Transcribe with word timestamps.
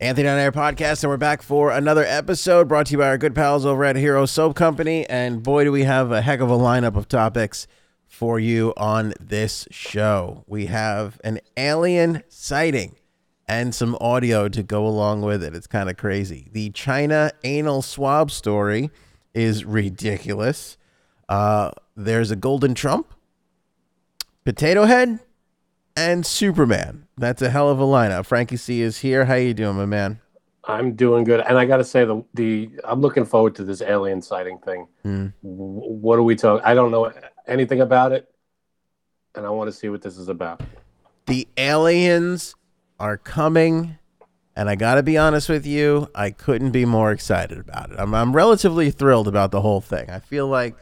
Anthony 0.00 0.26
on 0.26 0.36
Air 0.36 0.50
podcast, 0.50 1.04
and 1.04 1.10
we're 1.10 1.16
back 1.16 1.40
for 1.40 1.70
another 1.70 2.04
episode 2.04 2.66
brought 2.66 2.86
to 2.86 2.92
you 2.92 2.98
by 2.98 3.06
our 3.06 3.16
good 3.16 3.32
pals 3.32 3.64
over 3.64 3.84
at 3.84 3.94
Hero 3.94 4.26
Soap 4.26 4.56
Company. 4.56 5.06
And 5.06 5.40
boy, 5.40 5.62
do 5.62 5.70
we 5.70 5.84
have 5.84 6.10
a 6.10 6.20
heck 6.20 6.40
of 6.40 6.50
a 6.50 6.56
lineup 6.56 6.96
of 6.96 7.06
topics 7.06 7.68
for 8.08 8.40
you 8.40 8.74
on 8.76 9.14
this 9.20 9.68
show. 9.70 10.42
We 10.48 10.66
have 10.66 11.20
an 11.22 11.38
alien 11.56 12.24
sighting 12.28 12.96
and 13.46 13.72
some 13.72 13.96
audio 14.00 14.48
to 14.48 14.64
go 14.64 14.84
along 14.84 15.22
with 15.22 15.44
it. 15.44 15.54
It's 15.54 15.68
kind 15.68 15.88
of 15.88 15.96
crazy. 15.96 16.48
The 16.50 16.70
China 16.70 17.30
anal 17.44 17.80
swab 17.80 18.32
story 18.32 18.90
is 19.32 19.64
ridiculous. 19.64 20.76
Uh, 21.28 21.70
there's 21.96 22.32
a 22.32 22.36
golden 22.36 22.74
Trump, 22.74 23.14
Potato 24.44 24.86
Head, 24.86 25.20
and 25.96 26.24
Superman. 26.26 27.06
That's 27.16 27.42
a 27.42 27.50
hell 27.50 27.68
of 27.70 27.80
a 27.80 27.84
lineup. 27.84 28.26
Frankie 28.26 28.56
C 28.56 28.80
is 28.80 28.98
here. 28.98 29.24
How 29.26 29.34
you 29.34 29.54
doing, 29.54 29.76
my 29.76 29.86
man? 29.86 30.20
I'm 30.66 30.94
doing 30.94 31.24
good, 31.24 31.40
and 31.40 31.58
I 31.58 31.66
got 31.66 31.76
to 31.76 31.84
say 31.84 32.04
the 32.04 32.24
the 32.34 32.70
I'm 32.84 33.00
looking 33.00 33.24
forward 33.26 33.54
to 33.56 33.64
this 33.64 33.82
alien 33.82 34.22
sighting 34.22 34.58
thing. 34.58 34.86
Mm. 35.04 35.32
W- 35.42 35.92
What 36.00 36.18
are 36.18 36.22
we 36.22 36.36
talking? 36.36 36.64
I 36.64 36.74
don't 36.74 36.90
know 36.90 37.12
anything 37.46 37.80
about 37.82 38.12
it, 38.12 38.28
and 39.34 39.44
I 39.44 39.50
want 39.50 39.68
to 39.68 39.72
see 39.76 39.88
what 39.90 40.00
this 40.02 40.16
is 40.16 40.28
about. 40.28 40.62
The 41.26 41.46
aliens 41.58 42.54
are 42.98 43.18
coming, 43.18 43.98
and 44.56 44.70
I 44.70 44.74
got 44.74 44.94
to 44.94 45.02
be 45.02 45.18
honest 45.18 45.50
with 45.50 45.66
you, 45.66 46.08
I 46.14 46.30
couldn't 46.30 46.70
be 46.70 46.86
more 46.86 47.12
excited 47.12 47.58
about 47.58 47.90
it. 47.90 47.96
I'm 47.98 48.14
I'm 48.14 48.34
relatively 48.34 48.90
thrilled 48.90 49.28
about 49.28 49.50
the 49.50 49.60
whole 49.60 49.82
thing. 49.82 50.08
I 50.08 50.18
feel 50.18 50.48
like 50.48 50.74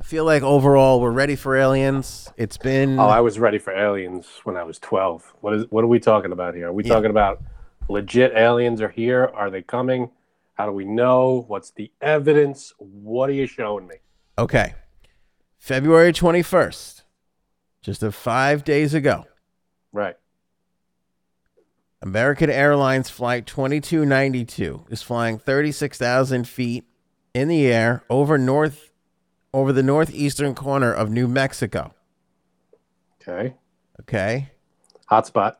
I 0.00 0.02
feel 0.02 0.24
like 0.24 0.42
overall 0.42 1.00
we're 1.00 1.10
ready 1.10 1.36
for 1.36 1.56
aliens. 1.56 2.28
It's 2.36 2.56
been 2.56 2.98
Oh, 2.98 3.06
I 3.06 3.20
was 3.20 3.38
ready 3.38 3.58
for 3.58 3.72
aliens 3.72 4.26
when 4.44 4.56
I 4.56 4.64
was 4.64 4.78
12. 4.78 5.34
What 5.40 5.54
is 5.54 5.64
what 5.70 5.84
are 5.84 5.88
we 5.88 6.00
talking 6.00 6.32
about 6.32 6.54
here? 6.54 6.68
Are 6.68 6.72
we 6.72 6.84
Yeah. 6.84 6.94
talking 6.94 7.10
about 7.10 7.42
legit 7.88 8.32
aliens 8.34 8.80
are 8.80 8.88
here? 8.88 9.30
Are 9.34 9.50
they 9.50 9.62
coming? 9.62 10.10
How 10.54 10.66
do 10.66 10.72
we 10.72 10.84
know? 10.84 11.44
What's 11.48 11.70
the 11.70 11.92
evidence? 12.00 12.72
What 12.78 13.28
are 13.30 13.34
you 13.34 13.46
showing 13.46 13.86
me? 13.86 13.96
Okay. 14.38 14.74
February 15.58 16.12
21st, 16.12 17.02
just 17.82 18.02
a 18.02 18.10
five 18.10 18.64
days 18.64 18.94
ago, 18.94 19.26
Right. 19.92 20.16
American 22.00 22.48
Airlines 22.48 23.10
Flight 23.10 23.44
2292 23.46 24.86
is 24.88 25.02
flying 25.02 25.38
36,000 25.38 26.48
feet 26.48 26.84
in 27.34 27.48
the 27.48 27.66
air 27.66 28.02
over 28.08 28.38
north 28.38 28.89
over 29.52 29.72
the 29.72 29.82
northeastern 29.82 30.54
corner 30.54 30.92
of 30.92 31.10
New 31.10 31.26
Mexico. 31.28 31.94
Okay. 33.20 33.54
Okay. 34.00 34.50
Hotspot. 35.10 35.56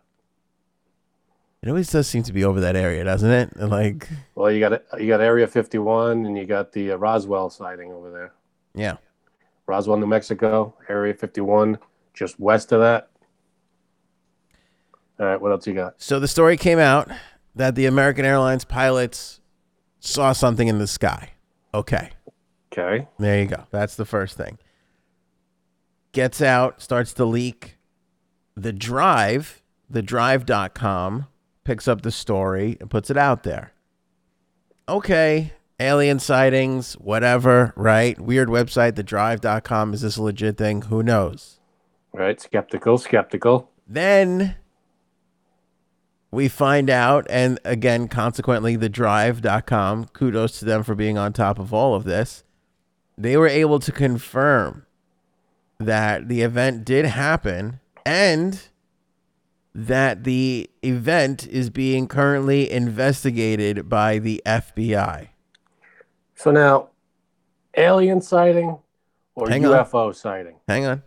It 1.63 1.69
always 1.69 1.91
does 1.91 2.07
seem 2.09 2.23
to 2.23 2.33
be 2.33 2.43
over 2.45 2.61
that 2.61 2.75
area, 2.77 3.05
doesn't 3.05 3.31
it? 3.31 3.51
Like, 3.57 4.09
Well, 4.35 4.51
you 4.51 4.61
got 4.61 4.83
you 4.99 5.09
got 5.09 5.21
Area 5.21 5.47
51, 5.47 6.25
and 6.25 6.39
you 6.39 6.47
got 6.47 6.73
the 6.73 6.93
uh, 6.93 6.97
Roswell 6.97 7.51
sighting 7.51 7.93
over 7.93 8.11
there. 8.11 8.33
yeah. 8.75 8.97
Roswell, 9.67 9.99
New 9.99 10.07
Mexico, 10.09 10.75
Area 10.89 11.15
51, 11.15 11.79
just 12.13 12.41
west 12.41 12.73
of 12.73 12.81
that. 12.81 13.09
All 15.21 15.27
right, 15.27 15.41
what 15.41 15.53
else 15.53 15.65
you 15.65 15.75
got? 15.75 15.95
So 16.03 16.19
the 16.19 16.27
story 16.27 16.57
came 16.57 16.81
out 16.81 17.09
that 17.55 17.77
the 17.77 17.87
American 17.87 18.25
Airlines 18.25 18.65
pilots 18.65 19.39
saw 20.01 20.33
something 20.33 20.67
in 20.67 20.79
the 20.79 20.89
sky. 20.89 21.35
Okay. 21.73 22.11
Okay. 22.73 23.09
There 23.19 23.41
you 23.41 23.47
go. 23.47 23.65
That's 23.71 23.97
the 23.97 24.05
first 24.05 24.37
thing. 24.37 24.59
Gets 26.13 26.41
out, 26.41 26.83
starts 26.83 27.13
to 27.15 27.25
leak. 27.25 27.77
The 28.57 28.73
Drive, 28.73 29.63
the 29.89 30.03
drive.com, 30.03 31.27
picks 31.65 31.89
up 31.89 32.03
the 32.03 32.11
story 32.11 32.77
and 32.81 32.91
puts 32.91 33.11
it 33.11 33.17
out 33.17 33.43
there. 33.43 33.73
Okay, 34.89 35.53
alien 35.79 36.19
sightings, 36.19 36.95
whatever, 36.95 37.73
right? 37.77 38.21
Weird 38.21 38.49
website, 38.49 38.97
the 38.97 39.03
drive.com. 39.03 39.95
Is 39.95 40.01
this 40.03 40.17
a 40.17 40.23
legit 40.23 40.59
thing? 40.59 40.83
Who 40.83 41.03
knows? 41.03 41.61
Right, 42.13 42.41
skeptical, 42.41 42.99
skeptical. 42.99 43.71
Then 43.87 44.57
we 46.33 46.49
find 46.49 46.91
out, 46.91 47.27
and 47.31 47.59
again, 47.65 48.09
consequently, 48.09 48.77
the 48.77 48.89
drive.com, 48.89 50.07
kudos 50.07 50.59
to 50.59 50.65
them 50.65 50.83
for 50.83 50.95
being 50.95 51.17
on 51.17 51.33
top 51.33 51.59
of 51.59 51.73
all 51.73 51.95
of 51.95 52.05
this. 52.05 52.45
They 53.21 53.37
were 53.37 53.49
able 53.49 53.81
to 53.81 53.93
confirm 53.93 54.87
that 55.79 56.29
the 56.29 56.41
event 56.41 56.87
did 56.87 57.05
happen 57.05 57.81
and 58.07 58.63
that 59.75 60.25
the 60.25 60.71
event 60.83 61.47
is 61.47 61.69
being 61.69 62.09
currently 62.09 62.71
investigated 62.71 63.91
by 63.91 64.19
the 64.19 64.41
FBI. 64.47 65.29
So 66.35 66.51
now, 66.51 66.89
alien 67.77 68.23
sighting 68.23 68.79
or 69.35 69.51
Hang 69.51 69.67
on. 69.67 69.73
UFO 69.73 70.15
sighting? 70.15 70.57
Hang 70.67 70.87
on. 70.87 71.03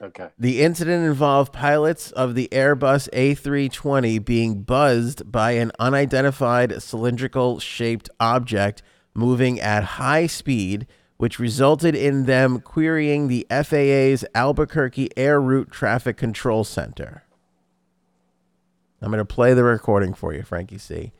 Okay. 0.00 0.28
The 0.38 0.62
incident 0.62 1.04
involved 1.04 1.52
pilots 1.52 2.12
of 2.12 2.34
the 2.34 2.48
Airbus 2.50 3.10
A320 3.10 4.24
being 4.24 4.62
buzzed 4.62 5.30
by 5.30 5.50
an 5.52 5.70
unidentified 5.78 6.82
cylindrical 6.82 7.58
shaped 7.58 8.08
object 8.18 8.80
moving 9.14 9.60
at 9.60 9.84
high 9.84 10.26
speed, 10.26 10.86
which 11.18 11.38
resulted 11.38 11.94
in 11.94 12.24
them 12.24 12.60
querying 12.60 13.28
the 13.28 13.46
FAA's 13.50 14.24
Albuquerque 14.34 15.10
Air 15.16 15.40
Route 15.40 15.70
Traffic 15.70 16.16
Control 16.16 16.64
Center. 16.64 17.24
I'm 19.02 19.10
going 19.10 19.18
to 19.18 19.24
play 19.24 19.54
the 19.54 19.64
recording 19.64 20.14
for 20.14 20.32
you, 20.32 20.42
Frankie 20.42 20.78
C. 20.78 21.12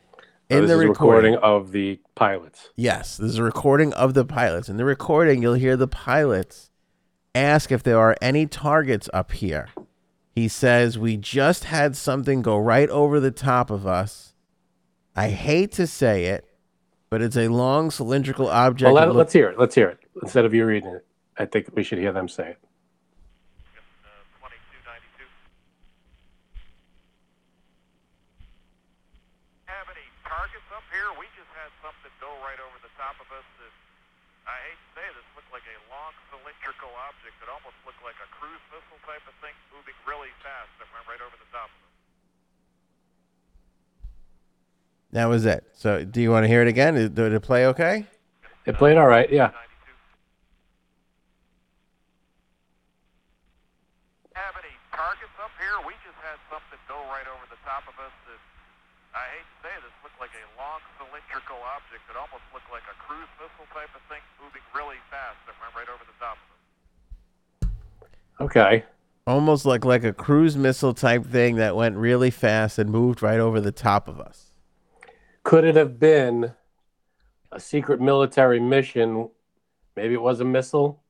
So 0.51 0.57
In 0.57 0.61
this 0.63 0.69
the 0.69 0.75
is 0.75 0.81
a 0.83 0.87
recording, 0.87 1.33
recording 1.33 1.35
of 1.57 1.71
the 1.71 1.99
pilots. 2.15 2.69
Yes, 2.75 3.17
this 3.17 3.29
is 3.31 3.37
a 3.37 3.43
recording 3.43 3.93
of 3.93 4.13
the 4.15 4.25
pilots. 4.25 4.67
In 4.67 4.77
the 4.77 4.85
recording, 4.85 5.41
you'll 5.41 5.53
hear 5.53 5.77
the 5.77 5.87
pilots 5.87 6.71
ask 7.35 7.71
if 7.71 7.83
there 7.83 7.99
are 7.99 8.15
any 8.21 8.47
targets 8.47 9.09
up 9.13 9.31
here. 9.31 9.67
He 10.31 10.47
says, 10.47 10.97
We 10.97 11.17
just 11.17 11.65
had 11.65 11.95
something 11.95 12.41
go 12.41 12.57
right 12.57 12.89
over 12.89 13.19
the 13.19 13.31
top 13.31 13.69
of 13.69 13.85
us. 13.85 14.33
I 15.15 15.29
hate 15.29 15.71
to 15.73 15.85
say 15.85 16.25
it, 16.25 16.45
but 17.09 17.21
it's 17.21 17.37
a 17.37 17.47
long 17.47 17.89
cylindrical 17.91 18.47
object. 18.47 18.85
Well, 18.85 18.93
let, 18.93 19.07
look- 19.09 19.17
let's 19.17 19.33
hear 19.33 19.49
it. 19.49 19.57
Let's 19.59 19.73
hear 19.75 19.89
it. 19.89 19.99
Instead 20.21 20.45
of 20.45 20.53
you 20.53 20.65
reading 20.65 20.93
it, 20.93 21.05
I 21.37 21.45
think 21.45 21.69
we 21.73 21.83
should 21.83 21.97
hear 21.97 22.11
them 22.13 22.27
say 22.29 22.53
it. 22.53 22.59
2292. 24.43 25.25
Have 29.65 29.87
any 29.89 30.05
targets 30.27 30.69
up 30.75 30.85
here? 30.93 31.09
We 31.17 31.25
just 31.33 31.49
had 31.57 31.71
something 31.81 32.11
go 32.21 32.29
right 32.45 32.59
over 32.61 32.77
the 32.85 32.93
top 32.99 33.17
of 33.17 33.25
us. 33.33 33.47
That, 33.57 33.73
I 34.45 34.57
hate 34.69 34.77
to 34.77 34.89
say 35.01 35.07
this, 35.17 35.25
looked 35.33 35.49
like 35.49 35.65
a 35.65 35.77
long 35.89 36.13
cylindrical 36.29 36.93
object 37.09 37.33
that 37.41 37.49
almost 37.49 37.77
looked 37.89 38.03
like 38.05 38.17
a 38.21 38.29
cruise 38.37 38.61
missile 38.69 39.01
type 39.09 39.25
of 39.25 39.33
thing 39.41 39.55
moving 39.73 39.97
really 40.05 40.29
fast 40.45 40.69
that 40.77 40.85
went 40.93 41.09
right 41.09 41.21
over 41.25 41.33
the 41.41 41.49
top 41.49 41.73
of 41.73 41.79
us. 41.88 41.88
That 45.11 45.25
was 45.25 45.45
it. 45.45 45.63
So, 45.73 46.03
do 46.03 46.21
you 46.21 46.29
want 46.31 46.43
to 46.43 46.47
hear 46.47 46.61
it 46.61 46.67
again? 46.67 46.93
Did 46.95 47.15
did 47.15 47.33
it 47.33 47.39
play 47.41 47.65
okay? 47.67 48.05
It 48.65 48.77
played 48.77 48.97
all 48.97 49.07
right, 49.07 49.25
yeah. 49.31 49.49
92. 49.49 49.57
Have 54.37 54.53
any 54.61 54.75
targets 54.93 55.33
up 55.41 55.49
here? 55.57 55.73
We 55.89 55.97
just 56.05 56.19
had 56.21 56.37
something 56.53 56.77
go 56.85 57.01
right 57.09 57.25
over 57.25 57.49
the 57.49 57.57
top 57.65 57.89
of 57.89 57.97
us 57.97 58.13
that, 58.29 58.37
I 59.17 59.25
hate 59.33 59.47
to 59.49 59.57
say 59.65 59.73
this, 59.81 59.89
looked 60.05 60.21
like 60.21 60.35
a 60.37 60.45
long 60.61 60.85
cylindrical 61.01 61.57
object 61.73 62.05
that 62.05 62.17
almost 62.19 62.45
looked 62.53 62.69
like 62.69 62.85
a 62.85 62.97
cruise 63.01 63.31
missile 63.41 63.65
type 63.73 63.89
of 63.97 64.05
thing 64.05 64.21
moving 64.37 64.61
really 64.77 65.01
fast 65.09 65.41
that 65.49 65.57
went 65.57 65.73
right 65.73 65.89
over 65.89 66.05
the 66.05 66.17
top 66.21 66.37
of 66.37 66.45
us. 66.53 66.61
Okay. 68.37 68.85
Almost 69.25 69.65
like 69.65 69.81
like 69.81 70.03
a 70.03 70.13
cruise 70.13 70.57
missile 70.57 70.93
type 70.93 71.25
thing 71.25 71.55
that 71.57 71.75
went 71.75 71.97
really 71.97 72.29
fast 72.29 72.77
and 72.77 72.89
moved 72.89 73.25
right 73.25 73.39
over 73.39 73.57
the 73.61 73.71
top 73.71 74.07
of 74.07 74.21
us. 74.21 74.48
Could 75.43 75.63
it 75.63 75.75
have 75.75 75.99
been 75.99 76.53
a 77.51 77.59
secret 77.59 77.99
military 78.01 78.59
mission? 78.59 79.29
Maybe 79.95 80.13
it 80.13 80.21
was 80.21 80.39
a 80.39 80.45
missile 80.45 81.01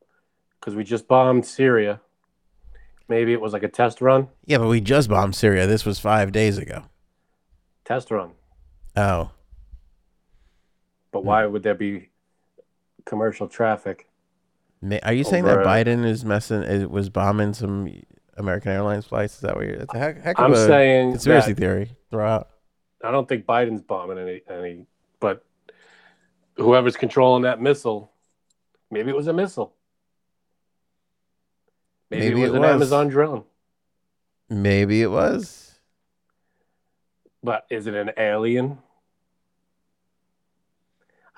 because 0.59 0.75
we 0.75 0.83
just 0.83 1.07
bombed 1.07 1.45
Syria. 1.45 2.01
Maybe 3.07 3.33
it 3.33 3.41
was 3.41 3.53
like 3.53 3.63
a 3.63 3.67
test 3.67 4.01
run. 4.01 4.27
Yeah, 4.45 4.59
but 4.59 4.67
we 4.67 4.81
just 4.81 5.09
bombed 5.09 5.35
Syria. 5.35 5.65
This 5.65 5.85
was 5.85 5.99
five 5.99 6.31
days 6.31 6.57
ago. 6.57 6.83
Test 7.85 8.11
run. 8.11 8.31
Oh, 8.95 9.31
But 11.11 11.23
why 11.23 11.45
would 11.45 11.63
there 11.63 11.75
be 11.75 12.09
commercial 13.05 13.47
traffic? 13.47 14.07
Are 15.03 15.13
you 15.13 15.23
saying 15.23 15.45
that 15.45 15.59
Biden 15.59 16.05
is 16.05 16.23
messing, 16.23 16.61
is, 16.63 16.85
was 16.85 17.09
bombing 17.09 17.53
some 17.53 17.91
American 18.37 18.71
Airlines 18.71 19.05
flights? 19.05 19.35
Is 19.35 19.41
that 19.41 19.55
what 19.55 19.65
you're? 19.65 19.77
That's 19.77 19.93
a 19.93 19.97
heck, 19.97 20.21
heck 20.21 20.39
I'm 20.39 20.55
saying 20.55 21.11
conspiracy 21.13 21.53
theory. 21.53 21.91
Throw 22.11 22.27
out. 22.27 22.49
I 23.03 23.11
don't 23.11 23.27
think 23.27 23.45
Biden's 23.45 23.81
bombing 23.81 24.17
any 24.17 24.41
any, 24.49 24.85
but 25.19 25.43
whoever's 26.57 26.97
controlling 26.97 27.43
that 27.43 27.61
missile, 27.61 28.11
maybe 28.91 29.09
it 29.09 29.15
was 29.15 29.27
a 29.27 29.33
missile. 29.33 29.73
Maybe, 32.09 32.29
Maybe 32.29 32.41
it 32.41 32.43
was 32.43 32.51
it 32.51 32.55
an 32.55 32.61
was. 32.61 32.71
Amazon 32.71 33.07
drone. 33.09 33.43
Maybe 34.49 35.01
it 35.01 35.11
was. 35.11 35.75
But 37.43 37.65
is 37.69 37.87
it 37.87 37.93
an 37.93 38.11
alien 38.17 38.79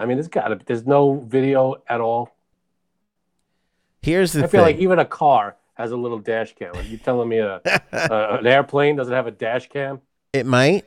I 0.01 0.05
mean, 0.05 0.17
there's 0.17 0.27
got 0.27 0.47
to. 0.47 0.59
There's 0.65 0.87
no 0.87 1.19
video 1.27 1.75
at 1.87 2.01
all. 2.01 2.35
Here's 4.01 4.33
the 4.33 4.39
I 4.39 4.47
feel 4.47 4.65
thing. 4.65 4.75
like 4.75 4.77
even 4.77 4.97
a 4.97 5.05
car 5.05 5.57
has 5.75 5.91
a 5.91 5.95
little 5.95 6.17
dash 6.17 6.55
cam. 6.55 6.75
Are 6.75 6.81
you 6.81 6.97
telling 6.97 7.29
me 7.29 7.37
a, 7.37 7.61
a 7.91 8.37
an 8.39 8.47
airplane 8.47 8.95
doesn't 8.95 9.13
have 9.13 9.27
a 9.27 9.31
dash 9.31 9.69
cam? 9.69 10.01
It 10.33 10.47
might, 10.47 10.85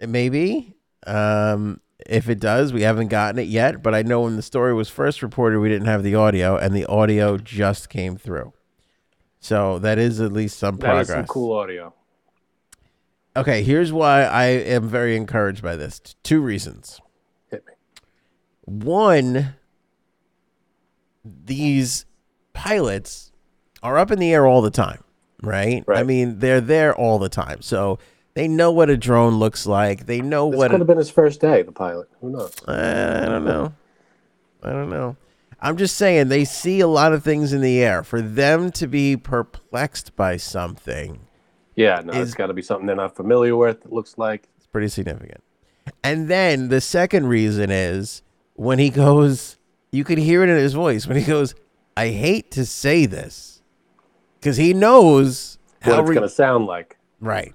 it 0.00 0.08
may 0.08 0.28
be. 0.28 0.74
Um, 1.06 1.80
if 2.04 2.28
it 2.28 2.40
does, 2.40 2.72
we 2.72 2.82
haven't 2.82 3.08
gotten 3.08 3.38
it 3.38 3.48
yet. 3.48 3.82
But 3.82 3.94
I 3.94 4.02
know 4.02 4.22
when 4.22 4.36
the 4.36 4.42
story 4.42 4.74
was 4.74 4.88
first 4.88 5.22
reported, 5.22 5.60
we 5.60 5.68
didn't 5.68 5.88
have 5.88 6.02
the 6.02 6.14
audio, 6.14 6.56
and 6.56 6.74
the 6.74 6.86
audio 6.86 7.36
just 7.38 7.88
came 7.88 8.16
through. 8.16 8.52
So 9.40 9.78
that 9.80 9.98
is 9.98 10.20
at 10.20 10.32
least 10.32 10.58
some 10.58 10.76
That 10.76 10.80
progress. 10.80 11.08
is 11.08 11.14
some 11.14 11.26
cool 11.26 11.56
audio. 11.56 11.94
Okay, 13.36 13.62
here's 13.62 13.92
why 13.92 14.22
I 14.22 14.44
am 14.46 14.88
very 14.88 15.14
encouraged 15.14 15.62
by 15.62 15.76
this. 15.76 16.00
Two 16.22 16.40
reasons. 16.40 17.00
Hit 17.50 17.64
me. 17.66 17.72
One, 18.62 19.54
these 21.24 22.06
pilots 22.54 23.32
are 23.82 23.98
up 23.98 24.10
in 24.10 24.18
the 24.18 24.32
air 24.32 24.46
all 24.46 24.62
the 24.62 24.70
time, 24.70 25.04
right? 25.42 25.84
right. 25.86 25.98
I 25.98 26.02
mean, 26.02 26.38
they're 26.38 26.62
there 26.62 26.94
all 26.94 27.18
the 27.18 27.28
time. 27.28 27.60
So 27.60 27.98
they 28.36 28.46
know 28.46 28.70
what 28.70 28.88
a 28.90 28.96
drone 28.96 29.38
looks 29.38 29.66
like. 29.66 30.06
They 30.06 30.20
know 30.20 30.50
This 30.50 30.58
what 30.58 30.70
could 30.70 30.76
a, 30.76 30.78
have 30.82 30.86
been 30.86 30.98
his 30.98 31.10
first 31.10 31.40
day. 31.40 31.62
The 31.62 31.72
pilot. 31.72 32.08
Who 32.20 32.30
knows? 32.30 32.52
Uh, 32.68 33.22
I 33.24 33.28
don't 33.28 33.44
know. 33.44 33.72
I 34.62 34.70
don't 34.70 34.90
know. 34.90 35.16
I'm 35.60 35.76
just 35.78 35.96
saying 35.96 36.28
they 36.28 36.44
see 36.44 36.80
a 36.80 36.86
lot 36.86 37.12
of 37.14 37.24
things 37.24 37.52
in 37.52 37.62
the 37.62 37.82
air. 37.82 38.02
For 38.04 38.20
them 38.20 38.70
to 38.72 38.86
be 38.86 39.16
perplexed 39.16 40.14
by 40.14 40.36
something, 40.36 41.20
Yeah, 41.74 42.02
no, 42.04 42.12
Is- 42.12 42.28
it's 42.28 42.34
got 42.36 42.48
to 42.48 42.52
be 42.54 42.62
something 42.62 42.86
they're 42.86 42.94
not 42.94 43.16
familiar 43.16 43.56
with. 43.56 43.84
It 43.86 43.92
looks 43.92 44.18
like. 44.18 44.48
it's 44.58 44.66
pretty 44.66 44.88
significant. 44.88 45.42
And 46.04 46.28
then 46.28 46.68
the 46.68 46.80
second 46.80 47.28
reason 47.28 47.70
is 47.70 48.22
when 48.54 48.78
he 48.78 48.90
goes, 49.04 49.56
you 49.92 50.04
could 50.04 50.18
hear 50.18 50.42
it 50.42 50.50
in 50.50 50.56
his 50.56 50.74
voice 50.74 51.06
when 51.06 51.16
he 51.16 51.24
goes, 51.24 51.54
I 51.96 52.08
hate 52.08 52.50
to 52.52 52.66
say 52.66 53.06
this. 53.06 53.62
Because 54.38 54.58
he 54.58 54.74
knows 54.74 55.56
What 55.84 55.94
how 55.94 56.00
it's 56.02 56.08
re- 56.10 56.14
going 56.16 56.28
to 56.28 56.34
sound 56.34 56.66
like. 56.66 56.98
right. 57.18 57.54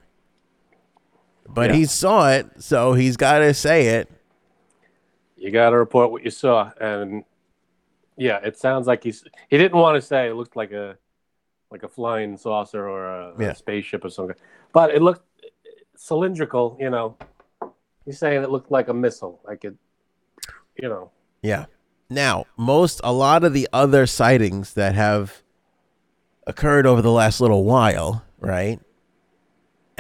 But 1.53 1.69
Yeah. 1.71 1.75
he 1.77 1.85
saw 1.85 2.31
it, 2.31 2.47
so 2.61 2.93
he's 2.93 3.17
got 3.17 3.39
to 3.39 3.53
say 3.53 3.87
it. 3.87 4.09
You 5.35 5.51
got 5.51 5.71
to 5.71 5.77
report 5.77 6.11
what 6.11 6.23
you 6.23 6.29
saw, 6.31 6.71
and 6.79 7.23
yeah, 8.15 8.37
it 8.43 8.57
sounds 8.57 8.87
like 8.87 9.03
he's. 9.03 9.23
He 9.49 9.57
didn't 9.57 9.77
want 9.79 9.95
to 9.95 10.01
say 10.01 10.27
it 10.27 10.35
looked 10.35 10.55
like 10.55 10.71
a, 10.71 10.97
like 11.71 11.83
a 11.83 11.87
flying 11.87 12.37
saucer 12.37 12.87
or 12.87 13.05
a, 13.05 13.33
a 13.37 13.55
spaceship 13.55 14.05
or 14.05 14.09
something, 14.09 14.35
but 14.71 14.91
it 14.91 15.01
looked 15.01 15.25
cylindrical. 15.95 16.77
You 16.79 16.89
know, 16.91 17.17
he's 18.05 18.19
saying 18.19 18.43
it 18.43 18.51
looked 18.51 18.71
like 18.71 18.87
a 18.87 18.93
missile, 18.93 19.41
like 19.45 19.65
it. 19.65 19.75
You 20.81 20.89
know, 20.89 21.11
Yeah. 21.41 21.65
Now, 22.09 22.45
most 22.57 23.01
a 23.03 23.11
lot 23.13 23.43
of 23.43 23.53
the 23.53 23.67
other 23.73 24.05
sightings 24.05 24.73
that 24.73 24.95
have 24.95 25.41
occurred 26.45 26.85
over 26.85 27.01
the 27.01 27.11
last 27.11 27.39
little 27.41 27.63
while, 27.63 28.23
right? 28.39 28.79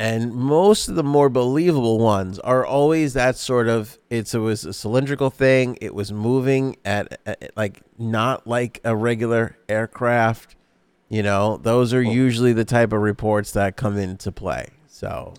And 0.01 0.33
most 0.33 0.87
of 0.87 0.95
the 0.95 1.03
more 1.03 1.29
believable 1.29 1.99
ones 1.99 2.39
are 2.39 2.65
always 2.65 3.13
that 3.13 3.35
sort 3.35 3.67
of 3.67 3.99
it's 4.09 4.33
it 4.33 4.39
was 4.39 4.65
a 4.65 4.73
cylindrical 4.73 5.29
thing, 5.29 5.77
it 5.79 5.93
was 5.93 6.11
moving 6.11 6.77
at, 6.83 7.21
at 7.27 7.51
like 7.55 7.83
not 7.99 8.47
like 8.47 8.81
a 8.83 8.95
regular 8.95 9.59
aircraft. 9.69 10.55
You 11.07 11.21
know, 11.21 11.57
those 11.57 11.93
are 11.93 12.01
usually 12.01 12.51
the 12.51 12.65
type 12.65 12.93
of 12.93 13.01
reports 13.01 13.51
that 13.51 13.77
come 13.77 13.95
into 13.95 14.31
play. 14.31 14.69
So, 14.87 15.35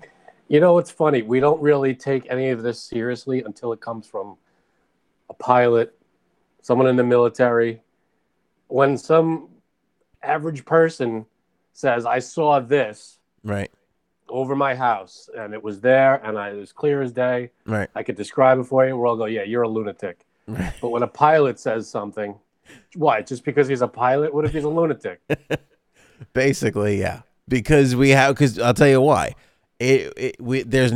You 0.46 0.60
know 0.60 0.78
it's 0.78 0.92
funny? 0.92 1.22
We 1.22 1.40
don't 1.40 1.60
really 1.60 1.92
take 1.92 2.30
any 2.30 2.50
of 2.50 2.62
this 2.62 2.80
seriously 2.80 3.42
until 3.42 3.72
it 3.72 3.80
comes 3.80 4.06
from 4.06 4.36
a 5.28 5.34
pilot, 5.34 5.92
someone 6.60 6.86
in 6.86 6.94
the 6.94 7.02
military. 7.02 7.82
When 8.68 8.96
some 8.96 9.48
average 10.22 10.64
person 10.64 11.26
says, 11.72 12.06
"I 12.06 12.20
saw 12.20 12.60
this 12.60 13.18
right. 13.42 13.72
Over 14.32 14.56
my 14.56 14.74
house 14.74 15.28
and 15.36 15.54
it 15.54 15.62
was 15.62 15.80
there 15.80 16.14
and 16.24 16.38
I, 16.38 16.50
it 16.50 16.56
was 16.56 16.72
clear 16.72 17.02
as 17.02 17.12
day," 17.12 17.50
Right. 17.66 17.88
I 17.94 18.02
could 18.02 18.16
describe 18.16 18.58
it 18.58 18.64
for 18.64 18.86
you. 18.86 18.96
We'll 18.96 19.10
all 19.10 19.16
go, 19.16 19.26
"Yeah, 19.26 19.42
you're 19.44 19.62
a 19.62 19.68
lunatic." 19.68 20.24
Right. 20.48 20.72
But 20.80 20.88
when 20.88 21.02
a 21.04 21.06
pilot 21.08 21.60
says 21.60 21.88
something, 21.88 22.34
why? 22.96 23.22
Just 23.22 23.44
because 23.44 23.68
he's 23.68 23.82
a 23.82 23.88
pilot? 23.88 24.34
What 24.34 24.44
if 24.44 24.52
he's 24.52 24.64
a 24.64 24.68
lunatic? 24.68 25.20
Basically, 26.32 26.98
yeah. 27.00 27.22
Because 27.48 27.94
we 27.96 28.10
have, 28.10 28.34
because 28.34 28.58
I'll 28.58 28.74
tell 28.74 28.88
you 28.88 29.00
why. 29.00 29.34
It, 29.78 30.12
it 30.16 30.36
we 30.40 30.62
there's 30.62 30.92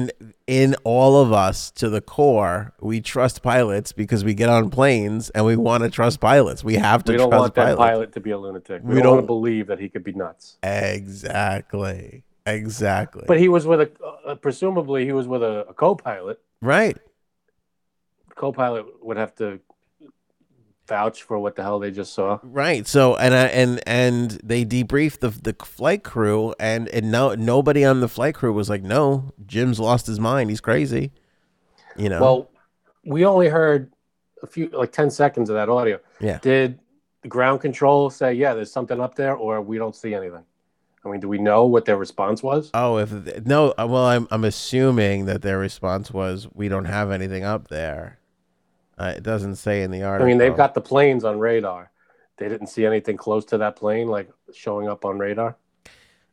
in 0.47 0.77
all 0.85 1.21
of 1.21 1.33
us 1.33 1.73
to 1.73 1.89
the 1.89 2.01
core. 2.01 2.73
We 2.81 3.01
trust 3.01 3.43
pilots 3.43 3.91
because 3.91 4.23
we 4.25 4.33
get 4.33 4.49
on 4.49 4.71
planes 4.71 5.29
and 5.31 5.45
we 5.45 5.57
want 5.57 5.83
to 5.83 5.91
trust 5.91 6.21
pilots. 6.21 6.63
We 6.63 6.75
have 6.75 7.03
to 7.05 7.15
trust 7.15 7.31
pilots. 7.31 7.31
we 7.31 7.31
don't 7.31 7.41
want 7.41 7.55
that 7.57 7.77
pilot 7.77 8.13
to 8.13 8.21
be 8.21 8.31
a 8.31 8.39
lunatic. 8.39 8.83
We, 8.85 8.95
We 8.95 9.03
don't, 9.03 9.15
don't- 9.15 9.23
to 9.23 9.27
believe 9.27 9.67
that 9.67 9.81
he 9.81 9.89
could 9.89 10.05
be 10.05 10.13
nuts. 10.13 10.59
Exactly. 10.63 12.23
Exactly. 12.47 13.25
But 13.27 13.39
he 13.39 13.49
was 13.49 13.67
with 13.67 13.81
a, 13.81 13.91
uh, 14.27 14.35
presumably 14.37 15.05
he 15.05 15.13
was 15.13 15.27
with 15.27 15.43
a, 15.43 15.67
a 15.69 15.75
co-pilot. 15.75 16.41
right. 16.61 16.97
Co-pilot 18.37 19.03
would 19.03 19.17
have 19.17 19.35
to 19.37 19.61
vouch 20.87 21.23
for 21.23 21.39
what 21.39 21.57
the 21.57 21.63
hell 21.63 21.79
they 21.79 21.91
just 21.91 22.13
saw. 22.13 22.39
Right. 22.43 22.87
So 22.87 23.17
and 23.17 23.35
I 23.35 23.47
and 23.47 23.81
and 23.87 24.31
they 24.45 24.65
debriefed 24.65 25.21
the 25.21 25.31
the 25.31 25.55
flight 25.65 26.05
crew 26.05 26.55
and 26.61 26.87
and 26.89 27.11
no 27.11 27.35
nobody 27.35 27.85
on 27.85 28.01
the 28.01 28.09
flight 28.09 28.35
crew 28.35 28.53
was 28.53 28.69
like, 28.69 28.83
no, 28.83 29.33
Jim's 29.47 29.81
lost 29.81 30.07
his 30.07 30.21
mind. 30.21 30.51
He's 30.51 30.61
crazy. 30.61 31.13
You 31.97 32.11
know. 32.11 32.21
Well, 32.21 32.51
we 33.07 33.25
only 33.25 33.49
heard 33.49 33.91
a 34.43 34.47
few, 34.47 34.69
like 34.69 34.93
ten 34.93 35.11
seconds 35.11 35.49
of 35.49 35.57
that 35.57 35.69
audio. 35.69 35.99
Yeah. 36.21 36.39
Did 36.43 36.79
ground 37.29 37.61
control 37.61 38.11
say, 38.11 38.35
"Yeah, 38.35 38.55
there's 38.55 38.71
something 38.71 39.01
up 39.01 39.15
there," 39.15 39.35
or 39.35 39.61
we 39.61 39.79
don't 39.79 39.97
see 39.97 40.15
anything? 40.15 40.45
I 41.07 41.11
mean, 41.11 41.21
do 41.21 41.29
we 41.29 41.39
know 41.39 41.65
what 41.67 41.85
their 41.85 41.97
response 41.97 42.43
was? 42.43 42.75
Oh, 42.75 42.99
if 42.99 43.13
no, 43.47 43.73
uh, 43.79 43.87
well, 43.89 44.05
I'm 44.07 44.29
I'm 44.31 44.45
assuming 44.45 45.27
that 45.27 45.43
their 45.43 45.59
response 45.59 46.11
was 46.13 46.49
we 46.55 46.69
don't 46.69 46.85
have 46.87 47.11
anything 47.11 47.45
up 47.45 47.69
there. 47.69 48.19
Uh, 48.99 49.15
it 49.17 49.23
doesn't 49.23 49.57
say 49.57 49.83
in 49.83 49.91
the 49.91 50.03
article. 50.03 50.27
I 50.27 50.29
mean, 50.29 50.39
they've 50.39 50.57
got 50.57 50.75
the 50.75 50.81
planes 50.81 51.25
on 51.25 51.39
radar. 51.39 51.91
They 52.39 52.49
didn't 52.49 52.69
see 52.69 52.87
anything 52.87 53.17
close 53.17 53.45
to 53.47 53.59
that 53.59 53.77
plane, 53.77 54.09
like 54.09 54.31
showing 54.53 54.89
up 54.89 55.05
on 55.05 55.19
radar. 55.19 55.57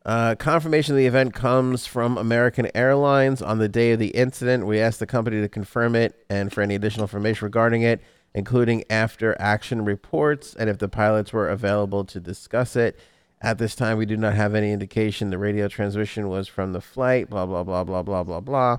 uh, 0.06 0.36
confirmation 0.36 0.94
of 0.94 0.98
the 0.98 1.06
event 1.08 1.34
comes 1.34 1.86
from 1.86 2.18
American 2.18 2.69
Airlines 2.76 3.42
on 3.42 3.60
the 3.60 3.69
day 3.69 3.92
of 3.94 4.00
the 4.00 4.10
incident. 4.10 4.66
We 4.66 4.80
asked 4.80 5.00
the 5.00 5.06
company 5.06 5.40
to 5.42 5.48
confirm 5.50 5.96
it 5.96 6.26
and 6.30 6.52
for 6.52 6.62
any 6.62 6.76
additional 6.76 7.06
information 7.06 7.45
regarding 7.45 7.83
it, 7.83 8.02
including 8.33 8.83
after 8.90 9.36
action 9.40 9.86
reports 9.86 10.56
and 10.56 10.69
if 10.69 10.78
the 10.80 10.90
pilots 10.90 11.31
were 11.31 11.47
available 11.50 12.04
to 12.06 12.19
discuss 12.19 12.76
it. 12.76 13.00
At 13.44 13.57
this 13.57 13.76
time, 13.76 13.97
we 13.97 14.06
do 14.06 14.16
not 14.16 14.33
have 14.35 14.56
any 14.56 14.71
indication 14.71 15.30
the 15.30 15.38
radio 15.38 15.68
transmission 15.68 16.30
was 16.30 16.47
from 16.47 16.71
the 16.71 16.80
flight. 16.81 17.30
Blah 17.30 17.45
blah 17.45 17.64
blah 17.64 17.83
blah 17.83 18.02
blah 18.02 18.23
blah 18.23 18.40
blah. 18.40 18.78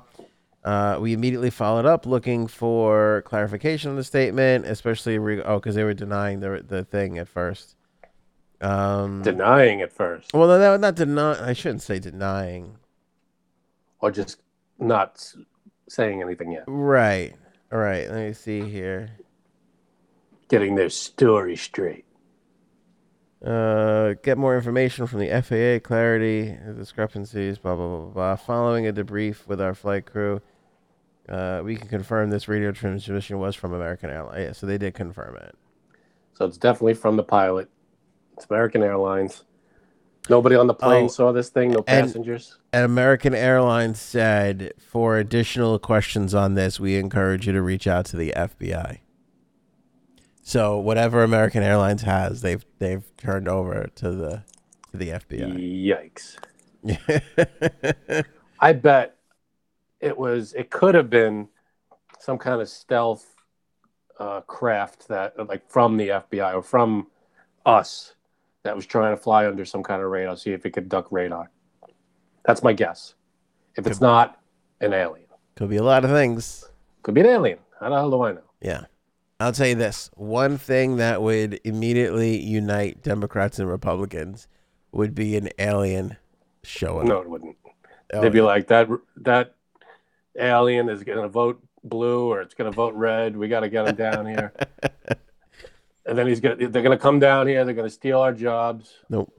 Uh, 0.65 0.97
we 0.99 1.13
immediately 1.13 1.51
followed 1.51 1.85
up 1.85 2.07
looking 2.07 2.47
for 2.47 3.23
clarification 3.27 3.91
on 3.91 3.97
the 3.97 4.05
statement, 4.05 4.65
especially 4.65 5.19
re- 5.19 5.43
oh, 5.43 5.57
because 5.57 5.75
they 5.75 5.85
were 5.85 5.93
denying 5.93 6.41
the 6.41 6.65
the 6.67 6.83
thing 6.83 7.19
at 7.19 7.29
first. 7.29 7.77
Um, 8.63 9.21
Denying 9.21 9.83
at 9.83 9.93
first, 9.93 10.33
well, 10.33 10.49
no, 10.49 10.59
no, 10.59 10.77
not 10.79 10.95
denying. 10.95 11.39
I 11.43 11.53
shouldn't 11.53 11.83
say 11.83 11.99
denying. 11.99 12.77
or 14.01 14.11
just 14.11 14.41
not 14.79 15.35
saying 15.91 16.23
anything 16.23 16.53
yet. 16.53 16.65
Right. 16.67 17.35
All 17.71 17.79
right. 17.79 18.09
Let 18.11 18.27
me 18.29 18.33
see 18.33 18.63
here. 18.63 19.11
Getting 20.49 20.77
their 20.77 20.89
story 20.89 21.57
straight. 21.57 22.07
Uh, 23.45 24.15
get 24.23 24.39
more 24.39 24.57
information 24.57 25.07
from 25.07 25.19
the 25.21 25.29
FAA, 25.29 25.87
clarity, 25.87 26.57
discrepancies, 26.79 27.59
blah, 27.59 27.77
blah, 27.77 27.89
blah, 27.99 28.07
blah. 28.07 28.37
Following 28.37 28.87
a 28.87 28.93
debrief 28.93 29.47
with 29.47 29.61
our 29.61 29.75
flight 29.75 30.07
crew, 30.07 30.41
uh, 31.29 31.61
we 31.63 31.77
can 31.77 31.89
confirm 31.89 32.31
this 32.31 32.49
radio 32.49 32.73
transmission 32.73 33.39
was 33.39 33.55
from 33.55 33.75
American 33.75 34.09
Airlines. 34.09 34.39
Yeah, 34.43 34.53
so 34.53 34.67
they 34.67 34.79
did 34.79 34.95
confirm 34.95 35.37
it. 35.37 35.55
So 36.33 36.47
it's 36.47 36.57
definitely 36.57 36.95
from 36.95 37.17
the 37.17 37.23
pilot. 37.23 37.69
It's 38.37 38.47
American 38.49 38.83
Airlines. 38.83 39.45
Nobody 40.31 40.57
on 40.57 40.67
the 40.67 40.75
plane 40.75 41.05
Oh, 41.05 41.09
saw 41.09 41.33
this 41.33 41.51
thing. 41.51 41.71
No 41.73 41.85
and- 41.87 42.07
passengers. 42.07 42.57
And 42.73 42.85
American 42.87 43.35
Airlines 43.35 44.01
said, 44.01 44.73
for 44.79 45.19
additional 45.19 45.79
questions 45.79 46.35
on 46.35 46.55
this, 46.55 46.81
we 46.81 46.97
encourage 46.97 47.47
you 47.47 47.53
to 47.53 47.61
reach 47.61 47.87
out 47.87 48.07
to 48.07 48.17
the 48.17 48.33
FBI. 48.35 49.01
So 50.47 50.79
whatever 50.79 51.23
American 51.23 51.63
Airlines 51.63 52.03
has, 52.03 52.43
they've 52.43 52.65
they've 52.79 53.05
turned 53.17 53.49
over 53.49 53.89
to 53.97 54.11
the 54.11 54.43
to 54.93 54.97
the 54.99 55.09
FBI. 55.09 55.89
Yikes! 56.85 58.25
I 58.61 58.73
bet 58.75 59.17
it 60.01 60.17
was. 60.17 60.53
It 60.53 60.71
could 60.71 60.95
have 60.95 61.09
been 61.09 61.49
some 62.21 62.37
kind 62.37 62.61
of 62.61 62.69
stealth 62.69 63.35
uh, 64.21 64.43
craft 64.43 65.09
that, 65.09 65.33
like, 65.49 65.69
from 65.69 65.97
the 65.97 66.09
FBI 66.09 66.55
or 66.55 66.63
from 66.63 67.09
us, 67.67 68.15
that 68.65 68.77
was 68.77 68.85
trying 68.87 69.17
to 69.17 69.21
fly 69.21 69.47
under 69.47 69.65
some 69.65 69.83
kind 69.83 70.03
of 70.03 70.11
radar, 70.11 70.37
see 70.37 70.53
if 70.53 70.65
it 70.67 70.71
could 70.71 70.89
duck 70.91 71.11
radar. 71.11 71.51
That's 72.45 72.63
my 72.63 72.75
guess. 72.75 73.15
If 73.77 73.87
it's 73.87 74.01
not 74.01 74.41
an 74.81 74.93
alien, 74.93 75.27
Could 75.57 75.71
be 75.71 75.77
a 75.77 75.83
lot 75.83 76.05
of 76.05 76.11
things. 76.11 76.69
could 77.03 77.15
be 77.15 77.23
an 77.23 77.27
alien. 77.27 77.59
How 77.81 77.89
the 77.89 77.97
hell 77.97 78.11
do 78.11 78.23
I 78.23 78.33
know? 78.33 78.43
Yeah. 78.61 78.85
I'll 79.41 79.53
tell 79.53 79.67
you 79.67 79.75
this: 79.75 80.11
one 80.15 80.59
thing 80.59 80.97
that 80.97 81.23
would 81.23 81.61
immediately 81.65 82.41
unite 82.41 83.03
Democrats 83.03 83.59
and 83.59 83.69
Republicans 83.69 84.49
would 84.93 85.15
be 85.15 85.37
an 85.37 85.49
alien 85.59 86.17
showing 86.63 87.09
No, 87.09 87.19
up. 87.19 87.21
No, 87.21 87.23
it 87.23 87.31
wouldn't. 87.31 87.57
Oh, 88.13 88.21
They'd 88.21 88.33
be 88.33 88.39
yeah. 88.39 88.45
like 88.45 88.69
that. 88.69 88.89
That 89.17 89.55
alien 90.39 90.89
is 90.89 91.03
going 91.03 91.23
to 91.23 91.29
vote 91.29 91.63
blue 91.83 92.29
or 92.33 92.41
it's 92.41 92.55
going 92.55 92.71
to 92.71 92.75
vote 92.75 92.95
red. 92.95 93.37
We 93.37 93.49
got 93.49 93.61
to 93.61 93.69
get 93.69 93.89
him 93.89 93.97
down 93.97 94.27
here. 94.27 94.53
and 96.07 96.17
then 96.17 96.27
he's 96.27 96.41
going. 96.41 96.59
to 96.59 96.69
They're 96.69 96.83
going 96.83 96.97
to 96.97 97.03
come 97.03 97.19
down 97.19 97.47
here. 97.47 97.65
They're 97.65 97.75
going 97.75 97.89
to 97.89 97.95
steal 97.95 98.21
our 98.21 98.33
jobs. 98.33 98.95
Nope. 99.09 99.33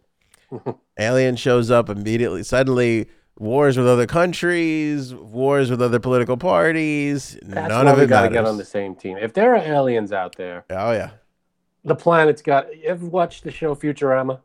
Alien 1.00 1.36
shows 1.36 1.72
up 1.72 1.90
immediately. 1.90 2.44
Suddenly, 2.44 3.08
wars 3.38 3.78
with 3.78 3.88
other 3.88 4.08
countries, 4.08 5.14
wars 5.14 5.70
with 5.70 5.82
other 5.82 6.00
political 6.00 6.38
parties. 6.38 7.38
That's 7.42 7.70
none 7.70 7.86
why 7.86 7.92
of 7.92 7.98
we 7.98 8.04
it 8.06 8.08
got 8.08 8.22
to 8.24 8.30
matters. 8.30 8.46
get 8.46 8.50
on 8.50 8.58
the 8.58 8.66
same 8.66 8.96
team. 8.96 9.18
If 9.18 9.34
there 9.34 9.54
are 9.56 9.58
aliens 9.58 10.12
out 10.12 10.36
there, 10.36 10.66
oh 10.70 10.92
yeah. 10.92 11.12
the 11.84 11.96
planet's 11.96 12.42
got. 12.42 12.76
You 12.76 12.86
ever 12.86 13.06
watched 13.06 13.44
the 13.44 13.52
show 13.52 13.76
Futurama? 13.76 14.42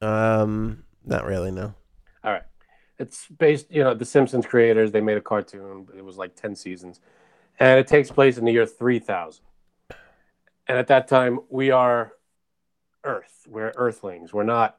Um, 0.00 0.84
not 1.04 1.24
really. 1.24 1.50
No. 1.50 1.74
All 2.22 2.32
right. 2.32 2.42
It's 2.98 3.26
based, 3.26 3.66
you 3.70 3.82
know, 3.82 3.94
the 3.94 4.04
Simpsons 4.04 4.46
creators, 4.46 4.92
they 4.92 5.00
made 5.00 5.16
a 5.16 5.20
cartoon. 5.20 5.88
It 5.96 6.04
was 6.04 6.16
like 6.16 6.36
10 6.36 6.54
seasons. 6.54 7.00
And 7.58 7.78
it 7.80 7.86
takes 7.86 8.10
place 8.10 8.38
in 8.38 8.44
the 8.44 8.52
year 8.52 8.66
3000. 8.66 9.42
And 10.66 10.78
at 10.78 10.86
that 10.88 11.08
time, 11.08 11.40
we 11.50 11.70
are 11.70 12.12
Earth. 13.02 13.46
We're 13.48 13.72
Earthlings. 13.76 14.32
We're 14.32 14.44
not, 14.44 14.78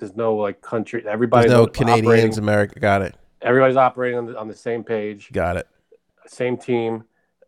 there's 0.00 0.16
no 0.16 0.34
like 0.34 0.60
country. 0.62 1.00
There's 1.02 1.12
Everybody's 1.12 1.50
no 1.50 1.66
Canadians, 1.66 2.38
America. 2.38 2.80
Got 2.80 3.02
it. 3.02 3.14
Everybody's 3.42 3.76
operating 3.76 4.18
on 4.18 4.26
the, 4.26 4.38
on 4.38 4.48
the 4.48 4.54
same 4.54 4.82
page, 4.84 5.30
Got 5.32 5.56
it. 5.56 5.66
same 6.26 6.56
team. 6.56 7.04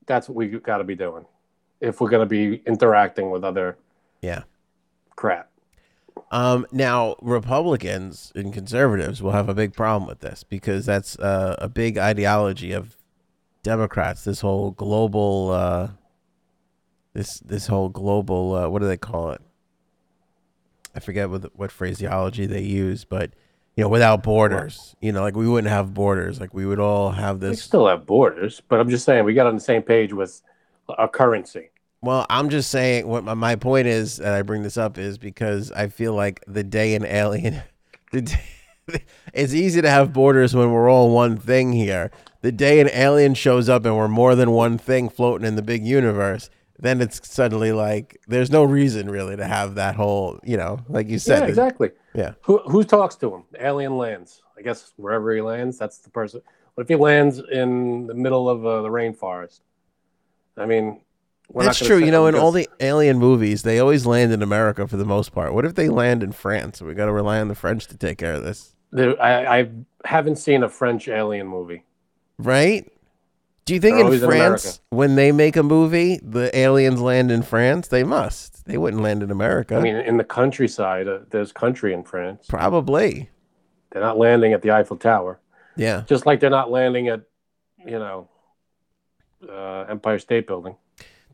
That's 0.07 0.29
what 0.29 0.37
we 0.37 0.49
got 0.49 0.79
to 0.79 0.85
be 0.85 0.95
doing 0.95 1.27
if 1.81 2.01
we're 2.01 2.09
going 2.11 2.27
to 2.27 2.27
be 2.27 2.63
interacting 2.67 3.31
with 3.31 3.45
other 3.45 3.77
Yeah. 4.23 4.43
crap. 5.17 5.51
Um, 6.31 6.67
now, 6.73 7.17
Republicans 7.21 8.33
and 8.35 8.53
conservatives 8.55 9.23
will 9.23 9.33
have 9.33 9.49
a 9.51 9.55
big 9.55 9.75
problem 9.75 10.09
with 10.09 10.21
this 10.21 10.45
because 10.45 10.87
that's 10.87 11.19
uh, 11.19 11.57
a 11.59 11.69
big 11.69 11.99
ideology 11.99 12.73
of 12.73 12.97
Democrats. 13.63 14.25
This 14.25 14.41
whole 14.41 14.71
global, 14.71 15.51
uh, 15.51 15.89
this 17.13 17.39
this 17.41 17.67
whole 17.67 17.91
global, 17.91 18.55
uh, 18.55 18.69
what 18.69 18.81
do 18.81 18.89
they 18.89 18.97
call 18.97 19.31
it? 19.33 19.43
I 20.95 21.01
forget 21.01 21.31
what 21.31 21.57
what 21.57 21.73
phraseology 21.73 22.47
they 22.47 22.63
use, 22.63 23.05
but 23.05 23.33
you 23.77 23.83
know, 23.83 23.89
without 23.89 24.23
borders, 24.23 24.95
you 25.01 25.13
know, 25.13 25.23
like 25.23 25.35
we 25.35 25.49
wouldn't 25.49 25.73
have 25.73 25.95
borders, 25.95 26.41
like 26.41 26.53
we 26.53 26.67
would 26.67 26.81
all 26.81 27.11
have 27.13 27.41
this. 27.41 27.51
We 27.51 27.57
still 27.57 27.87
have 27.87 28.05
borders, 28.05 28.61
but 28.69 28.81
I'm 28.81 28.91
just 28.91 29.05
saying 29.05 29.25
we 29.25 29.35
got 29.35 29.47
on 29.47 29.55
the 29.55 29.61
same 29.61 29.83
page 29.83 30.13
with 30.13 30.43
a 30.99 31.09
currency. 31.09 31.71
Well, 32.03 32.27
I'm 32.29 32.51
just 32.51 32.71
saying 32.71 33.07
what 33.07 33.25
my, 33.25 33.35
my 33.35 33.57
point 33.57 33.87
is, 33.87 34.19
and 34.19 34.29
I 34.29 34.43
bring 34.43 34.63
this 34.63 34.77
up 34.77 34.99
is 34.99 35.19
because 35.19 35.71
I 35.73 35.89
feel 35.89 36.15
like 36.15 36.45
the 36.47 36.65
day 36.65 36.95
an 36.95 37.05
alien, 37.05 37.63
the 38.13 38.23
day, 38.23 38.43
it's 39.33 39.55
easy 39.55 39.81
to 39.81 39.89
have 39.89 40.13
borders 40.13 40.55
when 40.55 40.73
we're 40.73 40.91
all 40.91 41.15
one 41.15 41.37
thing 41.37 41.73
here. 41.73 42.11
The 42.43 42.53
day 42.53 42.81
an 42.81 42.91
alien 42.93 43.35
shows 43.35 43.69
up 43.69 43.85
and 43.85 43.97
we're 43.97 44.09
more 44.09 44.35
than 44.35 44.51
one 44.51 44.79
thing 44.79 45.09
floating 45.09 45.47
in 45.47 45.55
the 45.55 45.63
big 45.63 45.87
universe, 45.87 46.51
then 46.83 47.01
it's 47.01 47.21
suddenly 47.33 47.71
like 47.71 48.21
there's 48.27 48.51
no 48.51 48.65
reason 48.65 49.09
really 49.09 49.37
to 49.37 49.47
have 49.47 49.77
that 49.77 49.95
whole, 49.95 50.41
you 50.43 50.57
know, 50.57 50.81
like 50.89 51.09
you 51.09 51.19
said. 51.19 51.43
yeah, 51.43 51.47
exactly. 51.47 51.93
Yeah. 52.13 52.35
Who 52.43 52.59
who 52.59 52.83
talks 52.83 53.15
to 53.17 53.33
him? 53.33 53.45
Alien 53.59 53.97
lands. 53.97 54.43
I 54.59 54.63
guess 54.63 54.93
wherever 54.97 55.33
he 55.33 55.41
lands, 55.41 55.79
that's 55.79 55.99
the 55.99 56.11
person. 56.11 56.43
What 56.75 56.83
if 56.83 56.89
he 56.89 56.97
lands 56.97 57.41
in 57.53 58.09
the 58.09 58.15
middle 58.15 58.49
of 58.49 58.67
uh, 58.67 58.83
the 58.83 58.89
rainforest? 58.89 59.61
I 60.57 60.67
mean, 60.67 61.01
we're 61.49 61.65
That's 61.65 61.79
true. 61.79 61.99
You 61.99 62.11
know, 62.11 62.27
in 62.27 62.35
all 62.35 62.51
the 62.51 62.69
alien 62.81 63.19
movies, 63.19 63.63
they 63.63 63.79
always 63.79 64.05
land 64.05 64.33
in 64.33 64.43
America 64.43 64.89
for 64.89 64.97
the 64.97 65.05
most 65.05 65.33
part. 65.33 65.55
What 65.55 65.65
if 65.65 65.77
they 65.77 65.89
land 65.89 66.23
in 66.23 66.33
France? 66.33 66.83
We 66.83 66.95
got 66.95 67.07
to 67.07 67.13
rely 67.13 67.41
on 67.41 67.49
the 67.49 67.55
French 67.55 67.87
to 67.89 67.97
take 67.97 68.19
care 68.19 68.35
of 68.35 68.43
this. 68.43 68.75
I, 68.97 69.61
I 69.61 69.71
haven't 70.05 70.37
seen 70.37 70.65
a 70.65 70.69
French 70.69 71.09
alien 71.09 71.47
movie. 71.47 71.85
Right? 72.39 72.91
Do 73.65 73.75
you 73.75 73.81
think 73.81 73.95
They're 73.95 74.01
in 74.01 74.07
always 74.07 74.23
in 74.23 74.29
France, 74.29 74.81
when 74.91 75.15
they 75.15 75.31
make 75.31 75.57
a 75.57 75.63
movie, 75.63 76.19
the 76.23 76.57
aliens 76.57 77.01
land 77.01 77.31
in 77.31 77.43
France? 77.43 77.89
They 77.89 78.03
must. 78.03 78.65
They 78.67 78.77
wouldn't 78.77 79.03
land 79.03 79.23
in 79.23 79.31
America. 79.31 79.77
I 79.77 79.81
mean, 79.81 79.95
in 79.97 80.17
the 80.17 80.25
countryside, 80.25 81.07
uh, 81.07 81.21
there's 81.31 81.53
country 81.53 81.93
in 81.93 82.03
France. 82.03 82.47
Probably. 82.49 83.31
They're 83.91 84.03
not 84.03 84.19
landing 84.19 84.53
at 84.53 84.63
the 84.63 84.73
Eiffel 84.73 84.97
Tower, 84.97 85.39
Yeah. 85.77 86.03
just 86.09 86.27
like 86.27 86.41
they're 86.41 86.51
not 86.51 86.71
landing 86.73 87.07
at, 87.09 87.21
you 87.79 87.99
know, 88.01 88.29
uh, 89.49 89.83
Empire 89.89 90.19
State 90.19 90.47
Building. 90.49 90.77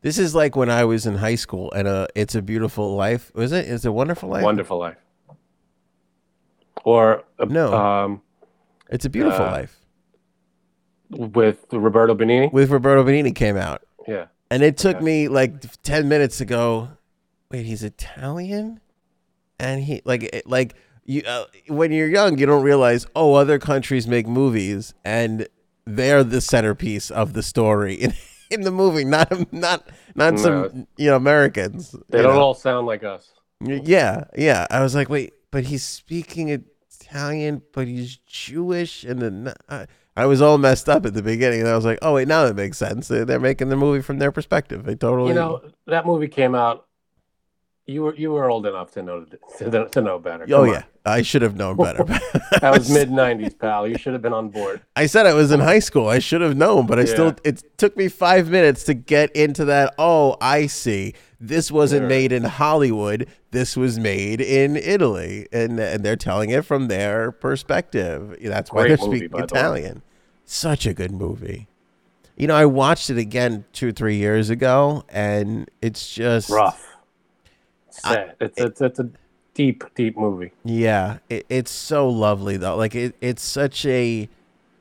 This 0.01 0.17
is 0.19 0.35
like 0.35 0.55
when 0.55 0.69
I 0.69 0.85
was 0.85 1.05
in 1.07 1.15
high 1.15 1.35
school 1.35 1.71
and 1.71 1.87
uh, 1.87 2.07
It's 2.15 2.35
a 2.35 2.41
Beautiful 2.41 2.95
Life. 2.95 3.31
Was 3.33 3.51
it? 3.51 3.65
Is 3.65 3.85
it 3.85 3.93
Wonderful 3.93 4.29
Life? 4.29 4.43
Wonderful 4.43 4.77
Life. 4.77 4.97
Or 6.83 7.23
uh, 7.39 7.45
No. 7.45 7.73
um, 7.73 8.21
It's 8.89 9.05
a 9.05 9.09
Beautiful 9.09 9.45
Uh, 9.45 9.51
Life. 9.51 9.78
With 11.09 11.65
Roberto 11.71 12.15
Benigni. 12.15 12.51
With 12.51 12.69
Roberto 12.69 13.03
Benigni 13.03 13.33
came 13.33 13.57
out. 13.57 13.83
Yeah. 14.07 14.25
And 14.51 14.63
it 14.63 14.77
took 14.77 15.01
me 15.01 15.27
like 15.27 15.81
10 15.83 16.07
minutes 16.07 16.37
to 16.39 16.45
go, 16.45 16.89
wait, 17.51 17.65
he's 17.65 17.83
Italian? 17.83 18.79
And 19.59 19.83
he, 19.83 20.01
like, 20.05 20.43
like, 20.45 20.75
you, 21.05 21.23
uh, 21.27 21.45
when 21.67 21.91
you're 21.91 22.07
young, 22.07 22.37
you 22.37 22.45
don't 22.45 22.63
realize, 22.63 23.05
oh, 23.15 23.33
other 23.33 23.59
countries 23.59 24.07
make 24.07 24.27
movies 24.27 24.93
and 25.03 25.47
they're 25.85 26.23
the 26.23 26.41
centerpiece 26.41 27.09
of 27.11 27.33
the 27.33 27.43
story 27.43 27.95
in, 27.95 28.13
in 28.51 28.61
the 28.61 28.71
movie, 28.71 29.03
not, 29.03 29.51
not, 29.53 29.87
not 30.15 30.39
some, 30.39 30.87
you 30.97 31.09
know, 31.09 31.15
Americans. 31.15 31.95
They 32.09 32.21
don't 32.21 32.35
know? 32.35 32.41
all 32.41 32.53
sound 32.53 32.87
like 32.87 33.03
us. 33.03 33.31
Yeah, 33.61 34.25
yeah. 34.37 34.67
I 34.69 34.81
was 34.81 34.95
like, 34.95 35.09
wait, 35.09 35.33
but 35.51 35.65
he's 35.65 35.83
speaking 35.83 36.49
Italian, 36.49 37.61
but 37.73 37.87
he's 37.87 38.17
Jewish, 38.17 39.03
and 39.03 39.21
then 39.21 39.53
I, 39.67 39.87
I 40.19 40.25
was 40.25 40.41
all 40.41 40.57
messed 40.57 40.89
up 40.89 41.05
at 41.05 41.13
the 41.13 41.21
beginning, 41.23 41.61
and 41.61 41.69
I 41.69 41.75
was 41.75 41.85
like, 41.85 41.99
oh 42.01 42.13
wait, 42.15 42.27
now 42.27 42.45
it 42.45 42.55
makes 42.55 42.77
sense. 42.77 43.07
They're, 43.07 43.25
they're 43.25 43.39
making 43.39 43.69
the 43.69 43.77
movie 43.77 44.01
from 44.01 44.19
their 44.19 44.31
perspective. 44.31 44.83
They 44.83 44.95
totally, 44.95 45.29
You 45.29 45.35
know, 45.35 45.61
that 45.87 46.05
movie 46.05 46.27
came 46.27 46.55
out. 46.55 46.85
You 47.85 48.03
were 48.03 48.15
you 48.15 48.29
were 48.31 48.47
old 48.51 48.67
enough 48.67 48.91
to 48.91 49.01
know 49.01 49.25
to, 49.57 49.87
to 49.89 50.01
know 50.01 50.19
better. 50.19 50.43
oh 50.43 50.47
Come 50.47 50.59
on. 50.61 50.69
yeah, 50.69 50.83
I 51.07 51.23
should 51.23 51.41
have 51.41 51.55
known 51.55 51.75
better. 51.75 52.03
that 52.61 52.71
was 52.71 52.87
mid 52.91 53.09
'90s, 53.09 53.57
pal. 53.57 53.87
You 53.87 53.97
should 53.97 54.13
have 54.13 54.21
been 54.21 54.33
on 54.33 54.49
board. 54.49 54.81
I 54.95 55.07
said 55.07 55.25
I 55.25 55.33
was 55.33 55.49
in 55.51 55.59
high 55.59 55.79
school. 55.79 56.07
I 56.07 56.19
should 56.19 56.41
have 56.41 56.55
known, 56.55 56.85
but 56.85 56.99
I 56.99 57.05
still. 57.05 57.33
It 57.43 57.63
took 57.79 57.97
me 57.97 58.07
five 58.07 58.47
minutes 58.51 58.83
to 58.83 58.93
get 58.93 59.35
into 59.35 59.65
that. 59.65 59.95
Oh, 59.97 60.37
I 60.39 60.67
see. 60.67 61.15
This 61.39 61.71
wasn't 61.71 62.01
Sure. 62.01 62.09
made 62.09 62.31
in 62.31 62.43
Hollywood. 62.43 63.27
This 63.49 63.75
was 63.75 63.97
made 63.97 64.39
in 64.39 64.75
Italy, 64.75 65.47
and 65.51 65.79
and 65.79 66.03
they're 66.05 66.15
telling 66.15 66.51
it 66.51 66.65
from 66.65 66.89
their 66.89 67.31
perspective. 67.31 68.37
That's 68.43 68.71
why 68.71 68.83
Great 68.83 68.99
they're 68.99 69.07
movie, 69.07 69.17
speaking 69.17 69.31
by 69.31 69.39
the. 69.39 69.43
Italian. 69.45 70.03
Such 70.51 70.87
a 70.87 70.95
good 70.95 71.11
movie. 71.11 71.67
You 72.35 72.47
know, 72.47 72.55
I 72.55 72.65
watched 72.65 73.11
it 73.11 73.19
again 73.19 73.65
two, 73.71 73.91
three 73.91 74.15
years 74.15 74.49
ago, 74.49 75.03
and 75.07 75.69
it's 75.79 76.11
just 76.11 76.49
Rough. 76.49 76.97
Sad. 77.91 78.33
It's, 78.41 78.57
it's 78.59 78.81
it's 78.81 78.99
a 78.99 79.11
deep, 79.53 79.83
deep 79.93 80.17
movie. 80.17 80.51
Yeah, 80.63 81.19
it, 81.29 81.45
it's 81.49 81.69
so 81.69 82.09
lovely 82.09 82.57
though. 82.57 82.75
Like 82.77 82.95
it, 82.95 83.13
it's 83.21 83.43
such 83.43 83.85
a 83.85 84.27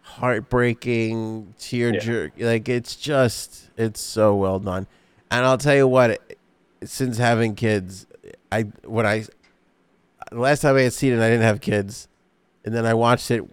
heartbreaking 0.00 1.52
tear 1.58 1.92
Yeah. 1.92 2.00
jerk. 2.00 2.32
Like 2.38 2.66
it's 2.70 2.96
just, 2.96 3.68
it's 3.76 4.00
so 4.00 4.34
well 4.34 4.60
done. 4.60 4.86
And 5.30 5.44
I'll 5.44 5.58
tell 5.58 5.76
you 5.76 5.86
what, 5.86 6.18
since 6.82 7.18
having 7.18 7.54
kids, 7.54 8.06
I 8.50 8.62
when 8.84 9.04
I 9.04 9.26
the 10.30 10.40
last 10.40 10.62
time 10.62 10.76
I 10.76 10.80
had 10.82 10.94
seen 10.94 11.12
it, 11.12 11.20
I 11.20 11.28
didn't 11.28 11.42
have 11.42 11.60
kids, 11.60 12.08
and 12.64 12.74
then 12.74 12.86
I 12.86 12.94
watched 12.94 13.30
it 13.30 13.44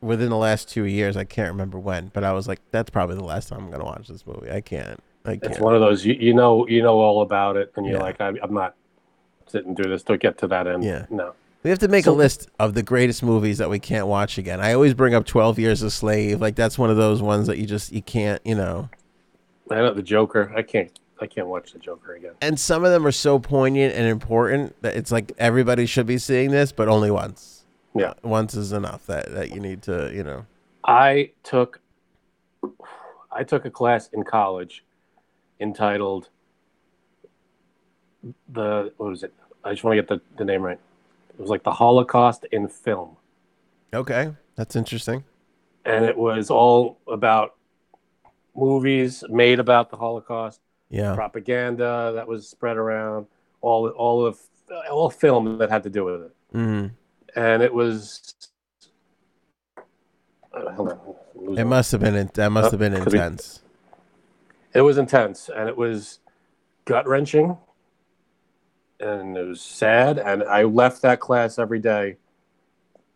within 0.00 0.30
the 0.30 0.36
last 0.36 0.68
two 0.68 0.84
years. 0.84 1.16
I 1.16 1.24
can't 1.24 1.48
remember 1.50 1.78
when, 1.78 2.08
but 2.14 2.24
I 2.24 2.32
was 2.32 2.46
like, 2.48 2.60
that's 2.70 2.90
probably 2.90 3.16
the 3.16 3.24
last 3.24 3.48
time 3.48 3.60
I'm 3.64 3.70
gonna 3.70 3.84
watch 3.84 4.08
this 4.08 4.26
movie. 4.26 4.50
I 4.50 4.60
can't. 4.60 5.00
I 5.24 5.32
It's 5.32 5.42
can't. 5.42 5.52
It's 5.54 5.60
one 5.60 5.74
of 5.74 5.80
those 5.80 6.04
you, 6.04 6.14
you 6.14 6.34
know 6.34 6.66
you 6.68 6.82
know 6.82 6.98
all 6.98 7.22
about 7.22 7.56
it, 7.56 7.72
and 7.76 7.84
you're 7.86 7.96
Yeah. 7.96 8.02
like, 8.02 8.20
I, 8.20 8.32
I'm 8.42 8.54
not 8.54 8.74
sitting 9.46 9.74
through 9.74 9.90
this 9.90 10.02
to 10.04 10.16
get 10.18 10.38
to 10.38 10.46
that 10.48 10.66
end. 10.66 10.84
Yeah. 10.84 11.06
No. 11.10 11.32
We 11.64 11.70
have 11.70 11.78
to 11.80 11.88
make 11.88 12.04
So- 12.04 12.12
a 12.12 12.14
list 12.14 12.48
of 12.60 12.74
the 12.74 12.82
greatest 12.82 13.22
movies 13.22 13.58
that 13.58 13.68
we 13.68 13.78
can't 13.80 14.06
watch 14.06 14.38
again. 14.38 14.60
I 14.60 14.72
always 14.74 14.94
bring 14.94 15.14
up 15.14 15.26
Twelve 15.26 15.58
Years 15.58 15.82
a 15.82 15.90
Slave. 15.90 16.40
Like 16.40 16.54
that's 16.54 16.78
one 16.78 16.90
of 16.90 16.96
those 16.96 17.20
ones 17.20 17.46
that 17.48 17.58
you 17.58 17.66
just 17.66 17.92
you 17.92 18.00
can't, 18.02 18.40
you 18.44 18.54
know. 18.54 18.88
I 19.70 19.76
know 19.76 19.92
the 19.92 20.02
Joker. 20.02 20.52
I 20.56 20.62
can't. 20.62 20.90
I 21.20 21.26
can't 21.26 21.48
watch 21.48 21.72
the 21.72 21.80
Joker 21.80 22.14
again. 22.14 22.30
And 22.40 22.60
some 22.60 22.84
of 22.84 22.92
them 22.92 23.04
are 23.04 23.10
so 23.12 23.40
poignant 23.40 23.92
and 23.96 24.06
important 24.06 24.80
that 24.82 24.94
it's 24.94 25.10
like 25.10 25.32
everybody 25.36 25.84
should 25.84 26.06
be 26.06 26.16
seeing 26.16 26.52
this, 26.52 26.70
but 26.70 26.86
only 26.88 27.10
once. 27.10 27.47
Yeah. 27.94 28.14
Once 28.22 28.54
is 28.54 28.72
enough. 28.72 29.06
That 29.06 29.32
that 29.34 29.50
you 29.52 29.60
need 29.60 29.82
to, 29.82 30.10
you 30.14 30.22
know. 30.22 30.46
I 30.84 31.32
took 31.42 31.80
I 33.32 33.44
took 33.44 33.64
a 33.64 33.70
class 33.70 34.08
in 34.12 34.22
college 34.24 34.84
entitled 35.60 36.28
the 38.52 38.92
what 38.96 39.10
was 39.10 39.22
it? 39.22 39.32
I 39.64 39.72
just 39.72 39.84
want 39.84 39.96
to 39.96 40.02
get 40.02 40.08
the, 40.08 40.20
the 40.36 40.44
name 40.44 40.62
right. 40.62 40.78
It 41.30 41.40
was 41.40 41.50
like 41.50 41.62
the 41.62 41.72
Holocaust 41.72 42.46
in 42.52 42.68
film. 42.68 43.16
Okay, 43.94 44.32
that's 44.56 44.76
interesting. 44.76 45.24
And 45.84 46.04
it 46.04 46.16
was 46.16 46.50
all 46.50 46.98
about 47.08 47.54
movies 48.54 49.24
made 49.28 49.60
about 49.60 49.90
the 49.90 49.96
Holocaust 49.96 50.60
Yeah. 50.90 51.14
propaganda 51.14 52.12
that 52.14 52.26
was 52.26 52.48
spread 52.48 52.76
around, 52.76 53.26
all 53.60 53.88
all 53.90 54.24
of 54.26 54.38
all 54.90 55.10
film 55.10 55.58
that 55.58 55.70
had 55.70 55.82
to 55.84 55.90
do 55.90 56.04
with 56.04 56.22
it, 56.22 56.32
Mm. 56.54 56.90
And 57.36 57.62
it 57.62 57.72
was. 57.72 58.34
uh, 60.54 60.72
hold 60.72 60.92
on. 60.92 61.58
It 61.58 61.64
must 61.66 61.92
have 61.92 62.00
been 62.00 62.14
in- 62.16 62.30
that 62.34 62.50
must 62.50 62.68
Oh, 62.68 62.70
have 62.72 62.80
been 62.80 62.94
intense. 62.94 63.62
It 64.74 64.80
was 64.82 64.98
intense, 64.98 65.48
and 65.48 65.68
it 65.68 65.76
was 65.76 66.18
gut 66.84 67.06
wrenching, 67.06 67.56
and 69.00 69.36
it 69.36 69.46
was 69.46 69.60
sad. 69.60 70.18
And 70.18 70.42
I 70.42 70.64
left 70.64 71.02
that 71.02 71.20
class 71.20 71.58
every 71.58 71.78
day, 71.78 72.16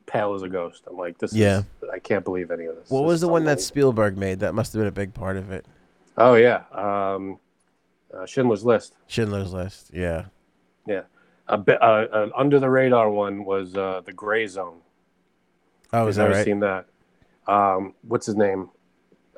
pale 0.06 0.34
as 0.34 0.42
a 0.42 0.48
ghost. 0.48 0.84
I'm 0.88 0.96
like, 0.96 1.18
this 1.18 1.34
Yeah. 1.34 1.58
is. 1.60 1.64
I 1.92 1.98
can't 1.98 2.24
believe 2.24 2.50
any 2.50 2.66
of 2.66 2.76
this. 2.76 2.90
What 2.90 3.02
This 3.02 3.06
was 3.08 3.20
the 3.22 3.28
one 3.28 3.44
that. 3.44 3.60
Spielberg 3.60 4.16
made? 4.16 4.40
That 4.40 4.54
must 4.54 4.72
have 4.72 4.80
been 4.80 4.88
a 4.88 4.92
big 4.92 5.12
part 5.14 5.36
of 5.36 5.50
it. 5.52 5.66
Oh 6.16 6.34
yeah, 6.34 6.62
um, 6.72 7.38
uh, 8.14 8.24
Schindler's 8.26 8.64
List. 8.64 8.94
Schindler's 9.08 9.52
List. 9.52 9.90
Yeah. 9.92 10.26
Yeah. 10.86 11.02
A 11.48 11.58
bit, 11.58 11.82
uh, 11.82 12.06
an 12.12 12.32
under 12.36 12.58
the 12.60 12.70
radar 12.70 13.10
one 13.10 13.44
was 13.44 13.76
uh, 13.76 14.00
the 14.04 14.12
Grey 14.12 14.46
Zone. 14.46 14.78
Oh, 15.92 16.02
I've 16.02 16.08
is 16.08 16.16
that 16.16 16.22
never 16.24 16.34
right? 16.36 16.44
seen 16.44 16.60
that. 16.60 16.86
Um, 17.46 17.94
what's 18.02 18.26
his 18.26 18.36
name? 18.36 18.70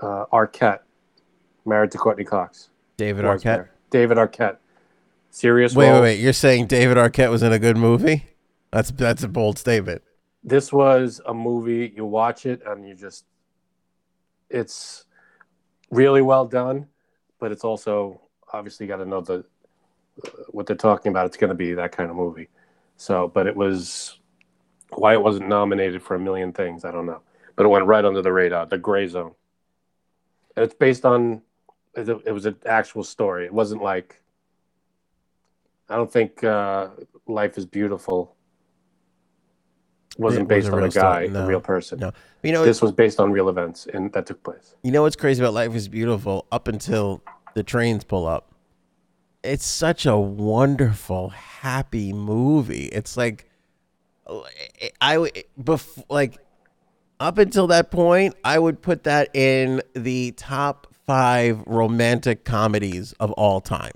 Uh, 0.01 0.27
Arquette, 0.33 0.81
married 1.65 1.91
to 1.93 1.99
Courteney 1.99 2.25
Cox. 2.25 2.69
David 2.97 3.25
Arquette. 3.25 3.45
married. 3.45 3.69
David 3.91 4.19
Arquette. 4.19 4.59
Serious 5.31 5.75
Wait, 5.75 5.87
role. 5.87 5.95
wait, 5.95 6.01
wait. 6.03 6.21
You're 6.21 6.33
saying 6.33 6.67
David 6.67 6.97
Arquette 6.97 7.31
was 7.31 7.43
in 7.43 7.53
a 7.53 7.59
good 7.59 7.77
movie? 7.77 8.27
That's 8.71 8.91
that's 8.93 9.23
a 9.23 9.29
bold 9.29 9.59
statement. 9.59 10.03
This 10.45 10.73
was 10.73 11.21
a 11.27 11.35
movie. 11.35 11.93
You 11.97 12.05
watch 12.05 12.45
it 12.45 12.63
and 12.67 12.87
you 12.87 12.95
just, 12.95 13.25
it's 14.51 15.07
really 15.91 16.23
well 16.23 16.45
done, 16.45 16.87
but 17.41 17.51
it's 17.51 17.65
also 17.65 18.21
obviously 18.53 18.87
got 18.87 18.97
to 18.99 19.07
know 19.07 19.21
the 19.23 19.35
uh, 19.39 19.43
what 20.49 20.67
they're 20.67 20.77
talking 20.77 21.11
about. 21.11 21.27
It's 21.27 21.37
going 21.37 21.49
to 21.49 21.55
be 21.55 21.75
that 21.75 21.93
kind 21.93 22.11
of 22.11 22.17
movie. 22.17 22.49
So, 22.97 23.29
but 23.29 23.47
it 23.47 23.57
was 23.57 24.19
why 24.91 25.15
it 25.15 25.23
wasn't 25.23 25.49
nominated 25.49 26.03
for 26.03 26.15
a 26.15 26.19
million 26.19 26.53
things. 26.53 26.85
I 26.85 26.93
don't 26.93 27.07
know, 27.07 27.21
but 27.57 27.67
it 27.67 27.69
went 27.69 27.87
right 27.87 28.05
under 28.05 28.23
the 28.23 28.33
radar. 28.33 28.67
The 28.67 28.79
Grey 28.79 29.07
Zone. 29.09 29.35
And 30.57 30.65
it's 30.65 30.75
based 30.75 31.05
on. 31.05 31.43
It 31.97 32.33
was 32.33 32.47
an 32.47 32.57
actual 32.67 33.05
story. 33.05 33.45
It 33.45 33.53
wasn't 33.53 33.83
like. 33.83 34.21
I 35.89 35.97
don't 35.97 36.11
think 36.11 36.43
uh, 36.43 36.89
Life 37.27 37.59
is 37.59 37.67
Beautiful 37.67 38.35
wasn't 40.19 40.43
It 40.43 40.49
based 40.49 40.71
wasn't 40.71 40.83
on 40.83 40.89
a 40.89 40.93
guy, 40.93 41.25
story, 41.25 41.29
no. 41.29 41.45
a 41.45 41.47
real 41.47 41.61
person. 41.61 41.99
No. 41.99 42.13
You 42.43 42.53
know, 42.53 42.65
This 42.65 42.83
was 42.83 42.93
based 42.93 43.21
on 43.21 43.33
real 43.33 43.49
events 43.49 43.87
and 43.93 44.13
that 44.13 44.27
took 44.27 44.43
place. 44.43 44.75
You 44.83 44.93
know 44.93 45.03
what's 45.03 45.17
crazy 45.17 45.43
about 45.43 45.55
Life 45.55 45.75
is 45.75 45.89
Beautiful 45.89 46.47
up 46.53 46.69
until 46.69 47.23
the 47.55 47.63
trains 47.63 48.05
pull 48.05 48.27
up? 48.27 48.54
It's 49.45 49.67
such 49.67 50.07
a 50.07 50.17
wonderful, 50.17 51.29
happy 51.29 52.13
movie. 52.13 52.87
It's 52.87 53.17
like 53.17 53.49
I 55.01 55.19
would 55.19 55.45
bef- 55.61 56.03
like 56.09 56.39
up 57.21 57.39
until 57.39 57.67
that 57.69 57.91
point, 57.91 58.35
I 58.43 58.59
would 58.59 58.81
put 58.81 59.05
that 59.05 59.35
in 59.35 59.83
the 59.95 60.33
top 60.33 60.95
5 61.07 61.65
romantic 61.67 62.45
comedies 62.45 63.13
of 63.21 63.33
all 63.33 63.61
time. 63.61 63.93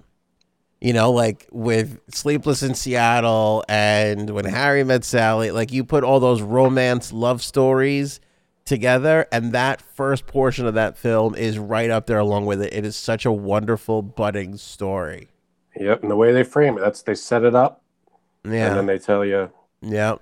You 0.81 0.93
know, 0.93 1.11
like 1.11 1.49
with 1.51 1.99
Sleepless 2.15 2.63
in 2.63 2.75
Seattle 2.75 3.65
and 3.69 4.31
When 4.31 4.45
Harry 4.45 4.85
Met 4.85 5.03
Sally, 5.03 5.51
like 5.51 5.73
you 5.73 5.83
put 5.83 6.05
all 6.05 6.21
those 6.21 6.41
romance 6.41 7.13
love 7.13 7.43
stories 7.43 8.21
together 8.65 9.27
and 9.33 9.53
that 9.53 9.81
first 9.81 10.27
portion 10.27 10.67
of 10.67 10.75
that 10.75 10.97
film 10.97 11.35
is 11.35 11.59
right 11.59 11.91
up 11.91 12.07
there 12.07 12.19
along 12.19 12.47
with 12.47 12.63
it. 12.63 12.73
It 12.73 12.85
is 12.85 12.95
such 12.95 13.25
a 13.25 13.33
wonderful 13.33 14.03
budding 14.03 14.57
story. 14.59 15.29
Yep, 15.79 16.03
and 16.03 16.11
the 16.11 16.17
way 16.17 16.33
they 16.33 16.45
frame 16.45 16.77
it, 16.77 16.81
that's 16.81 17.03
they 17.03 17.15
set 17.15 17.45
it 17.45 17.55
up 17.55 17.83
Yeah. 18.45 18.69
and 18.69 18.77
then 18.77 18.87
they 18.87 18.99
tell 18.99 19.25
you 19.25 19.51
Yeah. 19.81 20.17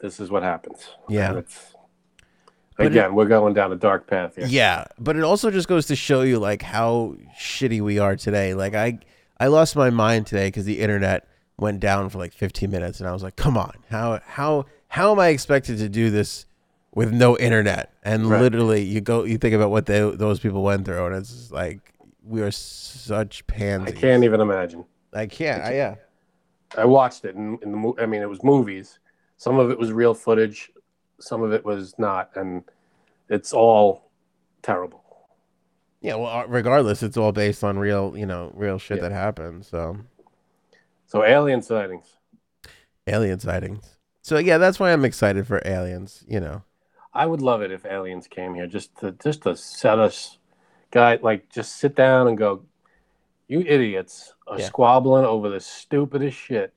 this 0.00 0.20
is 0.20 0.30
what 0.30 0.42
happens. 0.42 0.90
Yeah. 1.08 1.30
And 1.30 1.38
it's, 1.38 1.74
again, 2.78 3.14
we're 3.14 3.26
going 3.26 3.54
down 3.54 3.72
a 3.72 3.76
dark 3.76 4.06
path 4.06 4.36
here. 4.36 4.46
Yeah, 4.46 4.84
but 4.98 5.16
it 5.16 5.22
also 5.22 5.50
just 5.50 5.68
goes 5.68 5.86
to 5.86 5.96
show 5.96 6.22
you 6.22 6.38
like 6.38 6.62
how 6.62 7.16
shitty 7.38 7.80
we 7.80 7.98
are 7.98 8.16
today. 8.16 8.54
Like 8.54 8.74
I 8.74 8.98
I 9.40 9.48
lost 9.48 9.74
my 9.76 9.90
mind 9.90 10.26
today 10.26 10.50
cuz 10.50 10.64
the 10.64 10.80
internet 10.80 11.26
went 11.58 11.80
down 11.80 12.08
for 12.08 12.18
like 12.18 12.32
15 12.32 12.70
minutes 12.70 13.00
and 13.00 13.08
I 13.08 13.12
was 13.12 13.22
like, 13.22 13.36
"Come 13.36 13.56
on. 13.56 13.72
How 13.90 14.20
how 14.24 14.66
how 14.88 15.12
am 15.12 15.18
I 15.18 15.28
expected 15.28 15.78
to 15.78 15.88
do 15.88 16.10
this 16.10 16.46
with 16.94 17.12
no 17.12 17.36
internet?" 17.38 17.90
And 18.04 18.30
Right. 18.30 18.40
literally 18.40 18.82
you 18.82 19.00
go 19.00 19.24
you 19.24 19.38
think 19.38 19.54
about 19.54 19.70
what 19.70 19.86
they 19.86 20.00
those 20.10 20.38
people 20.40 20.62
went 20.62 20.84
through 20.84 21.06
and 21.06 21.14
it's 21.16 21.50
like 21.50 21.80
we 22.24 22.40
are 22.40 22.52
such 22.52 23.44
pansies. 23.48 23.96
I 23.96 24.00
can't 24.00 24.22
even 24.24 24.40
imagine. 24.40 24.84
I 25.12 25.26
can't. 25.26 25.62
I, 25.62 25.74
yeah. 25.74 25.94
I 26.76 26.84
watched 26.84 27.24
it 27.24 27.34
in, 27.34 27.58
in 27.62 27.72
the 27.72 27.92
I 27.98 28.06
mean, 28.06 28.22
it 28.22 28.28
was 28.28 28.42
movies. 28.42 28.98
Some 29.36 29.58
of 29.58 29.70
it 29.70 29.78
was 29.78 29.92
real 29.92 30.14
footage, 30.14 30.70
some 31.20 31.42
of 31.42 31.52
it 31.52 31.64
was 31.64 31.98
not, 31.98 32.30
and 32.36 32.64
it's 33.28 33.52
all 33.52 34.10
terrible. 34.62 35.04
Yeah, 36.00 36.16
well, 36.16 36.26
uh, 36.40 36.46
regardless, 36.46 37.02
it's 37.02 37.16
all 37.16 37.32
based 37.32 37.62
on 37.62 37.78
real, 37.78 38.16
you 38.16 38.26
know, 38.26 38.50
real 38.54 38.78
shit 38.78 38.98
Yeah. 38.98 39.02
that 39.02 39.12
happened. 39.12 39.64
So, 39.64 39.98
So 41.06 41.22
alien 41.24 41.62
sightings. 41.62 42.16
alien 43.06 43.38
sightings. 43.38 43.98
So 44.22 44.38
yeah, 44.38 44.58
that's 44.58 44.78
why 44.78 44.92
I'm 44.92 45.04
excited 45.04 45.46
for 45.46 45.60
aliens. 45.64 46.24
You 46.28 46.40
know, 46.40 46.62
I 47.14 47.26
would 47.26 47.40
love 47.40 47.62
it 47.62 47.70
if 47.70 47.84
aliens 47.84 48.26
came 48.26 48.54
here 48.54 48.66
just 48.66 48.96
to 48.98 49.12
just 49.12 49.42
to 49.42 49.56
set 49.56 49.98
us, 49.98 50.38
guy, 50.90 51.18
like 51.22 51.48
just 51.50 51.76
sit 51.76 51.94
down 51.94 52.28
and 52.28 52.36
go, 52.38 52.64
you 53.52 53.60
idiots 53.66 54.34
are 54.48 54.58
Yeah. 54.58 54.66
squabbling 54.66 55.24
over 55.24 55.48
the 55.48 55.60
stupidest 55.60 56.36
shit. 56.36 56.72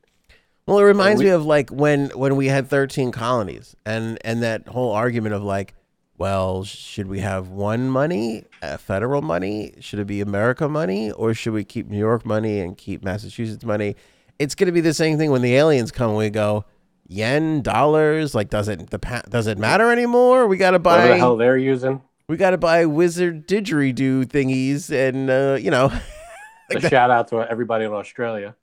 well, 0.67 0.79
it 0.79 0.83
reminds 0.83 1.19
we- 1.19 1.25
me 1.25 1.31
of 1.31 1.45
like 1.45 1.69
when 1.69 2.09
when 2.09 2.35
we 2.35 2.47
had 2.47 2.67
13 2.67 3.11
colonies, 3.11 3.75
and 3.85 4.17
and 4.25 4.41
that 4.43 4.67
whole 4.67 4.91
argument 4.91 5.35
of 5.35 5.43
like, 5.43 5.73
well, 6.17 6.63
should 6.63 7.07
we 7.07 7.19
have 7.19 7.49
one 7.49 7.89
money, 7.89 8.45
uh, 8.63 8.77
federal 8.77 9.21
money? 9.21 9.73
Should 9.79 9.99
it 9.99 10.07
be 10.07 10.21
America 10.21 10.67
money, 10.69 11.11
or 11.11 11.33
should 11.33 11.53
we 11.53 11.63
keep 11.63 11.89
New 11.89 11.97
York 11.99 12.25
money 12.25 12.59
and 12.61 12.77
keep 12.77 13.03
Massachusetts 13.03 13.63
money? 13.65 13.95
It's 14.39 14.55
going 14.55 14.67
to 14.67 14.71
be 14.73 14.81
the 14.81 14.93
same 14.93 15.17
thing 15.17 15.29
when 15.31 15.41
the 15.41 15.55
aliens 15.55 15.91
come. 15.91 16.15
We 16.15 16.29
go 16.29 16.65
yen, 17.07 17.61
dollars. 17.61 18.33
Like, 18.33 18.49
does 18.49 18.67
it 18.67 18.89
the 18.89 18.99
pa- 18.99 19.21
does 19.29 19.47
it 19.47 19.57
matter 19.57 19.91
anymore? 19.91 20.47
We 20.47 20.57
got 20.57 20.71
to 20.71 20.79
buy 20.79 20.93
Whatever 20.95 21.13
the 21.13 21.19
hell 21.19 21.37
they're 21.37 21.57
using. 21.57 22.01
we 22.27 22.37
got 22.37 22.49
to 22.51 22.57
buy 22.57 22.85
wizard 22.85 23.47
didgeridoo 23.47 24.25
thingies 24.25 24.89
and 24.91 25.29
uh, 25.29 25.57
you 25.61 25.69
know 25.69 25.91
A 26.75 26.81
shout 26.81 27.11
out 27.11 27.27
to 27.29 27.37
everybody 27.49 27.85
in 27.85 27.91
Australia. 27.91 28.55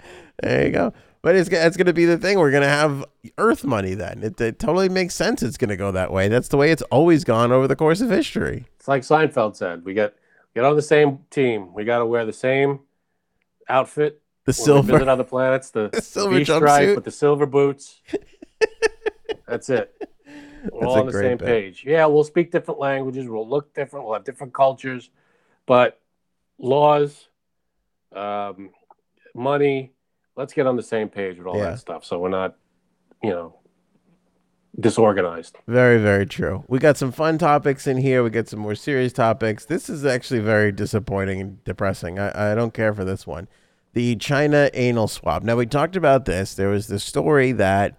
there 0.43 0.67
you 0.67 0.73
go 0.73 0.93
but 1.23 1.37
it's 1.37 1.49
it's 1.49 1.77
going 1.77 1.87
to 1.87 1.93
be 1.93 2.05
the 2.05 2.19
thing 2.19 2.39
we're 2.39 2.51
going 2.51 2.63
to 2.65 2.69
have 2.69 3.05
earth 3.39 3.65
money 3.65 3.95
then 3.95 4.23
it, 4.25 4.41
it 4.41 4.59
totally 4.59 4.89
makes 4.89 5.15
sense 5.15 5.43
it's 5.43 5.57
going 5.57 5.69
to 5.71 5.77
go 5.77 5.93
that 5.93 6.11
way 6.13 6.27
that's 6.29 6.49
the 6.49 6.57
way 6.57 6.73
it's 6.73 6.83
always 6.91 7.23
gone 7.23 7.53
over 7.53 7.69
the 7.69 7.77
course 7.77 8.01
of 8.01 8.11
history 8.11 8.67
It's 8.79 8.89
like 8.89 9.03
Seinfeld 9.03 9.55
said. 9.57 9.85
We 9.85 9.95
get 9.95 10.17
get 10.55 10.65
on 10.65 10.75
the 10.77 10.83
same 10.83 11.21
team. 11.31 11.73
We 11.75 11.85
got 11.85 11.99
to 11.99 12.07
wear 12.07 12.27
the 12.27 12.33
same 12.33 12.81
outfit. 13.69 14.21
the 14.47 14.53
silver 14.53 14.93
visit 14.95 15.09
other 15.09 15.25
planets. 15.25 15.71
The, 15.71 15.89
The 15.93 16.03
silver 16.03 16.45
stripe 16.45 16.63
jumpsuit. 16.89 16.95
with 16.97 17.05
the 17.05 17.11
silver 17.13 17.47
boots. 17.47 18.01
That's 19.47 19.69
it. 19.71 19.95
We're 20.73 20.81
That's 20.81 20.85
all 20.85 21.01
on 21.01 21.07
the 21.07 21.13
same 21.13 21.37
bit. 21.39 21.47
page. 21.47 21.85
Yeah, 21.87 22.07
we'll 22.07 22.25
speak 22.25 22.51
different 22.53 22.81
languages. 22.81 23.29
We'll 23.29 23.49
look 23.49 23.73
different. 23.75 24.05
We'll 24.07 24.15
have 24.15 24.25
different 24.25 24.53
cultures, 24.55 25.11
but 25.67 26.01
laws, 26.59 27.29
um, 28.15 28.71
money. 29.35 29.93
Let's 30.37 30.53
get 30.55 30.67
on 30.67 30.77
the 30.77 30.83
same 30.83 31.09
page 31.09 31.39
with 31.39 31.47
all 31.47 31.57
Yeah. 31.59 31.71
that 31.71 31.79
stuff, 31.79 32.05
so 32.05 32.19
we're 32.19 32.29
not, 32.31 32.57
you 33.23 33.31
know, 33.31 33.57
disorganized. 34.81 35.57
very 35.67 35.99
very 35.99 36.25
true. 36.25 36.65
We 36.67 36.79
got 36.79 36.97
some 36.97 37.13
fun 37.13 37.37
topics 37.39 37.87
in 37.87 37.99
here. 37.99 38.23
We 38.23 38.31
got 38.31 38.49
some 38.49 38.61
more 38.61 38.75
serious 38.75 39.13
topics. 39.13 39.67
This 39.67 39.91
is 39.91 40.05
actually 40.07 40.41
very 40.41 40.73
disappointing 40.73 41.41
and 41.41 41.65
depressing. 41.65 42.19
I, 42.19 42.53
I 42.53 42.55
don't 42.55 42.73
care 42.73 42.95
for 42.95 43.05
this 43.05 43.27
one. 43.27 43.49
The 43.93 44.17
china 44.17 44.71
anal 44.73 45.09
swab. 45.09 45.43
Now 45.43 45.57
we 45.57 45.67
talked 45.67 45.95
about 45.97 46.25
this. 46.25 46.55
There 46.55 46.71
was 46.71 46.87
this 46.87 47.05
story 47.05 47.53
that 47.53 47.99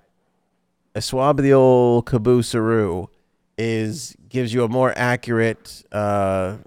a 0.95 1.01
swab 1.01 1.37
of 1.37 1.43
the 1.43 1.53
old 1.53 2.07
caboosaroo 2.07 3.07
is 3.55 4.15
gives 4.27 4.51
you 4.51 4.63
a 4.63 4.67
more 4.67 4.93
accurate 4.97 5.83
uh, 5.91 6.57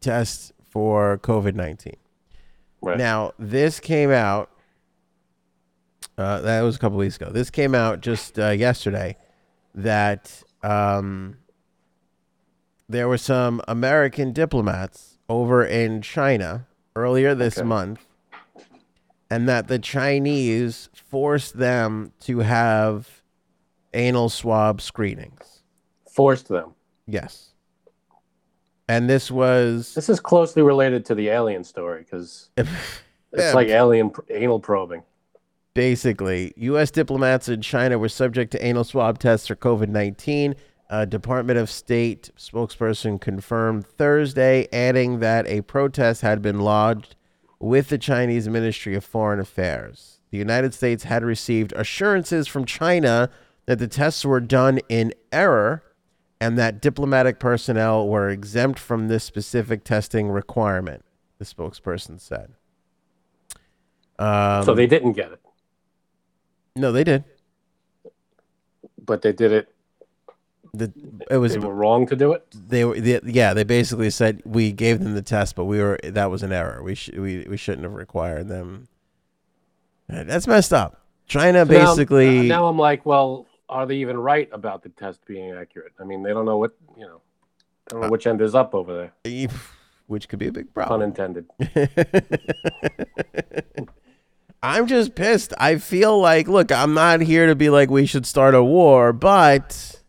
test 0.00 0.52
for 0.68 1.16
covid-19 1.18 1.94
Right. 2.80 2.96
now 2.98 3.32
this 3.38 3.80
came 3.80 4.10
out 4.10 4.50
uh, 6.16 6.40
that 6.42 6.62
was 6.62 6.76
a 6.76 6.78
couple 6.78 6.98
weeks 6.98 7.16
ago 7.16 7.30
this 7.30 7.50
came 7.50 7.74
out 7.74 8.00
just 8.00 8.38
uh, 8.38 8.50
yesterday 8.50 9.16
that 9.74 10.42
um, 10.62 11.36
there 12.88 13.08
were 13.08 13.18
some 13.18 13.60
American 13.68 14.32
diplomats 14.32 15.18
over 15.28 15.64
in 15.64 16.00
China 16.02 16.66
earlier 16.96 17.34
this 17.34 17.58
Okay. 17.58 17.66
month, 17.66 18.00
and 19.30 19.48
that 19.48 19.68
the 19.68 19.78
Chinese 19.78 20.88
forced 20.94 21.58
them 21.58 22.12
to 22.20 22.38
have 22.40 23.22
anal 23.94 24.28
swab 24.30 24.80
screenings. 24.80 25.62
Forced 26.10 26.48
them. 26.48 26.74
Yes. 27.06 27.50
And 28.88 29.08
this 29.08 29.30
was 29.30 29.94
This 29.94 30.08
is 30.08 30.18
closely 30.20 30.62
related 30.62 31.04
to 31.06 31.14
the 31.14 31.28
alien 31.28 31.62
story 31.64 32.02
because 32.02 32.50
it's 32.56 32.70
Yeah. 33.36 33.52
like 33.52 33.68
alien 33.68 34.10
pr- 34.10 34.22
anal 34.30 34.60
probing. 34.60 35.02
basically 35.74 36.52
U.S. 36.56 36.90
diplomats 36.90 37.48
in 37.48 37.60
China 37.62 37.98
were 37.98 38.08
subject 38.08 38.52
to 38.52 38.64
anal 38.64 38.84
swab 38.84 39.18
tests 39.18 39.46
for 39.46 39.56
COVID 39.56 39.88
19. 39.88 40.54
A 40.90 41.04
Department 41.04 41.58
of 41.58 41.70
State 41.70 42.30
spokesperson 42.38 43.20
confirmed 43.20 43.86
Thursday, 43.86 44.66
adding 44.72 45.18
that 45.18 45.46
a 45.46 45.60
protest 45.60 46.22
had 46.22 46.40
been 46.40 46.60
lodged 46.60 47.14
with 47.60 47.88
the 47.90 47.98
Chinese 47.98 48.48
Ministry 48.48 48.94
of 48.94 49.04
Foreign 49.04 49.38
Affairs. 49.38 50.20
The 50.30 50.38
United 50.38 50.72
States 50.72 51.04
had 51.04 51.22
received 51.24 51.74
assurances 51.76 52.48
from 52.48 52.64
China 52.64 53.28
that 53.66 53.78
the 53.78 53.86
tests 53.86 54.24
were 54.24 54.40
done 54.40 54.78
in 54.88 55.12
error 55.30 55.82
and 56.40 56.58
that 56.58 56.80
diplomatic 56.80 57.38
personnel 57.40 58.06
were 58.08 58.28
exempt 58.28 58.78
from 58.78 59.08
this 59.08 59.24
specific 59.24 59.84
testing 59.84 60.28
requirement, 60.30 61.04
the 61.38 61.44
spokesperson 61.44 62.20
said. 62.20 62.52
Um, 64.18 64.64
so 64.64 64.74
they 64.74 64.86
didn't 64.86 65.12
get 65.12 65.30
it, 65.32 65.40
no, 66.74 66.90
they 66.90 67.04
did. 67.04 67.24
but 69.04 69.22
they 69.22 69.32
did 69.32 69.52
it. 69.52 69.68
The, 70.74 70.92
it 71.30 71.38
was 71.38 71.52
They 71.54 71.58
were 71.60 71.74
wrong 71.74 72.06
to 72.08 72.14
do 72.16 72.32
it. 72.32 72.44
they 72.52 72.84
were 72.84 73.00
the, 73.00 73.20
yeah 73.24 73.54
they 73.54 73.64
basically 73.64 74.10
said 74.10 74.42
we 74.44 74.70
gave 74.70 74.98
them 75.00 75.14
the 75.14 75.22
test 75.22 75.56
but 75.56 75.64
we 75.64 75.78
were 75.80 75.98
that 76.04 76.30
was 76.30 76.42
an 76.42 76.52
error 76.52 76.82
we 76.82 76.94
sh- 76.94 77.08
we 77.16 77.46
we 77.48 77.56
shouldn't 77.56 77.84
have 77.84 77.94
required 77.94 78.48
them 78.48 78.86
Uh, 80.12 80.24
that's 80.24 80.46
messed 80.46 80.74
up 80.74 81.00
China 81.26 81.64
So 81.64 81.72
now- 81.72 81.86
basically 81.94 82.48
now, 82.48 82.66
I'm 82.66 82.78
like, 82.78 83.06
well, 83.06 83.46
are 83.68 83.86
they 83.86 83.96
even 83.96 84.18
right 84.18 84.48
about 84.52 84.82
the 84.82 84.88
test 84.90 85.24
being 85.26 85.52
accurate? 85.52 85.92
I 86.00 86.04
mean, 86.04 86.22
they 86.22 86.30
don't 86.30 86.44
know 86.44 86.58
what 86.58 86.76
you 86.96 87.06
know. 87.06 87.20
I 87.88 87.92
don't 87.92 88.00
know 88.02 88.08
which 88.08 88.26
end 88.26 88.40
is 88.40 88.54
up 88.54 88.74
over 88.74 89.10
there. 89.24 89.48
which 90.06 90.28
could 90.28 90.38
be 90.38 90.48
a 90.48 90.52
big 90.52 90.72
Pun 90.74 90.86
problem 90.86 91.02
intended. 91.02 91.46
I'm 94.62 94.86
just 94.88 95.14
pissed 95.14 95.54
I 95.58 95.78
feel 95.78 96.20
like 96.20 96.48
look 96.48 96.72
I'm 96.72 96.92
not 96.92 97.20
here 97.20 97.46
to 97.46 97.54
be 97.54 97.70
like 97.70 97.90
we 97.90 98.06
should 98.06 98.26
start 98.26 98.56
a 98.56 98.64
war 98.64 99.12
but 99.12 100.02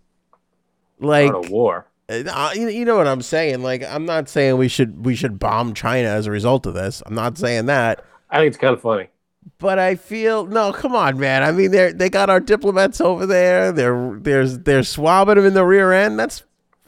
like 1.00 1.32
Not 1.32 1.46
a 1.46 1.52
war. 1.52 1.86
Uh, 2.10 2.52
you 2.56 2.70
you 2.70 2.86
know 2.86 2.98
what 2.98 3.08
I'm 3.08 3.22
saying? 3.22 3.62
Like, 3.62 3.84
I'm 3.84 4.06
not 4.06 4.30
saying 4.30 4.58
we 4.58 4.68
should 4.68 5.06
we 5.06 5.16
should 5.16 5.38
bomb 5.38 5.76
China 5.76 6.08
as 6.08 6.26
a 6.26 6.32
result 6.32 6.66
of 6.66 6.74
this. 6.74 7.04
I'm 7.06 7.14
not 7.14 7.38
saying 7.38 7.68
that, 7.68 8.04
I 8.30 8.38
think 8.38 8.48
it's 8.48 8.58
kind 8.58 8.74
of 8.74 8.82
funny. 8.82 9.10
But 9.58 9.80
I 9.80 9.96
feel 9.96 10.46
no. 10.46 10.72
Come 10.72 10.96
on, 10.96 11.20
man. 11.20 11.44
I 11.44 11.52
mean, 11.52 11.72
they 11.72 11.92
they 11.92 12.10
got 12.10 12.30
our 12.30 12.40
diplomats 12.40 13.02
over 13.02 13.26
there. 13.26 13.72
They're 13.72 14.18
they're 14.20 14.48
they're 14.48 14.84
swabbing 14.84 15.36
them 15.36 15.46
in 15.46 15.54
the 15.54 15.66
rear 15.66 15.92
end. 15.92 16.20
That's 16.20 16.44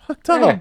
fucked 0.08 0.30
up. 0.30 0.42
Yeah. 0.42 0.60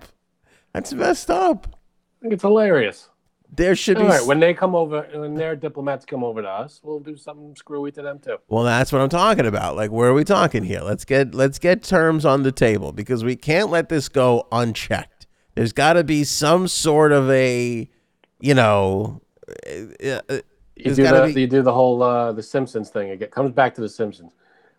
That's 0.73 0.93
messed 0.93 1.31
up. 1.31 1.67
I 1.71 2.23
think 2.23 2.35
it's 2.35 2.43
hilarious. 2.43 3.09
There 3.53 3.75
should 3.75 3.97
All 3.97 4.05
be. 4.05 4.09
right, 4.11 4.25
when 4.25 4.39
they 4.39 4.55
come 4.55 4.77
over, 4.77 5.09
when 5.13 5.35
their 5.35 5.57
diplomats 5.57 6.05
come 6.05 6.23
over 6.23 6.41
to 6.41 6.49
us, 6.49 6.81
we'll 6.85 7.01
do 7.01 7.17
something 7.17 7.57
screwy 7.57 7.91
to 7.93 8.03
them 8.03 8.21
too. 8.21 8.37
Well, 8.49 8.63
that's 8.63 8.93
what 8.93 9.03
I'm 9.03 9.09
talking 9.09 9.45
about. 9.45 9.75
Like, 9.75 9.91
where 9.91 10.09
are 10.09 10.15
we 10.15 10.23
talking 10.23 10.63
here? 10.63 10.81
Let's 10.81 11.05
get 11.05 11.35
let's 11.35 11.59
get 11.59 11.83
terms 11.83 12.25
on 12.25 12.45
the 12.45 12.53
table 12.53 12.93
because 12.93 13.25
we 13.25 13.35
can't 13.35 13.71
let 13.71 13.89
this 13.89 14.09
go 14.09 14.47
unchecked. 14.53 15.27
There's 15.57 15.73
got 15.73 15.95
to 15.95 16.05
be 16.05 16.23
some 16.23 16.69
sort 16.69 17.11
of 17.11 17.29
a, 17.29 17.91
you 18.39 18.55
know, 18.55 19.21
uh, 19.67 20.21
uh, 20.29 20.39
You 20.85 20.95
do 20.95 21.03
the 21.05 21.33
be- 21.35 21.41
you 21.43 21.47
do 21.47 21.63
the 21.63 21.73
whole 21.73 22.03
uh, 22.03 22.33
the 22.33 22.43
Simpsons 22.43 22.91
thing. 22.91 23.09
It 23.09 23.31
comes 23.31 23.53
back 23.53 23.75
to 23.77 23.81
the 23.81 23.89
Simpsons. 23.89 24.33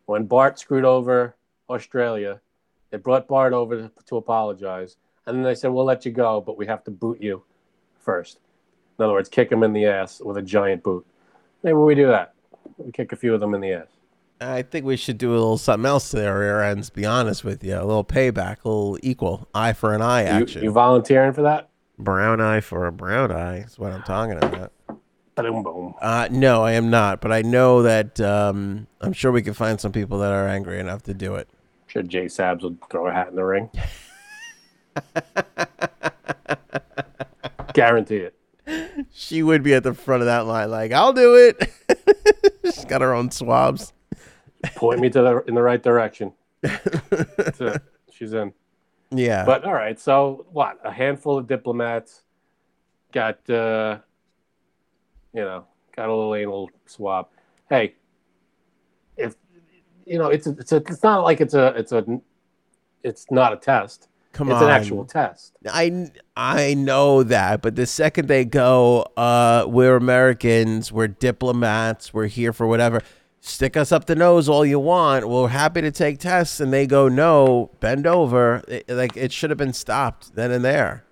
When 0.06 0.26
Bart 0.26 0.60
screwed 0.60 0.86
over 0.86 1.36
Australia, 1.70 2.42
they 2.90 2.98
brought 2.98 3.28
Bart 3.28 3.54
over 3.54 3.78
to, 3.84 3.92
to 4.08 4.18
apologize, 4.18 4.98
and 5.26 5.38
then 5.38 5.44
they 5.44 5.56
said, 5.56 5.70
"We'll 5.70 5.86
let 5.86 6.06
you 6.06 6.12
go, 6.12 6.42
but 6.42 6.58
we 6.58 6.66
have 6.68 6.84
to 6.86 6.92
boot 6.92 7.22
you 7.22 7.44
first. 8.00 8.40
In 9.00 9.06
other 9.06 9.14
words, 9.14 9.30
kick 9.30 9.52
him 9.52 9.64
in 9.64 9.74
the 9.74 9.86
ass 9.86 10.22
with 10.24 10.38
a 10.38 10.42
giant 10.42 10.84
boot. 10.84 11.06
Maybe 11.64 11.74
we 11.76 11.96
do 11.96 12.08
that. 12.08 12.34
We 12.78 12.92
kick 12.92 13.12
a 13.12 13.16
few 13.16 13.34
of 13.34 13.40
them 13.40 13.54
in 13.54 13.62
the 13.62 13.74
ass. 13.74 13.88
I 14.40 14.64
think 14.64 14.86
we 14.86 14.98
should 14.98 15.20
do 15.20 15.32
a 15.32 15.34
little 15.34 15.58
something 15.60 15.86
else 15.86 16.10
to 16.12 16.18
their 16.18 16.38
rear 16.40 16.62
ends. 16.62 16.90
Be 16.90 17.06
honest 17.06 17.44
with 17.44 17.64
you, 17.64 17.76
a 17.76 17.86
little 17.86 18.04
payback, 18.04 18.64
a 18.64 18.70
little 18.70 18.98
equal 19.04 19.48
eye 19.54 19.74
for 19.74 19.94
an 19.94 20.02
eye 20.02 20.24
You, 20.24 20.44
action. 20.44 20.64
you 20.64 20.72
volunteering 20.72 21.34
for 21.34 21.44
that? 21.44 21.70
brown 22.00 22.42
eye 22.42 22.60
for 22.62 22.88
a 22.88 22.92
brown 22.92 23.32
eye 23.32 23.60
is 23.60 23.78
what 23.78 23.92
I'm 23.92 24.02
talking 24.02 24.38
about. 24.38 24.72
Boom, 25.36 25.63
boom. 25.63 25.94
Uh, 26.02 26.28
no, 26.30 26.63
I 26.63 26.74
am 26.74 26.89
not, 26.89 27.22
but 27.22 27.32
I 27.32 27.41
know 27.41 27.84
that 27.84 28.20
um, 28.20 28.88
I'm 29.00 29.13
sure 29.13 29.32
we 29.32 29.41
can 29.41 29.54
find 29.54 29.80
some 29.80 29.91
people 29.91 30.20
that 30.20 30.32
are 30.32 30.48
angry 30.48 30.80
enough 30.80 31.04
to 31.04 31.13
do 31.13 31.36
it. 31.36 31.48
sure 31.88 32.04
Jay 32.04 32.26
Sabs 32.26 32.63
will 32.63 32.76
throw 32.89 33.08
a 33.08 33.12
hat 33.13 33.30
in 33.30 33.36
the 33.36 33.46
ring. 33.46 33.70
Guarantee 37.74 38.28
it. 38.28 38.36
She 39.12 39.44
would 39.44 39.63
be 39.63 39.74
at 39.74 39.84
the 39.84 39.94
front 39.94 40.22
of 40.22 40.26
that 40.28 40.46
line, 40.46 40.70
like 40.70 40.91
I'll 40.91 41.13
do 41.13 41.36
it. 41.36 41.72
She's 42.65 42.86
got 42.86 43.02
her 43.02 43.13
own 43.13 43.32
swabs. 43.32 43.94
Point 44.76 45.00
me 45.00 45.10
to 45.10 45.22
the 45.22 45.44
in 45.48 45.56
the 45.56 45.62
right 45.62 45.82
direction. 45.82 46.34
She's 48.12 48.34
in. 48.34 48.54
Yeah, 49.13 49.44
But 49.46 49.65
all 49.65 49.74
right, 49.74 50.00
so 50.00 50.46
what? 50.52 50.80
A 50.86 50.91
handful 50.91 51.38
of 51.38 51.46
diplomats 51.48 52.22
got, 53.12 53.50
uh, 53.50 53.98
you 55.34 55.41
know, 55.41 55.65
got 55.96 56.10
a 56.10 56.13
little 56.15 56.36
anal 56.36 56.70
swab. 56.86 57.28
Hey, 57.70 57.96
if 59.17 59.36
you 60.06 60.17
know, 60.17 60.28
it's 60.28 60.48
a, 60.48 60.52
it's 60.52 60.72
a, 60.72 60.78
it's 60.78 61.04
not 61.04 61.24
like 61.24 61.41
it's 61.41 61.54
a 61.54 61.67
it's 61.78 61.91
a 61.91 62.06
it's 63.04 63.26
not 63.32 63.54
a 63.54 63.58
test. 63.58 64.08
come 64.34 64.50
it's 64.50 64.58
on. 64.58 64.63
an 64.65 64.70
actual 64.70 65.06
test. 65.06 65.54
I 65.70 66.12
I 66.36 66.74
know 66.74 67.24
that, 67.24 67.62
but 67.62 67.76
the 67.76 67.86
second 67.86 68.28
they 68.28 68.46
go, 68.46 69.02
uh, 69.17 69.65
we're 69.67 69.96
Americans, 69.96 70.91
we're 70.91 71.08
diplomats, 71.08 72.13
we're 72.13 72.28
here 72.28 72.54
for 72.54 72.67
whatever. 72.67 73.02
Stick 73.44 73.76
us 73.76 73.91
up 73.91 74.06
the 74.06 74.15
nose 74.15 74.48
all 74.48 74.63
you 74.63 74.80
want. 74.80 75.28
We're 75.28 75.48
happy 75.48 75.82
to 75.82 75.89
take 75.91 76.20
tests, 76.20 76.60
and 76.60 76.72
they 76.72 76.86
go, 76.86 77.08
no, 77.08 77.72
bend 77.80 78.06
over. 78.06 78.62
It- 78.67 78.88
like 78.88 79.17
it 79.17 79.32
should 79.32 79.50
have 79.50 79.58
been 79.58 79.74
stopped 79.74 80.36
then 80.36 80.52
and 80.52 80.63
there. 80.63 81.06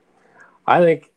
I 0.67 0.82
think 0.82 1.09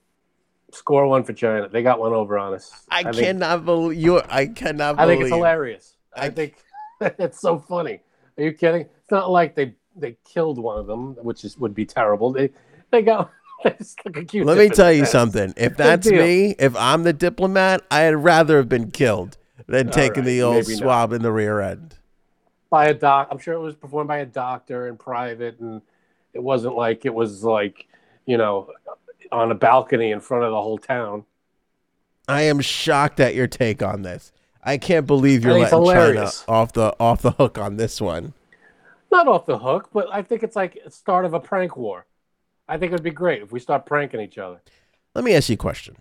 score 0.73 1.07
one 1.07 1.25
for 1.25 1.33
China. 1.33 1.69
They 1.69 1.83
got 1.83 1.99
one 1.99 2.13
over 2.13 2.39
on 2.39 2.55
us. 2.55 2.85
I, 2.91 3.03
think, 3.03 3.17
cannot 3.17 3.65
believe 3.65 3.99
you. 4.01 4.21
I 4.29 4.47
cannot. 4.47 4.99
I 4.99 5.05
believe. 5.05 5.19
think 5.19 5.29
it's 5.29 5.35
hilarious. 5.35 5.97
I, 6.15 6.27
I- 6.27 6.31
think 6.31 6.57
it's 7.01 7.41
so 7.41 7.59
funny. 7.59 8.01
Are 8.39 8.45
you 8.45 8.53
kidding? 8.53 8.83
It's 8.83 9.11
not 9.11 9.31
like 9.31 9.55
they 9.55 9.75
they 9.97 10.17
killed 10.25 10.59
one 10.59 10.79
of 10.79 10.87
them, 10.87 11.15
which 11.23 11.45
is 11.45 11.59
would 11.59 11.75
be 11.75 11.85
terrible. 11.85 12.33
They 12.33 12.51
they 12.91 13.03
got 13.03 13.31
they 13.65 13.77
stuck 13.81 14.17
a 14.17 14.25
Q-tip 14.25 14.47
Let 14.47 14.59
me 14.59 14.69
tell 14.69 14.93
you 14.93 15.05
something. 15.07 15.53
If 15.57 15.77
that's 15.77 16.11
me, 16.11 16.55
if 16.59 16.75
I'm 16.77 17.03
the 17.03 17.13
diplomat, 17.13 17.83
I'd 17.91 18.15
rather 18.15 18.57
have 18.57 18.69
been 18.69 18.91
killed 18.91 19.37
than 19.67 19.91
taking 19.91 20.25
right, 20.25 20.31
the 20.31 20.43
old 20.43 20.55
maybe 20.67 20.75
not. 20.75 20.79
swab 20.83 21.13
in 21.13 21.23
the 21.23 21.33
rear 21.33 21.61
end. 21.61 21.97
by 22.71 22.87
a 22.87 22.95
doc. 22.95 23.29
I'm 23.31 23.39
sure 23.39 23.55
it 23.55 23.61
was 23.61 23.75
performed 23.75 24.09
by 24.09 24.19
a 24.19 24.27
doctor 24.27 24.89
in 24.89 24.97
private, 24.97 25.61
and 25.61 25.83
it 26.33 26.43
wasn't 26.43 26.75
like 26.75 27.05
it 27.05 27.15
was 27.15 27.45
like 27.45 27.87
you 28.25 28.39
know 28.39 28.71
on 29.33 29.51
a 29.51 29.55
balcony 29.55 30.11
in 30.11 30.21
front 30.21 30.45
of 30.45 30.51
the 30.51 30.61
whole 30.61 30.79
town. 30.79 31.25
I 32.29 32.43
am 32.43 32.61
shocked 32.61 33.19
at 33.19 33.35
your 33.35 33.47
take 33.47 33.83
on 33.83 34.03
this. 34.03 34.33
I 34.63 34.79
can't 34.79 35.07
believe 35.07 35.43
you're 35.43 35.53
I 35.55 35.69
think 35.69 35.73
it's 35.73 35.73
letting 35.73 36.15
China 36.15 36.31
off 36.47 36.73
the 36.73 36.95
off 37.01 37.23
the 37.23 37.33
hook 37.33 37.59
on 37.59 37.77
this 37.77 38.01
one. 38.01 38.33
Not 39.11 39.27
off 39.27 39.45
the 39.45 39.59
hook, 39.59 39.91
but 39.93 40.07
I 40.13 40.23
think 40.23 40.43
it's 40.43 40.55
like 40.57 40.79
start 40.89 41.25
of 41.25 41.35
a 41.35 41.41
prank 41.41 41.77
war. 41.77 42.07
I 42.69 42.79
think 42.79 42.93
it 42.93 42.95
would 42.95 43.03
be 43.03 43.11
great 43.11 43.43
if 43.43 43.51
we 43.51 43.59
start 43.59 43.87
pranking 43.87 44.21
each 44.21 44.39
other. 44.39 44.61
Let 45.15 45.25
me 45.25 45.35
ask 45.35 45.49
you 45.49 45.55
a 45.55 45.57
question. 45.57 45.97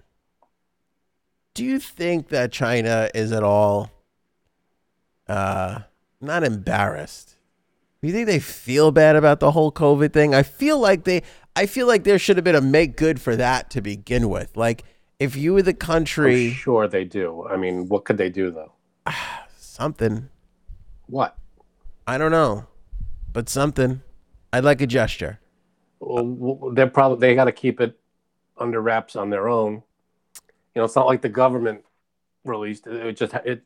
Do 1.53 1.65
you 1.65 1.79
think 1.79 2.29
that 2.29 2.51
China 2.51 3.09
is 3.15 3.31
at 3.31 3.43
all 3.43 3.91
uh 5.27 5.79
not 6.21 6.43
embarrassed? 6.43 7.35
You 8.01 8.11
think 8.11 8.25
they 8.25 8.39
feel 8.39 8.91
bad 8.91 9.15
about 9.15 9.39
the 9.39 9.51
whole 9.51 9.71
COVID 9.71 10.11
thing? 10.11 10.33
I 10.33 10.41
feel 10.41 10.79
like 10.79 11.03
they 11.03 11.21
I 11.55 11.67
feel 11.67 11.85
like 11.85 12.03
there 12.03 12.17
should 12.17 12.37
have 12.37 12.43
been 12.43 12.55
a 12.55 12.61
make 12.61 12.97
good 12.97 13.21
for 13.21 13.35
that 13.35 13.69
to 13.71 13.81
begin 13.81 14.29
with. 14.29 14.57
Like 14.57 14.83
if 15.19 15.35
you 15.35 15.53
were 15.53 15.61
the 15.61 15.71
I'm 15.71 15.77
country 15.77 16.49
sure 16.51 16.87
they 16.87 17.05
do. 17.05 17.47
I 17.47 17.57
mean, 17.57 17.87
what 17.89 18.05
could 18.05 18.17
they 18.17 18.29
do 18.29 18.49
though? 18.49 18.71
something, 19.57 20.29
What? 21.05 21.37
I 22.07 22.17
don't 22.17 22.31
know, 22.31 22.65
but 23.31 23.49
something. 23.49 24.01
I'd 24.51 24.63
like 24.63 24.81
a 24.81 24.87
gesture. 24.87 25.39
Well, 25.99 26.71
they're 26.73 26.87
probably 26.87 27.19
they 27.19 27.35
got 27.35 27.45
to 27.45 27.51
keep 27.51 27.79
it 27.79 27.97
under 28.57 28.81
wraps 28.81 29.15
on 29.15 29.29
their 29.29 29.47
own. 29.47 29.83
You 30.73 30.81
know, 30.81 30.85
it's 30.85 30.95
not 30.95 31.05
like 31.05 31.21
the 31.21 31.29
government 31.29 31.83
released 32.43 32.87
it. 32.87 32.95
It 32.95 33.13
just 33.13 33.33
it 33.45 33.61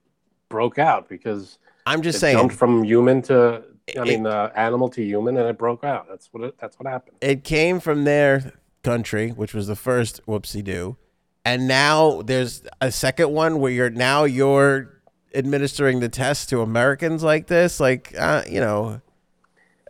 broke 0.50 0.78
out 0.78 1.08
because 1.08 1.58
I'm 1.86 2.02
just 2.02 2.18
it 2.18 2.20
saying 2.20 2.38
jumped 2.38 2.56
from 2.56 2.84
human 2.84 3.22
to 3.24 3.64
I 3.88 3.92
It- 4.02 4.04
mean 4.08 4.26
uh, 4.28 4.52
animal 4.56 4.90
to 4.90 5.04
human, 5.04 5.38
and 5.38 5.48
it 5.48 5.58
broke 5.58 5.84
out. 5.84 6.08
That's 6.10 6.28
what 6.34 6.44
it, 6.44 6.56
that's 6.60 6.78
what 6.80 6.88
happened. 6.90 7.18
it 7.22 7.44
came 7.44 7.80
from 7.80 8.04
their 8.04 8.54
country, 8.84 9.30
which 9.30 9.54
was 9.54 9.68
the 9.68 9.76
first 9.76 10.26
whoopsie 10.26 10.64
do, 10.64 10.98
and 11.44 11.68
now 11.68 12.22
there's 12.24 12.64
a 12.82 12.92
second 12.92 13.32
one 13.32 13.60
where 13.60 13.72
you're 13.72 13.90
now 13.92 14.24
you're 14.24 15.02
administering 15.36 16.00
the 16.00 16.10
test 16.10 16.50
to 16.50 16.62
Americans 16.62 17.22
like 17.24 17.48
this. 17.48 17.80
Like, 17.80 18.14
uh, 18.18 18.44
you 18.50 18.60
know, 18.60 19.02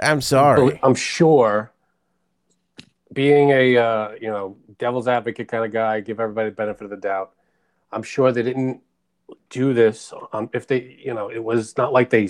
I'm 0.02 0.20
sorry. 0.22 0.80
I'm 0.84 0.96
sure 0.96 1.72
being 3.14 3.52
a 3.52 3.78
uh, 3.78 4.12
you 4.20 4.28
know 4.30 4.58
devil's 4.78 5.08
advocate 5.08 5.48
kind 5.48 5.64
of 5.64 5.72
guy, 5.72 6.02
give 6.02 6.20
everybody 6.20 6.50
the 6.50 6.56
benefit 6.56 6.84
of 6.84 6.90
the 6.90 6.98
doubt. 6.98 7.32
I'm 7.92 8.04
sure 8.04 8.32
they 8.34 8.44
didn't 8.44 8.82
do 9.50 9.74
this. 9.74 10.14
Um, 10.34 10.50
if 10.54 10.68
they, 10.68 11.00
you 11.02 11.14
know, 11.14 11.30
it 11.30 11.42
was 11.44 11.78
not 11.78 11.94
like 11.94 12.10
they 12.10 12.28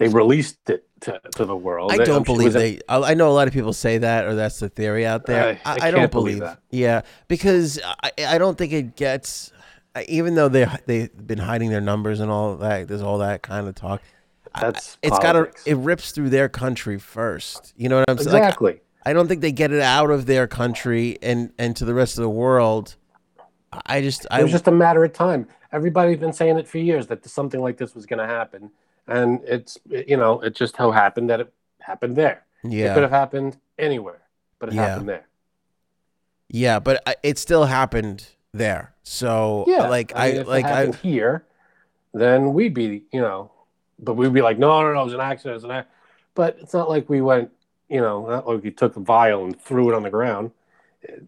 they 0.00 0.08
released 0.08 0.70
it 0.70 0.86
to, 1.02 1.20
to 1.36 1.44
the 1.44 1.54
world. 1.54 1.92
I 1.92 1.98
don't 1.98 2.24
believe 2.24 2.52
they. 2.54 2.80
I 2.88 3.10
I 3.10 3.14
know 3.14 3.28
a 3.30 3.32
lot 3.32 3.46
of 3.48 3.54
people 3.54 3.72
say 3.72 3.98
that, 3.98 4.24
or 4.24 4.34
that's 4.34 4.58
the 4.58 4.68
theory 4.68 5.06
out 5.06 5.26
there. 5.26 5.60
I- 5.64 5.70
I 5.70 5.74
I, 5.74 5.88
I 5.88 5.90
don't 5.90 6.10
believe 6.10 6.38
believe. 6.38 6.40
that. 6.40 6.60
Yeah, 6.70 7.02
because 7.28 7.78
I, 8.02 8.10
I 8.26 8.38
don't 8.38 8.56
think 8.58 8.72
it 8.72 8.96
gets. 8.96 9.52
Even 10.08 10.34
though 10.36 10.48
they 10.48 10.66
they've 10.86 11.26
been 11.26 11.38
hiding 11.38 11.70
their 11.70 11.80
numbers 11.80 12.20
and 12.20 12.30
all 12.30 12.56
that, 12.56 12.88
there's 12.88 13.02
all 13.02 13.18
that 13.18 13.42
kind 13.42 13.68
of 13.68 13.74
talk. 13.74 14.00
That's 14.58 14.98
It's 15.02 15.18
got 15.18 15.32
to. 15.32 15.50
It 15.66 15.76
rips 15.76 16.12
through 16.12 16.30
their 16.30 16.48
country 16.48 16.98
first. 16.98 17.74
You 17.76 17.88
know 17.88 17.98
what 17.98 18.10
I'm 18.10 18.18
saying? 18.18 18.32
Like, 18.32 18.42
exactly. 18.42 18.80
I 19.04 19.12
don't 19.12 19.28
think 19.28 19.40
they 19.40 19.52
get 19.52 19.72
it 19.72 19.82
out 19.82 20.10
of 20.10 20.26
their 20.26 20.46
country 20.46 21.18
and 21.22 21.52
and 21.58 21.76
to 21.76 21.84
the 21.84 21.94
rest 21.94 22.18
of 22.18 22.22
the 22.22 22.30
world. 22.30 22.96
I 23.86 24.00
just 24.00 24.26
it 24.32 24.42
was 24.42 24.50
just 24.50 24.66
a 24.68 24.72
matter 24.72 25.04
of 25.04 25.12
time. 25.12 25.46
Everybody's 25.72 26.18
been 26.18 26.32
saying 26.32 26.58
it 26.58 26.66
for 26.66 26.78
years 26.78 27.06
that 27.08 27.24
something 27.26 27.60
like 27.60 27.76
this 27.76 27.94
was 27.94 28.06
going 28.06 28.18
to 28.18 28.26
happen, 28.26 28.70
and 29.10 29.40
it's 29.44 29.78
you 29.88 30.16
know 30.16 30.40
it 30.40 30.54
just 30.54 30.76
how 30.76 30.90
happened 30.90 31.28
that 31.30 31.40
it 31.40 31.52
happened 31.80 32.16
there. 32.16 32.44
Yeah, 32.62 32.90
it 32.90 32.94
could 32.94 33.02
have 33.02 33.10
happened 33.10 33.58
anywhere, 33.78 34.22
but 34.58 34.68
it 34.70 34.74
Yeah. 34.74 34.86
happened 34.86 35.08
there. 35.08 35.26
yeah, 36.48 36.78
but 36.78 37.02
it 37.22 37.38
still 37.38 37.64
happened 37.64 38.26
there. 38.52 38.94
So 39.02 39.64
Yeah, 39.66 39.88
like 39.88 40.14
I 40.14 40.26
I, 40.28 40.32
mean, 40.32 40.40
if 40.42 40.46
like 40.46 40.64
I 40.64 40.86
here, 40.92 41.44
then 42.14 42.52
we'd 42.54 42.74
be 42.74 43.04
you 43.12 43.20
know, 43.20 43.50
but 43.98 44.14
we'd 44.14 44.32
be 44.32 44.42
like, 44.42 44.58
no, 44.58 44.82
no, 44.82 44.92
no, 44.94 45.00
it 45.00 45.04
was 45.04 45.14
an 45.14 45.20
accident, 45.20 45.52
it 45.52 45.54
was 45.56 45.64
an 45.64 45.70
accident. 45.72 45.96
But 46.34 46.58
it's 46.60 46.72
not 46.74 46.88
like 46.88 47.08
we 47.10 47.20
went, 47.20 47.50
you 47.88 48.00
know, 48.00 48.26
not 48.28 48.46
like 48.46 48.62
we 48.62 48.70
took 48.70 48.96
a 48.96 49.00
vial 49.00 49.44
and 49.44 49.60
threw 49.60 49.90
it 49.90 49.94
on 49.96 50.02
the 50.02 50.10
ground. 50.10 50.52
It- 51.02 51.24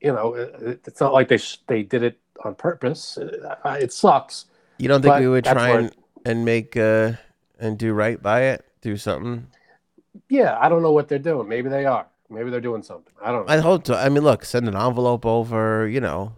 you 0.00 0.12
know, 0.12 0.34
it, 0.34 0.80
it's 0.86 1.00
not 1.00 1.14
like 1.14 1.28
they 1.28 1.38
sh- 1.38 1.62
they 1.66 1.82
did 1.82 2.02
it 2.02 2.18
on 2.44 2.54
purpose. 2.54 3.16
It, 3.16 3.40
it 3.80 3.90
sucks. 3.90 4.44
you 4.76 4.86
don't 4.86 5.00
think 5.00 5.18
we 5.18 5.28
would 5.28 5.46
try 5.46 5.70
and 5.70 5.96
and 6.24 6.44
make 6.44 6.76
uh 6.76 7.12
and 7.58 7.78
do 7.78 7.92
right 7.92 8.20
by 8.22 8.42
it, 8.42 8.64
do 8.80 8.96
something. 8.96 9.46
Yeah, 10.28 10.58
I 10.60 10.68
don't 10.68 10.82
know 10.82 10.92
what 10.92 11.08
they're 11.08 11.18
doing. 11.18 11.48
Maybe 11.48 11.68
they 11.68 11.86
are. 11.86 12.06
Maybe 12.30 12.50
they're 12.50 12.60
doing 12.60 12.82
something. 12.82 13.12
I 13.22 13.30
don't 13.32 13.46
know. 13.46 13.52
I 13.52 13.58
hope 13.58 13.86
so. 13.86 13.94
I 13.94 14.08
mean, 14.08 14.24
look, 14.24 14.44
send 14.44 14.66
an 14.68 14.76
envelope 14.76 15.26
over. 15.26 15.86
You 15.88 16.00
know, 16.00 16.32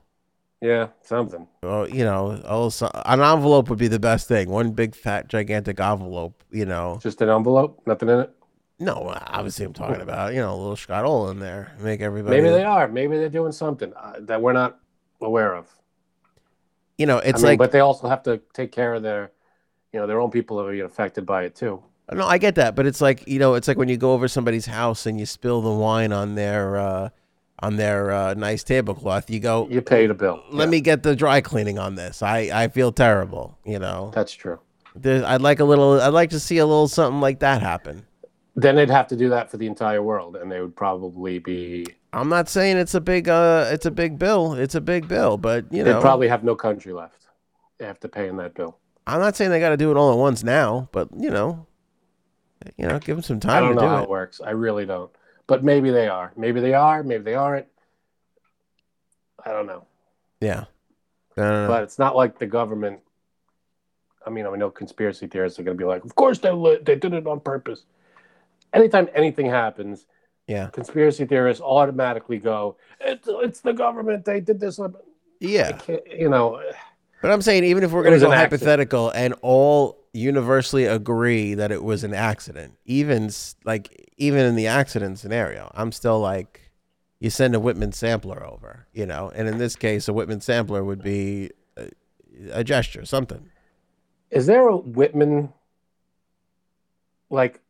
yeah, 0.61 0.89
something. 1.03 1.47
or, 1.63 1.89
you 1.89 2.05
know, 2.05 2.41
also 2.47 2.91
an 3.05 3.21
envelope 3.21 3.71
would 3.71 3.79
be 3.79 3.89
the 3.89 3.99
best 4.01 4.29
thing. 4.29 4.49
One 4.51 4.73
big 4.73 4.95
fat 4.95 5.29
gigantic 5.29 5.79
envelope. 5.81 6.43
You 6.51 6.67
know, 6.67 6.99
Just 7.03 7.21
an 7.23 7.29
envelope, 7.31 7.81
nothing 7.87 8.09
in 8.09 8.21
it. 8.21 8.31
no, 8.79 9.15
obviously 9.29 9.65
I'm 9.65 9.73
talking 9.73 10.01
about 10.03 10.35
you 10.35 10.41
know 10.41 10.55
a 10.55 10.57
little 10.57 10.77
scuttle 10.77 11.31
in 11.31 11.39
there. 11.39 11.73
Make 11.81 12.01
everybody. 12.01 12.37
Maybe 12.37 12.51
they 12.51 12.65
are. 12.65 12.89
Maybe 12.89 13.17
they're 13.17 13.29
doing 13.29 13.53
something 13.53 13.93
uh, 13.95 14.15
that 14.21 14.43
we're 14.43 14.53
not 14.53 14.79
aware 15.21 15.55
of. 15.55 15.69
You 16.99 17.07
know, 17.07 17.19
it's 17.19 17.41
I 17.41 17.43
mean, 17.43 17.47
like 17.53 17.59
but 17.59 17.73
they 17.73 17.81
also 17.81 18.09
have 18.09 18.23
to 18.25 18.41
take 18.55 18.73
care 18.73 18.95
of 18.95 19.03
their, 19.03 19.31
you 19.97 20.03
know, 20.03 20.07
their 20.07 20.21
own 20.21 20.31
people 20.31 20.61
are 20.61 20.85
affected 20.85 21.25
by 21.25 21.45
it 21.45 21.55
too. 21.55 21.83
No, 22.13 22.27
I 22.27 22.37
get 22.37 22.55
that, 22.57 22.75
but 22.77 22.85
it's 22.85 23.01
like 23.01 23.27
you 23.27 23.39
know, 23.39 23.55
it's 23.55 23.67
like 23.67 23.79
when 23.79 23.89
you 23.89 23.97
go 23.97 24.13
over 24.13 24.29
somebody's 24.29 24.67
house 24.67 25.07
and 25.07 25.19
you 25.19 25.25
spill 25.25 25.63
the 25.63 25.73
wine 25.73 26.13
on 26.13 26.35
their 26.35 26.77
uh, 26.77 27.09
on 27.61 27.77
their 27.77 28.13
uh, 28.13 28.35
nice 28.35 28.63
tablecloth. 28.63 29.31
You 29.31 29.41
go, 29.41 29.67
You 29.71 29.81
pay 29.81 30.07
the 30.07 30.13
bill. 30.13 30.45
let 30.51 30.67
Yeah, 30.67 30.71
me 30.71 30.81
get 30.83 31.03
the 31.03 31.17
dry 31.17 31.41
cleaning 31.41 31.79
on 31.79 31.95
this. 31.95 32.23
I 32.23 32.51
I 32.53 32.69
feel 32.69 32.93
terrible. 32.93 33.57
You 33.65 33.79
know, 33.79 34.13
That's 34.15 34.35
true. 34.35 34.61
I'd 35.03 35.41
like 35.41 35.61
a 35.61 35.65
little. 35.65 35.99
I'd 35.99 36.09
like 36.13 36.29
to 36.31 36.41
see 36.41 36.59
a 36.59 36.67
little 36.67 36.89
something 36.89 37.23
like 37.23 37.39
that 37.39 37.63
happen. 37.63 38.07
Then 38.55 38.77
they'd 38.77 38.91
have 38.91 39.07
to 39.09 39.17
do 39.17 39.31
that 39.31 39.51
for 39.51 39.57
the 39.57 39.67
entire 39.67 40.03
world, 40.03 40.37
and 40.37 40.53
they 40.53 40.61
would 40.61 40.77
probably 40.77 41.39
be. 41.39 41.87
I'm 42.13 42.29
not 42.29 42.49
saying 42.49 42.77
it's 42.77 42.95
a 42.95 43.01
big 43.01 43.29
uh, 43.29 43.69
it's 43.71 43.87
a 43.87 43.91
big 43.91 44.19
bill. 44.19 44.53
It's 44.55 44.75
a 44.75 44.81
big 44.81 45.09
bill, 45.09 45.39
but 45.39 45.71
you 45.73 45.83
know, 45.83 45.95
They'd 45.95 46.01
probably 46.03 46.29
have 46.29 46.45
no 46.45 46.55
country 46.55 46.93
left 46.93 47.27
after 47.81 48.09
paying 48.09 48.37
that 48.39 48.55
bill. 48.55 48.79
I'm 49.07 49.21
not 49.21 49.37
saying 49.37 49.51
they 49.51 49.61
got 49.61 49.71
to 49.71 49.77
do 49.77 49.91
it 49.91 49.97
all 49.97 50.13
at 50.13 50.19
once 50.19 50.43
now, 50.43 50.89
but 50.93 51.09
you 51.17 51.31
know, 51.31 51.67
you 52.77 52.87
know, 52.87 52.99
give 52.99 53.17
them 53.17 53.23
some 53.23 53.41
time. 53.41 53.57
I 53.57 53.61
don't 53.61 53.77
know 53.77 53.83
do 53.83 53.89
how 53.89 54.01
it. 54.01 54.03
it 54.05 54.09
works. 54.09 54.41
I 54.45 54.51
really 54.51 54.87
don't. 54.87 55.11
But 55.47 55.63
maybe 55.63 55.91
they 55.91 56.09
are. 56.09 56.33
Maybe 56.37 56.61
they 56.61 56.75
are. 56.75 57.03
Maybe 57.03 57.23
they 57.23 57.35
aren't. 57.35 57.67
I 59.45 59.53
don't 59.53 59.67
know. 59.67 59.87
Yeah. 60.41 60.65
Don't 61.37 61.49
know. 61.49 61.69
But 61.69 61.85
it's 61.85 61.99
not 61.99 62.17
like 62.17 62.39
the 62.39 62.47
government. 62.47 63.01
I 64.27 64.31
mean, 64.31 64.45
I 64.45 64.57
know 64.57 64.71
conspiracy 64.71 65.29
theorists 65.29 65.59
are 65.61 65.63
going 65.63 65.77
to 65.77 65.81
be 65.81 65.87
like, 65.87 66.05
"Of 66.05 66.17
course 66.17 66.41
they 66.41 66.51
li- 66.51 66.81
they 66.83 66.97
did 66.97 67.15
it 67.15 67.27
on 67.29 67.39
purpose." 67.39 67.85
Anytime 68.73 69.09
anything 69.15 69.47
happens, 69.47 70.07
yeah. 70.49 70.69
conspiracy 70.71 71.27
theorists 71.27 71.63
automatically 71.63 72.39
go, 72.39 72.77
"It's 73.01 73.29
it's 73.31 73.61
the 73.61 73.73
government. 73.73 74.25
They 74.25 74.41
did 74.41 74.59
this." 74.59 74.81
on-" 74.81 74.97
Yeah. 75.39 75.79
you 76.07 76.29
know, 76.29 76.61
But 77.23 77.31
I'm 77.31 77.43
saying 77.43 77.65
even 77.65 77.83
if 77.83 77.93
we're 77.93 78.03
going 78.03 78.15
to 78.15 78.21
go 78.21 78.31
an 78.31 78.39
accident. 78.39 78.61
hypothetical 78.61 79.11
and 79.11 79.35
all 79.43 79.99
universally 80.13 80.85
agree 80.85 81.55
that 81.55 81.71
it 81.73 81.83
was 81.83 82.05
an 82.05 82.15
accident, 82.15 82.75
even 82.85 83.31
like 83.65 84.11
even 84.17 84.41
in 84.41 84.57
the 84.57 84.67
accident 84.67 85.19
scenario, 85.19 85.71
I'm 85.75 85.93
still 85.93 86.21
like 86.21 86.71
you 87.19 87.31
send 87.31 87.55
a 87.55 87.61
Whitman 87.61 87.93
sampler 87.93 88.45
over, 88.47 88.87
you 88.93 89.07
know, 89.07 89.33
and 89.35 89.49
in 89.49 89.59
this 89.59 89.77
case, 89.77 90.09
a 90.09 90.13
Whitman 90.13 90.41
sampler 90.41 90.85
would 90.85 91.03
be 91.03 91.51
a, 91.77 91.91
a 92.53 92.65
gesture, 92.65 93.05
something. 93.05 93.49
is 94.31 94.47
there 94.47 94.69
a 94.69 94.77
Whitman? 94.77 95.53
Like, 97.29 97.61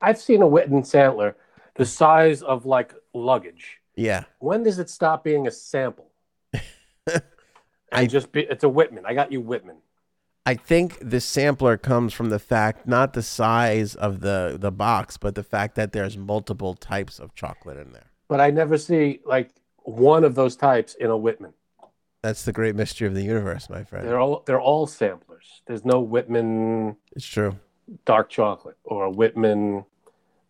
I've 0.00 0.18
seen 0.18 0.42
a 0.42 0.46
Whitman 0.48 0.82
sampler 0.84 1.36
the 1.76 1.84
size 1.84 2.42
of 2.42 2.66
like 2.66 2.92
luggage. 3.14 3.78
Yeah, 3.94 4.24
When 4.38 4.62
does 4.62 4.78
it 4.78 4.90
stop 4.90 5.24
being 5.24 5.46
a 5.46 5.50
sample? 5.50 6.10
I- 7.92 8.06
just 8.06 8.32
be, 8.32 8.42
it's 8.42 8.64
a 8.64 8.68
Whitman. 8.68 9.04
I 9.06 9.14
got 9.14 9.32
you 9.32 9.40
Whitman. 9.40 9.76
I 10.46 10.54
think 10.54 10.98
the 11.02 11.20
sampler 11.20 11.76
comes 11.76 12.14
from 12.14 12.30
the 12.30 12.38
fact 12.38 12.86
not 12.88 13.12
the 13.12 13.22
size 13.22 13.94
of 13.94 14.20
the 14.20 14.56
the 14.58 14.70
box, 14.72 15.18
but 15.18 15.34
the 15.34 15.42
fact 15.42 15.74
that 15.74 15.92
there's 15.92 16.16
multiple 16.16 16.72
types 16.74 17.18
of 17.18 17.34
chocolate 17.34 17.76
in 17.76 17.92
there. 17.92 18.06
But 18.28 18.40
I 18.40 18.50
never 18.50 18.78
see 18.78 19.20
like 19.26 19.50
one 19.82 20.24
of 20.24 20.34
those 20.36 20.56
types 20.56 20.94
in 20.94 21.10
a 21.10 21.16
Whitman. 21.18 21.52
That's 22.22 22.44
the 22.46 22.52
great 22.52 22.74
mystery 22.74 23.06
of 23.06 23.14
the 23.14 23.22
universe, 23.22 23.68
my 23.68 23.84
friend. 23.84 24.06
They're 24.08 24.18
all 24.18 24.42
they're 24.46 24.60
all 24.60 24.86
samplers. 24.86 25.62
There's 25.66 25.84
no 25.84 26.00
Whitman 26.00 26.96
It's 27.12 27.26
true. 27.26 27.56
dark 28.06 28.30
chocolate 28.30 28.78
or 28.84 29.04
a 29.04 29.10
Whitman 29.10 29.84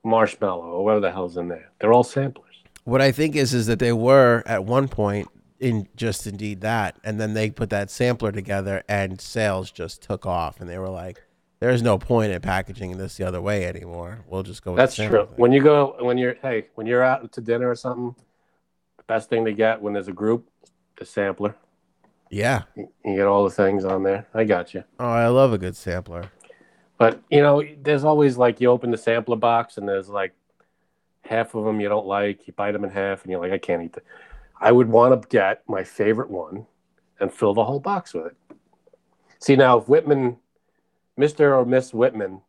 marshmallow 0.05 0.65
or 0.65 0.85
whatever 0.85 1.01
the 1.01 1.11
hell's 1.13 1.37
in 1.37 1.49
there. 1.49 1.71
They're 1.81 1.93
all 1.93 2.05
samplers. 2.05 2.45
What 2.85 3.03
I 3.03 3.11
think 3.13 3.35
is 3.37 3.53
is 3.53 3.67
that 3.67 3.81
they 3.81 3.93
were 3.93 4.43
at 4.47 4.65
one 4.65 4.87
point 4.89 5.29
in 5.61 5.89
just 5.97 6.27
indeed 6.27 6.61
that, 6.61 6.97
and 7.05 7.21
then 7.21 7.35
they 7.35 7.51
put 7.51 7.71
that 7.71 7.91
sampler 7.91 8.33
together, 8.33 8.83
and 8.89 9.21
sales 9.21 9.71
just 9.71 10.03
took 10.03 10.25
off, 10.27 10.61
and 10.61 10.69
they 10.71 10.79
were 10.79 10.89
like, 10.89 11.23
"There's 11.61 11.83
no 11.83 11.99
point 11.99 12.33
in 12.33 12.41
packaging 12.41 12.97
this 12.97 13.17
the 13.17 13.25
other 13.27 13.41
way 13.41 13.67
anymore. 13.67 14.21
We'll 14.29 14.43
just 14.45 14.63
go." 14.63 14.73
With 14.73 14.79
That's 14.79 14.97
the 14.97 15.09
true. 15.09 15.27
thing." 15.27 15.35
When 15.37 15.53
you 15.53 15.63
go 15.63 15.97
when 16.01 16.17
you're 16.19 16.35
hey, 16.43 16.67
when 16.75 16.87
you're 16.87 17.03
out 17.03 17.33
to 17.33 17.41
dinner 17.41 17.69
or 17.69 17.75
something, 17.75 18.15
the 18.99 19.05
best 19.05 19.29
thing 19.29 19.45
to 19.47 19.53
get 19.53 19.81
when 19.83 19.93
there's 19.95 20.09
a 20.09 20.13
group, 20.13 20.49
the 20.99 21.05
sampler. 21.05 21.55
yeah. 22.31 22.63
You 22.77 22.89
you 23.05 23.17
get 23.17 23.27
all 23.27 23.45
the 23.45 23.51
things 23.51 23.85
on 23.85 24.03
there. 24.03 24.27
I 24.35 24.45
got 24.45 24.75
you. 24.75 24.85
Oh, 25.01 25.07
I 25.09 25.27
love 25.29 25.53
a 25.53 25.59
good 25.59 25.77
sampler. 25.77 26.31
But 26.99 27.21
you 27.31 27.41
know, 27.41 27.63
there's 27.83 28.05
always 28.05 28.37
like 28.37 28.61
you 28.61 28.71
open 28.71 28.91
the 28.91 28.99
sampler 28.99 29.37
box 29.37 29.77
and 29.79 29.89
there's 29.89 30.09
like 30.09 30.33
half 31.23 31.55
of 31.55 31.65
them 31.65 31.81
you 31.81 31.89
don't 31.89 32.07
like. 32.07 32.47
You 32.47 32.53
bite 32.55 32.73
them 32.73 32.85
in 32.85 32.91
half 32.91 33.23
and 33.23 33.31
you're 33.31 33.41
like, 33.41 33.53
I 33.53 33.59
can't 33.59 33.83
eat 33.83 33.93
that. 33.95 34.05
I 34.61 34.73
would 34.73 34.89
want 34.89 35.21
to 35.23 35.29
get 35.29 35.63
my 35.69 35.85
favorite 35.85 36.31
one 36.31 36.67
and 37.21 37.33
fill 37.33 37.55
the 37.55 37.65
whole 37.65 37.81
box 37.81 38.15
with 38.15 38.27
it. 38.27 38.37
See 39.39 39.57
now, 39.57 39.79
if 39.79 39.89
Whitman, 39.89 40.39
Mister 41.17 41.55
or 41.55 41.65
Miss 41.65 41.93
Whitman, 41.95 42.41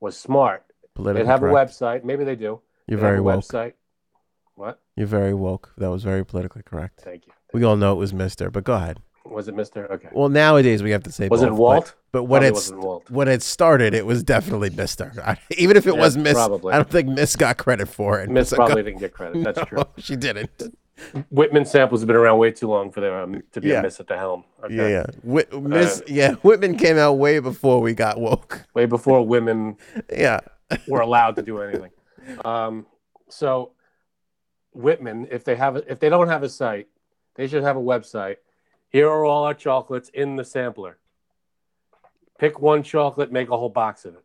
was 0.00 0.16
smart, 0.16 0.64
Politically 0.94 1.22
they'd 1.22 1.30
have 1.30 1.40
correct. 1.40 1.70
a 1.72 1.74
website. 1.84 2.04
Maybe 2.04 2.24
they 2.24 2.36
do. 2.36 2.60
You're 2.86 2.98
They'd 2.98 3.06
very 3.06 3.20
woke. 3.20 3.44
Website. 3.44 3.74
What? 4.56 4.80
You're 4.96 5.06
very 5.06 5.32
woke. 5.34 5.72
That 5.78 5.88
was 5.90 6.02
very 6.02 6.24
politically 6.24 6.62
correct. 6.64 7.00
Thank 7.00 7.26
you. 7.26 7.32
We 7.52 7.64
all 7.64 7.76
know 7.76 7.92
it 7.92 7.96
was 7.96 8.12
Mister, 8.12 8.50
but 8.50 8.64
go 8.64 8.74
ahead. 8.74 8.98
Was 9.24 9.46
it 9.48 9.54
Mister? 9.54 9.90
Okay. 9.92 10.08
Well, 10.12 10.28
nowadays 10.28 10.82
we 10.82 10.90
have 10.90 11.04
to 11.04 11.12
say 11.12 11.28
Was 11.28 11.42
it 11.42 11.52
Walt? 11.52 11.94
But, 12.10 12.20
but 12.20 12.24
when 12.24 12.40
Probably 12.42 12.58
it's 12.58 12.70
Walt. 12.72 13.08
when 13.10 13.28
it 13.28 13.42
started, 13.42 13.94
it 13.94 14.04
was 14.04 14.22
definitely 14.24 14.70
Mister. 14.70 15.12
Even 15.56 15.76
if 15.76 15.86
it 15.86 15.94
Yeah, 15.94 16.00
was 16.00 16.16
Miss, 16.16 16.32
probably. 16.34 16.72
I 16.72 16.76
don't 16.76 16.90
think 16.90 17.08
Miss 17.08 17.36
got 17.36 17.56
credit 17.56 17.86
for 17.88 18.20
it. 18.20 18.28
Miss 18.28 18.48
So 18.48 18.56
go- 18.56 18.66
probably 18.66 18.82
didn't 18.82 18.98
get 19.00 19.12
credit. 19.12 19.44
That's 19.44 19.60
true. 19.68 19.84
She 19.98 20.16
didn't. 20.16 20.50
Whitman 21.30 21.64
samples 21.64 22.00
have 22.00 22.06
been 22.08 22.16
around 22.16 22.38
way 22.38 22.50
too 22.50 22.68
long 22.68 22.90
for 22.92 23.00
there 23.00 23.20
um, 23.20 23.42
to 23.52 23.60
be 23.60 23.68
Yeah. 23.68 23.80
a 23.80 23.82
miss 23.82 24.00
at 24.00 24.06
the 24.06 24.16
helm. 24.16 24.44
Okay. 24.64 24.74
Yeah, 24.76 24.88
yeah. 24.88 25.06
Whit, 25.22 25.52
Miss, 25.62 26.00
Uh, 26.00 26.04
yeah, 26.08 26.32
Whitman 26.42 26.76
came 26.76 26.98
out 26.98 27.14
way 27.14 27.38
before 27.38 27.80
we 27.80 27.94
got 27.94 28.20
woke. 28.20 28.64
Way 28.74 28.86
before 28.86 29.26
women 29.26 29.76
Yeah, 30.12 30.40
were 30.88 31.00
allowed 31.00 31.36
to 31.36 31.42
do 31.42 31.60
anything. 31.62 31.90
Um, 32.44 32.86
so 33.28 33.72
Whitman, 34.72 35.28
if 35.30 35.44
they 35.44 35.56
have 35.56 35.76
a, 35.76 35.90
if 35.90 35.98
they 36.00 36.08
don't 36.08 36.28
have 36.28 36.42
a 36.42 36.48
site, 36.48 36.88
they 37.34 37.46
should 37.48 37.62
have 37.62 37.76
a 37.76 37.80
website. 37.80 38.36
Here 38.90 39.08
are 39.08 39.24
all 39.24 39.44
our 39.44 39.54
chocolates 39.54 40.08
in 40.10 40.36
the 40.36 40.44
sampler. 40.44 40.98
Pick 42.38 42.60
one 42.60 42.82
chocolate, 42.82 43.30
make 43.32 43.48
a 43.50 43.56
whole 43.56 43.68
box 43.68 44.04
of 44.04 44.14
it. 44.14 44.24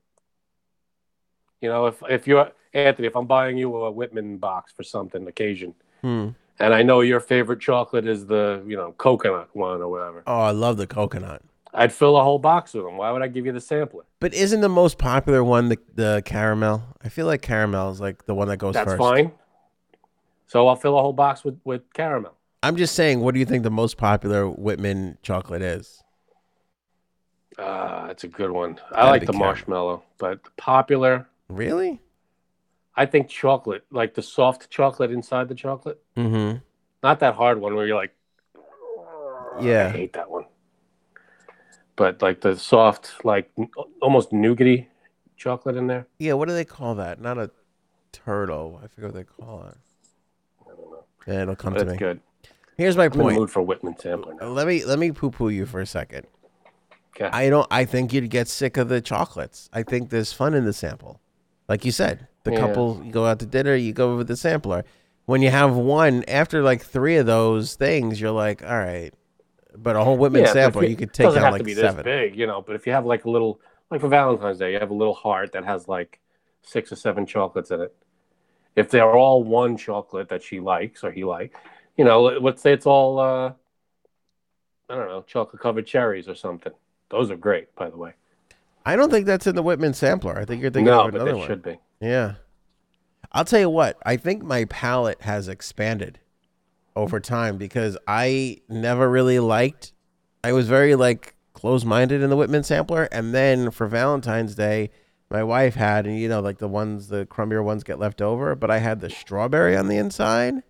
You 1.62 1.70
know, 1.70 1.88
if 1.88 2.02
if 2.10 2.28
you're 2.28 2.52
Anthony, 2.74 3.08
if 3.08 3.16
I'm 3.16 3.26
buying 3.28 3.58
you 3.58 3.74
a 3.76 3.92
Whitman 3.92 4.38
box 4.38 4.72
for 4.74 4.84
something 4.84 5.26
occasion, 5.28 5.74
Hmm. 6.02 6.30
And 6.60 6.74
I 6.74 6.84
know 6.84 7.02
your 7.02 7.20
favorite 7.20 7.60
chocolate 7.60 8.08
is 8.08 8.26
the 8.26 8.64
you 8.68 8.76
know 8.76 8.94
coconut 8.94 9.50
one 9.54 9.82
or 9.82 9.90
whatever, 9.90 10.24
Oh, 10.28 10.40
I 10.40 10.52
love 10.52 10.78
the 10.78 10.88
coconut. 10.88 11.42
I'd 11.74 11.92
fill 11.92 12.16
a 12.16 12.24
whole 12.24 12.40
box 12.40 12.74
with 12.74 12.86
them. 12.86 12.96
Why 12.96 13.12
would 13.12 13.22
I 13.22 13.28
give 13.28 13.46
you 13.46 13.52
the 13.52 13.60
sampler? 13.60 14.06
But 14.22 14.34
isn't 14.34 14.62
the 14.62 14.70
most 14.70 14.98
popular 14.98 15.44
one 15.44 15.68
the, 15.68 15.78
the 15.94 16.22
caramel? 16.26 16.84
I 17.04 17.10
feel 17.10 17.26
like 17.26 17.42
caramel 17.42 17.92
is 17.92 18.00
like 18.00 18.26
the 18.26 18.34
one 18.34 18.48
that 18.48 18.58
goes 18.58 18.76
That's 18.76 18.92
first. 18.92 18.98
fine. 19.00 19.34
So 20.48 20.68
I'll 20.70 20.78
fill 20.78 20.98
a 20.98 21.02
whole 21.02 21.12
box 21.14 21.44
with 21.44 21.60
with 21.66 21.82
caramel. 21.94 22.34
I'm 22.64 22.78
just 22.78 22.96
saying, 22.96 23.20
what 23.20 23.34
do 23.34 23.40
you 23.40 23.46
think 23.46 23.64
the 23.64 23.70
most 23.72 23.98
popular 23.98 24.50
Whitman 24.50 25.18
chocolate 25.22 25.62
is? 25.62 26.02
Uh, 27.60 28.08
it's 28.10 28.24
a 28.24 28.28
good 28.28 28.52
one. 28.52 28.80
I 28.92 29.10
like 29.10 29.22
the 29.22 29.28
caramel. 29.28 29.48
marshmallow, 29.48 30.04
but 30.18 30.40
popular. 30.58 31.28
Really? 31.48 32.02
I 32.98 33.06
think 33.06 33.28
chocolate, 33.30 33.84
like 33.92 34.14
the 34.14 34.22
soft 34.22 34.70
chocolate 34.70 35.12
inside 35.12 35.50
the 35.50 35.56
chocolate, 35.56 36.02
Mm-hmm. 36.16 36.58
not 37.04 37.20
that 37.20 37.36
hard 37.36 37.60
one 37.60 37.76
where 37.76 37.86
you're 37.86 37.96
like, 37.98 38.14
Yeah. 39.62 39.88
I 39.94 39.98
hate 39.98 40.14
that 40.14 40.30
one. 40.30 40.46
But 41.96 42.22
like 42.22 42.42
the 42.42 42.58
soft, 42.58 43.14
like 43.24 43.50
n- 43.58 43.70
almost 44.02 44.32
nougaty 44.32 44.88
chocolate 45.38 45.76
in 45.78 45.88
there. 45.88 46.08
Yeah. 46.20 46.34
What 46.34 46.48
do 46.48 46.54
they 46.54 46.66
call 46.66 46.96
that? 46.96 47.22
Not 47.22 47.38
a 47.38 47.52
turtle. 48.12 48.80
I 48.84 48.88
forget 48.88 49.14
what 49.14 49.16
they 49.16 49.24
call 49.24 49.64
it. 49.68 49.78
I 50.62 50.70
don't 50.76 50.92
know. 50.92 51.04
Yeah, 51.28 51.42
it'll 51.44 51.56
come 51.56 51.74
But 51.74 51.86
to 51.86 51.92
me. 51.92 51.98
good. 51.98 52.20
Here's 52.78 52.98
my 52.98 53.06
I'm 53.06 53.12
in 53.14 53.18
the 53.18 53.24
point. 53.24 53.38
mood 53.38 53.50
for 53.52 53.62
Whitman 53.62 53.98
sampler 53.98 54.34
now. 54.34 54.48
Let 54.48 54.68
me 54.68 54.84
let 54.84 55.00
me 55.00 55.12
poo 55.14 55.32
poo 55.32 55.48
you 55.48 55.66
for 55.66 55.80
a 55.80 55.86
second. 55.86 56.28
Okay. 57.16 57.30
I 57.32 57.50
don't. 57.50 57.66
I 57.72 57.86
think 57.86 58.12
you'd 58.12 58.30
get 58.30 58.50
sick 58.50 58.76
of 58.76 58.90
the 58.90 59.00
chocolates. 59.00 59.70
I 59.72 59.84
think 59.84 60.10
there's 60.10 60.34
fun 60.34 60.54
in 60.54 60.66
the 60.66 60.74
sample, 60.74 61.22
like 61.68 61.86
you 61.86 61.92
said. 61.92 62.28
The 62.44 62.52
Yeah. 62.52 62.60
couple 62.60 63.02
you 63.04 63.12
go 63.12 63.26
out 63.26 63.40
to 63.40 63.46
dinner, 63.46 63.76
you 63.76 63.92
go 63.94 64.18
with 64.18 64.28
the 64.28 64.36
sampler. 64.38 64.84
When 65.26 65.42
you 65.42 65.50
have 65.50 65.76
one, 65.76 66.24
after 66.28 66.62
like 66.62 66.84
three 66.84 67.18
of 67.18 67.26
those 67.26 67.76
things, 67.76 68.22
you're 68.22 68.32
like, 68.32 68.64
all 68.64 68.78
right. 68.78 69.12
But 69.76 69.96
a 69.96 70.04
whole 70.04 70.18
Whitman 70.18 70.44
Yeah, 70.44 70.54
sampler, 70.54 70.84
if 70.84 70.90
you 70.92 70.96
could 70.96 71.14
take 71.14 71.32
have 71.34 71.52
like 71.52 71.60
to 71.60 71.64
be 71.66 71.74
seven. 71.74 71.98
this 71.98 72.04
big, 72.04 72.36
you 72.38 72.46
know. 72.48 72.62
But 72.62 72.76
if 72.76 72.86
you 72.86 72.94
have 72.94 73.06
like 73.06 73.26
a 73.26 73.30
little, 73.30 73.60
like 73.90 74.02
for 74.02 74.08
Valentine's 74.08 74.60
Day, 74.60 74.74
you 74.74 74.80
have 74.80 74.92
a 74.92 74.96
little 74.96 75.16
heart 75.16 75.52
that 75.54 75.66
has 75.66 75.88
like 75.88 76.20
six 76.62 76.92
or 76.92 76.96
seven 76.96 77.26
chocolates 77.26 77.72
in 77.72 77.82
it. 77.82 77.96
If 78.76 78.90
they're 78.90 79.12
all 79.12 79.44
one 79.44 79.78
chocolate 79.78 80.30
that 80.30 80.44
she 80.44 80.60
likes 80.60 81.04
or 81.04 81.12
he 81.12 81.24
like, 81.24 81.56
you 81.98 82.06
know, 82.06 82.22
let's 82.24 82.62
say 82.62 82.74
it's 82.74 82.86
all, 82.86 83.20
uh, 83.20 83.54
I 84.90 84.96
don't 84.96 85.08
know, 85.08 85.24
chocolate 85.24 85.62
covered 85.62 85.88
cherries 85.88 86.28
or 86.28 86.36
something. 86.36 86.74
Those 87.10 87.32
are 87.32 87.38
great, 87.38 87.74
by 87.76 87.90
the 87.90 87.98
way. 87.98 88.14
I 88.86 88.96
don't 88.96 89.10
think 89.10 89.26
that's 89.26 89.48
in 89.48 89.56
the 89.56 89.64
Whitman 89.64 89.94
sampler. 89.94 90.38
I 90.38 90.46
think 90.46 90.62
you're 90.62 90.72
thinking 90.72 90.94
No, 90.94 91.06
of 91.06 91.12
but 91.12 91.22
another 91.22 91.32
they 91.32 91.38
one. 91.40 91.48
should 91.48 91.64
be. 91.64 91.80
Yeah. 92.00 92.36
I'll 93.32 93.46
tell 93.46 93.60
you 93.60 93.70
what, 93.70 93.98
I 94.06 94.16
think 94.18 94.44
my 94.44 94.66
palate 94.66 95.22
has 95.24 95.48
expanded 95.48 96.20
over 96.96 97.20
time 97.20 97.58
because 97.58 97.98
I 98.08 98.60
never 98.70 99.10
really 99.10 99.40
liked 99.40 99.92
I 100.44 100.52
was 100.54 100.68
very 100.70 100.96
like 100.96 101.36
close 101.54 101.84
minded 101.84 102.22
in 102.22 102.30
the 102.30 102.38
Whitman 102.38 102.64
sampler 102.64 103.10
and 103.12 103.34
then 103.34 103.72
for 103.72 103.88
Valentine's 103.88 104.56
Day 104.56 104.92
my 105.30 105.44
wife 105.44 105.74
had 105.76 106.06
and 106.06 106.18
you 106.20 106.30
know 106.30 106.40
like 106.40 106.60
the 106.60 106.68
ones 106.68 107.08
the 107.10 107.26
crumbier 107.26 107.64
ones 107.64 107.84
get 107.84 107.98
left 108.00 108.22
over, 108.22 108.56
but 108.56 108.70
I 108.72 108.78
had 108.78 109.02
the 109.02 109.10
strawberry 109.10 109.76
on 109.76 109.88
the 109.88 109.98
inside. 109.98 110.62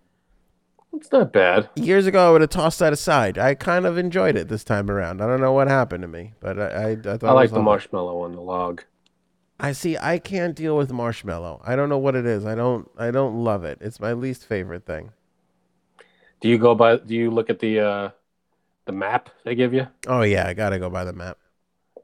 It's 0.96 1.12
not 1.12 1.32
bad. 1.32 1.68
Years 1.76 2.06
ago 2.06 2.28
I 2.28 2.32
would 2.32 2.40
have 2.40 2.50
tossed 2.50 2.78
that 2.78 2.92
aside. 2.92 3.38
I 3.38 3.54
kind 3.54 3.86
of 3.86 3.98
enjoyed 3.98 4.36
it 4.36 4.48
this 4.48 4.64
time 4.64 4.90
around. 4.90 5.20
I 5.20 5.26
don't 5.26 5.40
know 5.40 5.52
what 5.52 5.68
happened 5.68 6.02
to 6.02 6.08
me, 6.08 6.32
but 6.40 6.58
I 6.58 6.64
I, 6.64 6.90
I 6.92 6.96
thought 6.96 7.24
I 7.24 7.32
like 7.32 7.50
the 7.50 7.60
marshmallow 7.62 8.22
on 8.22 8.32
the 8.32 8.40
log. 8.40 8.82
I 9.58 9.72
see. 9.72 9.96
I 9.96 10.18
can't 10.18 10.54
deal 10.54 10.76
with 10.76 10.92
marshmallow. 10.92 11.62
I 11.64 11.76
don't 11.76 11.88
know 11.88 11.98
what 11.98 12.14
it 12.14 12.26
is. 12.26 12.44
I 12.44 12.54
don't. 12.54 12.90
I 12.98 13.10
don't 13.10 13.42
love 13.42 13.64
it. 13.64 13.78
It's 13.80 14.00
my 14.00 14.12
least 14.12 14.44
favorite 14.46 14.84
thing. 14.84 15.12
Do 16.40 16.48
you 16.48 16.58
go 16.58 16.74
by? 16.74 16.96
Do 16.96 17.14
you 17.14 17.30
look 17.30 17.48
at 17.48 17.58
the 17.58 17.80
uh, 17.80 18.10
the 18.84 18.92
map 18.92 19.30
they 19.44 19.54
give 19.54 19.72
you? 19.72 19.86
Oh 20.06 20.22
yeah, 20.22 20.46
I 20.46 20.54
gotta 20.54 20.78
go 20.78 20.90
by 20.90 21.04
the 21.04 21.12
map. 21.14 21.38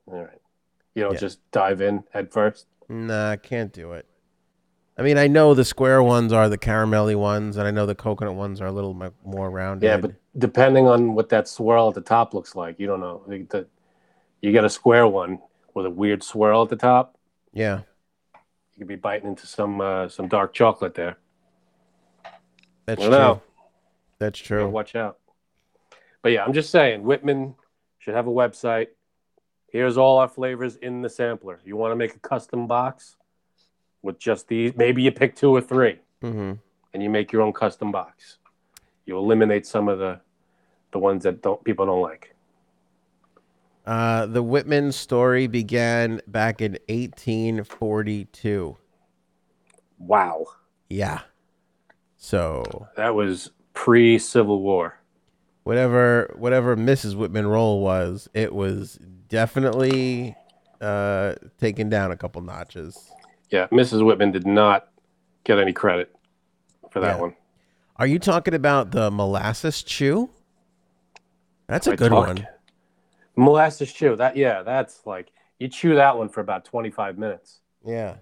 All 0.07 0.23
right. 0.23 0.41
You 0.95 1.03
don't 1.05 1.15
Yeah. 1.15 1.21
just 1.21 1.51
dive 1.51 1.81
in 1.81 2.05
head 2.11 2.33
first. 2.33 2.67
Nah, 2.89 3.31
I 3.31 3.37
can't 3.37 3.73
do 3.73 3.93
it. 3.93 4.07
I 4.97 5.03
mean, 5.03 5.17
I 5.17 5.27
know 5.27 5.55
the 5.55 5.65
square 5.65 6.03
ones 6.03 6.33
are 6.33 6.49
the 6.49 6.59
caramelly 6.59 7.17
ones, 7.17 7.57
and 7.57 7.67
I 7.67 7.71
know 7.71 7.87
the 7.87 7.95
coconut 7.95 8.35
ones 8.35 8.61
are 8.61 8.67
a 8.67 8.73
little 8.73 8.95
more 9.25 9.51
rounded. 9.51 9.87
Yeah, 9.87 9.97
but 9.97 10.13
depending 10.37 10.87
on 10.87 11.15
what 11.15 11.31
that 11.31 11.49
swirl 11.49 11.89
at 11.89 11.95
the 11.95 12.03
top 12.03 12.35
looks 12.35 12.55
like, 12.55 12.79
you 12.79 12.87
don't 12.87 13.01
know. 13.01 13.23
The, 13.27 13.67
you 14.43 14.53
get 14.53 14.65
a 14.65 14.71
square 14.71 15.07
one 15.07 15.39
with 15.73 15.87
a 15.87 15.91
weird 15.91 16.23
swirl 16.23 16.63
at 16.63 16.69
the 16.69 16.77
top. 16.77 17.17
yeah, 17.55 17.81
You 18.75 18.79
could 18.81 18.89
be 18.89 18.97
biting 18.97 19.29
into 19.29 19.47
some 19.47 19.81
uh, 19.81 20.09
some 20.09 20.29
dark 20.29 20.53
chocolate 20.53 20.95
there. 20.95 21.17
that's 22.85 23.03
I 23.03 23.09
true. 23.09 23.41
That's 24.19 24.39
true. 24.39 24.69
watch 24.69 24.95
out. 24.95 25.19
But 26.21 26.33
yeah, 26.33 26.45
I'm 26.45 26.53
just 26.53 26.71
saying, 26.71 27.03
Whitman 27.03 27.55
should 27.99 28.15
have 28.15 28.27
a 28.27 28.31
website. 28.31 28.89
Here's 29.69 29.97
all 29.97 30.19
our 30.19 30.29
flavors 30.29 30.77
in 30.77 31.01
the 31.01 31.09
sampler. 31.09 31.59
You 31.65 31.77
want 31.77 31.93
to 31.93 31.97
make 31.97 32.15
a 32.15 32.19
custom 32.19 32.67
box 32.67 33.17
with 34.03 34.19
just 34.19 34.49
these? 34.49 34.75
Maybe 34.77 35.03
you 35.03 35.13
pick 35.13 35.35
two 35.37 35.51
or 35.55 35.61
three, 35.61 35.99
hmm 36.21 36.53
and 36.95 37.03
you 37.03 37.09
make 37.09 37.33
your 37.33 37.41
own 37.43 37.53
custom 37.55 37.91
box. 37.91 38.39
You 39.07 39.17
eliminate 39.19 39.67
some 39.67 39.89
of 39.89 39.99
the 39.99 40.21
the 40.93 40.99
ones 40.99 41.23
that 41.25 41.43
don't 41.43 41.63
people 41.65 41.87
don't 41.87 42.03
like. 42.03 42.35
Uh, 43.85 44.27
the 44.27 44.43
Whitman 44.43 44.93
story 44.93 45.47
began 45.49 46.21
back 46.29 46.61
in 46.61 46.79
1842. 46.89 48.77
Wow, 49.99 50.47
Yeah. 50.89 51.21
So 52.17 52.87
that 52.97 53.15
was 53.15 53.51
pre 53.75 54.19
Civil 54.19 54.63
War. 54.63 54.99
whatever 55.65 56.33
whatever 56.39 56.77
Mrs. 56.77 57.17
Whitman 57.17 57.47
role 57.47 57.81
was, 57.81 58.29
it 58.35 58.55
was 58.55 58.99
definitely 59.29 60.37
uh 60.81 61.35
taken 61.59 61.89
down 61.89 62.13
a 62.13 62.17
couple 62.17 62.41
notches. 62.43 63.11
Yeah, 63.53 63.67
Mrs. 63.69 64.05
Whitman 64.05 64.33
did 64.33 64.47
not 64.47 64.89
get 65.45 65.59
any 65.59 65.73
credit 65.75 66.11
for 66.91 67.01
that 67.01 67.17
Yeah. 67.17 67.21
one. 67.21 67.37
Are 67.97 68.07
you 68.07 68.19
talking 68.19 68.55
about 68.55 68.91
the 68.93 69.11
molasses 69.11 69.83
chew? 69.83 70.31
That's 71.67 71.87
a 71.87 71.93
I 71.93 71.97
good 71.97 72.09
talk- 72.11 72.27
one. 72.29 72.49
Molasses 73.37 73.93
chew. 73.93 74.17
That 74.17 74.37
yeah, 74.37 74.63
that's 74.63 75.07
like 75.07 75.31
you 75.59 75.69
chew 75.69 75.95
that 75.97 76.17
one 76.17 76.29
for 76.31 76.41
about 76.41 76.65
25 76.65 77.19
minutes. 77.19 77.61
Yeah. 77.85 78.17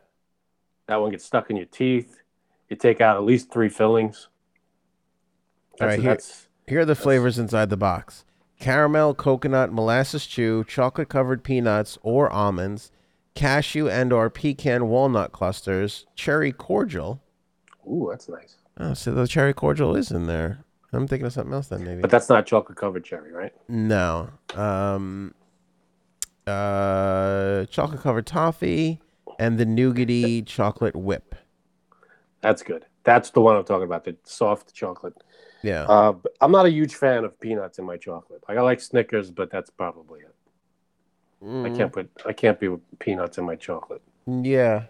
That 0.86 0.96
one 0.96 1.12
gets 1.12 1.24
stuck 1.24 1.48
in 1.50 1.56
your 1.56 1.66
teeth. 1.66 2.16
You 2.68 2.76
take 2.76 3.00
out 3.00 3.16
at 3.16 3.22
least 3.22 3.52
three 3.52 3.68
fillings. 3.68 4.28
All 5.80 5.86
That's, 5.86 5.90
right, 5.92 6.00
here- 6.00 6.10
that's 6.10 6.48
Here 6.66 6.80
are 6.80 6.84
the 6.84 6.94
flavors 6.94 7.38
inside 7.38 7.70
the 7.70 7.76
box. 7.76 8.24
Caramel, 8.58 9.14
coconut, 9.14 9.72
molasses 9.72 10.26
chew, 10.26 10.64
chocolate 10.64 11.08
covered 11.08 11.42
peanuts 11.42 11.98
or 12.02 12.30
almonds, 12.30 12.92
cashew 13.34 13.88
and 13.88 14.12
or 14.12 14.30
pecan 14.30 14.88
walnut 14.88 15.32
clusters, 15.32 16.06
cherry 16.14 16.52
cordial. 16.52 17.22
ooh, 17.86 18.08
that's 18.10 18.28
nice. 18.28 18.56
Oh, 18.78 18.94
so 18.94 19.12
the 19.12 19.26
cherry 19.26 19.52
cordial 19.54 19.94
is 19.96 20.10
in 20.10 20.26
there. 20.26 20.64
I'm 20.92 21.06
thinking 21.06 21.26
of 21.26 21.32
something 21.32 21.52
else 21.52 21.68
then 21.68 21.84
maybe. 21.84 22.00
But 22.00 22.10
that's 22.10 22.28
not 22.28 22.46
chocolate 22.46 22.76
covered 22.78 23.04
cherry, 23.04 23.32
right? 23.32 23.52
No. 23.68 24.30
Um 24.54 25.34
uh 26.46 27.64
chocolate 27.66 28.00
covered 28.00 28.26
toffee 28.26 29.00
and 29.38 29.58
the 29.58 29.66
nougaty 29.66 30.44
chocolate 30.46 30.96
whip. 30.96 31.34
That's 32.40 32.62
good. 32.62 32.86
That's 33.04 33.30
the 33.30 33.40
one 33.40 33.56
I'm 33.56 33.64
talking 33.64 33.84
about. 33.84 34.04
The 34.04 34.16
soft 34.24 34.74
chocolate. 34.74 35.14
Yeah. 35.62 35.82
Uh, 35.84 36.14
I'm 36.40 36.52
not 36.52 36.66
a 36.66 36.70
huge 36.70 36.94
fan 36.94 37.24
of 37.24 37.38
peanuts 37.38 37.78
in 37.78 37.84
my 37.84 37.96
chocolate. 37.96 38.42
Like 38.48 38.58
I 38.58 38.62
like 38.62 38.80
Snickers, 38.80 39.30
but 39.30 39.50
that's 39.50 39.70
probably 39.70 40.20
it. 40.20 40.29
I 41.42 41.44
Mm, 41.46 41.76
can't 41.76 41.92
put. 41.92 42.10
I 42.26 42.32
can't 42.32 42.60
be 42.60 42.68
with 42.68 42.80
peanuts 42.98 43.38
in 43.38 43.44
my 43.44 43.56
chocolate. 43.56 44.02
Yeah. 44.26 44.84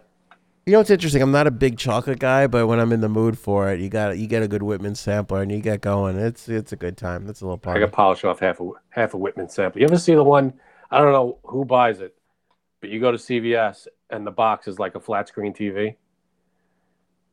You 0.67 0.73
know 0.73 0.79
what's 0.81 0.91
interesting? 0.91 1.23
I'm 1.23 1.31
not 1.33 1.47
a 1.47 1.51
big 1.51 1.79
chocolate 1.79 2.19
guy, 2.19 2.47
but 2.47 2.67
when 2.67 2.79
I'm 2.81 2.93
in 2.93 3.01
the 3.01 3.09
mood 3.09 3.39
for 3.39 3.71
it, 3.71 3.81
you 3.81 3.89
got 3.89 4.19
you 4.19 4.27
get 4.27 4.43
a 4.43 4.49
good 4.49 4.63
Whitman 4.63 4.95
sampler 4.95 5.43
and 5.43 5.51
you 5.51 5.61
get 5.61 5.81
going. 5.81 6.17
It's 6.19 6.49
it's 6.49 6.73
a 6.73 6.77
good 6.77 6.97
time. 6.97 7.25
That's 7.27 7.41
a 7.41 7.45
little 7.45 7.59
I 7.63 7.65
party. 7.65 7.81
could 7.81 7.93
polish 7.93 8.25
off 8.25 8.41
half 8.41 8.61
a 8.61 8.71
half 8.91 9.15
a 9.15 9.17
Whitman 9.17 9.49
sample. 9.49 9.81
You 9.81 9.87
ever 9.87 9.99
see 9.99 10.15
the 10.15 10.25
one? 10.25 10.53
I 10.91 10.99
don't 11.01 11.13
know 11.13 11.39
who 11.45 11.65
buys 11.65 12.01
it, 12.01 12.15
but 12.81 12.91
you 12.91 13.01
go 13.01 13.11
to 13.13 13.19
CVS 13.19 13.87
and 14.11 14.27
the 14.27 14.31
box 14.33 14.67
is 14.69 14.79
like 14.79 14.97
a 14.97 15.01
flat 15.01 15.29
screen 15.29 15.53
TV. 15.55 15.95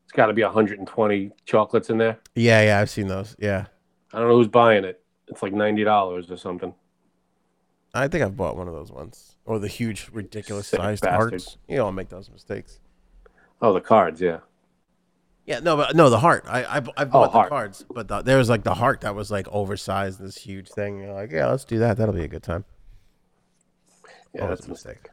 It's 0.04 0.14
got 0.14 0.28
to 0.28 0.34
be 0.34 0.44
120 0.44 1.32
chocolates 1.46 1.90
in 1.90 1.98
there. 1.98 2.20
Yeah, 2.36 2.62
yeah, 2.62 2.80
I've 2.80 2.90
seen 2.90 3.08
those. 3.08 3.36
Yeah. 3.40 3.66
I 4.14 4.20
don't 4.20 4.30
know 4.30 4.38
who's 4.38 4.48
buying 4.48 4.86
it. 4.86 5.02
It's 5.28 5.44
like 5.44 5.52
ninety 5.54 5.84
dollars 5.84 6.32
or 6.32 6.38
something. 6.38 6.74
I 7.98 8.08
think 8.08 8.24
I've 8.24 8.38
bought 8.38 8.56
one 8.58 8.68
of 8.68 8.74
those 8.74 8.92
ones. 8.92 9.36
Or 9.46 9.60
the 9.60 9.68
huge, 9.68 10.10
ridiculous 10.12 10.68
Sick 10.68 10.80
sized 10.80 11.04
bastard. 11.04 11.32
hearts. 11.32 11.58
You 11.68 11.82
all 11.82 11.92
make 11.92 12.10
those 12.10 12.30
mistakes. 12.30 12.80
Oh, 13.62 13.74
the 13.74 13.82
cards, 13.82 14.22
yeah. 14.22 14.40
Yeah, 15.46 15.60
no, 15.60 15.78
but 15.78 15.96
no, 15.96 16.10
the 16.10 16.20
heart. 16.20 16.46
I 16.48 16.64
I, 16.64 16.76
I 16.98 17.06
bought 17.06 17.32
the 17.32 17.38
heart. 17.38 17.50
cards, 17.50 17.86
but 17.90 18.10
the, 18.10 18.22
there 18.22 18.38
was 18.38 18.50
like 18.50 18.64
the 18.64 18.74
heart 18.74 19.02
that 19.02 19.16
was 19.16 19.32
like 19.32 19.48
oversized, 19.50 20.20
this 20.20 20.36
huge 20.36 20.68
thing. 20.68 21.00
You're 21.00 21.14
like, 21.14 21.32
yeah, 21.32 21.48
let's 21.48 21.64
do 21.64 21.80
that. 21.80 21.96
That'll 21.96 22.14
be 22.14 22.26
a 22.26 22.28
good 22.28 22.44
time. 22.44 22.66
Yeah, 24.34 24.42
Always 24.44 24.58
that's 24.60 24.68
a 24.68 24.70
a 24.70 24.74
mistake. 24.74 25.10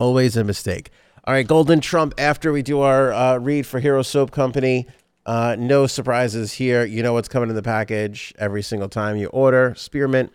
Always 0.00 0.36
a 0.36 0.42
mistake. 0.44 0.90
All 1.24 1.34
right, 1.34 1.46
Golden 1.46 1.80
Trump. 1.80 2.14
After 2.18 2.50
we 2.50 2.62
do 2.62 2.80
our 2.80 3.12
uh, 3.12 3.38
read 3.38 3.66
for 3.66 3.78
Hero 3.78 4.02
Soap 4.02 4.32
Company, 4.32 4.88
uh, 5.26 5.54
no 5.56 5.86
surprises 5.86 6.54
here. 6.54 6.84
You 6.84 7.04
know 7.04 7.12
what's 7.12 7.28
coming 7.28 7.50
in 7.50 7.54
the 7.54 7.62
package 7.62 8.34
every 8.36 8.62
single 8.62 8.88
time 8.88 9.16
you 9.16 9.28
order: 9.28 9.74
spearmint, 9.76 10.32